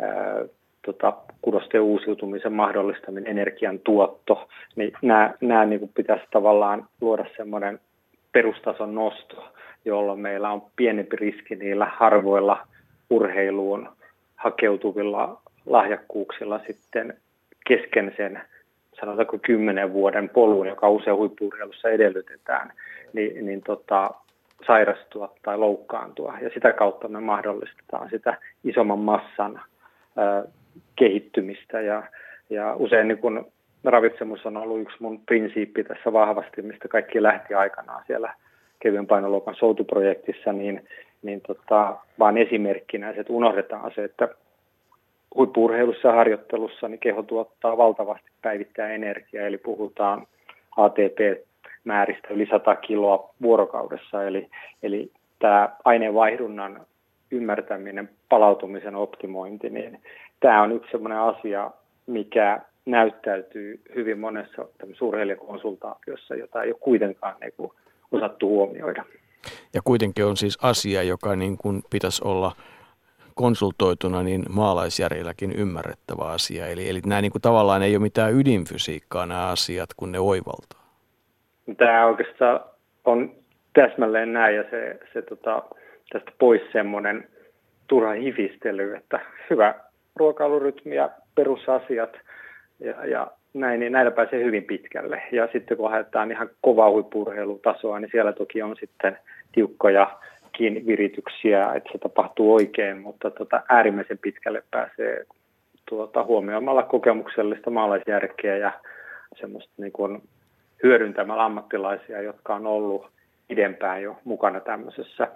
ää, 0.00 0.44
tota, 0.86 1.12
kudosten 1.42 1.80
uusiutumisen 1.80 2.52
mahdollistaminen, 2.52 3.30
energian 3.30 3.78
tuotto, 3.78 4.48
niin 4.76 4.92
nämä, 5.02 5.34
nämä 5.40 5.64
niin 5.64 5.90
pitäisi 5.94 6.24
tavallaan 6.30 6.86
luoda 7.00 7.24
semmoinen 7.36 7.80
perustason 8.38 8.94
nosto, 8.94 9.52
jolloin 9.84 10.20
meillä 10.20 10.50
on 10.50 10.62
pienempi 10.76 11.16
riski 11.16 11.56
niillä 11.56 11.90
harvoilla 11.96 12.66
urheiluun 13.10 13.88
hakeutuvilla 14.36 15.40
lahjakkuuksilla 15.66 16.60
sitten 16.66 17.16
kesken 17.66 18.14
sen 18.16 18.40
sanotaanko 19.00 19.38
kymmenen 19.38 19.92
vuoden 19.92 20.28
polun, 20.28 20.66
joka 20.66 20.88
usein 20.88 21.16
huippuurheilussa 21.16 21.88
edellytetään, 21.88 22.72
niin, 23.12 23.46
niin 23.46 23.62
tota, 23.62 24.10
sairastua 24.66 25.34
tai 25.42 25.58
loukkaantua. 25.58 26.34
Ja 26.40 26.50
sitä 26.54 26.72
kautta 26.72 27.08
me 27.08 27.20
mahdollistetaan 27.20 28.10
sitä 28.10 28.38
isomman 28.64 28.98
massan 28.98 29.60
ö, 30.18 30.48
kehittymistä. 30.96 31.80
Ja, 31.80 32.02
ja 32.50 32.74
usein 32.76 33.08
niin 33.08 33.18
kun 33.18 33.52
ravitsemus 33.84 34.46
on 34.46 34.56
ollut 34.56 34.80
yksi 34.80 34.96
mun 35.00 35.20
prinsiippi 35.20 35.84
tässä 35.84 36.12
vahvasti, 36.12 36.62
mistä 36.62 36.88
kaikki 36.88 37.22
lähti 37.22 37.54
aikanaan 37.54 38.04
siellä 38.06 38.34
kevyen 38.80 39.06
painoluokan 39.06 39.54
soutuprojektissa, 39.54 40.52
niin, 40.52 40.88
niin 41.22 41.40
tota, 41.40 41.96
vaan 42.18 42.38
esimerkkinä 42.38 43.12
se, 43.12 43.20
että 43.20 43.32
unohdetaan 43.32 43.92
se, 43.94 44.04
että 44.04 44.28
huippuurheilussa 45.34 46.08
ja 46.08 46.14
harjoittelussa 46.14 46.88
niin 46.88 46.98
keho 46.98 47.22
tuottaa 47.22 47.76
valtavasti 47.76 48.30
päivittää 48.42 48.88
energiaa, 48.88 49.46
eli 49.46 49.58
puhutaan 49.58 50.26
ATP-määristä 50.76 52.28
yli 52.30 52.46
100 52.50 52.76
kiloa 52.76 53.34
vuorokaudessa, 53.42 54.24
eli, 54.24 54.48
eli 54.82 55.10
tämä 55.38 55.68
aineenvaihdunnan 55.84 56.86
ymmärtäminen, 57.30 58.10
palautumisen 58.28 58.96
optimointi, 58.96 59.70
niin 59.70 60.00
tämä 60.40 60.62
on 60.62 60.72
yksi 60.72 60.90
sellainen 60.90 61.18
asia, 61.18 61.70
mikä 62.06 62.60
näyttäytyy 62.88 63.80
hyvin 63.94 64.18
monessa 64.18 64.68
urheilijakonsultaatiossa, 65.00 66.34
jota 66.34 66.62
ei 66.62 66.70
ole 66.70 66.78
kuitenkaan 66.80 67.36
niin 67.40 67.52
kuin 67.56 67.72
osattu 68.12 68.48
huomioida. 68.48 69.04
Ja 69.74 69.80
kuitenkin 69.84 70.24
on 70.24 70.36
siis 70.36 70.58
asia, 70.62 71.02
joka 71.02 71.36
niin 71.36 71.58
kuin 71.58 71.82
pitäisi 71.90 72.22
olla 72.24 72.52
konsultoituna 73.34 74.22
niin 74.22 74.42
maalaisjärjelläkin 74.50 75.52
ymmärrettävä 75.52 76.24
asia. 76.24 76.66
Eli, 76.66 76.88
eli 76.88 77.00
nämä 77.06 77.20
niin 77.20 77.32
kuin 77.32 77.42
tavallaan 77.42 77.82
ei 77.82 77.96
ole 77.96 78.02
mitään 78.02 78.34
ydinfysiikkaa 78.34 79.26
nämä 79.26 79.48
asiat, 79.48 79.88
kun 79.96 80.12
ne 80.12 80.18
oivaltaa. 80.18 80.88
Tämä 81.76 82.06
oikeastaan 82.06 82.60
on 83.04 83.32
täsmälleen 83.72 84.32
näin 84.32 84.56
ja 84.56 84.64
se, 84.70 84.98
se 85.12 85.22
tota, 85.22 85.62
tästä 86.12 86.32
pois 86.38 86.62
semmoinen 86.72 87.28
turha 87.86 88.12
hivistely, 88.12 88.94
että 88.94 89.20
hyvä 89.50 89.74
ruokailurytmi 90.16 90.94
ja 90.94 91.10
perusasiat 91.34 92.10
ja, 92.80 93.06
ja 93.06 93.30
näin, 93.54 93.80
niin 93.80 93.92
näillä 93.92 94.10
pääsee 94.10 94.44
hyvin 94.44 94.64
pitkälle. 94.64 95.22
Ja 95.32 95.48
sitten 95.52 95.76
kun 95.76 95.90
haetaan 95.90 96.30
ihan 96.30 96.50
kovaa 96.60 96.90
huippurheilutasoa, 96.90 98.00
niin 98.00 98.10
siellä 98.12 98.32
toki 98.32 98.62
on 98.62 98.76
sitten 98.80 99.18
tiukkoja 99.52 100.18
virityksiä, 100.86 101.72
että 101.74 101.90
se 101.92 101.98
tapahtuu 101.98 102.54
oikein, 102.54 102.98
mutta 102.98 103.30
tota, 103.30 103.62
äärimmäisen 103.68 104.18
pitkälle 104.18 104.62
pääsee 104.70 105.24
tuota, 105.88 106.24
huomioimalla 106.24 106.82
kokemuksellista 106.82 107.70
maalaisjärkeä 107.70 108.56
ja 108.56 108.72
semmoista 109.40 109.72
niin 109.76 109.92
kuin 109.92 110.22
hyödyntämällä 110.82 111.44
ammattilaisia, 111.44 112.22
jotka 112.22 112.54
on 112.54 112.66
ollut 112.66 113.06
pidempään 113.48 114.02
jo 114.02 114.16
mukana 114.24 114.60
tämmöisessä 114.60 115.28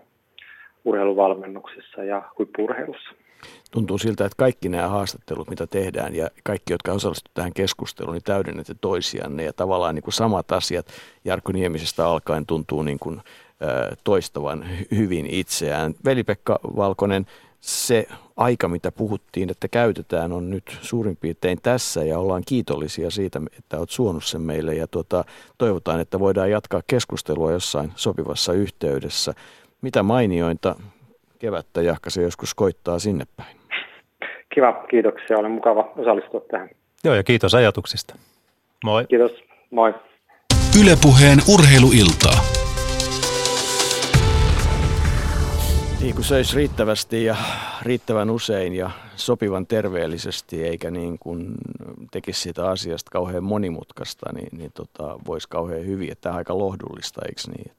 urheiluvalmennuksessa 0.84 2.04
ja 2.04 2.22
huippurheilussa. 2.38 3.14
Tuntuu 3.70 3.98
siltä, 3.98 4.24
että 4.24 4.36
kaikki 4.36 4.68
nämä 4.68 4.88
haastattelut, 4.88 5.50
mitä 5.50 5.66
tehdään 5.66 6.14
ja 6.14 6.30
kaikki, 6.44 6.72
jotka 6.72 6.92
osallistuvat 6.92 7.34
tähän 7.34 7.52
keskusteluun, 7.52 8.14
niin 8.14 8.24
täydennette 8.24 8.74
toisianne 8.80 9.44
ja 9.44 9.52
tavallaan 9.52 9.94
niin 9.94 10.02
kuin 10.02 10.14
samat 10.14 10.52
asiat 10.52 10.86
Jarkko 11.24 11.52
Niemisestä 11.52 12.06
alkaen 12.06 12.46
tuntuu 12.46 12.82
niin 12.82 12.98
kuin, 12.98 13.20
toistavan 14.04 14.64
hyvin 14.90 15.26
itseään. 15.26 15.94
Veli-Pekka 16.04 16.58
Valkonen, 16.76 17.26
se 17.60 18.06
aika, 18.36 18.68
mitä 18.68 18.92
puhuttiin, 18.92 19.50
että 19.50 19.68
käytetään, 19.68 20.32
on 20.32 20.50
nyt 20.50 20.78
suurin 20.82 21.16
piirtein 21.16 21.58
tässä 21.62 22.04
ja 22.04 22.18
ollaan 22.18 22.42
kiitollisia 22.46 23.10
siitä, 23.10 23.40
että 23.58 23.78
olet 23.78 23.90
suonut 23.90 24.24
sen 24.24 24.40
meille 24.40 24.74
ja 24.74 24.86
tuota, 24.86 25.24
toivotaan, 25.58 26.00
että 26.00 26.20
voidaan 26.20 26.50
jatkaa 26.50 26.82
keskustelua 26.86 27.52
jossain 27.52 27.92
sopivassa 27.96 28.52
yhteydessä. 28.52 29.34
Mitä 29.82 30.02
mainiointa 30.02 30.76
kevättä 31.42 31.82
jahka 31.82 32.10
se 32.10 32.22
joskus 32.22 32.54
koittaa 32.54 32.98
sinne 32.98 33.24
päin? 33.36 33.56
Kiva, 34.54 34.72
kiitoksia. 34.90 35.38
Olen 35.38 35.50
mukava 35.50 35.92
osallistua 35.96 36.40
tähän. 36.40 36.68
Joo, 37.04 37.14
ja 37.14 37.22
kiitos 37.22 37.54
ajatuksista. 37.54 38.14
Moi. 38.84 39.06
Kiitos, 39.06 39.32
moi. 39.70 39.94
Ylepuheen 40.80 41.38
urheiluiltaa. 41.54 42.38
Niin 46.00 46.14
kuin 46.14 46.24
söisi 46.24 46.56
riittävästi 46.56 47.24
ja 47.24 47.36
riittävän 47.82 48.30
usein 48.30 48.72
ja 48.72 48.90
sopivan 49.16 49.66
terveellisesti, 49.66 50.64
eikä 50.64 50.90
niin 50.90 51.18
kuin 51.18 51.54
tekisi 52.10 52.40
siitä 52.40 52.68
asiasta 52.68 53.10
kauhean 53.10 53.44
monimutkaista, 53.44 54.32
niin, 54.34 54.58
niin 54.58 54.72
tota, 54.72 55.18
voisi 55.26 55.48
kauhean 55.48 55.86
hyvin. 55.86 56.12
Että 56.12 56.22
tämä 56.22 56.32
on 56.32 56.38
aika 56.38 56.58
lohdullista, 56.58 57.20
eikö 57.28 57.40
niin? 57.56 57.72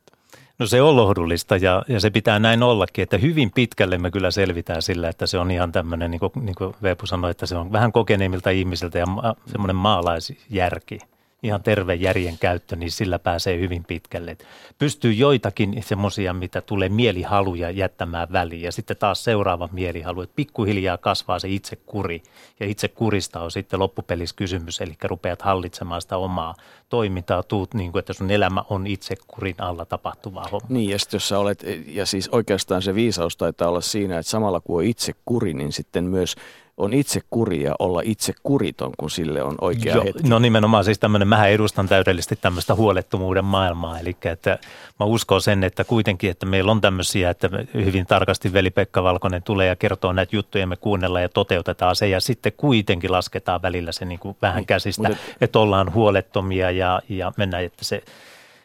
No 0.59 0.67
se 0.67 0.81
on 0.81 0.95
lohdullista 0.95 1.57
ja, 1.57 1.84
ja 1.88 1.99
se 1.99 2.09
pitää 2.09 2.39
näin 2.39 2.63
ollakin, 2.63 3.03
että 3.03 3.17
hyvin 3.17 3.51
pitkälle 3.51 3.97
me 3.97 4.11
kyllä 4.11 4.31
selvitään 4.31 4.81
sillä, 4.81 5.09
että 5.09 5.27
se 5.27 5.38
on 5.38 5.51
ihan 5.51 5.71
tämmöinen, 5.71 6.11
niin 6.11 6.19
kuin, 6.19 6.31
niin 6.41 6.55
kuin 6.55 6.75
Veepu 6.84 7.05
sanoi, 7.05 7.31
että 7.31 7.45
se 7.45 7.55
on 7.55 7.71
vähän 7.71 7.91
kokeneemmilta 7.91 8.49
ihmisiltä 8.49 8.99
ja 8.99 9.05
ma, 9.05 9.35
semmoinen 9.45 9.75
maalaisjärki 9.75 10.99
ihan 11.43 11.63
terve 11.63 11.95
järjen 11.95 12.37
käyttö, 12.37 12.75
niin 12.75 12.91
sillä 12.91 13.19
pääsee 13.19 13.59
hyvin 13.59 13.83
pitkälle. 13.83 14.37
Pystyy 14.79 15.13
joitakin 15.13 15.83
semmoisia, 15.85 16.33
mitä 16.33 16.61
tulee 16.61 16.89
mielihaluja 16.89 17.69
jättämään 17.69 18.31
väliin 18.31 18.61
ja 18.61 18.71
sitten 18.71 18.97
taas 18.97 19.23
seuraava 19.23 19.69
mielihalu, 19.71 20.21
että 20.21 20.35
pikkuhiljaa 20.35 20.97
kasvaa 20.97 21.39
se 21.39 21.49
itse 21.49 21.75
kuri 21.75 22.23
ja 22.59 22.65
itse 22.65 22.87
kurista 22.87 23.41
on 23.41 23.51
sitten 23.51 23.79
loppupelissä 23.79 24.35
kysymys, 24.35 24.81
eli 24.81 24.93
rupeat 25.03 25.41
hallitsemaan 25.41 26.01
sitä 26.01 26.17
omaa 26.17 26.55
toimintaa, 26.89 27.43
tuut 27.43 27.73
niin 27.73 27.91
kuin, 27.91 27.99
että 27.99 28.13
sun 28.13 28.31
elämä 28.31 28.63
on 28.69 28.87
itse 28.87 29.15
kurin 29.27 29.55
alla 29.57 29.85
tapahtuvaa 29.85 30.47
homma. 30.51 30.67
Niin 30.69 30.89
ja 30.89 30.97
jos 31.13 31.29
sä 31.29 31.39
olet, 31.39 31.65
ja 31.87 32.05
siis 32.05 32.29
oikeastaan 32.29 32.81
se 32.81 32.95
viisaus 32.95 33.37
taitaa 33.37 33.69
olla 33.69 33.81
siinä, 33.81 34.19
että 34.19 34.29
samalla 34.29 34.59
kun 34.59 34.77
on 34.77 34.83
itse 34.83 35.13
kuri, 35.25 35.53
niin 35.53 35.71
sitten 35.71 36.03
myös 36.03 36.35
on 36.77 36.93
itse 36.93 37.21
kuria 37.29 37.75
olla 37.79 38.01
itse 38.03 38.33
kuriton, 38.43 38.91
kun 38.97 39.09
sille 39.09 39.43
on 39.43 39.55
oikea 39.61 39.95
Joo, 39.95 40.03
hetki. 40.03 40.29
No 40.29 40.39
nimenomaan 40.39 40.83
siis 40.83 40.99
tämmöinen, 40.99 41.27
mä 41.27 41.47
edustan 41.47 41.87
täydellisesti 41.87 42.35
tämmöistä 42.35 42.75
huolettomuuden 42.75 43.45
maailmaa, 43.45 43.99
eli 43.99 44.17
että 44.25 44.59
mä 44.99 45.05
uskon 45.05 45.41
sen, 45.41 45.63
että 45.63 45.83
kuitenkin, 45.83 46.31
että 46.31 46.45
meillä 46.45 46.71
on 46.71 46.81
tämmöisiä, 46.81 47.29
että 47.29 47.49
hyvin 47.73 48.05
tarkasti 48.05 48.53
veli-Pekka 48.53 49.03
Valkonen 49.03 49.43
tulee 49.43 49.67
ja 49.67 49.75
kertoo 49.75 50.13
näitä 50.13 50.35
juttuja, 50.35 50.67
me 50.67 50.75
kuunnellaan 50.75 51.23
ja 51.23 51.29
toteutetaan 51.29 51.95
se, 51.95 52.07
ja 52.07 52.19
sitten 52.19 52.53
kuitenkin 52.57 53.11
lasketaan 53.11 53.61
välillä 53.61 53.91
se 53.91 54.05
niin 54.05 54.19
kuin 54.19 54.37
vähän 54.41 54.57
niin, 54.57 54.67
käsistä, 54.67 55.07
mutta, 55.07 55.23
että 55.41 55.59
ollaan 55.59 55.93
huolettomia 55.93 56.71
ja, 56.71 57.01
ja 57.09 57.31
mennään, 57.37 57.63
että 57.63 57.85
se 57.85 58.03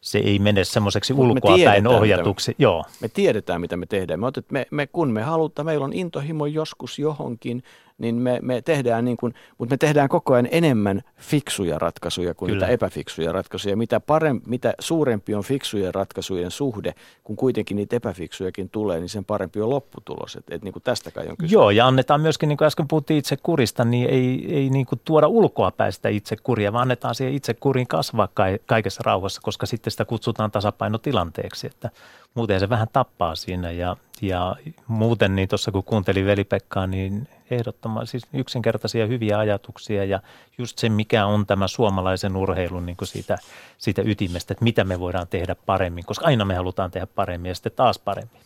se 0.01 0.19
ei 0.19 0.39
mene 0.39 0.65
semmoiseksi 0.65 1.13
ulkoa 1.13 1.57
päin 1.65 1.87
ohjatuksi. 1.87 2.51
Me, 2.51 2.55
Joo. 2.59 2.85
me 3.01 3.09
tiedetään, 3.09 3.61
mitä 3.61 3.77
me 3.77 3.87
tehdään. 3.87 4.21
Me, 4.21 4.27
otet, 4.27 4.51
me, 4.51 4.67
me, 4.71 4.87
kun 4.87 5.11
me 5.11 5.23
halutaan, 5.23 5.67
meillä 5.67 5.85
on 5.85 5.93
intohimo 5.93 6.47
joskus 6.47 6.99
johonkin, 6.99 7.63
niin 7.99 8.15
me, 8.15 8.39
me 8.43 8.63
tehdään 8.63 9.05
niin 9.05 9.17
kuin, 9.17 9.35
mutta 9.59 9.73
me 9.73 9.77
tehdään 9.77 10.09
koko 10.09 10.35
ajan 10.35 10.49
enemmän 10.51 11.03
fiksuja 11.17 11.79
ratkaisuja 11.79 12.35
kuin 12.35 12.49
Kyllä. 12.49 12.67
niitä 12.67 12.73
epäfiksuja 12.73 13.33
ratkaisuja. 13.33 13.77
Mitä, 13.77 14.01
parempi, 14.01 14.51
mitä 14.51 14.75
suurempi 14.81 15.35
on 15.35 15.43
fiksujen 15.43 15.95
ratkaisujen 15.95 16.51
suhde, 16.51 16.95
kun 17.25 17.37
kuitenkin 17.37 17.77
niitä 17.77 17.97
epäfiksujakin 17.97 18.71
tulee, 18.71 19.01
niin 19.01 19.09
sen 19.09 19.25
parempi 19.25 19.61
on 19.61 19.71
lopputulos. 19.71 20.37
Et, 20.37 20.45
et 20.51 20.63
niin 20.63 20.73
kuin 20.73 20.83
tästä 20.83 21.11
kai 21.11 21.29
on 21.29 21.37
kysymys. 21.37 21.53
Joo, 21.53 21.71
ja 21.71 21.87
annetaan 21.87 22.21
myöskin, 22.21 22.49
niin 22.49 22.57
kuin 22.57 22.67
äsken 22.67 22.89
puhuttiin 22.89 23.19
itse 23.19 23.37
kurista, 23.37 23.85
niin 23.85 24.11
ei, 24.11 24.55
ei 24.55 24.71
niin 24.71 24.87
kuin 24.87 25.01
tuoda 25.05 25.29
ulkoa 25.29 25.71
päästä 25.71 26.09
itse 26.09 26.37
kuria, 26.43 26.73
vaan 26.73 26.83
annetaan 26.83 27.15
siihen 27.15 27.35
itse 27.35 27.55
kuriin 27.55 27.87
kasvaa 27.87 28.29
kaikessa 28.67 29.03
rauhassa, 29.05 29.41
koska 29.45 29.67
sitten 29.67 29.91
sitä 29.91 30.05
kutsutaan 30.05 30.51
tasapainotilanteeksi, 30.51 31.67
että 31.67 31.91
muuten 32.35 32.61
se 32.61 32.69
vähän 32.69 32.89
tappaa 32.93 33.35
siinä 33.35 33.71
ja, 33.71 33.97
ja 34.23 34.57
muuten 34.87 35.37
niin 35.37 35.49
tuossa 35.49 35.73
kun 35.73 35.85
kuuntelin 35.85 36.27
veli-Pekkaa, 36.27 36.87
niin 36.87 37.29
ehdottoman 37.51 38.07
siis 38.07 38.23
yksinkertaisia 38.33 39.07
hyviä 39.07 39.39
ajatuksia 39.39 40.05
ja 40.05 40.21
just 40.59 40.79
se, 40.79 40.89
mikä 40.89 41.27
on 41.27 41.47
tämä 41.47 41.69
suomalaisen 41.69 42.37
urheilun 42.37 42.87
niin 42.87 42.97
kuin 42.97 43.09
siitä, 43.09 43.39
siitä 43.79 44.03
ytimestä, 44.05 44.53
että 44.53 44.65
mitä 44.65 44.85
me 44.85 45.01
voidaan 45.01 45.29
tehdä 45.29 45.55
paremmin, 45.55 46.05
koska 46.05 46.27
aina 46.27 46.45
me 46.45 46.55
halutaan 46.55 46.91
tehdä 46.91 47.07
paremmin 47.07 47.49
ja 47.49 47.55
sitten 47.55 47.73
taas 47.73 47.99
paremmin. 47.99 48.41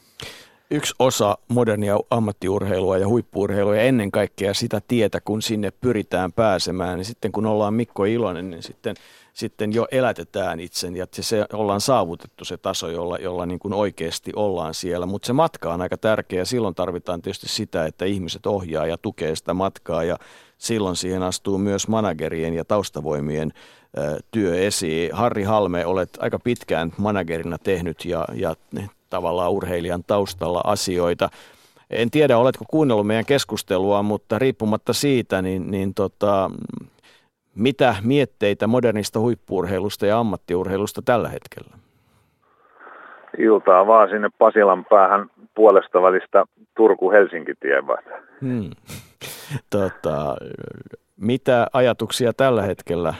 Yksi 0.71 0.95
osa 0.99 1.39
modernia 1.49 1.97
ammattiurheilua 2.11 2.99
ja 2.99 3.09
huippuurheilua 3.09 3.77
ja 3.77 3.83
ennen 3.83 4.11
kaikkea 4.11 4.55
sitä 4.55 4.81
tietä, 4.89 5.21
kun 5.21 5.43
sinne 5.43 5.71
pyritään 5.71 6.33
pääsemään, 6.33 6.99
niin 6.99 7.05
sitten 7.05 7.33
kun 7.33 7.47
ollaan 7.47 7.75
Mikko 7.75 8.05
Ilonen, 8.05 8.51
niin 8.51 8.63
sitten– 8.63 8.97
sitten 9.33 9.73
jo 9.73 9.87
elätetään 9.91 10.61
itsen 10.61 10.97
ja 10.97 11.07
se 11.11 11.47
ollaan 11.53 11.81
saavutettu 11.81 12.45
se 12.45 12.57
taso, 12.57 12.89
jolla, 12.89 13.17
jolla 13.17 13.47
niin 13.47 13.59
kuin 13.59 13.75
oikeasti 13.75 14.33
ollaan 14.37 14.75
siellä. 14.75 15.07
Mutta 15.07 15.27
se 15.27 15.33
matka 15.33 15.75
on 15.75 15.81
aika 15.81 15.97
tärkeä 15.97 16.39
ja 16.39 16.45
silloin 16.45 16.75
tarvitaan 16.75 17.23
tietysti 17.23 17.49
sitä, 17.49 17.87
että 17.87 18.05
ihmiset 18.05 18.47
ohjaa 18.47 18.87
ja 18.87 18.99
tukee 18.99 19.37
sitä 19.37 19.55
matkaa 19.55 20.05
ja 20.05 20.19
silloin 20.59 20.97
siihen 20.97 21.23
astuu 21.23 21.59
myös 21.59 21.89
managerien 21.89 22.55
ja 22.55 22.65
taustavoimien 22.65 23.53
työ 24.31 24.59
esiin. 24.59 25.13
Harri 25.13 25.43
Halme, 25.43 25.87
olet 25.87 26.19
aika 26.21 26.39
pitkään 26.39 26.93
managerina 26.97 27.59
tehnyt 27.59 28.05
ja, 28.05 28.25
ja 28.35 28.57
tavallaan 29.11 29.53
urheilijan 29.53 30.05
taustalla 30.07 30.61
asioita. 30.65 31.31
En 31.91 32.11
tiedä, 32.11 32.39
oletko 32.39 32.65
kuunnellut 32.71 33.07
meidän 33.07 33.27
keskustelua, 33.27 34.03
mutta 34.03 34.39
riippumatta 34.39 34.93
siitä, 34.93 35.43
niin, 35.43 35.71
niin 35.71 35.95
tota, 35.95 36.51
mitä 37.55 37.95
mietteitä 38.05 38.67
modernista 38.67 39.21
huippuurheilusta 39.21 40.07
ja 40.07 40.19
ammattiurheilusta 40.19 41.03
tällä 41.05 41.29
hetkellä? 41.29 41.77
Iltaa 43.39 43.87
vaan 43.87 44.09
sinne 44.09 44.29
Pasilan 44.39 44.85
päähän 44.85 45.31
puolesta 45.55 46.03
välistä 46.03 46.45
Turku-Helsinki 46.77 47.55
tievät. 47.61 48.05
Hmm. 48.41 48.71
Tota, 49.71 50.37
mitä 51.21 51.67
ajatuksia 51.73 52.33
tällä 52.33 52.63
hetkellä 52.63 53.15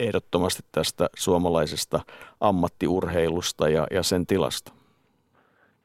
ehdottomasti 0.00 0.62
tästä 0.72 1.06
suomalaisesta 1.16 2.00
ammattiurheilusta 2.40 3.68
ja, 3.68 3.86
ja 3.90 4.02
sen 4.02 4.26
tilasta? 4.26 4.72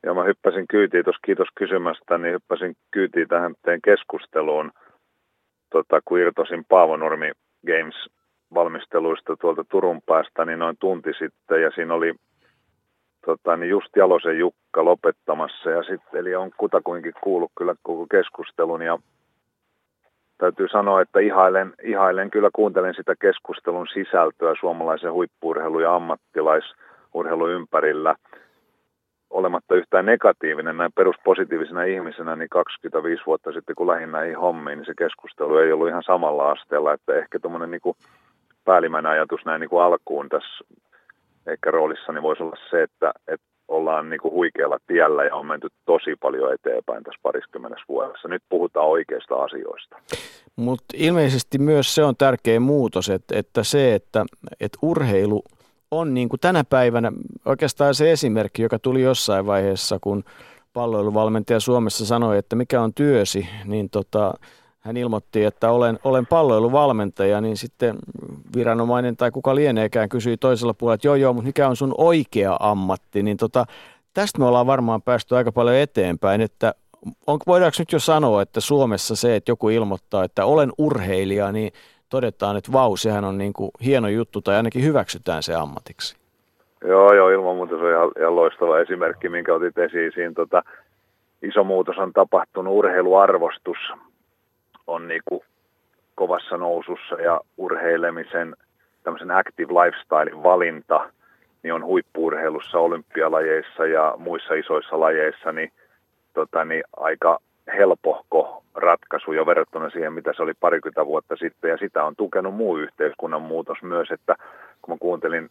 Ja 0.05 0.13
mä 0.13 0.23
hyppäsin 0.23 0.67
kyytiin, 0.67 1.03
tuossa 1.03 1.21
kiitos 1.25 1.47
kysymästä, 1.55 2.17
niin 2.17 2.33
hyppäsin 2.33 2.75
kyytiin 2.91 3.27
tähän 3.27 3.55
keskusteluun, 3.83 4.71
tota, 5.71 5.99
kun 6.05 6.19
irtosin 6.19 6.65
Paavo 6.69 6.97
Nurmi 6.97 7.31
Games-valmisteluista 7.67 9.35
tuolta 9.41 9.63
Turun 9.63 10.01
päästä 10.01 10.45
niin 10.45 10.59
noin 10.59 10.77
tunti 10.79 11.13
sitten 11.19 11.61
ja 11.61 11.71
siinä 11.71 11.93
oli 11.93 12.13
tota, 13.25 13.57
niin 13.57 13.69
just 13.69 13.95
Jalosen 13.95 14.39
Jukka 14.39 14.85
lopettamassa 14.85 15.69
ja 15.69 15.83
sitten, 15.83 16.19
eli 16.19 16.35
on 16.35 16.51
kutakuinkin 16.57 17.13
kuullut 17.21 17.51
kyllä 17.57 17.75
koko 17.83 18.07
keskustelun 18.11 18.81
ja 18.81 18.99
täytyy 20.37 20.67
sanoa, 20.67 21.01
että 21.01 21.19
ihailen, 21.19 21.73
ihailen 21.83 22.31
kyllä 22.31 22.49
kuuntelen 22.55 22.93
sitä 22.93 23.15
keskustelun 23.21 23.87
sisältöä 23.93 24.53
suomalaisen 24.59 25.13
huippuurheilu- 25.13 25.79
ja 25.79 25.95
ammattilaisurheilun 25.95 27.51
ympärillä– 27.51 28.15
olematta 29.33 29.75
yhtään 29.75 30.05
negatiivinen 30.05 30.77
näin 30.77 30.91
peruspositiivisena 30.95 31.83
ihmisenä, 31.83 32.35
niin 32.35 32.49
25 32.49 33.23
vuotta 33.25 33.51
sitten 33.51 33.75
kun 33.75 33.87
lähdin 33.87 34.11
näihin 34.11 34.37
hommiin, 34.37 34.77
niin 34.77 34.85
se 34.85 34.93
keskustelu 34.97 35.57
ei 35.57 35.71
ollut 35.71 35.87
ihan 35.87 36.03
samalla 36.03 36.51
asteella, 36.51 36.93
että 36.93 37.15
ehkä 37.15 37.39
tuommoinen 37.39 37.71
niin 37.71 37.95
päällimmäinen 38.65 39.11
ajatus 39.11 39.45
näin 39.45 39.59
niin 39.59 39.69
kuin 39.69 39.83
alkuun 39.83 40.29
tässä 40.29 40.65
ehkä 41.47 41.71
roolissani 41.71 42.21
voisi 42.21 42.43
olla 42.43 42.57
se, 42.69 42.83
että, 42.83 43.11
että 43.27 43.47
ollaan 43.67 44.09
niin 44.09 44.19
kuin 44.19 44.33
huikealla 44.33 44.77
tiellä 44.87 45.23
ja 45.23 45.35
on 45.35 45.45
menty 45.45 45.67
tosi 45.85 46.15
paljon 46.15 46.53
eteenpäin 46.53 47.03
tässä 47.03 47.19
pariskymmenessä 47.23 47.85
vuodessa. 47.89 48.27
Nyt 48.27 48.43
puhutaan 48.49 48.87
oikeista 48.87 49.35
asioista. 49.35 49.97
Mutta 50.55 50.85
ilmeisesti 50.97 51.57
myös 51.57 51.95
se 51.95 52.03
on 52.03 52.15
tärkeä 52.17 52.59
muutos, 52.59 53.09
että, 53.09 53.39
että 53.39 53.63
se, 53.63 53.95
että, 53.95 54.25
että 54.59 54.79
urheilu– 54.81 55.41
on 55.99 56.13
niin 56.13 56.29
kuin 56.29 56.39
tänä 56.39 56.63
päivänä 56.63 57.11
oikeastaan 57.45 57.95
se 57.95 58.11
esimerkki, 58.11 58.61
joka 58.61 58.79
tuli 58.79 59.01
jossain 59.01 59.45
vaiheessa, 59.45 59.97
kun 60.01 60.23
palloiluvalmentaja 60.73 61.59
Suomessa 61.59 62.05
sanoi, 62.05 62.37
että 62.37 62.55
mikä 62.55 62.81
on 62.81 62.93
työsi, 62.93 63.47
niin 63.65 63.89
tota, 63.89 64.33
hän 64.79 64.97
ilmoitti, 64.97 65.43
että 65.43 65.71
olen, 65.71 65.99
olen 66.03 66.27
palloiluvalmentaja, 66.27 67.41
niin 67.41 67.57
sitten 67.57 67.95
viranomainen 68.55 69.17
tai 69.17 69.31
kuka 69.31 69.55
lieneekään 69.55 70.09
kysyi 70.09 70.37
toisella 70.37 70.73
puolella, 70.73 70.95
että 70.95 71.07
joo 71.07 71.15
joo, 71.15 71.33
mutta 71.33 71.47
mikä 71.47 71.69
on 71.69 71.75
sun 71.75 71.93
oikea 71.97 72.57
ammatti, 72.59 73.23
niin 73.23 73.37
tota, 73.37 73.65
tästä 74.13 74.39
me 74.39 74.45
ollaan 74.45 74.67
varmaan 74.67 75.01
päästy 75.01 75.35
aika 75.35 75.51
paljon 75.51 75.75
eteenpäin, 75.75 76.41
että 76.41 76.73
on, 77.27 77.39
voidaanko 77.47 77.75
nyt 77.79 77.91
jo 77.91 77.99
sanoa, 77.99 78.41
että 78.41 78.61
Suomessa 78.61 79.15
se, 79.15 79.35
että 79.35 79.51
joku 79.51 79.69
ilmoittaa, 79.69 80.23
että 80.23 80.45
olen 80.45 80.71
urheilija, 80.77 81.51
niin 81.51 81.71
todetaan, 82.13 82.57
että 82.57 82.71
vau, 82.71 82.97
sehän 82.97 83.25
on 83.25 83.37
niin 83.37 83.53
kuin 83.53 83.71
hieno 83.85 84.07
juttu 84.07 84.41
tai 84.41 84.55
ainakin 84.55 84.83
hyväksytään 84.83 85.43
se 85.43 85.53
ammatiksi. 85.55 86.15
Joo, 86.87 87.13
joo, 87.13 87.29
ilman 87.29 87.55
muuta 87.55 87.75
se 87.77 87.83
on 87.83 87.91
ihan, 87.91 88.11
ihan 88.19 88.35
loistava 88.35 88.79
esimerkki, 88.79 89.29
minkä 89.29 89.53
otit 89.53 89.77
esiin. 89.77 90.11
Siinä 90.13 90.33
tota, 90.33 90.63
iso 91.41 91.63
muutos 91.63 91.97
on 91.97 92.13
tapahtunut, 92.13 92.73
urheiluarvostus 92.73 93.77
on 94.87 95.07
niin 95.07 95.21
kuin 95.25 95.41
kovassa 96.15 96.57
nousussa 96.57 97.15
ja 97.15 97.41
urheilemisen 97.57 98.55
tämmöisen 99.03 99.31
active 99.31 99.73
lifestylein 99.73 100.43
valinta 100.43 101.09
niin 101.63 101.73
on 101.73 101.85
huippuurheilussa, 101.85 102.79
olympialajeissa 102.79 103.85
ja 103.85 104.13
muissa 104.17 104.53
isoissa 104.53 104.99
lajeissa 104.99 105.51
niin, 105.51 105.71
tota, 106.33 106.65
niin 106.65 106.83
aika 106.97 107.39
helpohko 107.67 108.63
ratkaisu 108.75 109.31
jo 109.33 109.45
verrattuna 109.45 109.89
siihen, 109.89 110.13
mitä 110.13 110.33
se 110.35 110.43
oli 110.43 110.53
parikymmentä 110.59 111.05
vuotta 111.05 111.35
sitten, 111.35 111.71
ja 111.71 111.77
sitä 111.77 112.03
on 112.03 112.15
tukenut 112.15 112.55
muu 112.55 112.77
yhteiskunnan 112.77 113.41
muutos 113.41 113.77
myös, 113.83 114.11
että 114.11 114.35
kun 114.81 114.93
mä 114.93 114.97
kuuntelin 114.99 115.49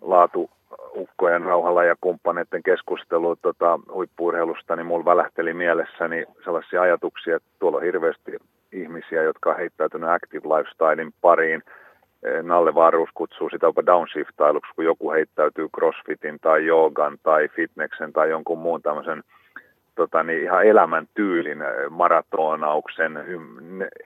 laatu 0.00 0.50
ukkojen 0.96 1.42
rauhalla 1.42 1.84
ja 1.84 1.96
kumppaneiden 2.00 2.62
keskustelua 2.62 3.36
tota, 3.42 3.80
huippuurheilusta, 3.92 4.76
niin 4.76 4.86
mulla 4.86 5.04
välähteli 5.04 5.54
mielessäni 5.54 6.24
sellaisia 6.44 6.82
ajatuksia, 6.82 7.36
että 7.36 7.48
tuolla 7.58 7.78
on 7.78 7.84
hirveästi 7.84 8.32
ihmisiä, 8.72 9.22
jotka 9.22 9.50
on 9.50 9.56
heittäytynyt 9.56 10.10
active 10.10 10.48
lifestylein 10.48 11.14
pariin. 11.20 11.62
Nalle 12.42 12.74
Vaaruus 12.74 13.10
kutsuu 13.14 13.48
sitä 13.50 13.66
jopa 13.66 13.86
downshiftailuksi, 13.86 14.72
kun 14.76 14.84
joku 14.84 15.10
heittäytyy 15.10 15.68
crossfitin 15.68 16.38
tai 16.40 16.66
joogan 16.66 17.18
tai 17.22 17.48
fitneksen 17.48 18.12
tai 18.12 18.30
jonkun 18.30 18.58
muun 18.58 18.82
tämmöisen– 18.82 19.22
tota, 19.96 20.22
niin 20.22 20.42
ihan 20.42 20.64
elämäntyylin 20.64 21.58
maratonauksen. 21.90 23.24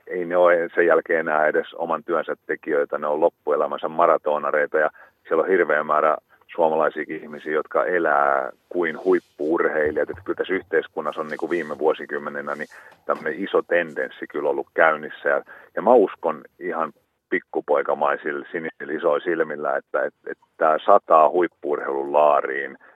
Ei 0.07 0.25
ne 0.25 0.37
ole 0.37 0.69
sen 0.75 0.85
jälkeen 0.85 1.19
enää 1.19 1.47
edes 1.47 1.73
oman 1.73 2.03
työnsä 2.03 2.35
tekijöitä, 2.47 2.97
ne 2.97 3.07
on 3.07 3.21
loppuelämänsä 3.21 3.87
maratonareita 3.87 4.77
ja 4.77 4.89
siellä 5.27 5.43
on 5.43 5.49
hirveä 5.49 5.83
määrä 5.83 6.17
suomalaisia 6.55 7.03
ihmisiä, 7.07 7.53
jotka 7.53 7.85
elää 7.85 8.51
kuin 8.69 9.03
huippuurheilijat. 9.03 10.09
Että 10.09 10.23
kyllä 10.25 10.37
tässä 10.37 10.53
yhteiskunnassa 10.53 11.21
on 11.21 11.27
niin 11.27 11.37
kuin 11.37 11.49
viime 11.49 11.77
vuosikymmenenä 11.77 12.55
niin 12.55 12.67
tämmöinen 13.05 13.43
iso 13.43 13.61
tendenssi 13.61 14.27
kyllä 14.27 14.49
ollut 14.49 14.67
käynnissä. 14.73 15.29
Ja, 15.29 15.41
ja 15.75 15.81
mä 15.81 15.93
uskon 15.93 16.41
ihan 16.59 16.93
pikkupoikamaisilla 17.29 18.45
sinisillä 18.51 18.93
isoilla 18.93 19.23
silmillä, 19.23 19.77
että, 19.77 20.05
että, 20.05 20.31
että 20.31 20.45
tämä 20.57 20.77
sataa 20.85 21.29
huippuurheilun 21.29 22.13
laariin– 22.13 22.77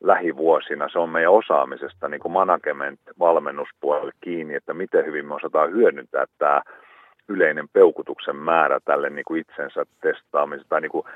lähivuosina. 0.00 0.88
Se 0.88 0.98
on 0.98 1.08
meidän 1.08 1.32
osaamisesta 1.32 2.08
niin 2.08 2.20
kuin 2.20 2.32
management 2.32 3.00
valmennuspuolelle 3.18 4.12
kiinni, 4.20 4.54
että 4.54 4.74
miten 4.74 5.06
hyvin 5.06 5.26
me 5.26 5.34
osataan 5.34 5.72
hyödyntää 5.72 6.24
tämä 6.38 6.62
yleinen 7.28 7.68
peukutuksen 7.68 8.36
määrä 8.36 8.80
tälle 8.84 9.10
niin 9.10 9.24
kuin 9.24 9.40
itsensä 9.40 9.84
testaamiselle 10.00 10.68
tai 10.68 10.80
niin 10.80 10.90
kuin 10.90 11.06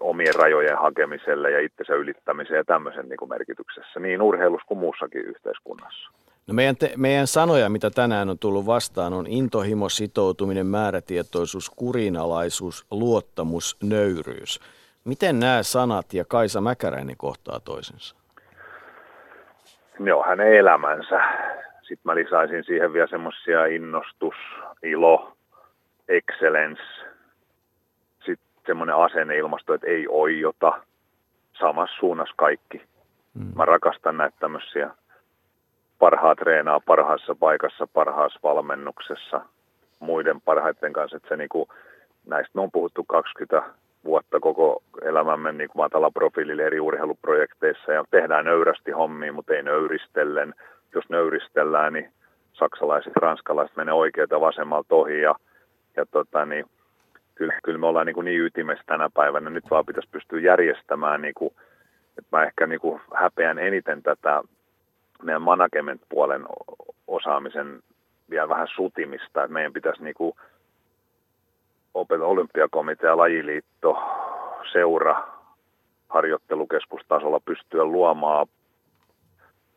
omien 0.00 0.34
rajojen 0.34 0.78
hakemiselle 0.78 1.50
ja 1.50 1.60
itsensä 1.60 1.94
ylittämiseen 1.94 2.58
ja 2.58 2.64
tämmöisen 2.64 3.08
niin 3.08 3.16
kuin 3.16 3.28
merkityksessä, 3.28 4.00
niin 4.00 4.22
urheilussa 4.22 4.66
kuin 4.66 4.78
muussakin 4.78 5.20
yhteiskunnassa. 5.20 6.10
No 6.46 6.54
meidän, 6.54 6.76
te, 6.76 6.92
meidän 6.96 7.26
sanoja, 7.26 7.68
mitä 7.68 7.90
tänään 7.90 8.30
on 8.30 8.38
tullut 8.38 8.66
vastaan, 8.66 9.12
on 9.12 9.26
intohimo, 9.26 9.88
sitoutuminen, 9.88 10.66
määrätietoisuus, 10.66 11.70
kurinalaisuus, 11.70 12.86
luottamus, 12.90 13.76
nöyryys. 13.82 14.60
Miten 15.04 15.40
nämä 15.40 15.62
sanat 15.62 16.14
ja 16.14 16.24
Kaisa 16.24 16.60
Mäkäräinen 16.60 17.16
kohtaa 17.16 17.60
toisensa? 17.60 18.16
Ne 19.98 20.14
on 20.14 20.24
hänen 20.26 20.56
elämänsä. 20.56 21.20
Sitten 21.80 22.02
mä 22.04 22.14
lisäisin 22.14 22.64
siihen 22.64 22.92
vielä 22.92 23.06
semmoisia 23.06 23.66
innostus, 23.66 24.34
ilo, 24.82 25.36
excellence, 26.08 26.82
sitten 28.24 28.48
semmoinen 28.66 28.96
asenneilmasto, 28.96 29.74
että 29.74 29.86
ei 29.86 30.06
oijota, 30.08 30.82
samassa 31.58 31.96
suunnassa 32.00 32.34
kaikki. 32.36 32.82
Mm. 33.34 33.52
Mä 33.56 33.64
rakastan 33.64 34.16
näitä 34.16 34.36
tämmöisiä 34.40 34.90
parhaat 35.98 36.38
treenaa 36.38 36.80
parhaassa 36.80 37.34
paikassa, 37.34 37.86
parhaassa 37.86 38.40
valmennuksessa, 38.42 39.40
muiden 40.00 40.40
parhaiten 40.40 40.92
kanssa, 40.92 41.16
että 41.16 41.28
se 41.28 41.36
niinku, 41.36 41.68
näistä 42.26 42.50
me 42.54 42.60
on 42.60 42.70
puhuttu 42.70 43.04
20 43.04 43.62
vuotta 44.06 44.40
koko 44.40 44.82
elämämme 45.02 45.52
niin 45.52 45.68
kuin 45.68 45.82
matala 45.82 46.10
profiilille 46.10 46.62
eri 46.62 46.80
urheiluprojekteissa 46.80 47.92
ja 47.92 48.04
tehdään 48.10 48.44
nöyrästi 48.44 48.90
hommia, 48.90 49.32
mutta 49.32 49.54
ei 49.54 49.62
nöyristellen. 49.62 50.54
Jos 50.94 51.04
nöyristellään, 51.08 51.92
niin 51.92 52.12
saksalaiset, 52.52 53.16
ranskalaiset 53.16 53.76
menee 53.76 53.94
oikealta 53.94 54.40
vasemmalta 54.40 54.94
ohi 54.94 55.20
ja, 55.20 55.34
ja 55.96 56.06
tota, 56.06 56.46
niin, 56.46 56.64
kyllä, 57.34 57.54
kyllä 57.64 57.78
me 57.78 57.86
ollaan 57.86 58.06
niin, 58.06 58.14
kuin 58.14 58.24
niin 58.24 58.40
ytimessä 58.40 58.84
tänä 58.86 59.10
päivänä. 59.14 59.50
Nyt 59.50 59.70
vaan 59.70 59.86
pitäisi 59.86 60.08
pystyä 60.12 60.40
järjestämään, 60.40 61.22
niin 61.22 61.34
kuin, 61.34 61.54
että 62.18 62.36
mä 62.36 62.44
ehkä 62.44 62.66
niin 62.66 62.80
kuin 62.80 63.00
häpeän 63.14 63.58
eniten 63.58 64.02
tätä 64.02 64.42
meidän 65.22 65.42
management-puolen 65.42 66.46
osaamisen 67.06 67.82
vielä 68.30 68.48
vähän 68.48 68.68
sutimista, 68.76 69.44
että 69.44 69.52
meidän 69.52 69.72
pitäisi 69.72 70.02
niin 70.02 70.14
kuin 70.14 70.36
olympiakomitea, 72.22 73.16
lajiliitto, 73.16 73.98
seura, 74.72 75.22
harjoittelukeskustasolla 76.08 77.40
pystyä 77.40 77.84
luomaan 77.84 78.46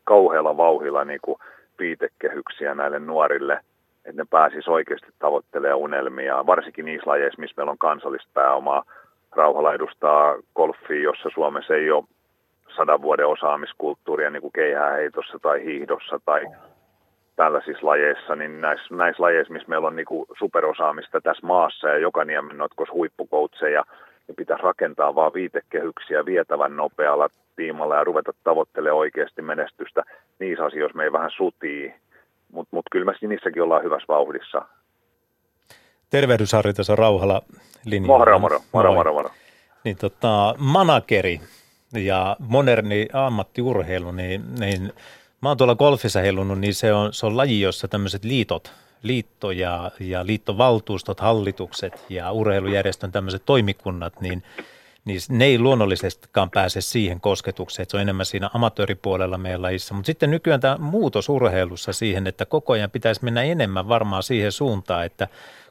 kauhealla 0.04 0.58
vauhilla 0.58 1.06
niin 1.06 1.20
kuin 1.22 1.40
viitekehyksiä 1.80 2.76
näille 2.76 3.00
nuorille, 3.00 3.54
että 4.06 4.22
ne 4.22 4.26
pääsis 4.30 4.68
oikeasti 4.68 5.08
tavoittelemaan 5.20 5.80
unelmia, 5.80 6.46
varsinkin 6.46 6.86
niissä 6.86 7.10
lajeissa, 7.10 7.42
missä 7.42 7.54
meillä 7.58 7.72
on 7.72 7.78
kansallista 7.78 8.30
pääomaa. 8.34 8.84
Rauhalla 9.32 9.74
edustaa 9.74 10.36
golfia, 10.56 11.04
jossa 11.04 11.30
Suomessa 11.34 11.76
ei 11.76 11.92
ole 11.92 12.04
sadan 12.76 13.02
vuoden 13.02 13.28
osaamiskulttuuria 13.28 14.30
niin 14.30 14.42
kuin 14.42 14.54
keihääheitossa 14.54 15.40
tai 15.42 15.64
hiihdossa 15.64 16.20
tai 16.26 16.42
tällaisissa 17.42 17.88
lajeissa, 17.88 18.36
niin 18.36 18.62
näissä, 18.62 18.96
näissä 18.96 19.24
lajeissa, 19.24 19.54
missä 19.54 19.70
meillä 19.70 19.88
on 19.88 19.96
niin 19.96 20.06
kuin 20.06 20.26
superosaamista 20.40 21.22
tässä 21.22 21.48
maassa 21.48 21.88
ja 21.88 21.98
joka 21.98 22.26
niemen 22.26 22.58
notkos 22.58 22.90
huippukoutseja, 22.94 23.84
niin 24.28 24.36
pitäisi 24.36 24.64
rakentaa 24.64 25.16
vaan 25.16 25.34
viitekehyksiä 25.34 26.26
vietävän 26.26 26.76
nopealla 26.76 27.30
tiimalla 27.56 27.96
ja 27.96 28.04
ruveta 28.04 28.32
tavoittelemaan 28.44 28.98
oikeasti 28.98 29.42
menestystä. 29.42 30.04
Niissä 30.40 30.66
asioissa 30.66 30.98
me 30.98 31.04
ei 31.04 31.12
vähän 31.12 31.32
sutii, 31.38 31.94
mutta 32.52 32.76
mut 32.76 32.86
kyllä 32.92 33.06
me 33.06 33.28
niissäkin 33.28 33.64
ollaan 33.64 33.84
hyvässä 33.84 34.08
vauhdissa. 34.08 34.62
Tervehdys 36.10 36.54
Harri, 36.54 36.74
tässä 36.74 36.94
on 36.94 36.98
Rauhala 36.98 37.42
linjalla. 37.86 38.18
Moro, 38.18 38.40
moro, 38.40 38.60
moro, 38.74 38.94
moro, 38.94 39.14
moro. 39.14 39.30
Niin 39.84 39.98
tota, 39.98 40.56
manakeri 40.58 41.42
ja 41.94 42.36
moderni 42.40 43.08
ammattiurheilu, 43.14 44.12
niin, 44.12 44.42
niin 44.60 44.94
mä 45.42 45.50
oon 45.50 45.58
tuolla 45.58 45.76
golfissa 45.76 46.20
heilunut, 46.22 46.60
niin 46.60 46.76
se 46.76 46.94
on, 46.94 47.14
se 47.14 47.26
on 47.26 47.38
laji, 47.38 47.62
jossa 47.62 47.88
tämmöiset 47.88 48.24
liitot, 48.24 48.74
liitto 49.04 49.52
ja, 49.52 49.92
ja 50.00 50.26
liittovaltuustot, 50.26 51.20
hallitukset 51.20 52.06
ja 52.10 52.32
urheilujärjestön 52.32 53.12
tämmöiset 53.12 53.46
toimikunnat, 53.46 54.22
niin, 54.22 54.44
niin 55.06 55.20
ne 55.30 55.46
ei 55.46 55.60
luonnollisestikaan 55.60 56.50
pääse 56.50 56.82
siihen 56.82 57.22
kosketukseen, 57.22 57.84
että 57.84 57.92
se 57.92 57.98
on 57.98 58.02
enemmän 58.02 58.26
siinä 58.26 58.50
amatööripuolella 58.54 59.38
meidän 59.38 59.62
lajissa. 59.62 59.94
Mutta 59.94 60.06
sitten 60.06 60.32
nykyään 60.32 60.60
tämä 60.60 60.78
muutos 60.78 61.30
urheilussa 61.30 61.94
siihen, 61.94 62.28
että 62.28 62.46
koko 62.46 62.74
ajan 62.74 62.92
pitäisi 62.92 63.24
mennä 63.24 63.44
enemmän 63.44 63.88
varmaan 63.88 64.24
siihen 64.24 64.52
suuntaan, 64.52 65.06
että 65.06 65.28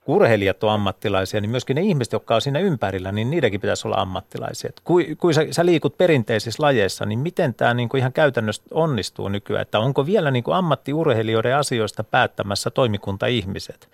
kun 0.09 0.17
urheilijat 0.17 0.65
on 0.65 0.71
ammattilaisia, 0.71 1.41
niin 1.41 1.51
myöskin 1.51 1.75
ne 1.75 1.83
ihmiset, 1.83 2.13
jotka 2.13 2.35
on 2.35 2.41
siinä 2.41 2.59
ympärillä, 2.59 3.13
niin 3.13 3.31
niidenkin 3.31 3.61
pitäisi 3.61 3.89
olla 3.89 3.97
ammattilaisia. 3.97 4.71
Kun, 4.85 5.03
kun 5.19 5.35
sä, 5.35 5.47
sä 5.51 5.67
liikut 5.67 5.99
perinteisissä 5.99 6.63
lajeissa, 6.63 7.07
niin 7.07 7.19
miten 7.19 7.55
tämä 7.55 7.75
niin 7.75 7.97
ihan 7.97 8.13
käytännössä 8.13 8.63
onnistuu 8.71 9.29
nykyään? 9.29 9.63
Että 9.63 9.79
onko 9.79 10.07
vielä 10.07 10.31
niin 10.31 10.45
kuin 10.45 10.55
ammattiurheilijoiden 10.55 11.57
asioista 11.57 12.05
päättämässä 12.05 12.71
toimikunta-ihmiset? 12.71 13.89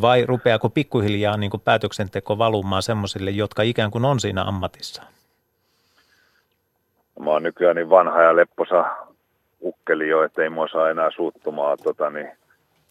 Vai 0.00 0.26
rupeako 0.26 0.68
pikkuhiljaa 0.68 1.36
niin 1.36 1.50
kuin 1.50 1.60
päätöksenteko 1.60 2.38
valumaan 2.38 2.82
semmoisille, 2.82 3.30
jotka 3.30 3.62
ikään 3.62 3.90
kuin 3.90 4.04
on 4.04 4.20
siinä 4.20 4.42
ammatissa? 4.42 5.02
Mä 7.20 7.30
oon 7.30 7.42
nykyään 7.42 7.76
niin 7.76 7.90
vanha 7.90 8.22
ja 8.22 8.36
lepposa 8.36 8.84
ukkeli 9.60 10.08
jo, 10.08 10.22
ettei 10.22 10.50
mua 10.50 10.68
saa 10.68 10.90
enää 10.90 11.10
suuttumaan 11.10 11.78
tota, 11.82 12.10
niin 12.10 12.30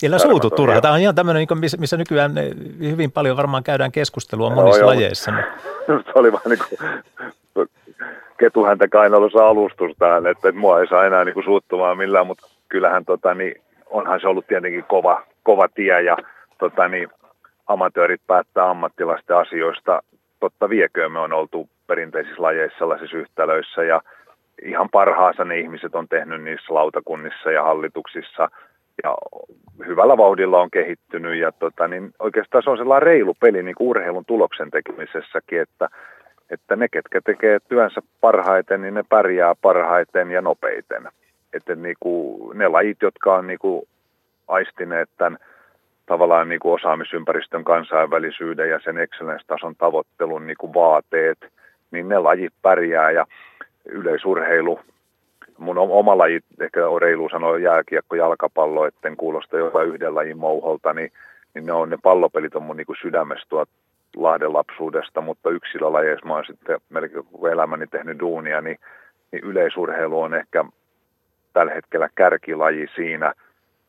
Älä 0.08 0.20
suutu 0.20 0.50
turha. 0.50 0.82
Tämä 0.82 0.94
on 0.94 1.00
ihan 1.00 1.16
tämmöinen, 1.16 1.48
niin 1.50 1.60
missä, 1.80 1.98
nykyään 1.98 2.32
hyvin 2.80 3.12
paljon 3.12 3.38
varmaan 3.38 3.64
käydään 3.64 3.92
keskustelua 3.92 4.50
no, 4.50 4.56
monissa 4.56 4.80
joo, 4.80 4.90
lajeissa. 4.90 5.32
Se 5.86 6.12
oli 6.16 6.32
vaan 6.32 6.44
niin 6.50 6.60
kuin 6.70 7.70
ketuhäntä 8.40 8.88
kainalossa 8.88 9.48
alustus 9.48 9.92
tähän, 10.00 10.28
että, 10.28 10.50
että 10.50 10.60
mua 10.60 10.80
ei 10.80 10.88
saa 10.88 11.06
enää 11.06 11.26
niin 11.26 11.34
kuin 11.34 11.44
suuttumaan 11.44 11.98
millään, 11.98 12.28
mutta 12.28 12.48
kyllähän 12.70 13.06
tota, 13.06 13.34
niin, 13.34 13.62
onhan 13.90 14.22
se 14.22 14.28
ollut 14.28 14.48
tietenkin 14.48 14.84
kova, 14.84 15.24
kova 15.44 15.68
tie 15.68 16.02
ja 16.02 16.18
tota, 16.60 16.88
niin, 16.88 17.10
amatöörit 17.68 18.22
päättää 18.28 18.70
ammattilaisten 18.70 19.38
asioista. 19.38 20.04
Totta 20.40 20.70
vieköön 20.70 21.12
me 21.12 21.20
on 21.20 21.34
oltu 21.34 21.70
perinteisissä 21.88 22.42
lajeissa 22.42 22.78
sellaisissa 22.78 23.18
yhtälöissä 23.18 23.84
ja 23.84 24.02
ihan 24.66 24.90
parhaansa 24.90 25.46
ne 25.46 25.60
ihmiset 25.60 25.96
on 25.96 26.08
tehnyt 26.08 26.44
niissä 26.44 26.74
lautakunnissa 26.74 27.52
ja 27.52 27.64
hallituksissa– 27.64 28.50
ja 29.04 29.16
hyvällä 29.88 30.18
vauhdilla 30.18 30.62
on 30.62 30.72
kehittynyt 30.72 31.36
ja 31.36 31.52
tota, 31.52 31.88
niin 31.88 32.12
oikeastaan 32.20 32.64
se 32.64 32.70
on 32.70 32.78
sellainen 32.78 33.08
reilu 33.08 33.34
peli 33.40 33.64
niin 33.64 33.76
kuin 33.76 33.88
urheilun 33.88 34.26
tuloksen 34.26 34.72
tekemisessäkin, 34.72 35.62
että, 35.62 35.90
että 36.50 36.76
ne, 36.76 36.88
ketkä 36.88 37.22
tekee 37.22 37.60
työnsä 37.70 38.02
parhaiten, 38.22 38.82
niin 38.82 38.94
ne 38.94 39.04
pärjää 39.10 39.56
parhaiten 39.62 40.32
ja 40.32 40.42
nopeiten. 40.42 41.08
Että 41.54 41.76
niin 41.76 41.96
kuin, 42.00 42.58
ne 42.58 42.68
lajit, 42.68 42.98
jotka 43.02 43.36
on 43.36 43.48
niin 43.48 43.60
kuin 43.60 43.88
aistineet 44.48 45.10
tämän 45.18 45.38
tavallaan 46.06 46.50
niin 46.50 46.60
kuin 46.60 46.74
osaamisympäristön 46.74 47.64
kansainvälisyyden 47.64 48.70
ja 48.70 48.80
sen 48.84 48.98
excellence-tason 48.98 49.76
tavoittelun 49.76 50.48
niin 50.48 50.58
kuin 50.60 50.74
vaateet, 50.74 51.38
niin 51.92 52.10
ne 52.10 52.20
lajit 52.20 52.54
pärjää 52.62 53.12
ja 53.12 53.26
yleisurheilu 53.86 54.80
mun 55.62 55.78
oma 55.78 56.18
laji, 56.18 56.40
ehkä 56.62 56.88
on 56.88 57.02
reilu 57.02 57.30
sanoa 57.30 57.58
jääkiekko, 57.58 58.16
jalkapallo, 58.16 58.86
etten 58.86 59.18
kuulosta 59.18 59.58
jopa 59.58 59.84
yhden 59.84 60.16
lajin 60.16 60.38
mouholta, 60.38 60.94
niin, 60.94 61.12
niin 61.54 61.66
ne 61.66 61.74
on 61.74 61.90
ne 61.90 61.98
pallopelit 62.04 62.56
on 62.56 62.64
mun 62.64 62.78
niin 62.78 62.86
kuin 62.86 62.98
sydämestä 63.02 63.46
tuot 63.50 63.70
Lahden 64.16 64.54
lapsuudesta, 64.54 65.22
mutta 65.22 65.50
yksilölajeissa 65.50 66.26
mä 66.26 66.34
oon 66.34 66.46
sitten 66.46 66.80
melkein 66.90 67.26
elämäni 67.52 67.88
tehnyt 67.88 68.20
duunia, 68.20 68.62
niin, 68.62 68.80
niin 69.32 69.44
yleisurheilu 69.44 70.22
on 70.22 70.34
ehkä 70.34 70.66
tällä 71.54 71.74
hetkellä 71.74 72.10
kärkilaji 72.16 72.88
siinä, 72.96 73.34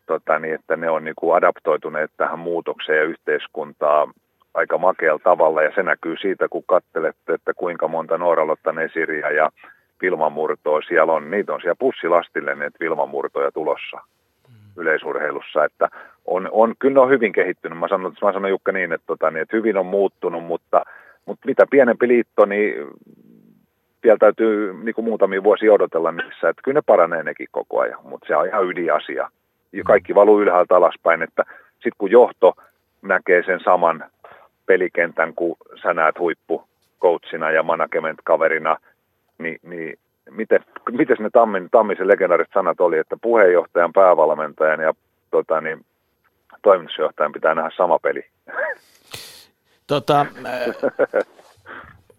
tota, 0.07 0.39
niin 0.39 0.55
että 0.55 0.77
ne 0.77 0.91
on 0.91 1.05
niin 1.05 1.15
kuin 1.17 1.37
adaptoituneet 1.37 2.11
tähän 2.17 2.39
muutokseen 2.39 2.99
ja 2.99 3.05
yhteiskuntaa 3.05 4.09
aika 4.55 4.79
makealla 4.79 5.21
tavalla, 5.25 5.63
ja 5.63 5.73
se 5.75 5.83
näkyy 5.83 6.17
siitä, 6.17 6.49
kun 6.49 6.65
katselette, 6.67 7.35
että 7.35 7.55
kuinka 7.55 7.89
monta 7.89 8.19
Nooralotta 8.19 8.73
Nesiriä 8.73 9.31
ja 9.31 9.51
vilmamurtoa 10.03 10.81
siellä 10.83 11.13
on, 11.13 11.31
niitä 11.31 11.55
on 11.55 11.61
siellä 11.61 11.79
pussilastille 11.79 12.55
näitä 12.55 12.77
vilmamurtoja 12.81 13.53
tulossa 13.53 14.01
yleisurheilussa, 14.77 15.65
että 15.65 15.89
on, 16.27 16.49
on, 16.53 16.75
kyllä 16.79 16.95
ne 16.95 17.01
on 17.01 17.11
hyvin 17.11 17.33
kehittynyt. 17.33 17.79
Mä 17.79 17.89
sanon, 17.89 18.15
mä 18.23 18.33
sanon 18.33 18.51
Jukka 18.51 18.73
niin, 18.73 18.93
että, 18.93 19.07
tota, 19.07 19.31
niin, 19.31 19.43
että 19.43 19.57
hyvin 19.57 19.77
on 19.77 19.87
muuttunut, 19.87 20.45
mutta, 20.45 20.85
mutta 21.27 21.47
mitä 21.47 21.67
pienempi 21.71 22.09
liitto, 22.09 22.47
niin 22.47 22.75
vielä 24.03 24.17
täytyy 24.19 24.75
niin 24.83 24.95
kuin 24.95 25.05
muutamia 25.05 25.43
vuosia 25.43 25.73
odotella 25.73 26.13
niissä, 26.13 26.49
että 26.49 26.63
kyllä 26.63 26.79
ne 26.79 26.83
paranee 26.87 27.23
nekin 27.23 27.49
koko 27.51 27.81
ajan, 27.81 28.01
mutta 28.03 28.27
se 28.27 28.37
on 28.37 28.47
ihan 28.47 28.67
ydinasia. 28.67 29.31
Ja 29.73 29.85
kaikki 29.85 30.15
valuu 30.15 30.41
ylhäältä 30.41 30.77
alaspäin, 30.77 31.23
että 31.23 31.45
sitten 31.75 31.99
kun 31.99 32.11
johto 32.11 32.55
näkee 33.03 33.43
sen 33.43 33.61
saman 33.65 34.05
pelikentän, 34.67 35.35
kun 35.35 35.57
sä 35.83 35.95
näet 35.95 36.19
huippu 36.19 36.65
ja 37.55 37.63
management-kaverina– 37.63 38.77
niin, 39.39 39.59
niin 39.63 39.99
miten, 40.31 40.65
miten 40.91 41.17
ne 41.21 41.31
Tammin, 41.31 41.69
Tammisen 41.71 42.09
legendaariset 42.09 42.53
sanat 42.55 42.81
oli, 42.81 42.99
että 42.99 43.17
puheenjohtajan, 43.23 43.93
päävalmentajan 43.93 44.81
ja 44.81 44.95
tota, 45.31 45.61
niin, 45.61 45.85
toimitusjohtajan 46.63 47.33
pitää 47.33 47.55
nähdä 47.55 47.71
sama 47.77 47.99
peli. 47.99 48.25
Tota, 49.87 50.27
äh, 50.47 51.27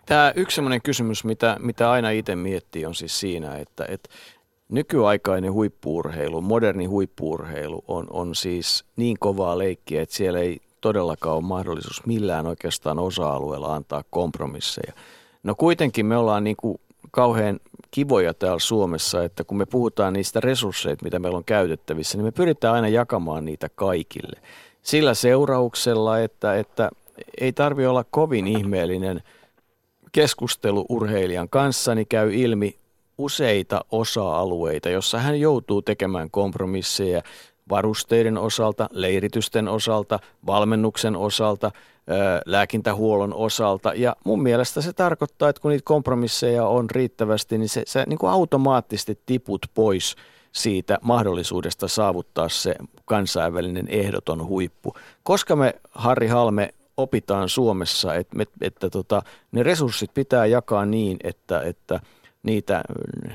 Tämä 0.05 0.33
yksi 0.35 0.55
sellainen 0.55 0.81
kysymys, 0.81 1.23
mitä, 1.25 1.57
mitä 1.59 1.91
aina 1.91 2.09
itse 2.09 2.35
miettii, 2.35 2.85
on 2.85 2.95
siis 2.95 3.19
siinä, 3.19 3.55
että, 3.55 3.85
että 3.89 4.09
nykyaikainen 4.69 5.53
huippuurheilu, 5.53 6.41
moderni 6.41 6.85
huippuurheilu 6.85 7.83
on, 7.87 8.07
on 8.09 8.35
siis 8.35 8.85
niin 8.95 9.17
kovaa 9.19 9.57
leikkiä, 9.57 10.01
että 10.01 10.15
siellä 10.15 10.39
ei 10.39 10.59
todellakaan 10.81 11.35
ole 11.35 11.43
mahdollisuus 11.43 12.05
millään 12.05 12.47
oikeastaan 12.47 12.99
osa-alueella 12.99 13.75
antaa 13.75 14.03
kompromisseja. 14.09 14.93
No 15.43 15.55
kuitenkin 15.55 16.05
me 16.05 16.17
ollaan 16.17 16.43
niin 16.43 16.55
kuin 16.55 16.77
kauhean 17.15 17.59
kivoja 17.91 18.33
täällä 18.33 18.59
Suomessa, 18.59 19.23
että 19.23 19.43
kun 19.43 19.57
me 19.57 19.65
puhutaan 19.65 20.13
niistä 20.13 20.39
resursseista, 20.39 21.03
mitä 21.03 21.19
meillä 21.19 21.37
on 21.37 21.43
käytettävissä, 21.43 22.17
niin 22.17 22.25
me 22.25 22.31
pyritään 22.31 22.73
aina 22.75 22.87
jakamaan 22.87 23.45
niitä 23.45 23.69
kaikille. 23.75 24.41
Sillä 24.81 25.13
seurauksella, 25.13 26.19
että, 26.19 26.55
että 26.55 26.89
ei 27.41 27.53
tarvi 27.53 27.85
olla 27.85 28.05
kovin 28.11 28.47
ihmeellinen 28.47 29.23
keskustelu 30.11 30.85
urheilijan 30.89 31.49
kanssa, 31.49 31.95
niin 31.95 32.07
käy 32.07 32.33
ilmi 32.33 32.77
useita 33.17 33.85
osa-alueita, 33.91 34.89
jossa 34.89 35.19
hän 35.19 35.39
joutuu 35.39 35.81
tekemään 35.81 36.31
kompromisseja 36.31 37.21
varusteiden 37.69 38.37
osalta, 38.37 38.89
leiritysten 38.91 39.67
osalta, 39.67 40.19
valmennuksen 40.45 41.15
osalta, 41.15 41.71
lääkintähuollon 42.45 43.33
osalta. 43.33 43.93
Ja 43.93 44.15
mun 44.23 44.43
mielestä 44.43 44.81
se 44.81 44.93
tarkoittaa, 44.93 45.49
että 45.49 45.61
kun 45.61 45.71
niitä 45.71 45.85
kompromisseja 45.85 46.67
on 46.67 46.89
riittävästi, 46.89 47.57
niin 47.57 47.69
se, 47.69 47.83
se 47.87 48.03
niin 48.07 48.19
kuin 48.19 48.31
automaattisesti 48.31 49.19
tiput 49.25 49.65
pois 49.73 50.15
siitä 50.51 50.97
mahdollisuudesta 51.01 51.87
saavuttaa 51.87 52.49
se 52.49 52.75
kansainvälinen 53.05 53.87
ehdoton 53.87 54.47
huippu. 54.47 54.93
Koska 55.23 55.55
me, 55.55 55.73
Harri 55.91 56.27
Halme, 56.27 56.73
opitaan 56.97 57.49
Suomessa, 57.49 58.15
että, 58.15 58.37
että, 58.41 58.55
että 58.61 58.89
tota, 58.89 59.21
ne 59.51 59.63
resurssit 59.63 60.13
pitää 60.13 60.45
jakaa 60.45 60.85
niin, 60.85 61.17
että, 61.23 61.61
että 61.61 61.99
niitä, 62.43 62.83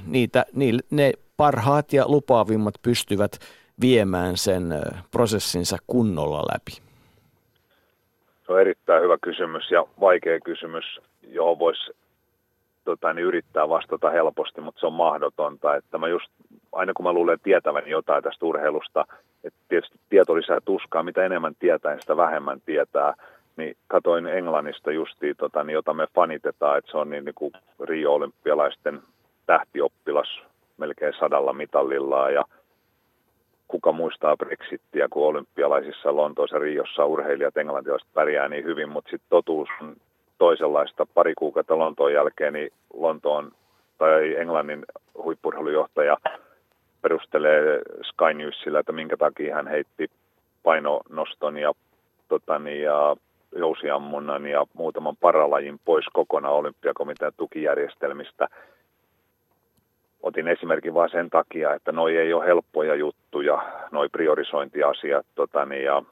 niitä, 0.07 0.47
niille, 0.53 0.82
ne 0.90 1.12
parhaat 1.36 1.93
ja 1.93 2.09
lupaavimmat 2.09 2.74
pystyvät 2.82 3.39
viemään 3.81 4.36
sen 4.36 4.74
prosessinsa 5.11 5.77
kunnolla 5.86 6.43
läpi? 6.53 6.88
Se 8.49 8.53
on 8.53 8.61
erittäin 8.61 9.03
hyvä 9.03 9.16
kysymys 9.23 9.70
ja 9.70 9.85
vaikea 10.01 10.41
kysymys, 10.41 11.01
johon 11.23 11.59
voisi 11.59 11.93
tota, 12.85 13.12
niin 13.12 13.27
yrittää 13.27 13.69
vastata 13.69 14.11
helposti, 14.11 14.61
mutta 14.61 14.81
se 14.81 14.87
on 14.87 14.93
mahdotonta. 14.93 15.77
Että 15.77 15.99
mä 15.99 16.09
just, 16.09 16.27
aina 16.73 16.93
kun 16.93 17.05
mä 17.05 17.12
luulen 17.12 17.39
tietäväni 17.43 17.91
jotain 17.91 18.23
tästä 18.23 18.47
urheilusta, 18.47 19.05
että 19.45 19.59
tietysti 19.69 19.99
tieto 20.09 20.37
lisää 20.37 20.61
tuskaa, 20.65 21.03
mitä 21.03 21.27
enemmän 21.27 21.55
tietää, 21.59 21.93
niin 21.93 22.01
sitä 22.01 22.16
vähemmän 22.16 22.61
tietää, 22.61 23.15
niin 23.57 23.77
katoin 23.87 24.27
Englannista 24.27 24.93
justiin, 24.93 25.37
tota, 25.37 25.65
niin 25.65 25.75
jota 25.75 25.95
me 25.95 26.07
fanitetaan, 26.15 26.79
että 26.79 26.91
se 26.91 26.97
on 26.97 27.11
niin, 27.11 27.25
niin 27.25 27.35
kuin 27.35 27.53
Rio-olympialaisten 27.85 29.03
tähtioppilas 29.47 30.43
melkein 30.77 31.15
sadalla 31.19 31.53
mitallilla. 31.53 32.31
Ja 32.31 32.45
kuka 33.69 33.93
muistaa 33.93 34.36
Brexittiä, 34.36 35.09
kun 35.11 35.27
olympialaisissa 35.27 36.16
Lontoossa 36.16 36.59
Riossa 36.59 37.05
urheilijat 37.05 37.57
englantilaiset 37.57 38.09
pärjää 38.15 38.49
niin 38.49 38.65
hyvin, 38.65 38.89
mutta 38.89 39.11
sitten 39.11 39.31
totuus 39.31 39.69
on 39.82 39.97
toisenlaista. 40.39 41.07
Pari 41.15 41.35
kuukautta 41.35 41.78
Lontoon 41.78 42.12
jälkeen 42.12 42.53
niin 42.53 42.70
Lontoon 42.95 43.53
tai 43.99 44.36
Englannin 44.36 44.85
huippurheilujohtaja 45.24 46.16
perustelee 47.03 47.82
Sky 48.03 48.35
Newsillä, 48.35 48.81
että 48.81 48.93
minkä 48.93 49.16
takia 49.16 49.55
hän 49.55 49.66
heitti 49.66 50.11
painonoston 50.62 51.57
ja, 51.57 51.73
totani, 52.28 52.82
ja 52.82 53.16
jousiammunnan 53.57 54.47
ja 54.47 54.66
muutaman 54.74 55.16
paralajin 55.16 55.81
pois 55.85 56.07
kokonaan 56.12 56.55
olympiakomitean 56.55 57.32
tukijärjestelmistä– 57.36 58.49
otin 60.23 60.49
esimerkin 60.49 60.95
vain 60.95 61.11
sen 61.11 61.31
takia, 61.31 61.74
että 61.74 61.93
noi 61.93 62.16
ei 62.16 62.32
ole 62.32 62.47
helppoja 62.47 62.95
juttuja, 62.95 63.62
noi 63.90 64.09
priorisointiasiat, 64.09 65.27
tota, 65.35 65.65
niin, 65.65 65.85
ja, 65.85 66.03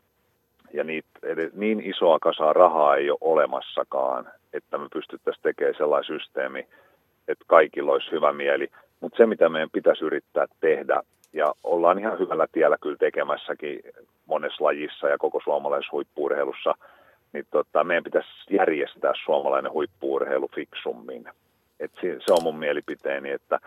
ja 0.73 0.85
niit, 0.85 1.05
niin 1.53 1.81
isoa 1.81 2.19
kasaa 2.19 2.53
rahaa 2.53 2.97
ei 2.97 3.11
ole 3.11 3.19
olemassakaan, 3.21 4.29
että 4.53 4.79
me 4.79 4.89
pystyttäisiin 4.93 5.43
tekemään 5.43 5.75
sellainen 5.79 6.19
systeemi, 6.19 6.67
että 7.29 7.45
kaikilla 7.47 7.93
olisi 7.93 8.11
hyvä 8.11 8.33
mieli. 8.33 8.69
Mutta 9.01 9.17
se, 9.17 9.27
mitä 9.27 9.49
meidän 9.49 9.71
pitäisi 9.71 10.05
yrittää 10.05 10.47
tehdä, 10.61 11.03
ja 11.33 11.53
ollaan 11.65 11.99
ihan 11.99 12.19
hyvällä 12.19 12.47
tiellä 12.53 12.77
kyllä 12.81 12.97
tekemässäkin 12.97 13.81
monessa 14.27 14.65
lajissa 14.65 15.09
ja 15.09 15.19
koko 15.19 15.41
suomalaisessa 15.45 15.93
huippuurheilussa, 15.93 16.75
niin 17.33 17.47
tota, 17.51 17.85
meidän 17.85 18.05
pitäisi 18.05 18.29
järjestää 18.51 19.13
suomalainen 19.25 19.73
huippuurheilu 19.73 20.49
fiksummin. 20.55 21.25
Et 21.81 21.91
se 22.03 22.33
on 22.33 22.43
mun 22.43 22.59
mielipiteeni, 22.59 23.31
että 23.31 23.59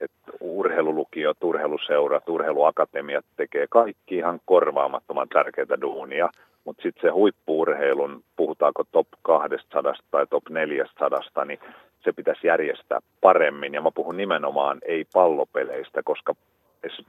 että 0.00 0.32
urheilulukiot, 0.40 1.44
urheiluseurat, 1.44 2.28
urheiluakatemiat 2.28 3.24
tekee 3.36 3.66
kaikki 3.70 4.16
ihan 4.16 4.40
korvaamattoman 4.44 5.28
tärkeitä 5.28 5.80
duunia, 5.80 6.28
mutta 6.64 6.82
sitten 6.82 7.02
se 7.02 7.08
huippuurheilun, 7.08 8.22
puhutaanko 8.36 8.84
top 8.92 9.06
200 9.22 9.94
tai 10.10 10.26
top 10.26 10.48
400, 10.48 11.20
niin 11.44 11.58
se 12.04 12.12
pitäisi 12.12 12.46
järjestää 12.46 13.00
paremmin. 13.20 13.74
Ja 13.74 13.82
mä 13.82 13.90
puhun 13.94 14.16
nimenomaan 14.16 14.78
ei 14.82 15.04
pallopeleistä, 15.12 16.02
koska 16.04 16.34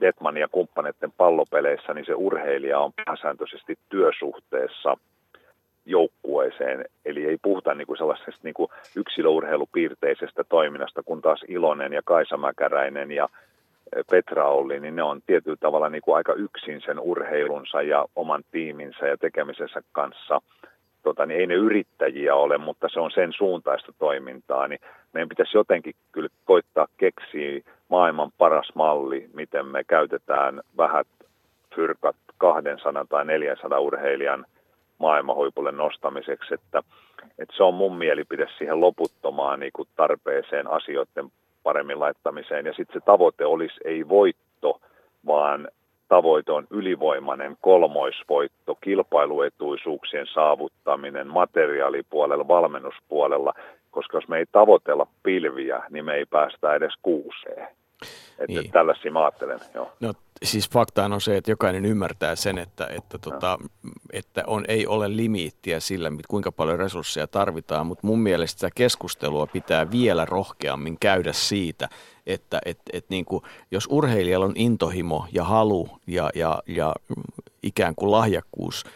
Detman 0.00 0.36
ja 0.36 0.48
kumppaneiden 0.48 1.12
pallopeleissä, 1.16 1.94
niin 1.94 2.06
se 2.06 2.14
urheilija 2.14 2.78
on 2.78 2.92
pääsääntöisesti 3.04 3.78
työsuhteessa– 3.88 4.96
joukkueeseen. 5.88 6.84
Eli 7.04 7.26
ei 7.26 7.36
puhuta 7.42 7.74
niin 7.74 7.86
kuin 7.86 7.96
sellaisesta 7.96 8.40
niin 8.42 8.54
kuin 8.54 8.70
yksilöurheilupiirteisestä 8.96 10.44
toiminnasta, 10.44 11.02
kun 11.02 11.22
taas 11.22 11.44
Ilonen 11.48 11.92
ja 11.92 12.02
Kaisa 12.04 12.36
Mäkäräinen 12.36 13.10
ja 13.10 13.28
eh, 13.96 14.04
Petra 14.10 14.48
Olli, 14.48 14.80
niin 14.80 14.96
ne 14.96 15.02
on 15.02 15.20
tietyllä 15.26 15.56
tavalla 15.60 15.88
niin 15.88 16.02
kuin 16.02 16.16
aika 16.16 16.32
yksin 16.32 16.80
sen 16.80 17.00
urheilunsa 17.00 17.82
ja 17.82 18.04
oman 18.16 18.44
tiiminsä 18.50 19.06
ja 19.06 19.16
tekemisensä 19.16 19.82
kanssa. 19.92 20.40
Tota, 21.02 21.26
niin 21.26 21.40
ei 21.40 21.46
ne 21.46 21.54
yrittäjiä 21.54 22.34
ole, 22.34 22.58
mutta 22.58 22.88
se 22.92 23.00
on 23.00 23.10
sen 23.10 23.32
suuntaista 23.32 23.92
toimintaa, 23.98 24.68
niin 24.68 24.80
meidän 25.12 25.28
pitäisi 25.28 25.56
jotenkin 25.56 25.94
kyllä 26.12 26.28
koittaa 26.44 26.86
keksiä 26.96 27.60
maailman 27.88 28.30
paras 28.38 28.72
malli, 28.74 29.28
miten 29.34 29.66
me 29.66 29.84
käytetään 29.84 30.60
vähät 30.76 31.06
fyrkat 31.74 32.16
200 32.38 33.06
tai 33.08 33.24
400 33.24 33.78
urheilijan– 33.78 34.46
maailmanhuipulle 34.98 35.72
nostamiseksi, 35.72 36.54
että, 36.54 36.82
että 37.38 37.56
se 37.56 37.62
on 37.62 37.74
mun 37.74 37.96
mielipide 37.96 38.46
siihen 38.58 38.80
loputtomaan 38.80 39.60
niin 39.60 39.72
kuin 39.72 39.88
tarpeeseen 39.96 40.70
asioiden 40.70 41.32
paremmin 41.62 42.00
laittamiseen. 42.00 42.66
Ja 42.66 42.72
sitten 42.72 43.00
se 43.00 43.06
tavoite 43.06 43.44
olisi 43.44 43.74
ei 43.84 44.08
voitto, 44.08 44.80
vaan 45.26 45.68
tavoite 46.08 46.52
on 46.52 46.66
ylivoimainen 46.70 47.56
kolmoisvoitto, 47.60 48.74
kilpailuetuisuuksien 48.80 50.26
saavuttaminen 50.26 51.26
materiaalipuolella, 51.26 52.48
valmennuspuolella, 52.48 53.54
koska 53.90 54.16
jos 54.16 54.28
me 54.28 54.38
ei 54.38 54.46
tavoitella 54.52 55.06
pilviä, 55.22 55.82
niin 55.90 56.04
me 56.04 56.14
ei 56.14 56.26
päästä 56.26 56.74
edes 56.74 56.94
kuuseen. 57.02 57.68
Että 58.38 58.60
niin. 58.60 58.70
tällaisia 58.70 59.12
mä 59.12 59.24
ajattelen, 59.24 59.60
joo. 59.74 59.92
No 60.00 60.14
siis 60.42 60.70
faktaan 60.70 61.12
on 61.12 61.20
se, 61.20 61.36
että 61.36 61.50
jokainen 61.50 61.84
ymmärtää 61.84 62.36
sen, 62.36 62.58
että, 62.58 62.86
että, 62.86 63.18
tota, 63.18 63.58
että 64.12 64.44
on, 64.46 64.64
ei 64.68 64.86
ole 64.86 65.16
limiittiä 65.16 65.80
sillä, 65.80 66.12
kuinka 66.28 66.52
paljon 66.52 66.78
resursseja 66.78 67.26
tarvitaan, 67.26 67.86
mutta 67.86 68.06
mun 68.06 68.18
mielestä 68.20 68.58
sitä 68.58 68.70
keskustelua 68.74 69.46
pitää 69.46 69.90
vielä 69.90 70.24
rohkeammin 70.24 70.96
käydä 71.00 71.32
siitä, 71.32 71.88
että 72.26 72.58
et, 72.64 72.78
et 72.92 73.04
niin 73.08 73.24
kuin, 73.24 73.42
jos 73.70 73.86
urheilijalla 73.90 74.46
on 74.46 74.56
intohimo 74.56 75.26
ja 75.32 75.44
halu 75.44 75.88
ja, 76.06 76.30
ja, 76.34 76.62
ja 76.66 76.94
ikään 77.62 77.94
kuin 77.94 78.10
lahjakkuus– 78.10 78.84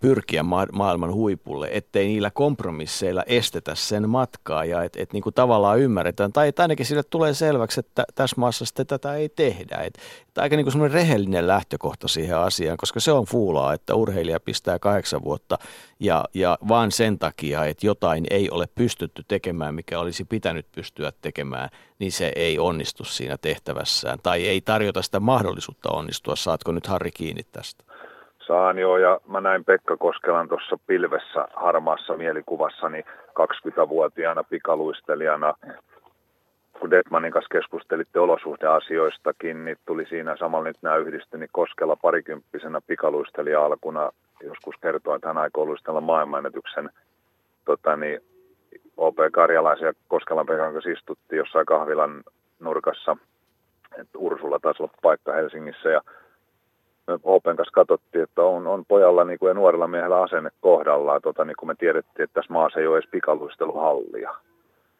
pyrkiä 0.00 0.42
ma- 0.42 0.66
maailman 0.72 1.12
huipulle, 1.12 1.68
ettei 1.72 2.06
niillä 2.06 2.30
kompromisseilla 2.30 3.22
estetä 3.26 3.74
sen 3.74 4.08
matkaa 4.08 4.64
ja 4.64 4.82
että 4.82 5.02
et 5.02 5.12
niinku 5.12 5.32
tavallaan 5.32 5.80
ymmärretään, 5.80 6.32
tai 6.32 6.48
et 6.48 6.60
ainakin 6.60 6.86
sille 6.86 7.02
tulee 7.02 7.34
selväksi, 7.34 7.80
että 7.80 8.04
tässä 8.14 8.36
maassa 8.38 8.64
sitten 8.64 8.86
tätä 8.86 9.14
ei 9.14 9.28
tehdä. 9.28 9.76
Et, 9.76 9.98
et 10.28 10.38
aika 10.38 10.56
niinku 10.56 10.70
semmoinen 10.70 10.94
rehellinen 10.94 11.46
lähtökohta 11.46 12.08
siihen 12.08 12.38
asiaan, 12.38 12.76
koska 12.76 13.00
se 13.00 13.12
on 13.12 13.24
fuulaa, 13.24 13.72
että 13.72 13.94
urheilija 13.94 14.40
pistää 14.40 14.78
kahdeksan 14.78 15.24
vuotta 15.24 15.58
ja, 16.00 16.24
ja 16.34 16.58
vaan 16.68 16.92
sen 16.92 17.18
takia, 17.18 17.64
että 17.64 17.86
jotain 17.86 18.26
ei 18.30 18.50
ole 18.50 18.66
pystytty 18.74 19.22
tekemään, 19.28 19.74
mikä 19.74 19.98
olisi 20.00 20.24
pitänyt 20.24 20.66
pystyä 20.72 21.12
tekemään, 21.20 21.70
niin 21.98 22.12
se 22.12 22.32
ei 22.36 22.58
onnistu 22.58 23.04
siinä 23.04 23.38
tehtävässään 23.38 24.18
tai 24.22 24.46
ei 24.46 24.60
tarjota 24.60 25.02
sitä 25.02 25.20
mahdollisuutta 25.20 25.90
onnistua. 25.90 26.36
Saatko 26.36 26.72
nyt 26.72 26.86
Harri 26.86 27.10
kiinni 27.10 27.42
tästä? 27.52 27.84
Saan 28.46 28.78
joo, 28.78 28.98
ja 28.98 29.20
mä 29.28 29.40
näin 29.40 29.64
Pekka 29.64 29.96
Koskelan 29.96 30.48
tuossa 30.48 30.78
pilvessä 30.86 31.48
harmaassa 31.54 32.16
mielikuvassani 32.16 33.04
20-vuotiaana 33.28 34.44
pikaluistelijana. 34.44 35.54
Kun 36.80 36.90
Detmanin 36.90 37.32
kanssa 37.32 37.48
keskustelitte 37.52 38.20
olosuhdeasioistakin, 38.20 39.64
niin 39.64 39.76
tuli 39.86 40.06
siinä 40.06 40.36
samalla 40.36 40.68
nyt 40.68 40.76
nämä 40.82 40.96
yhdistyi, 40.96 41.40
niin 41.40 41.48
Koskela 41.52 41.96
parikymppisenä 41.96 42.80
pikaluistelija 42.86 43.64
alkuna 43.64 44.10
joskus 44.42 44.74
kertoi, 44.82 45.16
että 45.16 45.28
hän 45.28 45.38
aikoo 45.38 45.66
luistella 45.66 46.00
maailmanennätyksen 46.00 46.90
tota, 47.64 47.96
niin 47.96 48.20
OP 48.96 49.16
Karjalaisen 49.32 49.86
ja 49.86 49.92
Koskelan 50.08 50.46
Pekan 50.46 50.72
kanssa 50.72 50.90
istuttiin 50.90 51.38
jossain 51.38 51.66
kahvilan 51.66 52.22
nurkassa. 52.60 53.16
että 54.00 54.18
Ursula 54.18 54.58
taisi 54.58 54.82
olla 54.82 54.92
paikka 55.02 55.32
Helsingissä 55.32 55.88
ja 55.88 56.00
Open 57.22 57.56
kanssa 57.56 57.74
katsottiin, 57.74 58.24
että 58.24 58.42
on, 58.42 58.66
on 58.66 58.84
pojalla 58.88 59.24
niin 59.24 59.38
kuin 59.38 59.50
ja 59.50 59.54
nuorella 59.54 59.86
miehellä 59.86 60.22
asenne 60.22 60.50
kohdallaan, 60.60 61.22
tota, 61.22 61.44
niin 61.44 61.56
kuin 61.56 61.68
me 61.68 61.74
tiedettiin, 61.78 62.24
että 62.24 62.34
tässä 62.34 62.52
maassa 62.52 62.80
ei 62.80 62.86
ole 62.86 62.98
edes 62.98 63.10
pikaluisteluhallia. 63.10 64.34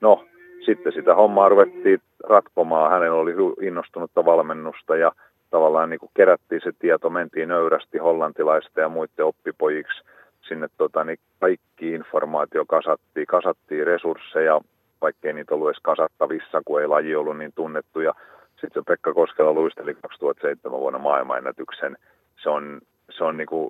No, 0.00 0.24
sitten 0.64 0.92
sitä 0.92 1.14
hommaa 1.14 1.48
ruvettiin 1.48 2.00
ratkomaan. 2.24 2.90
Hänellä 2.90 3.18
oli 3.18 3.34
innostunutta 3.60 4.24
valmennusta 4.24 4.96
ja 4.96 5.12
tavallaan 5.50 5.90
niin 5.90 6.00
kuin 6.00 6.10
kerättiin 6.14 6.60
se 6.64 6.72
tieto, 6.78 7.10
mentiin 7.10 7.48
nöyrästi 7.48 7.98
hollantilaisten 7.98 8.82
ja 8.82 8.88
muiden 8.88 9.24
oppipojiksi. 9.24 10.02
Sinne 10.48 10.68
tota, 10.78 11.04
niin 11.04 11.18
kaikki 11.40 11.92
informaatio 11.92 12.64
kasattiin, 12.66 13.26
kasattiin 13.26 13.86
resursseja, 13.86 14.60
vaikkei 15.00 15.32
niitä 15.32 15.54
ollut 15.54 15.68
edes 15.68 15.82
kasattavissa, 15.82 16.62
kun 16.64 16.80
ei 16.80 16.86
laji 16.86 17.16
ollut 17.16 17.38
niin 17.38 17.52
tunnettu. 17.54 18.00
Ja 18.00 18.14
sitten 18.64 18.82
se 18.82 18.86
Pekka 18.86 19.14
Koskela 19.14 19.52
luisteli 19.52 19.94
2007 19.94 20.80
vuonna 20.80 20.98
maailmanennätyksen. 20.98 21.96
Se 22.42 22.50
on, 22.50 22.80
se 23.10 23.24
on 23.24 23.36
niinku, 23.36 23.68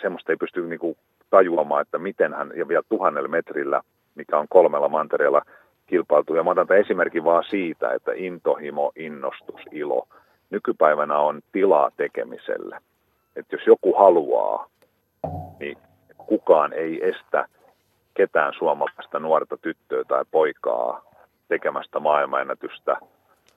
semmoista 0.00 0.32
ei 0.32 0.36
pysty 0.36 0.66
niinku 0.66 0.96
tajuamaan, 1.30 1.82
että 1.82 1.98
miten 1.98 2.34
hän, 2.34 2.52
ja 2.56 2.68
vielä 2.68 2.82
tuhannella 2.88 3.28
metrillä, 3.28 3.82
mikä 4.14 4.38
on 4.38 4.46
kolmella 4.48 4.88
mantereella 4.88 5.42
kilpailtu. 5.86 6.34
Ja 6.34 6.42
mä 6.42 6.50
otan 6.50 6.66
tämän 6.66 6.80
esimerkin 6.80 7.24
vaan 7.24 7.44
siitä, 7.50 7.92
että 7.92 8.12
intohimo, 8.14 8.92
innostus, 8.96 9.60
ilo. 9.72 10.08
Nykypäivänä 10.50 11.18
on 11.18 11.40
tilaa 11.52 11.90
tekemiselle. 11.96 12.78
Että 13.36 13.56
jos 13.56 13.66
joku 13.66 13.94
haluaa, 13.94 14.66
niin 15.60 15.78
kukaan 16.16 16.72
ei 16.72 17.08
estä 17.08 17.48
ketään 18.14 18.52
suomalaista 18.58 19.18
nuorta 19.18 19.56
tyttöä 19.56 20.04
tai 20.04 20.24
poikaa 20.30 21.02
tekemästä 21.48 22.00
maailmanennätystä 22.00 22.96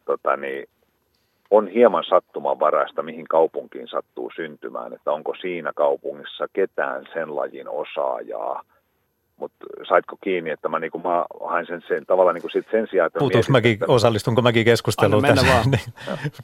tota, 0.06 0.38
niin 0.38 0.68
on 1.52 1.68
hieman 1.68 2.04
sattumanvaraista, 2.10 3.04
mihin 3.04 3.28
kaupunkiin 3.28 3.88
sattuu 3.88 4.32
syntymään, 4.36 4.94
että 4.94 5.12
onko 5.12 5.36
siinä 5.42 5.72
kaupungissa 5.76 6.48
ketään 6.54 7.06
sen 7.14 7.36
lajin 7.36 7.70
osaajaa. 7.70 8.64
Mutta 9.38 9.66
saitko 9.88 10.18
kiinni, 10.24 10.50
että 10.50 10.70
mä, 10.70 10.80
niinku, 10.80 11.00
mä 11.00 11.26
hain 11.44 11.66
sen, 11.66 11.84
sen 11.88 12.06
tavallaan 12.06 12.34
niinku 12.34 12.50
sit 12.50 12.66
sen 12.72 12.88
sijaan, 12.92 13.08
että... 13.08 13.20
Puutuks 13.20 13.50
mäkin, 13.50 13.74
että... 13.74 13.86
osallistunko 13.88 14.42
mäkin 14.42 14.66
keskusteluun 14.66 15.24
tässä? 15.24 15.64
Niin, 15.72 15.80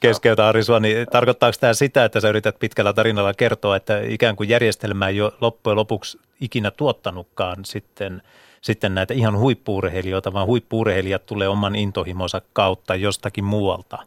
keskeytä 0.00 0.48
Ari 0.48 0.62
sua, 0.62 0.80
niin 0.80 1.06
tarkoittaako 1.12 1.56
tämä 1.60 1.72
sitä, 1.72 2.04
että 2.04 2.20
sä 2.20 2.28
yrität 2.28 2.58
pitkällä 2.58 2.92
tarinalla 2.92 3.34
kertoa, 3.34 3.76
että 3.76 4.00
ikään 4.00 4.36
kuin 4.36 4.48
järjestelmä 4.48 5.08
ei 5.08 5.20
ole 5.20 5.32
loppujen 5.40 5.76
lopuksi 5.76 6.18
ikinä 6.40 6.70
tuottanutkaan 6.70 7.56
sitten– 7.64 8.22
sitten 8.60 8.94
näitä 8.94 9.14
ihan 9.14 9.38
huippuurheilijoita, 9.38 10.32
vaan 10.32 10.46
huippuurheilijat 10.46 11.26
tulee 11.26 11.48
oman 11.48 11.74
intohimonsa 11.74 12.40
kautta 12.52 12.94
jostakin 12.94 13.44
muualta. 13.44 13.98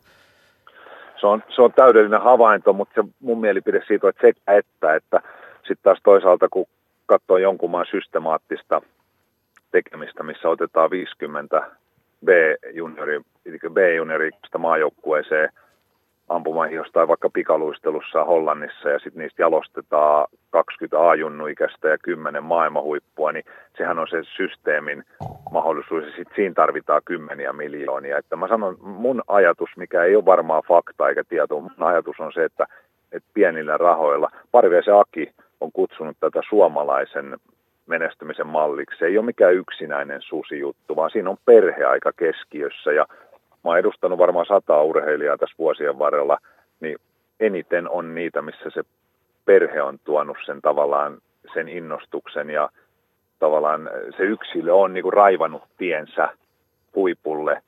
Se 1.20 1.28
on, 1.28 1.44
se 1.56 1.62
on 1.62 1.74
täydellinen 1.74 2.22
havainto, 2.22 2.74
mutta 2.74 3.02
se 3.02 3.10
mun 3.20 3.42
mielipide 3.42 3.82
siitä 3.88 4.08
on, 4.08 4.10
että 4.10 4.28
sekä 4.28 4.58
että, 4.58 4.96
että 4.96 5.22
sitten 5.58 5.84
taas 5.84 6.00
toisaalta 6.04 6.50
kun 6.50 6.66
katsoo 7.06 7.38
jonkun 7.38 7.72
maan 7.72 7.86
systemaattista 7.92 8.82
tekemistä, 9.72 10.24
missä 10.24 10.50
otetaan 10.50 10.92
50 10.92 11.62
B-juniori, 12.26 13.22
B-juniori 13.74 14.30
maajoukkueeseen– 14.58 15.50
ampumahin 16.36 16.76
jostain 16.76 17.08
vaikka 17.08 17.30
pikaluistelussa 17.30 18.24
Hollannissa 18.24 18.90
ja 18.90 19.00
sitten 19.00 19.22
niistä 19.22 19.42
jalostetaan 19.42 20.28
20 20.50 21.10
A-junnuikäistä 21.10 21.88
ja 21.88 21.98
10 21.98 22.44
maailmahuippua, 22.44 23.32
niin 23.32 23.46
sehän 23.78 24.00
on 24.00 24.08
se 24.08 24.24
systeemin 24.24 25.04
mahdollisuus 25.52 26.04
ja 26.04 26.10
sitten 26.16 26.36
siinä 26.36 26.54
tarvitaan 26.54 27.02
kymmeniä 27.06 27.54
miljoonia. 27.54 28.18
Että 28.18 28.36
mä 28.36 28.48
sanon, 28.48 28.78
mun 28.82 29.22
ajatus, 29.28 29.70
mikä 29.78 30.04
ei 30.04 30.16
ole 30.16 30.26
varmaan 30.26 30.64
fakta 30.68 31.10
eikä 31.10 31.24
tieto, 31.24 31.60
mun 31.60 31.72
ajatus 31.80 32.20
on 32.20 32.34
se, 32.34 32.44
että, 32.44 32.68
että 33.12 33.30
pienillä 33.34 33.78
rahoilla, 33.78 34.30
se 34.86 34.92
Aki 34.92 35.32
on 35.62 35.72
kutsunut 35.72 36.18
tätä 36.20 36.42
suomalaisen 36.50 37.38
menestymisen 37.86 38.48
malliksi. 38.48 39.00
Se 39.00 39.06
ei 39.06 39.18
ole 39.18 39.26
mikään 39.26 39.54
yksinäinen 39.54 40.22
susijuttu, 40.22 40.96
vaan 40.96 41.12
siinä 41.12 41.30
on 41.30 41.38
perhe 41.46 41.84
aika 41.84 42.12
keskiössä 42.18 42.92
ja 42.92 43.06
mä 43.64 43.70
oon 43.70 43.78
edustanut 43.78 44.20
varmaan 44.20 44.46
sata 44.46 44.82
urheilijaa 44.82 45.38
tässä 45.38 45.56
vuosien 45.60 46.00
varrella, 46.00 46.38
niin 46.80 46.98
eniten 47.40 47.90
on 47.90 48.16
niitä, 48.16 48.42
missä 48.42 48.70
se 48.74 48.84
perhe 49.46 49.82
on 49.82 50.00
tuonut 50.04 50.38
sen 50.46 50.62
tavallaan 50.62 51.18
sen 51.54 51.70
innostuksen 51.70 52.50
ja 52.50 52.70
tavallaan 53.40 53.90
se 54.18 54.24
yksilö 54.24 54.74
on 54.74 54.94
niin 54.94 55.04
kuin 55.04 55.14
raivannut 55.14 55.64
tiensä 55.78 56.30
huipulle 56.96 57.62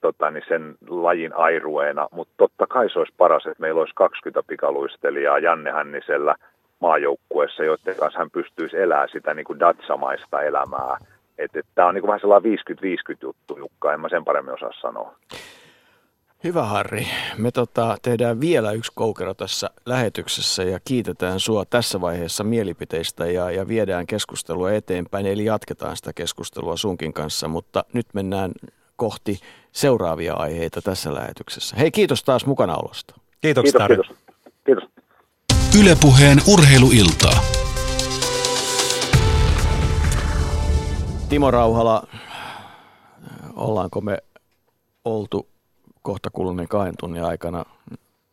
tota, 0.00 0.30
niin 0.30 0.44
sen 0.48 0.74
lajin 0.88 1.32
airueena, 1.36 2.08
mutta 2.10 2.34
totta 2.36 2.66
kai 2.66 2.90
se 2.90 2.98
olisi 2.98 3.14
paras, 3.16 3.46
että 3.46 3.60
meillä 3.60 3.80
olisi 3.80 3.94
20 3.94 4.48
pikaluistelijaa 4.48 5.38
Janne 5.38 5.70
Hännisellä 5.70 6.34
maajoukkueessa, 6.80 7.64
joiden 7.64 7.96
kanssa 7.96 8.18
hän 8.18 8.30
pystyisi 8.30 8.76
elämään 8.76 9.08
sitä 9.12 9.34
niin 9.34 9.44
kuin 9.44 9.60
datsamaista 9.60 10.42
elämää 10.42 10.96
että 11.44 11.58
et, 11.60 11.66
tämä 11.74 11.88
on 11.88 11.94
niin 11.94 12.06
vähän 12.06 12.20
sellainen 12.20 12.52
50-50 12.52 13.16
juttu, 13.22 13.58
Jukka, 13.58 13.92
en 13.94 14.00
mä 14.00 14.08
sen 14.08 14.24
paremmin 14.24 14.54
osaa 14.54 14.72
sanoa. 14.80 15.14
Hyvä 16.44 16.62
Harri, 16.62 17.06
me 17.38 17.50
tota, 17.50 17.96
tehdään 18.02 18.40
vielä 18.40 18.72
yksi 18.72 18.92
koukero 18.94 19.34
tässä 19.34 19.70
lähetyksessä 19.86 20.62
ja 20.62 20.80
kiitetään 20.84 21.40
sua 21.40 21.64
tässä 21.64 22.00
vaiheessa 22.00 22.44
mielipiteistä 22.44 23.26
ja, 23.26 23.50
ja 23.50 23.68
viedään 23.68 24.06
keskustelua 24.06 24.72
eteenpäin, 24.72 25.26
eli 25.26 25.44
jatketaan 25.44 25.96
sitä 25.96 26.12
keskustelua 26.12 26.76
sunkin 26.76 27.12
kanssa, 27.12 27.48
mutta 27.48 27.84
nyt 27.92 28.06
mennään 28.14 28.52
kohti 28.96 29.40
seuraavia 29.72 30.34
aiheita 30.34 30.82
tässä 30.82 31.14
lähetyksessä. 31.14 31.76
Hei, 31.76 31.90
kiitos 31.90 32.24
taas 32.24 32.46
mukanaolosta. 32.46 33.14
Kiitos, 33.40 33.62
kiitos, 33.62 33.86
kiitos. 33.86 34.06
kiitos. 34.64 34.84
Ylepuheen 35.80 36.38
urheiluiltaa. 36.52 37.59
Timo 41.30 41.50
Rauhala, 41.50 42.06
ollaanko 43.56 44.00
me 44.00 44.18
oltu 45.04 45.48
kohta 46.02 46.30
kuluneen 46.30 46.68
kahden 46.68 46.94
tunnin 47.00 47.24
aikana 47.24 47.64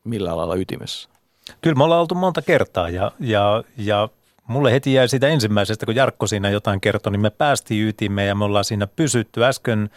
millä 0.03 0.37
lailla 0.37 0.55
ytimessä? 0.55 1.09
Kyllä 1.61 1.75
me 1.75 1.83
ollaan 1.83 2.01
oltu 2.01 2.15
monta 2.15 2.41
kertaa 2.41 2.89
ja, 2.89 3.11
ja, 3.19 3.63
ja 3.77 4.09
mulle 4.47 4.71
heti 4.71 4.93
jäi 4.93 5.07
siitä 5.07 5.27
ensimmäisestä, 5.27 5.85
kun 5.85 5.95
Jarkko 5.95 6.27
siinä 6.27 6.49
jotain 6.49 6.81
kertoi, 6.81 7.11
niin 7.11 7.21
me 7.21 7.29
päästiin 7.29 7.87
ytimeen 7.87 8.27
ja 8.27 8.35
me 8.35 8.45
ollaan 8.45 8.65
siinä 8.65 8.87
pysytty. 8.87 9.45
Äsken, 9.45 9.89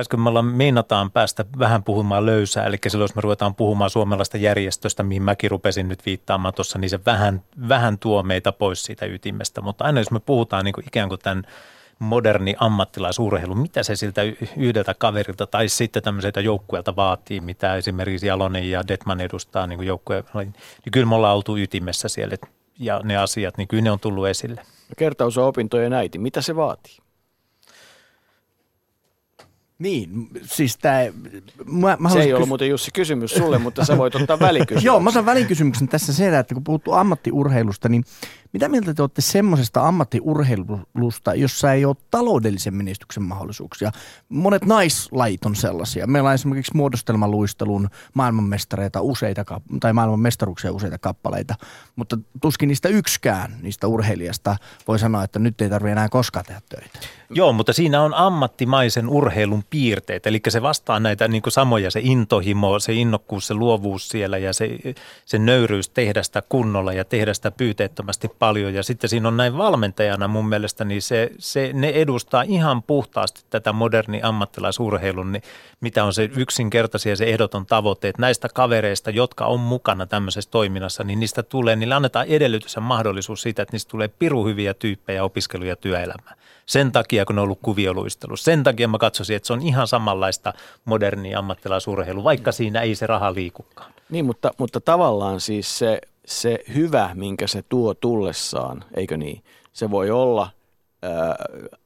äsken 0.00 0.20
me 0.20 0.28
ollaan, 0.28 0.44
meinataan 0.44 1.10
päästä 1.10 1.44
vähän 1.58 1.84
puhumaan 1.84 2.26
löysää, 2.26 2.66
eli 2.66 2.76
silloin 2.88 3.08
jos 3.08 3.14
me 3.14 3.20
ruvetaan 3.22 3.54
puhumaan 3.54 3.90
suomalaista 3.90 4.36
järjestöstä, 4.36 5.02
mihin 5.02 5.22
mäkin 5.22 5.50
rupesin 5.50 5.88
nyt 5.88 6.06
viittaamaan 6.06 6.54
tuossa, 6.54 6.78
niin 6.78 6.90
se 6.90 7.00
vähän, 7.06 7.42
vähän 7.68 7.98
tuo 7.98 8.22
meitä 8.22 8.52
pois 8.52 8.82
siitä 8.82 9.06
ytimestä. 9.06 9.60
Mutta 9.60 9.84
aina 9.84 10.00
jos 10.00 10.10
me 10.10 10.20
puhutaan 10.20 10.64
niin 10.64 10.72
kuin 10.74 10.84
ikään 10.88 11.08
kuin 11.08 11.20
tämän– 11.20 11.42
moderni 11.98 12.54
ammattilaisurheilu, 12.58 13.54
mitä 13.54 13.82
se 13.82 13.96
siltä 13.96 14.22
yhdeltä 14.56 14.94
kaverilta 14.94 15.46
tai 15.46 15.68
sitten 15.68 16.02
tämmöiseltä 16.02 16.40
joukkueelta 16.40 16.96
vaatii, 16.96 17.40
mitä 17.40 17.74
esimerkiksi 17.74 18.26
Jalonen 18.26 18.70
ja 18.70 18.88
Detman 18.88 19.20
edustaa 19.20 19.66
niin 19.66 19.82
joukkueen, 19.82 20.24
niin 20.34 20.92
kyllä 20.92 21.06
me 21.06 21.14
ollaan 21.14 21.36
oltu 21.36 21.56
ytimessä 21.56 22.08
siellä 22.08 22.36
ja 22.78 23.00
ne 23.04 23.16
asiat, 23.16 23.56
niin 23.56 23.68
kyllä 23.68 23.82
ne 23.82 23.90
on 23.90 24.00
tullut 24.00 24.28
esille. 24.28 24.62
Kertaus 24.96 25.38
on 25.38 25.44
opintojen 25.44 25.92
äiti. 25.92 26.18
Mitä 26.18 26.42
se 26.42 26.56
vaatii? 26.56 26.96
Niin, 29.78 30.28
siis 30.42 30.76
tämä... 30.76 30.98
Mä, 31.64 31.96
mä 32.00 32.10
se 32.10 32.20
ei 32.20 32.32
ollut 32.32 32.48
muuten 32.48 32.68
Jussi 32.68 32.90
kysymys 32.94 33.30
sulle, 33.30 33.58
mutta 33.58 33.84
sä 33.84 33.98
voit 33.98 34.14
ottaa 34.14 34.38
välikysymyksen. 34.40 34.86
Joo, 34.90 35.00
mä 35.00 35.10
otan 35.10 35.26
välikysymyksen 35.26 35.88
tässä 35.88 36.12
se, 36.12 36.38
että 36.38 36.54
kun 36.54 36.64
puhuttu 36.64 36.92
ammattiurheilusta, 36.92 37.88
niin 37.88 38.04
mitä 38.58 38.68
mieltä 38.68 38.94
te 38.94 39.02
olette 39.02 39.22
semmoisesta 39.22 39.88
ammattiurheilusta, 39.88 41.34
jossa 41.34 41.72
ei 41.72 41.84
ole 41.84 41.96
taloudellisen 42.10 42.74
menestyksen 42.74 43.22
mahdollisuuksia? 43.22 43.92
Monet 44.28 44.64
naislajit 44.64 45.44
on 45.44 45.56
sellaisia. 45.56 46.06
Meillä 46.06 46.28
on 46.28 46.34
esimerkiksi 46.34 46.76
muodostelmaluistelun 46.76 47.88
maailmanmestareita 48.14 49.00
useita, 49.00 49.44
tai 49.80 49.92
maailmanmestaruuksia 49.92 50.72
useita 50.72 50.98
kappaleita, 50.98 51.54
mutta 51.96 52.18
tuskin 52.40 52.68
niistä 52.68 52.88
yksikään 52.88 53.56
niistä 53.62 53.86
urheilijasta 53.86 54.56
voi 54.88 54.98
sanoa, 54.98 55.24
että 55.24 55.38
nyt 55.38 55.60
ei 55.60 55.70
tarvitse 55.70 55.92
enää 55.92 56.08
koskaan 56.08 56.44
tehdä 56.44 56.60
töitä. 56.68 56.98
Joo, 57.30 57.52
mutta 57.52 57.72
siinä 57.72 58.02
on 58.02 58.14
ammattimaisen 58.14 59.08
urheilun 59.08 59.64
piirteet, 59.70 60.26
eli 60.26 60.40
se 60.48 60.62
vastaa 60.62 61.00
näitä 61.00 61.28
niin 61.28 61.42
samoja, 61.48 61.90
se 61.90 62.00
intohimo, 62.02 62.78
se 62.78 62.92
innokkuus, 62.92 63.46
se 63.46 63.54
luovuus 63.54 64.08
siellä 64.08 64.38
ja 64.38 64.52
se, 64.52 64.78
se 65.24 65.38
nöyryys 65.38 65.88
tehdä 65.88 66.22
sitä 66.22 66.42
kunnolla 66.48 66.92
ja 66.92 67.04
tehdä 67.04 67.34
sitä 67.34 67.50
pyyteettömästi 67.50 68.28
paljon. 68.28 68.47
Ja 68.48 68.82
sitten 68.82 69.10
siinä 69.10 69.28
on 69.28 69.36
näin 69.36 69.58
valmentajana 69.58 70.28
mun 70.28 70.48
mielestä, 70.48 70.84
niin 70.84 71.02
se, 71.02 71.30
se, 71.38 71.70
ne 71.72 71.88
edustaa 71.88 72.42
ihan 72.42 72.82
puhtaasti 72.82 73.40
tätä 73.50 73.72
moderni 73.72 74.20
ammattilaisurheilun, 74.22 75.32
niin 75.32 75.42
mitä 75.80 76.04
on 76.04 76.12
se 76.12 76.30
yksinkertaisia 76.36 77.16
se 77.16 77.24
ehdoton 77.24 77.66
tavoite, 77.66 78.08
että 78.08 78.22
näistä 78.22 78.48
kavereista, 78.54 79.10
jotka 79.10 79.46
on 79.46 79.60
mukana 79.60 80.06
tämmöisessä 80.06 80.50
toiminnassa, 80.50 81.04
niin 81.04 81.20
niistä 81.20 81.42
tulee, 81.42 81.76
niille 81.76 81.94
annetaan 81.94 82.26
edellytys 82.26 82.76
ja 82.76 82.82
mahdollisuus 82.82 83.42
siitä, 83.42 83.62
että 83.62 83.74
niistä 83.74 83.90
tulee 83.90 84.08
piruhyviä 84.08 84.74
tyyppejä 84.74 85.24
opiskelu- 85.24 85.64
ja 85.64 85.76
työelämään. 85.76 86.38
Sen 86.66 86.92
takia, 86.92 87.24
kun 87.24 87.38
on 87.38 87.42
ollut 87.42 87.58
kuvioluistelu. 87.62 88.36
Sen 88.36 88.62
takia 88.62 88.88
mä 88.88 88.98
katsoisin, 88.98 89.36
että 89.36 89.46
se 89.46 89.52
on 89.52 89.62
ihan 89.62 89.86
samanlaista 89.86 90.52
modernia 90.84 91.38
ammattilaisurheilu, 91.38 92.24
vaikka 92.24 92.52
siinä 92.52 92.80
ei 92.80 92.94
se 92.94 93.06
raha 93.06 93.34
liikukaan. 93.34 93.92
Niin, 94.10 94.24
mutta, 94.24 94.50
mutta 94.58 94.80
tavallaan 94.80 95.40
siis 95.40 95.78
se, 95.78 96.00
se 96.28 96.58
hyvä, 96.74 97.10
minkä 97.14 97.46
se 97.46 97.62
tuo 97.68 97.94
tullessaan, 97.94 98.84
eikö 98.96 99.16
niin? 99.16 99.42
Se 99.72 99.90
voi 99.90 100.10
olla 100.10 100.50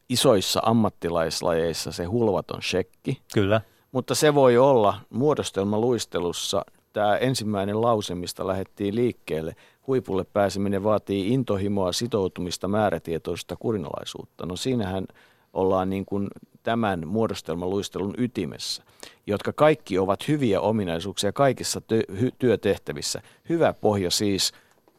isoissa 0.08 0.60
ammattilaislajeissa 0.64 1.92
se 1.92 2.04
hulvaton 2.04 2.62
shekki. 2.62 3.20
Kyllä. 3.34 3.60
Mutta 3.92 4.14
se 4.14 4.34
voi 4.34 4.58
olla 4.58 4.94
muodostelmaluistelussa 5.10 6.64
tämä 6.92 7.16
ensimmäinen 7.16 7.80
lause, 7.80 8.14
mistä 8.14 8.46
lähdettiin 8.46 8.94
liikkeelle. 8.94 9.56
Huipulle 9.86 10.24
pääseminen 10.24 10.84
vaatii 10.84 11.32
intohimoa, 11.32 11.92
sitoutumista, 11.92 12.68
määrätietoista 12.68 13.56
kurinalaisuutta. 13.56 14.46
No 14.46 14.56
siinähän 14.56 15.06
ollaan 15.52 15.90
niin 15.90 16.04
kuin 16.04 16.28
tämän 16.62 17.08
muodostelmaluistelun 17.08 18.14
ytimessä, 18.18 18.82
jotka 19.26 19.52
kaikki 19.52 19.98
ovat 19.98 20.28
hyviä 20.28 20.60
ominaisuuksia 20.60 21.32
kaikissa 21.32 21.80
ty- 21.80 22.32
työtehtävissä. 22.38 23.22
Hyvä 23.48 23.72
pohja 23.72 24.10
siis 24.10 24.52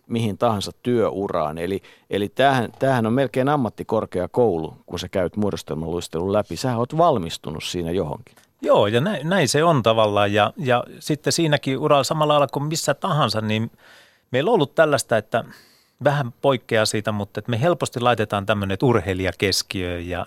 mihin 0.08 0.38
tahansa 0.38 0.72
työuraan. 0.84 1.58
Eli, 1.58 1.82
eli 2.10 2.30
tämähän, 2.30 2.72
tämähän 2.80 3.06
on 3.06 3.14
melkein 3.14 3.50
ammattikorkeakoulu, 3.50 4.74
kun 4.86 5.00
sä 5.00 5.10
käyt 5.10 5.36
muodostelmaluistelun 5.36 6.34
läpi. 6.34 6.56
Sä 6.56 6.78
oot 6.78 6.98
valmistunut 6.98 7.64
siinä 7.64 7.92
johonkin. 7.92 8.36
Joo, 8.62 8.88
ja 8.88 9.02
näin, 9.02 9.30
näin 9.30 9.48
se 9.48 9.64
on 9.64 9.84
tavallaan. 9.84 10.34
Ja, 10.34 10.54
ja 10.58 10.84
sitten 11.00 11.34
siinäkin 11.34 11.78
uralla 11.78 12.04
samalla 12.04 12.34
lailla 12.34 12.48
kuin 12.48 12.66
missä 12.66 12.94
tahansa, 12.94 13.42
niin 13.42 13.72
meillä 14.32 14.50
on 14.50 14.54
ollut 14.54 14.76
tällaista, 14.76 15.18
että 15.18 15.44
vähän 16.04 16.34
poikkeaa 16.42 16.86
siitä, 16.86 17.12
mutta 17.12 17.40
että 17.40 17.52
me 17.52 17.62
helposti 17.62 18.00
laitetaan 18.00 18.46
tämmöinen 18.46 18.78
urheilija 18.84 19.32
keskiöön 19.38 20.08
ja, 20.08 20.26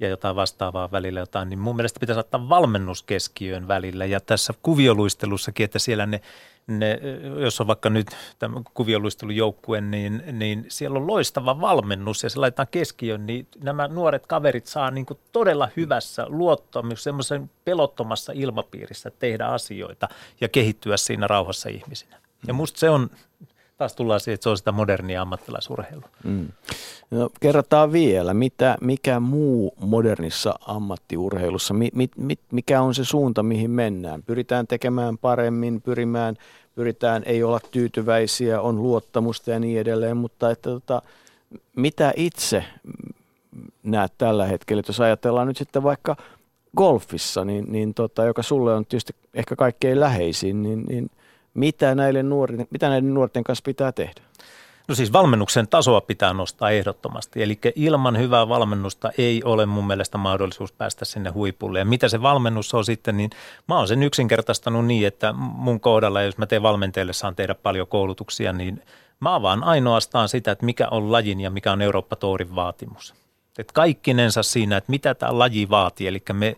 ja 0.00 0.08
jotain 0.08 0.36
vastaavaa 0.36 0.90
välillä 0.90 1.20
jotain, 1.20 1.48
niin 1.48 1.58
mun 1.58 1.76
mielestä 1.76 2.00
pitäisi 2.00 2.20
ottaa 2.20 2.48
valmennuskeskiöön 2.48 3.68
välillä. 3.68 4.04
Ja 4.04 4.20
tässä 4.20 4.54
kuvioluistelussakin, 4.62 5.64
että 5.64 5.78
siellä 5.78 6.06
ne 6.06 6.20
ne, 6.66 7.00
jos 7.38 7.60
on 7.60 7.66
vaikka 7.66 7.90
nyt 7.90 8.06
tämä 8.38 8.60
kuvioluistelujoukkue, 8.74 9.80
niin, 9.80 10.22
niin 10.32 10.64
siellä 10.68 10.98
on 10.98 11.06
loistava 11.06 11.60
valmennus 11.60 12.22
ja 12.22 12.30
se 12.30 12.38
laitetaan 12.38 12.68
keskiön, 12.70 13.26
niin 13.26 13.48
nämä 13.62 13.88
nuoret 13.88 14.26
kaverit 14.26 14.66
saa 14.66 14.90
niin 14.90 15.06
kuin 15.06 15.18
todella 15.32 15.68
hyvässä 15.76 16.26
luottamus, 16.28 17.04
semmoisen 17.04 17.50
pelottomassa 17.64 18.32
ilmapiirissä 18.32 19.10
tehdä 19.10 19.46
asioita 19.46 20.08
ja 20.40 20.48
kehittyä 20.48 20.96
siinä 20.96 21.26
rauhassa 21.26 21.68
ihmisinä. 21.68 22.20
Ja 22.46 22.52
mm. 22.52 22.56
musta 22.56 22.80
se 22.80 22.90
on, 22.90 23.10
taas 23.76 23.94
tullaan 23.94 24.20
siihen, 24.20 24.34
että 24.34 24.44
se 24.44 24.50
on 24.50 24.58
sitä 24.58 24.72
modernia 24.72 25.22
ammattilaisurheilua. 25.22 26.08
Mm. 26.24 26.48
No, 27.10 27.30
kerrotaan 27.40 27.92
vielä, 27.92 28.34
mitä, 28.34 28.76
mikä 28.80 29.20
muu 29.20 29.74
modernissa 29.80 30.54
ammattiurheilussa, 30.66 31.74
mi, 31.74 31.88
mi, 31.94 32.08
mi, 32.16 32.34
mikä 32.52 32.80
on 32.82 32.94
se 32.94 33.04
suunta, 33.04 33.42
mihin 33.42 33.70
mennään? 33.70 34.22
Pyritään 34.22 34.66
tekemään 34.66 35.18
paremmin, 35.18 35.82
pyrimään, 35.82 36.36
pyritään 36.74 37.22
ei 37.26 37.42
olla 37.42 37.60
tyytyväisiä, 37.70 38.60
on 38.60 38.82
luottamusta 38.82 39.50
ja 39.50 39.58
niin 39.58 39.80
edelleen, 39.80 40.16
mutta 40.16 40.50
että, 40.50 40.70
tota, 40.70 41.02
mitä 41.76 42.12
itse 42.16 42.64
näet 43.82 44.12
tällä 44.18 44.46
hetkellä, 44.46 44.82
jos 44.88 45.00
ajatellaan 45.00 45.46
nyt 45.46 45.56
sitten 45.56 45.82
vaikka 45.82 46.16
golfissa, 46.76 47.44
niin, 47.44 47.64
niin 47.68 47.94
tota, 47.94 48.24
joka 48.24 48.42
sulle 48.42 48.74
on 48.74 48.86
tietysti 48.86 49.12
ehkä 49.34 49.56
kaikkein 49.56 50.00
läheisin, 50.00 50.62
niin, 50.62 50.84
niin 50.88 51.10
mitä, 51.56 51.94
näille 51.94 52.22
nuorten, 52.22 52.66
mitä 52.70 52.88
näiden 52.88 53.14
nuorten 53.14 53.44
kanssa 53.44 53.62
pitää 53.62 53.92
tehdä? 53.92 54.22
No 54.88 54.94
siis 54.94 55.12
valmennuksen 55.12 55.68
tasoa 55.68 56.00
pitää 56.00 56.32
nostaa 56.32 56.70
ehdottomasti. 56.70 57.42
Eli 57.42 57.58
ilman 57.74 58.18
hyvää 58.18 58.48
valmennusta 58.48 59.10
ei 59.18 59.42
ole 59.44 59.66
mun 59.66 59.86
mielestä 59.86 60.18
mahdollisuus 60.18 60.72
päästä 60.72 61.04
sinne 61.04 61.30
huipulle. 61.30 61.78
Ja 61.78 61.84
mitä 61.84 62.08
se 62.08 62.22
valmennus 62.22 62.74
on 62.74 62.84
sitten, 62.84 63.16
niin 63.16 63.30
mä 63.68 63.78
oon 63.78 63.88
sen 63.88 64.02
yksinkertaistanut 64.02 64.86
niin, 64.86 65.06
että 65.06 65.32
mun 65.32 65.80
kohdalla, 65.80 66.22
jos 66.22 66.38
mä 66.38 66.46
teen 66.46 66.62
valmentajille, 66.62 67.12
saan 67.12 67.36
tehdä 67.36 67.54
paljon 67.54 67.86
koulutuksia, 67.86 68.52
niin 68.52 68.82
mä 69.20 69.34
avaan 69.34 69.64
ainoastaan 69.64 70.28
sitä, 70.28 70.50
että 70.50 70.64
mikä 70.64 70.88
on 70.90 71.12
lajin 71.12 71.40
ja 71.40 71.50
mikä 71.50 71.72
on 71.72 71.82
Eurooppa-tourin 71.82 72.54
vaatimus. 72.54 73.14
Että 73.58 73.72
kaikkinensa 73.72 74.42
siinä, 74.42 74.76
että 74.76 74.90
mitä 74.90 75.14
tämä 75.14 75.38
laji 75.38 75.70
vaatii. 75.70 76.06
Eli 76.06 76.22
me 76.32 76.56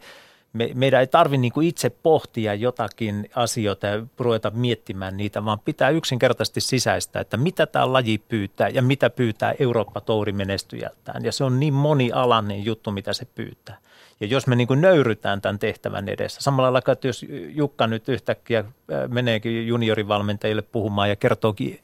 me, 0.58 0.70
meidän 0.74 1.00
ei 1.00 1.06
tarvitse 1.06 1.40
niin 1.40 1.52
itse 1.62 1.90
pohtia 1.90 2.54
jotakin 2.54 3.30
asioita 3.34 3.86
ja 3.86 4.06
ruveta 4.18 4.50
miettimään 4.50 5.16
niitä, 5.16 5.44
vaan 5.44 5.58
pitää 5.58 5.90
yksinkertaisesti 5.90 6.60
sisäistä, 6.60 7.20
että 7.20 7.36
mitä 7.36 7.66
tämä 7.66 7.92
laji 7.92 8.18
pyytää 8.18 8.68
ja 8.68 8.82
mitä 8.82 9.10
pyytää 9.10 9.54
Eurooppa-touri 9.58 10.32
menestyjältään. 10.32 11.24
Ja 11.24 11.32
se 11.32 11.44
on 11.44 11.60
niin 11.60 11.74
monialainen 11.74 12.64
juttu, 12.64 12.90
mitä 12.90 13.12
se 13.12 13.24
pyytää. 13.34 13.78
Ja 14.20 14.26
jos 14.26 14.46
me 14.46 14.56
niin 14.56 14.68
nöyrytään 14.80 15.40
tämän 15.40 15.58
tehtävän 15.58 16.08
edessä, 16.08 16.40
samalla 16.40 16.72
lailla, 16.72 16.92
että 16.92 17.06
jos 17.06 17.26
Jukka 17.48 17.86
nyt 17.86 18.08
yhtäkkiä 18.08 18.64
meneekin 19.08 19.66
juniorivalmentajille 19.66 20.62
puhumaan 20.62 21.08
ja 21.08 21.16
kertookin 21.16 21.80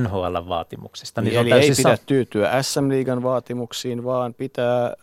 NHL-vaatimuksista. 0.00 1.22
Niin, 1.22 1.36
Eli 1.36 1.52
ei 1.52 1.70
pidä 1.76 1.98
tyytyä 2.06 2.62
SM-liigan 2.62 3.22
vaatimuksiin, 3.22 4.04
vaan 4.04 4.34
pitää 4.34 4.94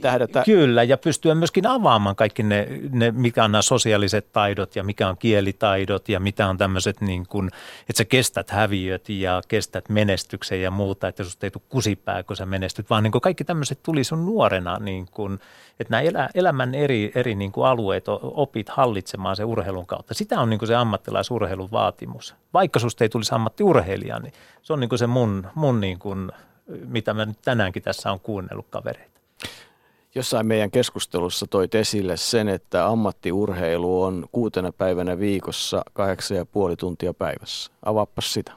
tähdätä. 0.00 0.42
Kyllä, 0.44 0.82
ja 0.82 0.98
pystyä 0.98 1.34
myöskin 1.34 1.66
avaamaan 1.66 2.16
kaikki 2.16 2.42
ne, 2.42 2.68
ne, 2.90 3.10
mikä 3.10 3.44
on 3.44 3.52
nämä 3.52 3.62
sosiaaliset 3.62 4.32
taidot 4.32 4.76
ja 4.76 4.84
mikä 4.84 5.08
on 5.08 5.16
kielitaidot 5.16 6.08
ja 6.08 6.20
mitä 6.20 6.48
on 6.48 6.58
tämmöiset, 6.58 7.00
niin 7.00 7.26
kuin, 7.26 7.50
että 7.80 7.98
sä 7.98 8.04
kestät 8.04 8.50
häviöt 8.50 9.08
ja 9.08 9.42
kestät 9.48 9.88
menestyksen 9.88 10.62
ja 10.62 10.70
muuta, 10.70 11.08
että 11.08 11.24
susta 11.24 11.46
ei 11.46 11.50
tule 11.50 11.62
kusipää, 11.68 12.22
kun 12.22 12.36
sä 12.36 12.46
menestyt, 12.46 12.90
vaan 12.90 13.02
niin 13.02 13.12
kuin 13.12 13.22
kaikki 13.22 13.44
tämmöiset 13.44 13.82
tuli 13.82 14.04
sun 14.04 14.26
nuorena, 14.26 14.78
niin 14.78 15.06
kuin, 15.10 15.34
että 15.80 15.90
nämä 15.90 16.00
elä, 16.00 16.28
elämän 16.34 16.74
eri, 16.74 17.12
eri 17.14 17.34
niin 17.34 17.52
kuin 17.52 17.66
alueet 17.66 18.04
opit 18.22 18.68
hallitsemaan 18.68 19.36
se 19.36 19.44
urheilun 19.44 19.86
kautta. 19.86 20.14
Sitä 20.14 20.40
on 20.40 20.50
niin 20.50 20.58
kuin 20.62 20.68
se 20.68 20.74
ammattilaisurheilun 20.74 21.70
vaatimus. 21.70 22.34
Vaikka 22.54 22.78
susta 22.78 23.04
ei 23.04 23.08
tulisi 23.08 23.34
ammattiurheilija, 23.34 24.18
niin 24.18 24.32
se 24.62 24.72
on 24.72 24.80
niin 24.80 24.88
kuin 24.88 24.98
se 24.98 25.06
mun, 25.06 25.46
mun 25.54 25.80
niin 25.80 25.98
kuin, 25.98 26.32
mitä 26.86 27.14
mä 27.14 27.26
nyt 27.26 27.38
tänäänkin 27.44 27.82
tässä 27.82 28.12
on 28.12 28.20
kuunnellut 28.20 28.66
kavereita. 28.70 29.20
Jossain 30.14 30.46
meidän 30.46 30.70
keskustelussa 30.70 31.46
toit 31.46 31.74
esille 31.74 32.16
sen, 32.16 32.48
että 32.48 32.86
ammattiurheilu 32.86 34.02
on 34.02 34.26
kuutena 34.32 34.72
päivänä 34.72 35.18
viikossa 35.18 35.82
kahdeksan 35.92 36.36
ja 36.36 36.46
puoli 36.46 36.76
tuntia 36.76 37.14
päivässä. 37.14 37.72
Avaappas 37.84 38.32
sitä. 38.32 38.52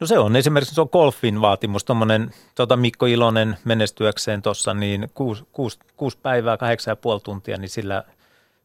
No 0.00 0.06
se 0.06 0.18
on 0.18 0.36
esimerkiksi 0.36 0.74
se 0.74 0.80
on 0.80 0.88
golfin 0.92 1.40
vaatimus, 1.40 1.84
tuommoinen 1.84 2.30
tota 2.54 2.76
Mikko 2.76 3.06
Ilonen 3.06 3.56
menestyäkseen 3.64 4.42
tuossa, 4.42 4.74
niin 4.74 5.08
kuusi, 5.14 5.44
kuusi, 5.52 5.78
kuusi 5.96 6.18
päivää, 6.22 6.56
kahdeksan 6.56 6.92
ja 6.92 6.96
puoli 6.96 7.20
tuntia, 7.20 7.56
niin 7.56 7.68
sillä, 7.68 8.04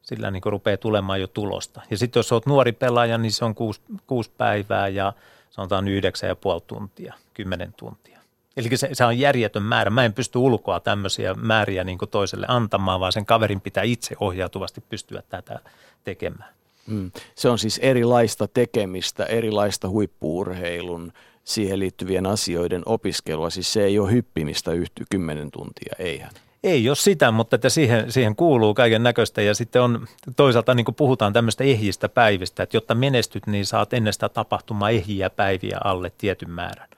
sillä 0.02 0.32
niin 0.32 0.42
rupeaa 0.46 0.78
tulemaan 0.78 1.22
jo 1.22 1.28
tulosta. 1.28 1.82
Ja 1.90 1.98
sitten 1.98 2.20
jos 2.20 2.32
olet 2.32 2.46
nuori 2.46 2.72
pelaaja, 2.72 3.18
niin 3.18 3.32
se 3.32 3.46
on 3.46 3.56
kuusi, 3.56 3.82
kuusi 4.08 4.32
päivää 4.38 4.88
ja 4.88 5.14
sanotaan 5.50 5.88
yhdeksän 5.88 6.28
ja 6.28 6.36
puoli 6.36 6.62
tuntia, 6.68 7.14
kymmenen 7.34 7.74
tuntia. 7.78 8.20
Eli 8.58 8.78
se, 8.78 8.90
se 8.94 9.06
on 9.06 9.20
järjetön 9.20 9.64
määrä. 9.64 9.90
Mä 9.90 10.06
en 10.06 10.14
pysty 10.14 10.38
ulkoa 10.38 10.80
tämmöisiä 10.80 11.34
määriä 11.34 11.84
niin 11.84 11.98
toiselle 12.12 12.46
antamaan, 12.50 13.00
vaan 13.00 13.12
sen 13.12 13.26
kaverin 13.26 13.62
pitää 13.62 13.84
itse 13.84 14.16
ohjautuvasti 14.20 14.82
pystyä 14.82 15.24
tätä 15.30 15.60
tekemään. 16.04 16.54
Mm. 16.88 17.12
Se 17.36 17.50
on 17.50 17.60
siis 17.60 17.78
erilaista 17.78 18.48
tekemistä, 18.48 19.26
erilaista 19.26 19.90
huippuurheilun 19.90 21.14
siihen 21.44 21.80
liittyvien 21.80 22.26
asioiden 22.26 22.84
opiskelua. 22.86 23.50
Siis 23.50 23.74
se 23.74 23.84
ei 23.84 24.00
ole 24.00 24.12
hyppimistä 24.12 24.72
yhty 24.72 25.06
kymmenen 25.10 25.52
tuntia, 25.52 25.96
eihän. 26.00 26.32
Ei 26.64 26.90
ole 26.90 26.96
sitä, 26.96 27.32
mutta 27.32 27.56
että 27.56 27.70
siihen, 27.70 28.12
siihen 28.12 28.36
kuuluu 28.36 28.74
kaiken 28.74 29.04
näköistä 29.04 29.42
ja 29.42 29.56
sitten 29.56 29.82
on 29.82 30.08
toisaalta 30.36 30.74
niin 30.74 30.86
kuin 30.86 30.96
puhutaan 30.96 31.34
tämmöistä 31.34 31.64
ehjistä 31.64 32.10
päivistä, 32.10 32.64
että 32.64 32.78
jotta 32.78 32.96
menestyt, 32.96 33.48
niin 33.48 33.66
saat 33.66 33.94
ennen 33.94 34.14
sitä 34.14 34.30
tapahtumaa 34.30 34.90
ehjiä 34.90 35.30
päiviä 35.30 35.78
alle 35.84 36.12
tietyn 36.18 36.50
määrän. 36.50 36.90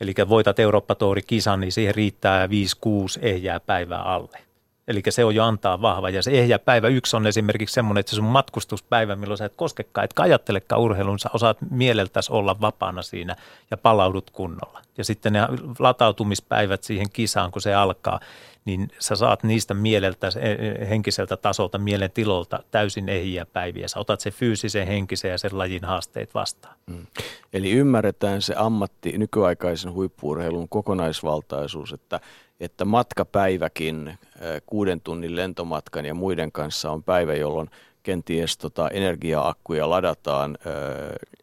Eli 0.00 0.14
voitat 0.28 0.58
Eurooppa-touri-kisan, 0.58 1.60
niin 1.60 1.72
siihen 1.72 1.94
riittää 1.94 2.46
5-6 2.46 2.50
ehjää 3.22 3.60
päivää 3.60 4.02
alle. 4.02 4.38
Eli 4.88 5.02
se 5.08 5.24
on 5.24 5.34
jo 5.34 5.44
antaa 5.44 5.82
vahva. 5.82 6.10
Ja 6.10 6.22
se 6.22 6.30
ehjä 6.30 6.58
päivä 6.58 6.88
yksi 6.88 7.16
on 7.16 7.26
esimerkiksi 7.26 7.72
semmoinen, 7.72 8.00
että 8.00 8.10
se 8.10 8.16
sun 8.16 8.24
matkustuspäivä, 8.24 9.16
milloin 9.16 9.38
sä 9.38 9.44
et 9.44 9.52
koskekaan, 9.56 10.04
et 10.04 10.18
ajattelekaan 10.18 10.80
urheilun, 10.80 11.18
sä 11.18 11.30
osaat 11.32 11.58
mieleltäsi 11.70 12.32
olla 12.32 12.60
vapaana 12.60 13.02
siinä 13.02 13.36
ja 13.70 13.76
palaudut 13.76 14.30
kunnolla. 14.30 14.82
Ja 14.98 15.04
sitten 15.04 15.32
ne 15.32 15.40
latautumispäivät 15.78 16.84
siihen 16.84 17.10
kisaan, 17.12 17.50
kun 17.50 17.62
se 17.62 17.74
alkaa, 17.74 18.20
niin 18.68 18.88
sä 18.98 19.16
saat 19.16 19.42
niistä 19.42 19.74
mieleltä, 19.74 20.28
henkiseltä 20.88 21.36
tasolta, 21.36 21.78
mielen 21.78 22.10
tilolta 22.10 22.62
täysin 22.70 23.08
ehjiä 23.08 23.46
päiviä. 23.46 23.88
Sä 23.88 24.00
otat 24.00 24.20
se 24.20 24.30
fyysisen, 24.30 24.86
henkisen 24.86 25.30
ja 25.30 25.38
sen 25.38 25.58
lajin 25.58 25.84
haasteet 25.84 26.34
vastaan. 26.34 26.76
Mm. 26.86 27.06
Eli 27.52 27.70
ymmärretään 27.70 28.42
se 28.42 28.54
ammatti, 28.56 29.18
nykyaikaisen 29.18 29.92
huippuurheilun 29.92 30.68
kokonaisvaltaisuus, 30.68 31.92
että, 31.92 32.20
että 32.60 32.84
matkapäiväkin 32.84 34.18
kuuden 34.66 35.00
tunnin 35.00 35.36
lentomatkan 35.36 36.06
ja 36.06 36.14
muiden 36.14 36.52
kanssa 36.52 36.90
on 36.90 37.02
päivä, 37.02 37.34
jolloin 37.34 37.70
kenties 38.08 38.58
tota 38.58 38.88
energia-akkuja 38.88 39.90
ladataan, 39.90 40.58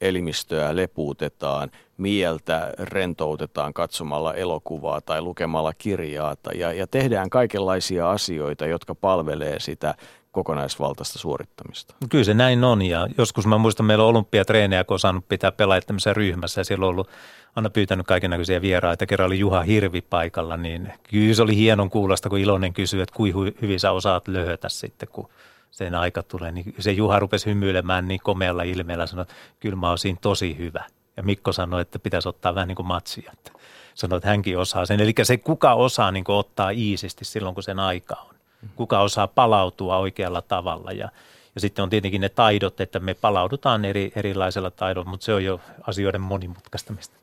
elimistöä 0.01 0.75
lepuutetaan, 0.75 1.71
mieltä 1.97 2.73
rentoutetaan 2.79 3.73
katsomalla 3.73 4.33
elokuvaa 4.33 5.01
tai 5.01 5.21
lukemalla 5.21 5.73
kirjaa 5.73 6.35
ja, 6.55 6.73
ja 6.73 6.87
tehdään 6.87 7.29
kaikenlaisia 7.29 8.11
asioita, 8.11 8.65
jotka 8.65 8.95
palvelee 8.95 9.59
sitä 9.59 9.95
kokonaisvaltaista 10.31 11.19
suorittamista. 11.19 11.95
Kyllä 12.09 12.23
se 12.23 12.33
näin 12.33 12.63
on 12.63 12.81
ja 12.81 13.07
joskus 13.17 13.47
mä 13.47 13.57
muistan, 13.57 13.85
meillä 13.85 14.03
on 14.03 14.09
olympiatreenejä, 14.09 14.83
kun 14.83 14.95
on 14.95 14.99
saanut 14.99 15.27
pitää 15.29 15.51
pelaajat 15.51 15.85
ryhmässä 16.13 16.61
ja 16.61 16.65
siellä 16.65 16.85
on 16.85 16.89
ollut 16.89 17.09
aina 17.55 17.69
pyytänyt 17.69 18.07
kaiken 18.07 18.29
näköisiä 18.29 18.61
vieraita. 18.61 19.05
Kerran 19.05 19.27
oli 19.27 19.39
Juha 19.39 19.61
Hirvi 19.61 20.01
paikalla, 20.01 20.57
niin 20.57 20.93
kyllä 21.09 21.33
se 21.33 21.41
oli 21.41 21.55
hienon 21.55 21.89
kuulosta, 21.89 22.29
kun 22.29 22.39
Ilonen 22.39 22.73
kysyi, 22.73 23.01
että 23.01 23.15
kuinka 23.15 23.39
hyvin 23.61 23.79
sä 23.79 23.91
osaat 23.91 24.27
löhötä 24.27 24.69
sitten, 24.69 25.09
kun 25.11 25.29
sen 25.75 25.95
aika 25.95 26.23
tulee. 26.23 26.51
Niin 26.51 26.75
se 26.79 26.91
Juha 26.91 27.19
rupesi 27.19 27.45
hymyilemään 27.45 28.07
niin 28.07 28.19
komealla 28.23 28.63
ilmeellä, 28.63 29.07
sanoi, 29.07 29.21
että 29.21 29.33
kyllä 29.59 29.75
mä 29.75 29.89
olisin 29.89 30.17
tosi 30.21 30.57
hyvä. 30.57 30.83
Ja 31.17 31.23
Mikko 31.23 31.51
sanoi, 31.51 31.81
että 31.81 31.99
pitäisi 31.99 32.29
ottaa 32.29 32.55
vähän 32.55 32.67
niin 32.67 32.75
kuin 32.75 32.87
matsia. 32.87 33.31
Että 33.33 33.51
sanoi, 33.95 34.17
että 34.17 34.29
hänkin 34.29 34.57
osaa 34.57 34.85
sen. 34.85 35.01
Eli 35.01 35.13
se 35.23 35.37
kuka 35.37 35.73
osaa 35.73 36.11
niin 36.11 36.23
kuin 36.23 36.35
ottaa 36.35 36.69
iisisti 36.69 37.25
silloin, 37.25 37.55
kun 37.55 37.63
sen 37.63 37.79
aika 37.79 38.15
on. 38.29 38.35
Kuka 38.75 38.99
osaa 38.99 39.27
palautua 39.27 39.97
oikealla 39.97 40.41
tavalla 40.41 40.91
ja 40.91 41.09
ja 41.55 41.61
sitten 41.61 41.83
on 41.83 41.89
tietenkin 41.89 42.21
ne 42.21 42.29
taidot, 42.29 42.81
että 42.81 42.99
me 42.99 43.13
palaudutaan 43.13 43.85
eri, 43.85 44.11
erilaisella 44.15 44.71
taidolla, 44.71 45.09
mutta 45.09 45.25
se 45.25 45.33
on 45.33 45.43
jo 45.43 45.61
asioiden 45.87 46.21
monimutkaistamista. 46.21 47.15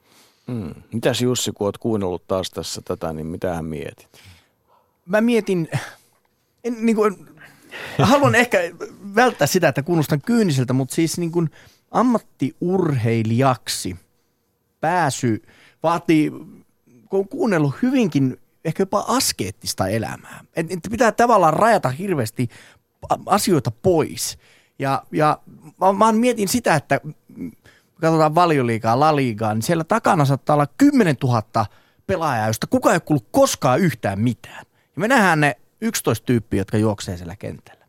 Mm. 0.47 0.75
Mitäs 0.93 1.21
Jussi, 1.21 1.53
kun 1.53 1.65
olet 1.65 1.79
kuunnellut 1.79 2.27
taas 2.27 2.51
tässä 2.51 2.83
tätä, 2.85 3.13
niin 3.13 3.27
mitä 3.27 3.63
mietit? 3.63 4.09
Mä 5.07 5.21
mietin, 5.21 5.69
en, 6.65 6.87
niin 6.87 6.97
kuin, 6.97 7.32
haluan 7.99 8.35
ehkä 8.35 8.59
välttää 9.15 9.47
sitä, 9.47 9.69
että 9.69 9.83
kuulostan 9.83 10.21
kyyniseltä, 10.27 10.73
mutta 10.73 10.95
siis 10.95 11.19
niin 11.19 11.33
kuin 11.33 11.51
ammattiurheilijaksi 11.91 13.97
pääsy 14.81 15.43
vaatii, 15.83 16.31
kun 17.11 17.21
on 17.21 17.29
kuunnellut 17.29 17.75
hyvinkin 17.83 18.37
ehkä 18.65 18.83
jopa 18.83 19.05
askeettista 19.09 19.89
elämää. 19.89 20.45
Että 20.55 20.91
pitää 20.91 21.13
tavallaan 21.13 21.55
rajata 21.55 21.89
hirveästi 21.89 22.49
asioita 23.27 23.71
pois. 23.71 24.39
Ja, 24.79 25.03
ja 25.13 25.39
mä, 25.81 25.93
mä 25.93 26.13
mietin 26.13 26.49
sitä, 26.49 26.75
että 26.75 27.01
katsotaan 28.01 28.35
valioliikaa, 28.35 29.01
laliigaa, 29.01 29.55
niin 29.55 29.63
siellä 29.63 29.85
takana 29.85 30.25
saattaa 30.25 30.55
olla 30.55 30.67
10 30.79 31.17
000 31.23 31.67
pelaajaa, 32.07 32.47
josta 32.47 32.67
kukaan 32.67 32.93
ei 32.93 32.97
ole 32.97 33.01
kuullut 33.01 33.29
koskaan 33.31 33.81
yhtään 33.81 34.21
mitään. 34.21 34.67
Ja 34.97 35.01
me 35.01 35.09
nähdään 35.09 35.41
ne 35.41 35.57
11 35.83 36.27
tyyppiä, 36.27 36.61
jotka 36.61 36.77
juoksee 36.79 37.17
siellä 37.17 37.37
kentällä. 37.37 37.83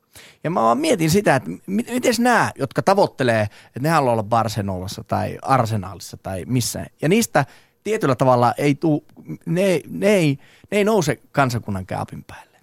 Ja 0.44 0.49
mä 0.49 0.61
vaan 0.61 0.78
mietin 0.78 1.10
sitä, 1.10 1.36
että 1.36 1.49
miten 1.65 2.14
nämä, 2.20 2.52
jotka 2.56 2.82
tavoittelee, 2.82 3.41
että 3.41 3.80
ne 3.80 3.90
haluaa 3.90 4.14
olla 4.14 4.24
Barcelonassa 4.24 5.03
tai 5.03 5.38
Arsenalissa 5.41 6.18
tai 6.18 6.44
missä. 6.48 6.86
Ja 7.02 7.10
niistä 7.10 7.45
tietyllä 7.84 8.15
tavalla 8.15 8.53
ei 8.57 8.76
tuu, 8.76 9.06
ne, 9.45 9.82
ne, 9.90 10.07
ei, 10.07 10.40
ne 10.72 10.78
ei 10.78 10.84
nouse 10.84 11.20
kansakunnan 11.32 11.86
kaapin 11.86 12.24
päälle. 12.24 12.57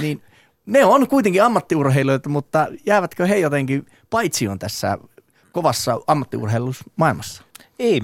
Niin 0.00 0.22
ne 0.66 0.84
on 0.84 1.08
kuitenkin 1.08 1.42
ammattiurheilijoita, 1.42 2.28
mutta 2.28 2.66
jäävätkö 2.86 3.26
he 3.26 3.38
jotenkin 3.38 3.86
paitsi 4.10 4.48
on 4.48 4.58
tässä 4.58 4.98
kovassa 5.52 6.00
ammattiurheilusmaailmassa? 6.06 7.42
Ei, 7.78 8.00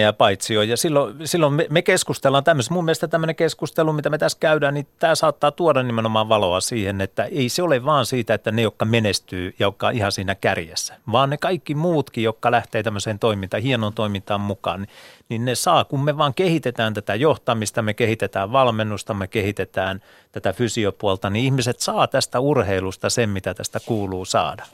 jää 0.00 0.12
paitsi 0.12 0.54
jo. 0.54 0.62
Ja 0.62 0.76
silloin, 0.76 1.28
silloin 1.28 1.52
me, 1.52 1.66
me 1.70 1.82
keskustellaan 1.82 2.44
tämmöistä. 2.44 2.74
Mun 2.74 2.84
mielestä 2.84 3.08
tämmöinen 3.08 3.36
keskustelu, 3.36 3.92
mitä 3.92 4.10
me 4.10 4.18
tässä 4.18 4.38
käydään, 4.40 4.74
niin 4.74 4.86
tämä 4.98 5.14
saattaa 5.14 5.50
tuoda 5.50 5.82
nimenomaan 5.82 6.28
valoa 6.28 6.60
siihen, 6.60 7.00
että 7.00 7.24
ei 7.24 7.48
se 7.48 7.62
ole 7.62 7.84
vaan 7.84 8.06
siitä, 8.06 8.34
että 8.34 8.50
ne, 8.50 8.62
jotka 8.62 8.84
menestyy 8.84 9.54
ja 9.58 9.66
jotka 9.66 9.86
on 9.86 9.94
ihan 9.94 10.12
siinä 10.12 10.34
kärjessä, 10.34 10.94
vaan 11.12 11.30
ne 11.30 11.36
kaikki 11.38 11.74
muutkin, 11.74 12.24
jotka 12.24 12.50
lähtee 12.50 12.82
tämmöiseen 12.82 13.18
toimintaan, 13.18 13.62
hienon 13.62 13.94
toimintaan 13.94 14.40
mukaan, 14.40 14.80
niin, 14.80 14.90
niin 15.28 15.44
ne 15.44 15.54
saa, 15.54 15.84
kun 15.84 16.04
me 16.04 16.18
vaan 16.18 16.34
kehitetään 16.34 16.94
tätä 16.94 17.14
johtamista, 17.14 17.82
me 17.82 17.94
kehitetään 17.94 18.52
valmennusta, 18.52 19.14
me 19.14 19.26
kehitetään 19.26 20.02
tätä 20.32 20.52
fysiopuolta, 20.52 21.30
niin 21.30 21.44
ihmiset 21.44 21.80
saa 21.80 22.06
tästä 22.06 22.40
urheilusta 22.40 23.10
sen, 23.10 23.30
mitä 23.30 23.54
tästä 23.54 23.80
kuuluu 23.86 24.24
saada. 24.24 24.66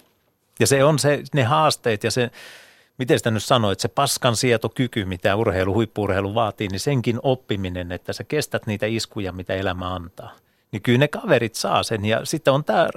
Ja 0.60 0.66
se 0.66 0.84
on 0.84 0.98
se, 0.98 1.22
ne 1.34 1.42
haasteet 1.42 2.04
ja 2.04 2.10
se, 2.10 2.30
miten 2.98 3.18
sitä 3.18 3.30
nyt 3.30 3.44
sanoit, 3.44 3.80
se 3.80 3.88
paskan 3.88 4.36
sietokyky, 4.36 5.04
mitä 5.04 5.36
urheilu, 5.36 5.74
huippuurheilu 5.74 6.34
vaatii, 6.34 6.68
niin 6.68 6.80
senkin 6.80 7.20
oppiminen, 7.22 7.92
että 7.92 8.12
sä 8.12 8.24
kestät 8.24 8.66
niitä 8.66 8.86
iskuja, 8.86 9.32
mitä 9.32 9.54
elämä 9.54 9.94
antaa. 9.94 10.32
Niin 10.72 10.82
kyllä 10.82 10.98
ne 10.98 11.08
kaverit 11.08 11.54
saa 11.54 11.82
sen 11.82 12.04
ja 12.04 12.24
sitten 12.24 12.52
on 12.52 12.64
tämä 12.64 12.88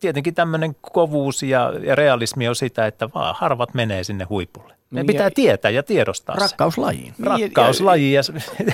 tietenkin 0.00 0.34
tämmöinen 0.34 0.76
kovuus 0.80 1.42
ja, 1.42 1.72
ja 1.82 1.94
realismi 1.94 2.48
on 2.48 2.56
sitä, 2.56 2.86
että 2.86 3.08
vaan 3.14 3.34
harvat 3.38 3.74
menee 3.74 4.04
sinne 4.04 4.24
huipulle. 4.24 4.75
Ne 4.90 5.00
niin, 5.00 5.06
pitää 5.06 5.30
tietää 5.30 5.70
ja 5.70 5.82
tiedostaa 5.82 6.36
Rakkauslajiin. 6.36 7.14
Se. 7.16 7.24
Rakkauslaji 7.24 8.12
ja, 8.12 8.22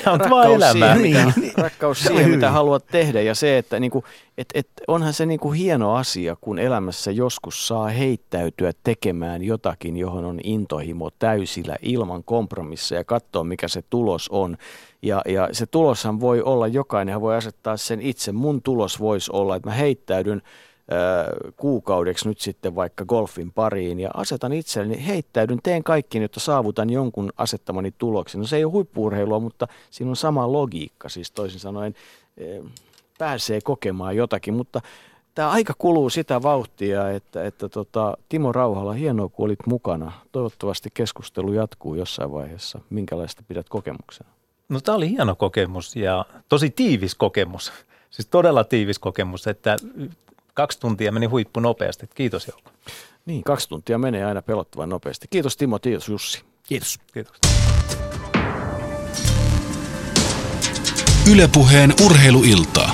ja 0.04 0.12
on 0.12 0.20
vaan 0.30 0.52
elämää. 0.52 0.96
Siihen, 0.96 1.32
mitä, 1.36 1.62
rakkaus 1.62 2.00
siihen, 2.00 2.30
mitä 2.30 2.50
haluat 2.50 2.86
tehdä 2.86 3.20
ja 3.20 3.34
se, 3.34 3.58
että 3.58 3.80
niinku, 3.80 4.04
et, 4.38 4.48
et 4.54 4.68
onhan 4.88 5.12
se 5.12 5.26
niinku 5.26 5.52
hieno 5.52 5.94
asia, 5.94 6.36
kun 6.40 6.58
elämässä 6.58 7.10
joskus 7.10 7.68
saa 7.68 7.88
heittäytyä 7.88 8.72
tekemään 8.84 9.42
jotakin, 9.42 9.96
johon 9.96 10.24
on 10.24 10.40
intohimo 10.44 11.10
täysillä 11.18 11.76
ilman 11.82 12.24
kompromisseja 12.24 13.00
ja 13.00 13.04
katsoa, 13.04 13.44
mikä 13.44 13.68
se 13.68 13.82
tulos 13.90 14.28
on. 14.28 14.56
Ja, 15.02 15.22
ja 15.28 15.48
se 15.52 15.66
tuloshan 15.66 16.20
voi 16.20 16.42
olla, 16.42 16.66
jokainen 16.66 17.20
voi 17.20 17.36
asettaa 17.36 17.76
sen 17.76 18.00
itse. 18.00 18.32
Mun 18.32 18.62
tulos 18.62 19.00
voisi 19.00 19.30
olla, 19.34 19.56
että 19.56 19.68
mä 19.68 19.74
heittäydyn– 19.74 20.42
kuukaudeksi 21.56 22.28
nyt 22.28 22.40
sitten 22.40 22.74
vaikka 22.74 23.04
golfin 23.04 23.52
pariin 23.52 24.00
ja 24.00 24.10
asetan 24.14 24.52
itselleni, 24.52 25.06
heittäydyn, 25.06 25.58
teen 25.62 25.84
kaikki, 25.84 26.22
jotta 26.22 26.40
saavutan 26.40 26.90
jonkun 26.90 27.32
asettamani 27.36 27.94
tuloksen. 27.98 28.40
No 28.40 28.46
se 28.46 28.56
ei 28.56 28.64
ole 28.64 28.72
huippuurheilua, 28.72 29.40
mutta 29.40 29.68
siinä 29.90 30.10
on 30.10 30.16
sama 30.16 30.52
logiikka, 30.52 31.08
siis 31.08 31.30
toisin 31.30 31.60
sanoen 31.60 31.94
pääsee 33.18 33.60
kokemaan 33.64 34.16
jotakin, 34.16 34.54
mutta 34.54 34.80
tämä 35.34 35.50
aika 35.50 35.74
kuluu 35.78 36.10
sitä 36.10 36.42
vauhtia, 36.42 37.10
että, 37.10 37.44
että 37.44 37.68
tota, 37.68 38.16
Timo 38.28 38.52
Rauhala, 38.52 38.92
hienoa 38.92 39.28
kun 39.28 39.44
olit 39.44 39.66
mukana. 39.66 40.12
Toivottavasti 40.32 40.90
keskustelu 40.94 41.52
jatkuu 41.52 41.94
jossain 41.94 42.32
vaiheessa. 42.32 42.80
Minkälaista 42.90 43.42
pidät 43.48 43.68
kokemuksena? 43.68 44.30
No 44.68 44.80
tämä 44.80 44.96
oli 44.96 45.10
hieno 45.10 45.34
kokemus 45.34 45.96
ja 45.96 46.24
tosi 46.48 46.70
tiivis 46.70 47.14
kokemus. 47.14 47.72
Siis 48.10 48.28
todella 48.28 48.64
tiivis 48.64 48.98
kokemus, 48.98 49.46
että 49.46 49.76
kaksi 50.54 50.80
tuntia 50.80 51.12
meni 51.12 51.26
huippu 51.26 51.60
nopeasti. 51.60 52.06
Kiitos 52.14 52.48
Jouko. 52.48 52.70
Niin, 53.26 53.44
kaksi 53.44 53.68
tuntia 53.68 53.98
menee 53.98 54.24
aina 54.24 54.42
pelottavan 54.42 54.88
nopeasti. 54.88 55.26
Kiitos 55.30 55.56
Timo, 55.56 55.78
kiitos 55.78 56.08
Jussi. 56.08 56.44
Kiitos. 56.62 57.00
Kiitos. 57.14 57.36
Ylepuheen 61.32 61.94
urheiluilta. 62.04 62.90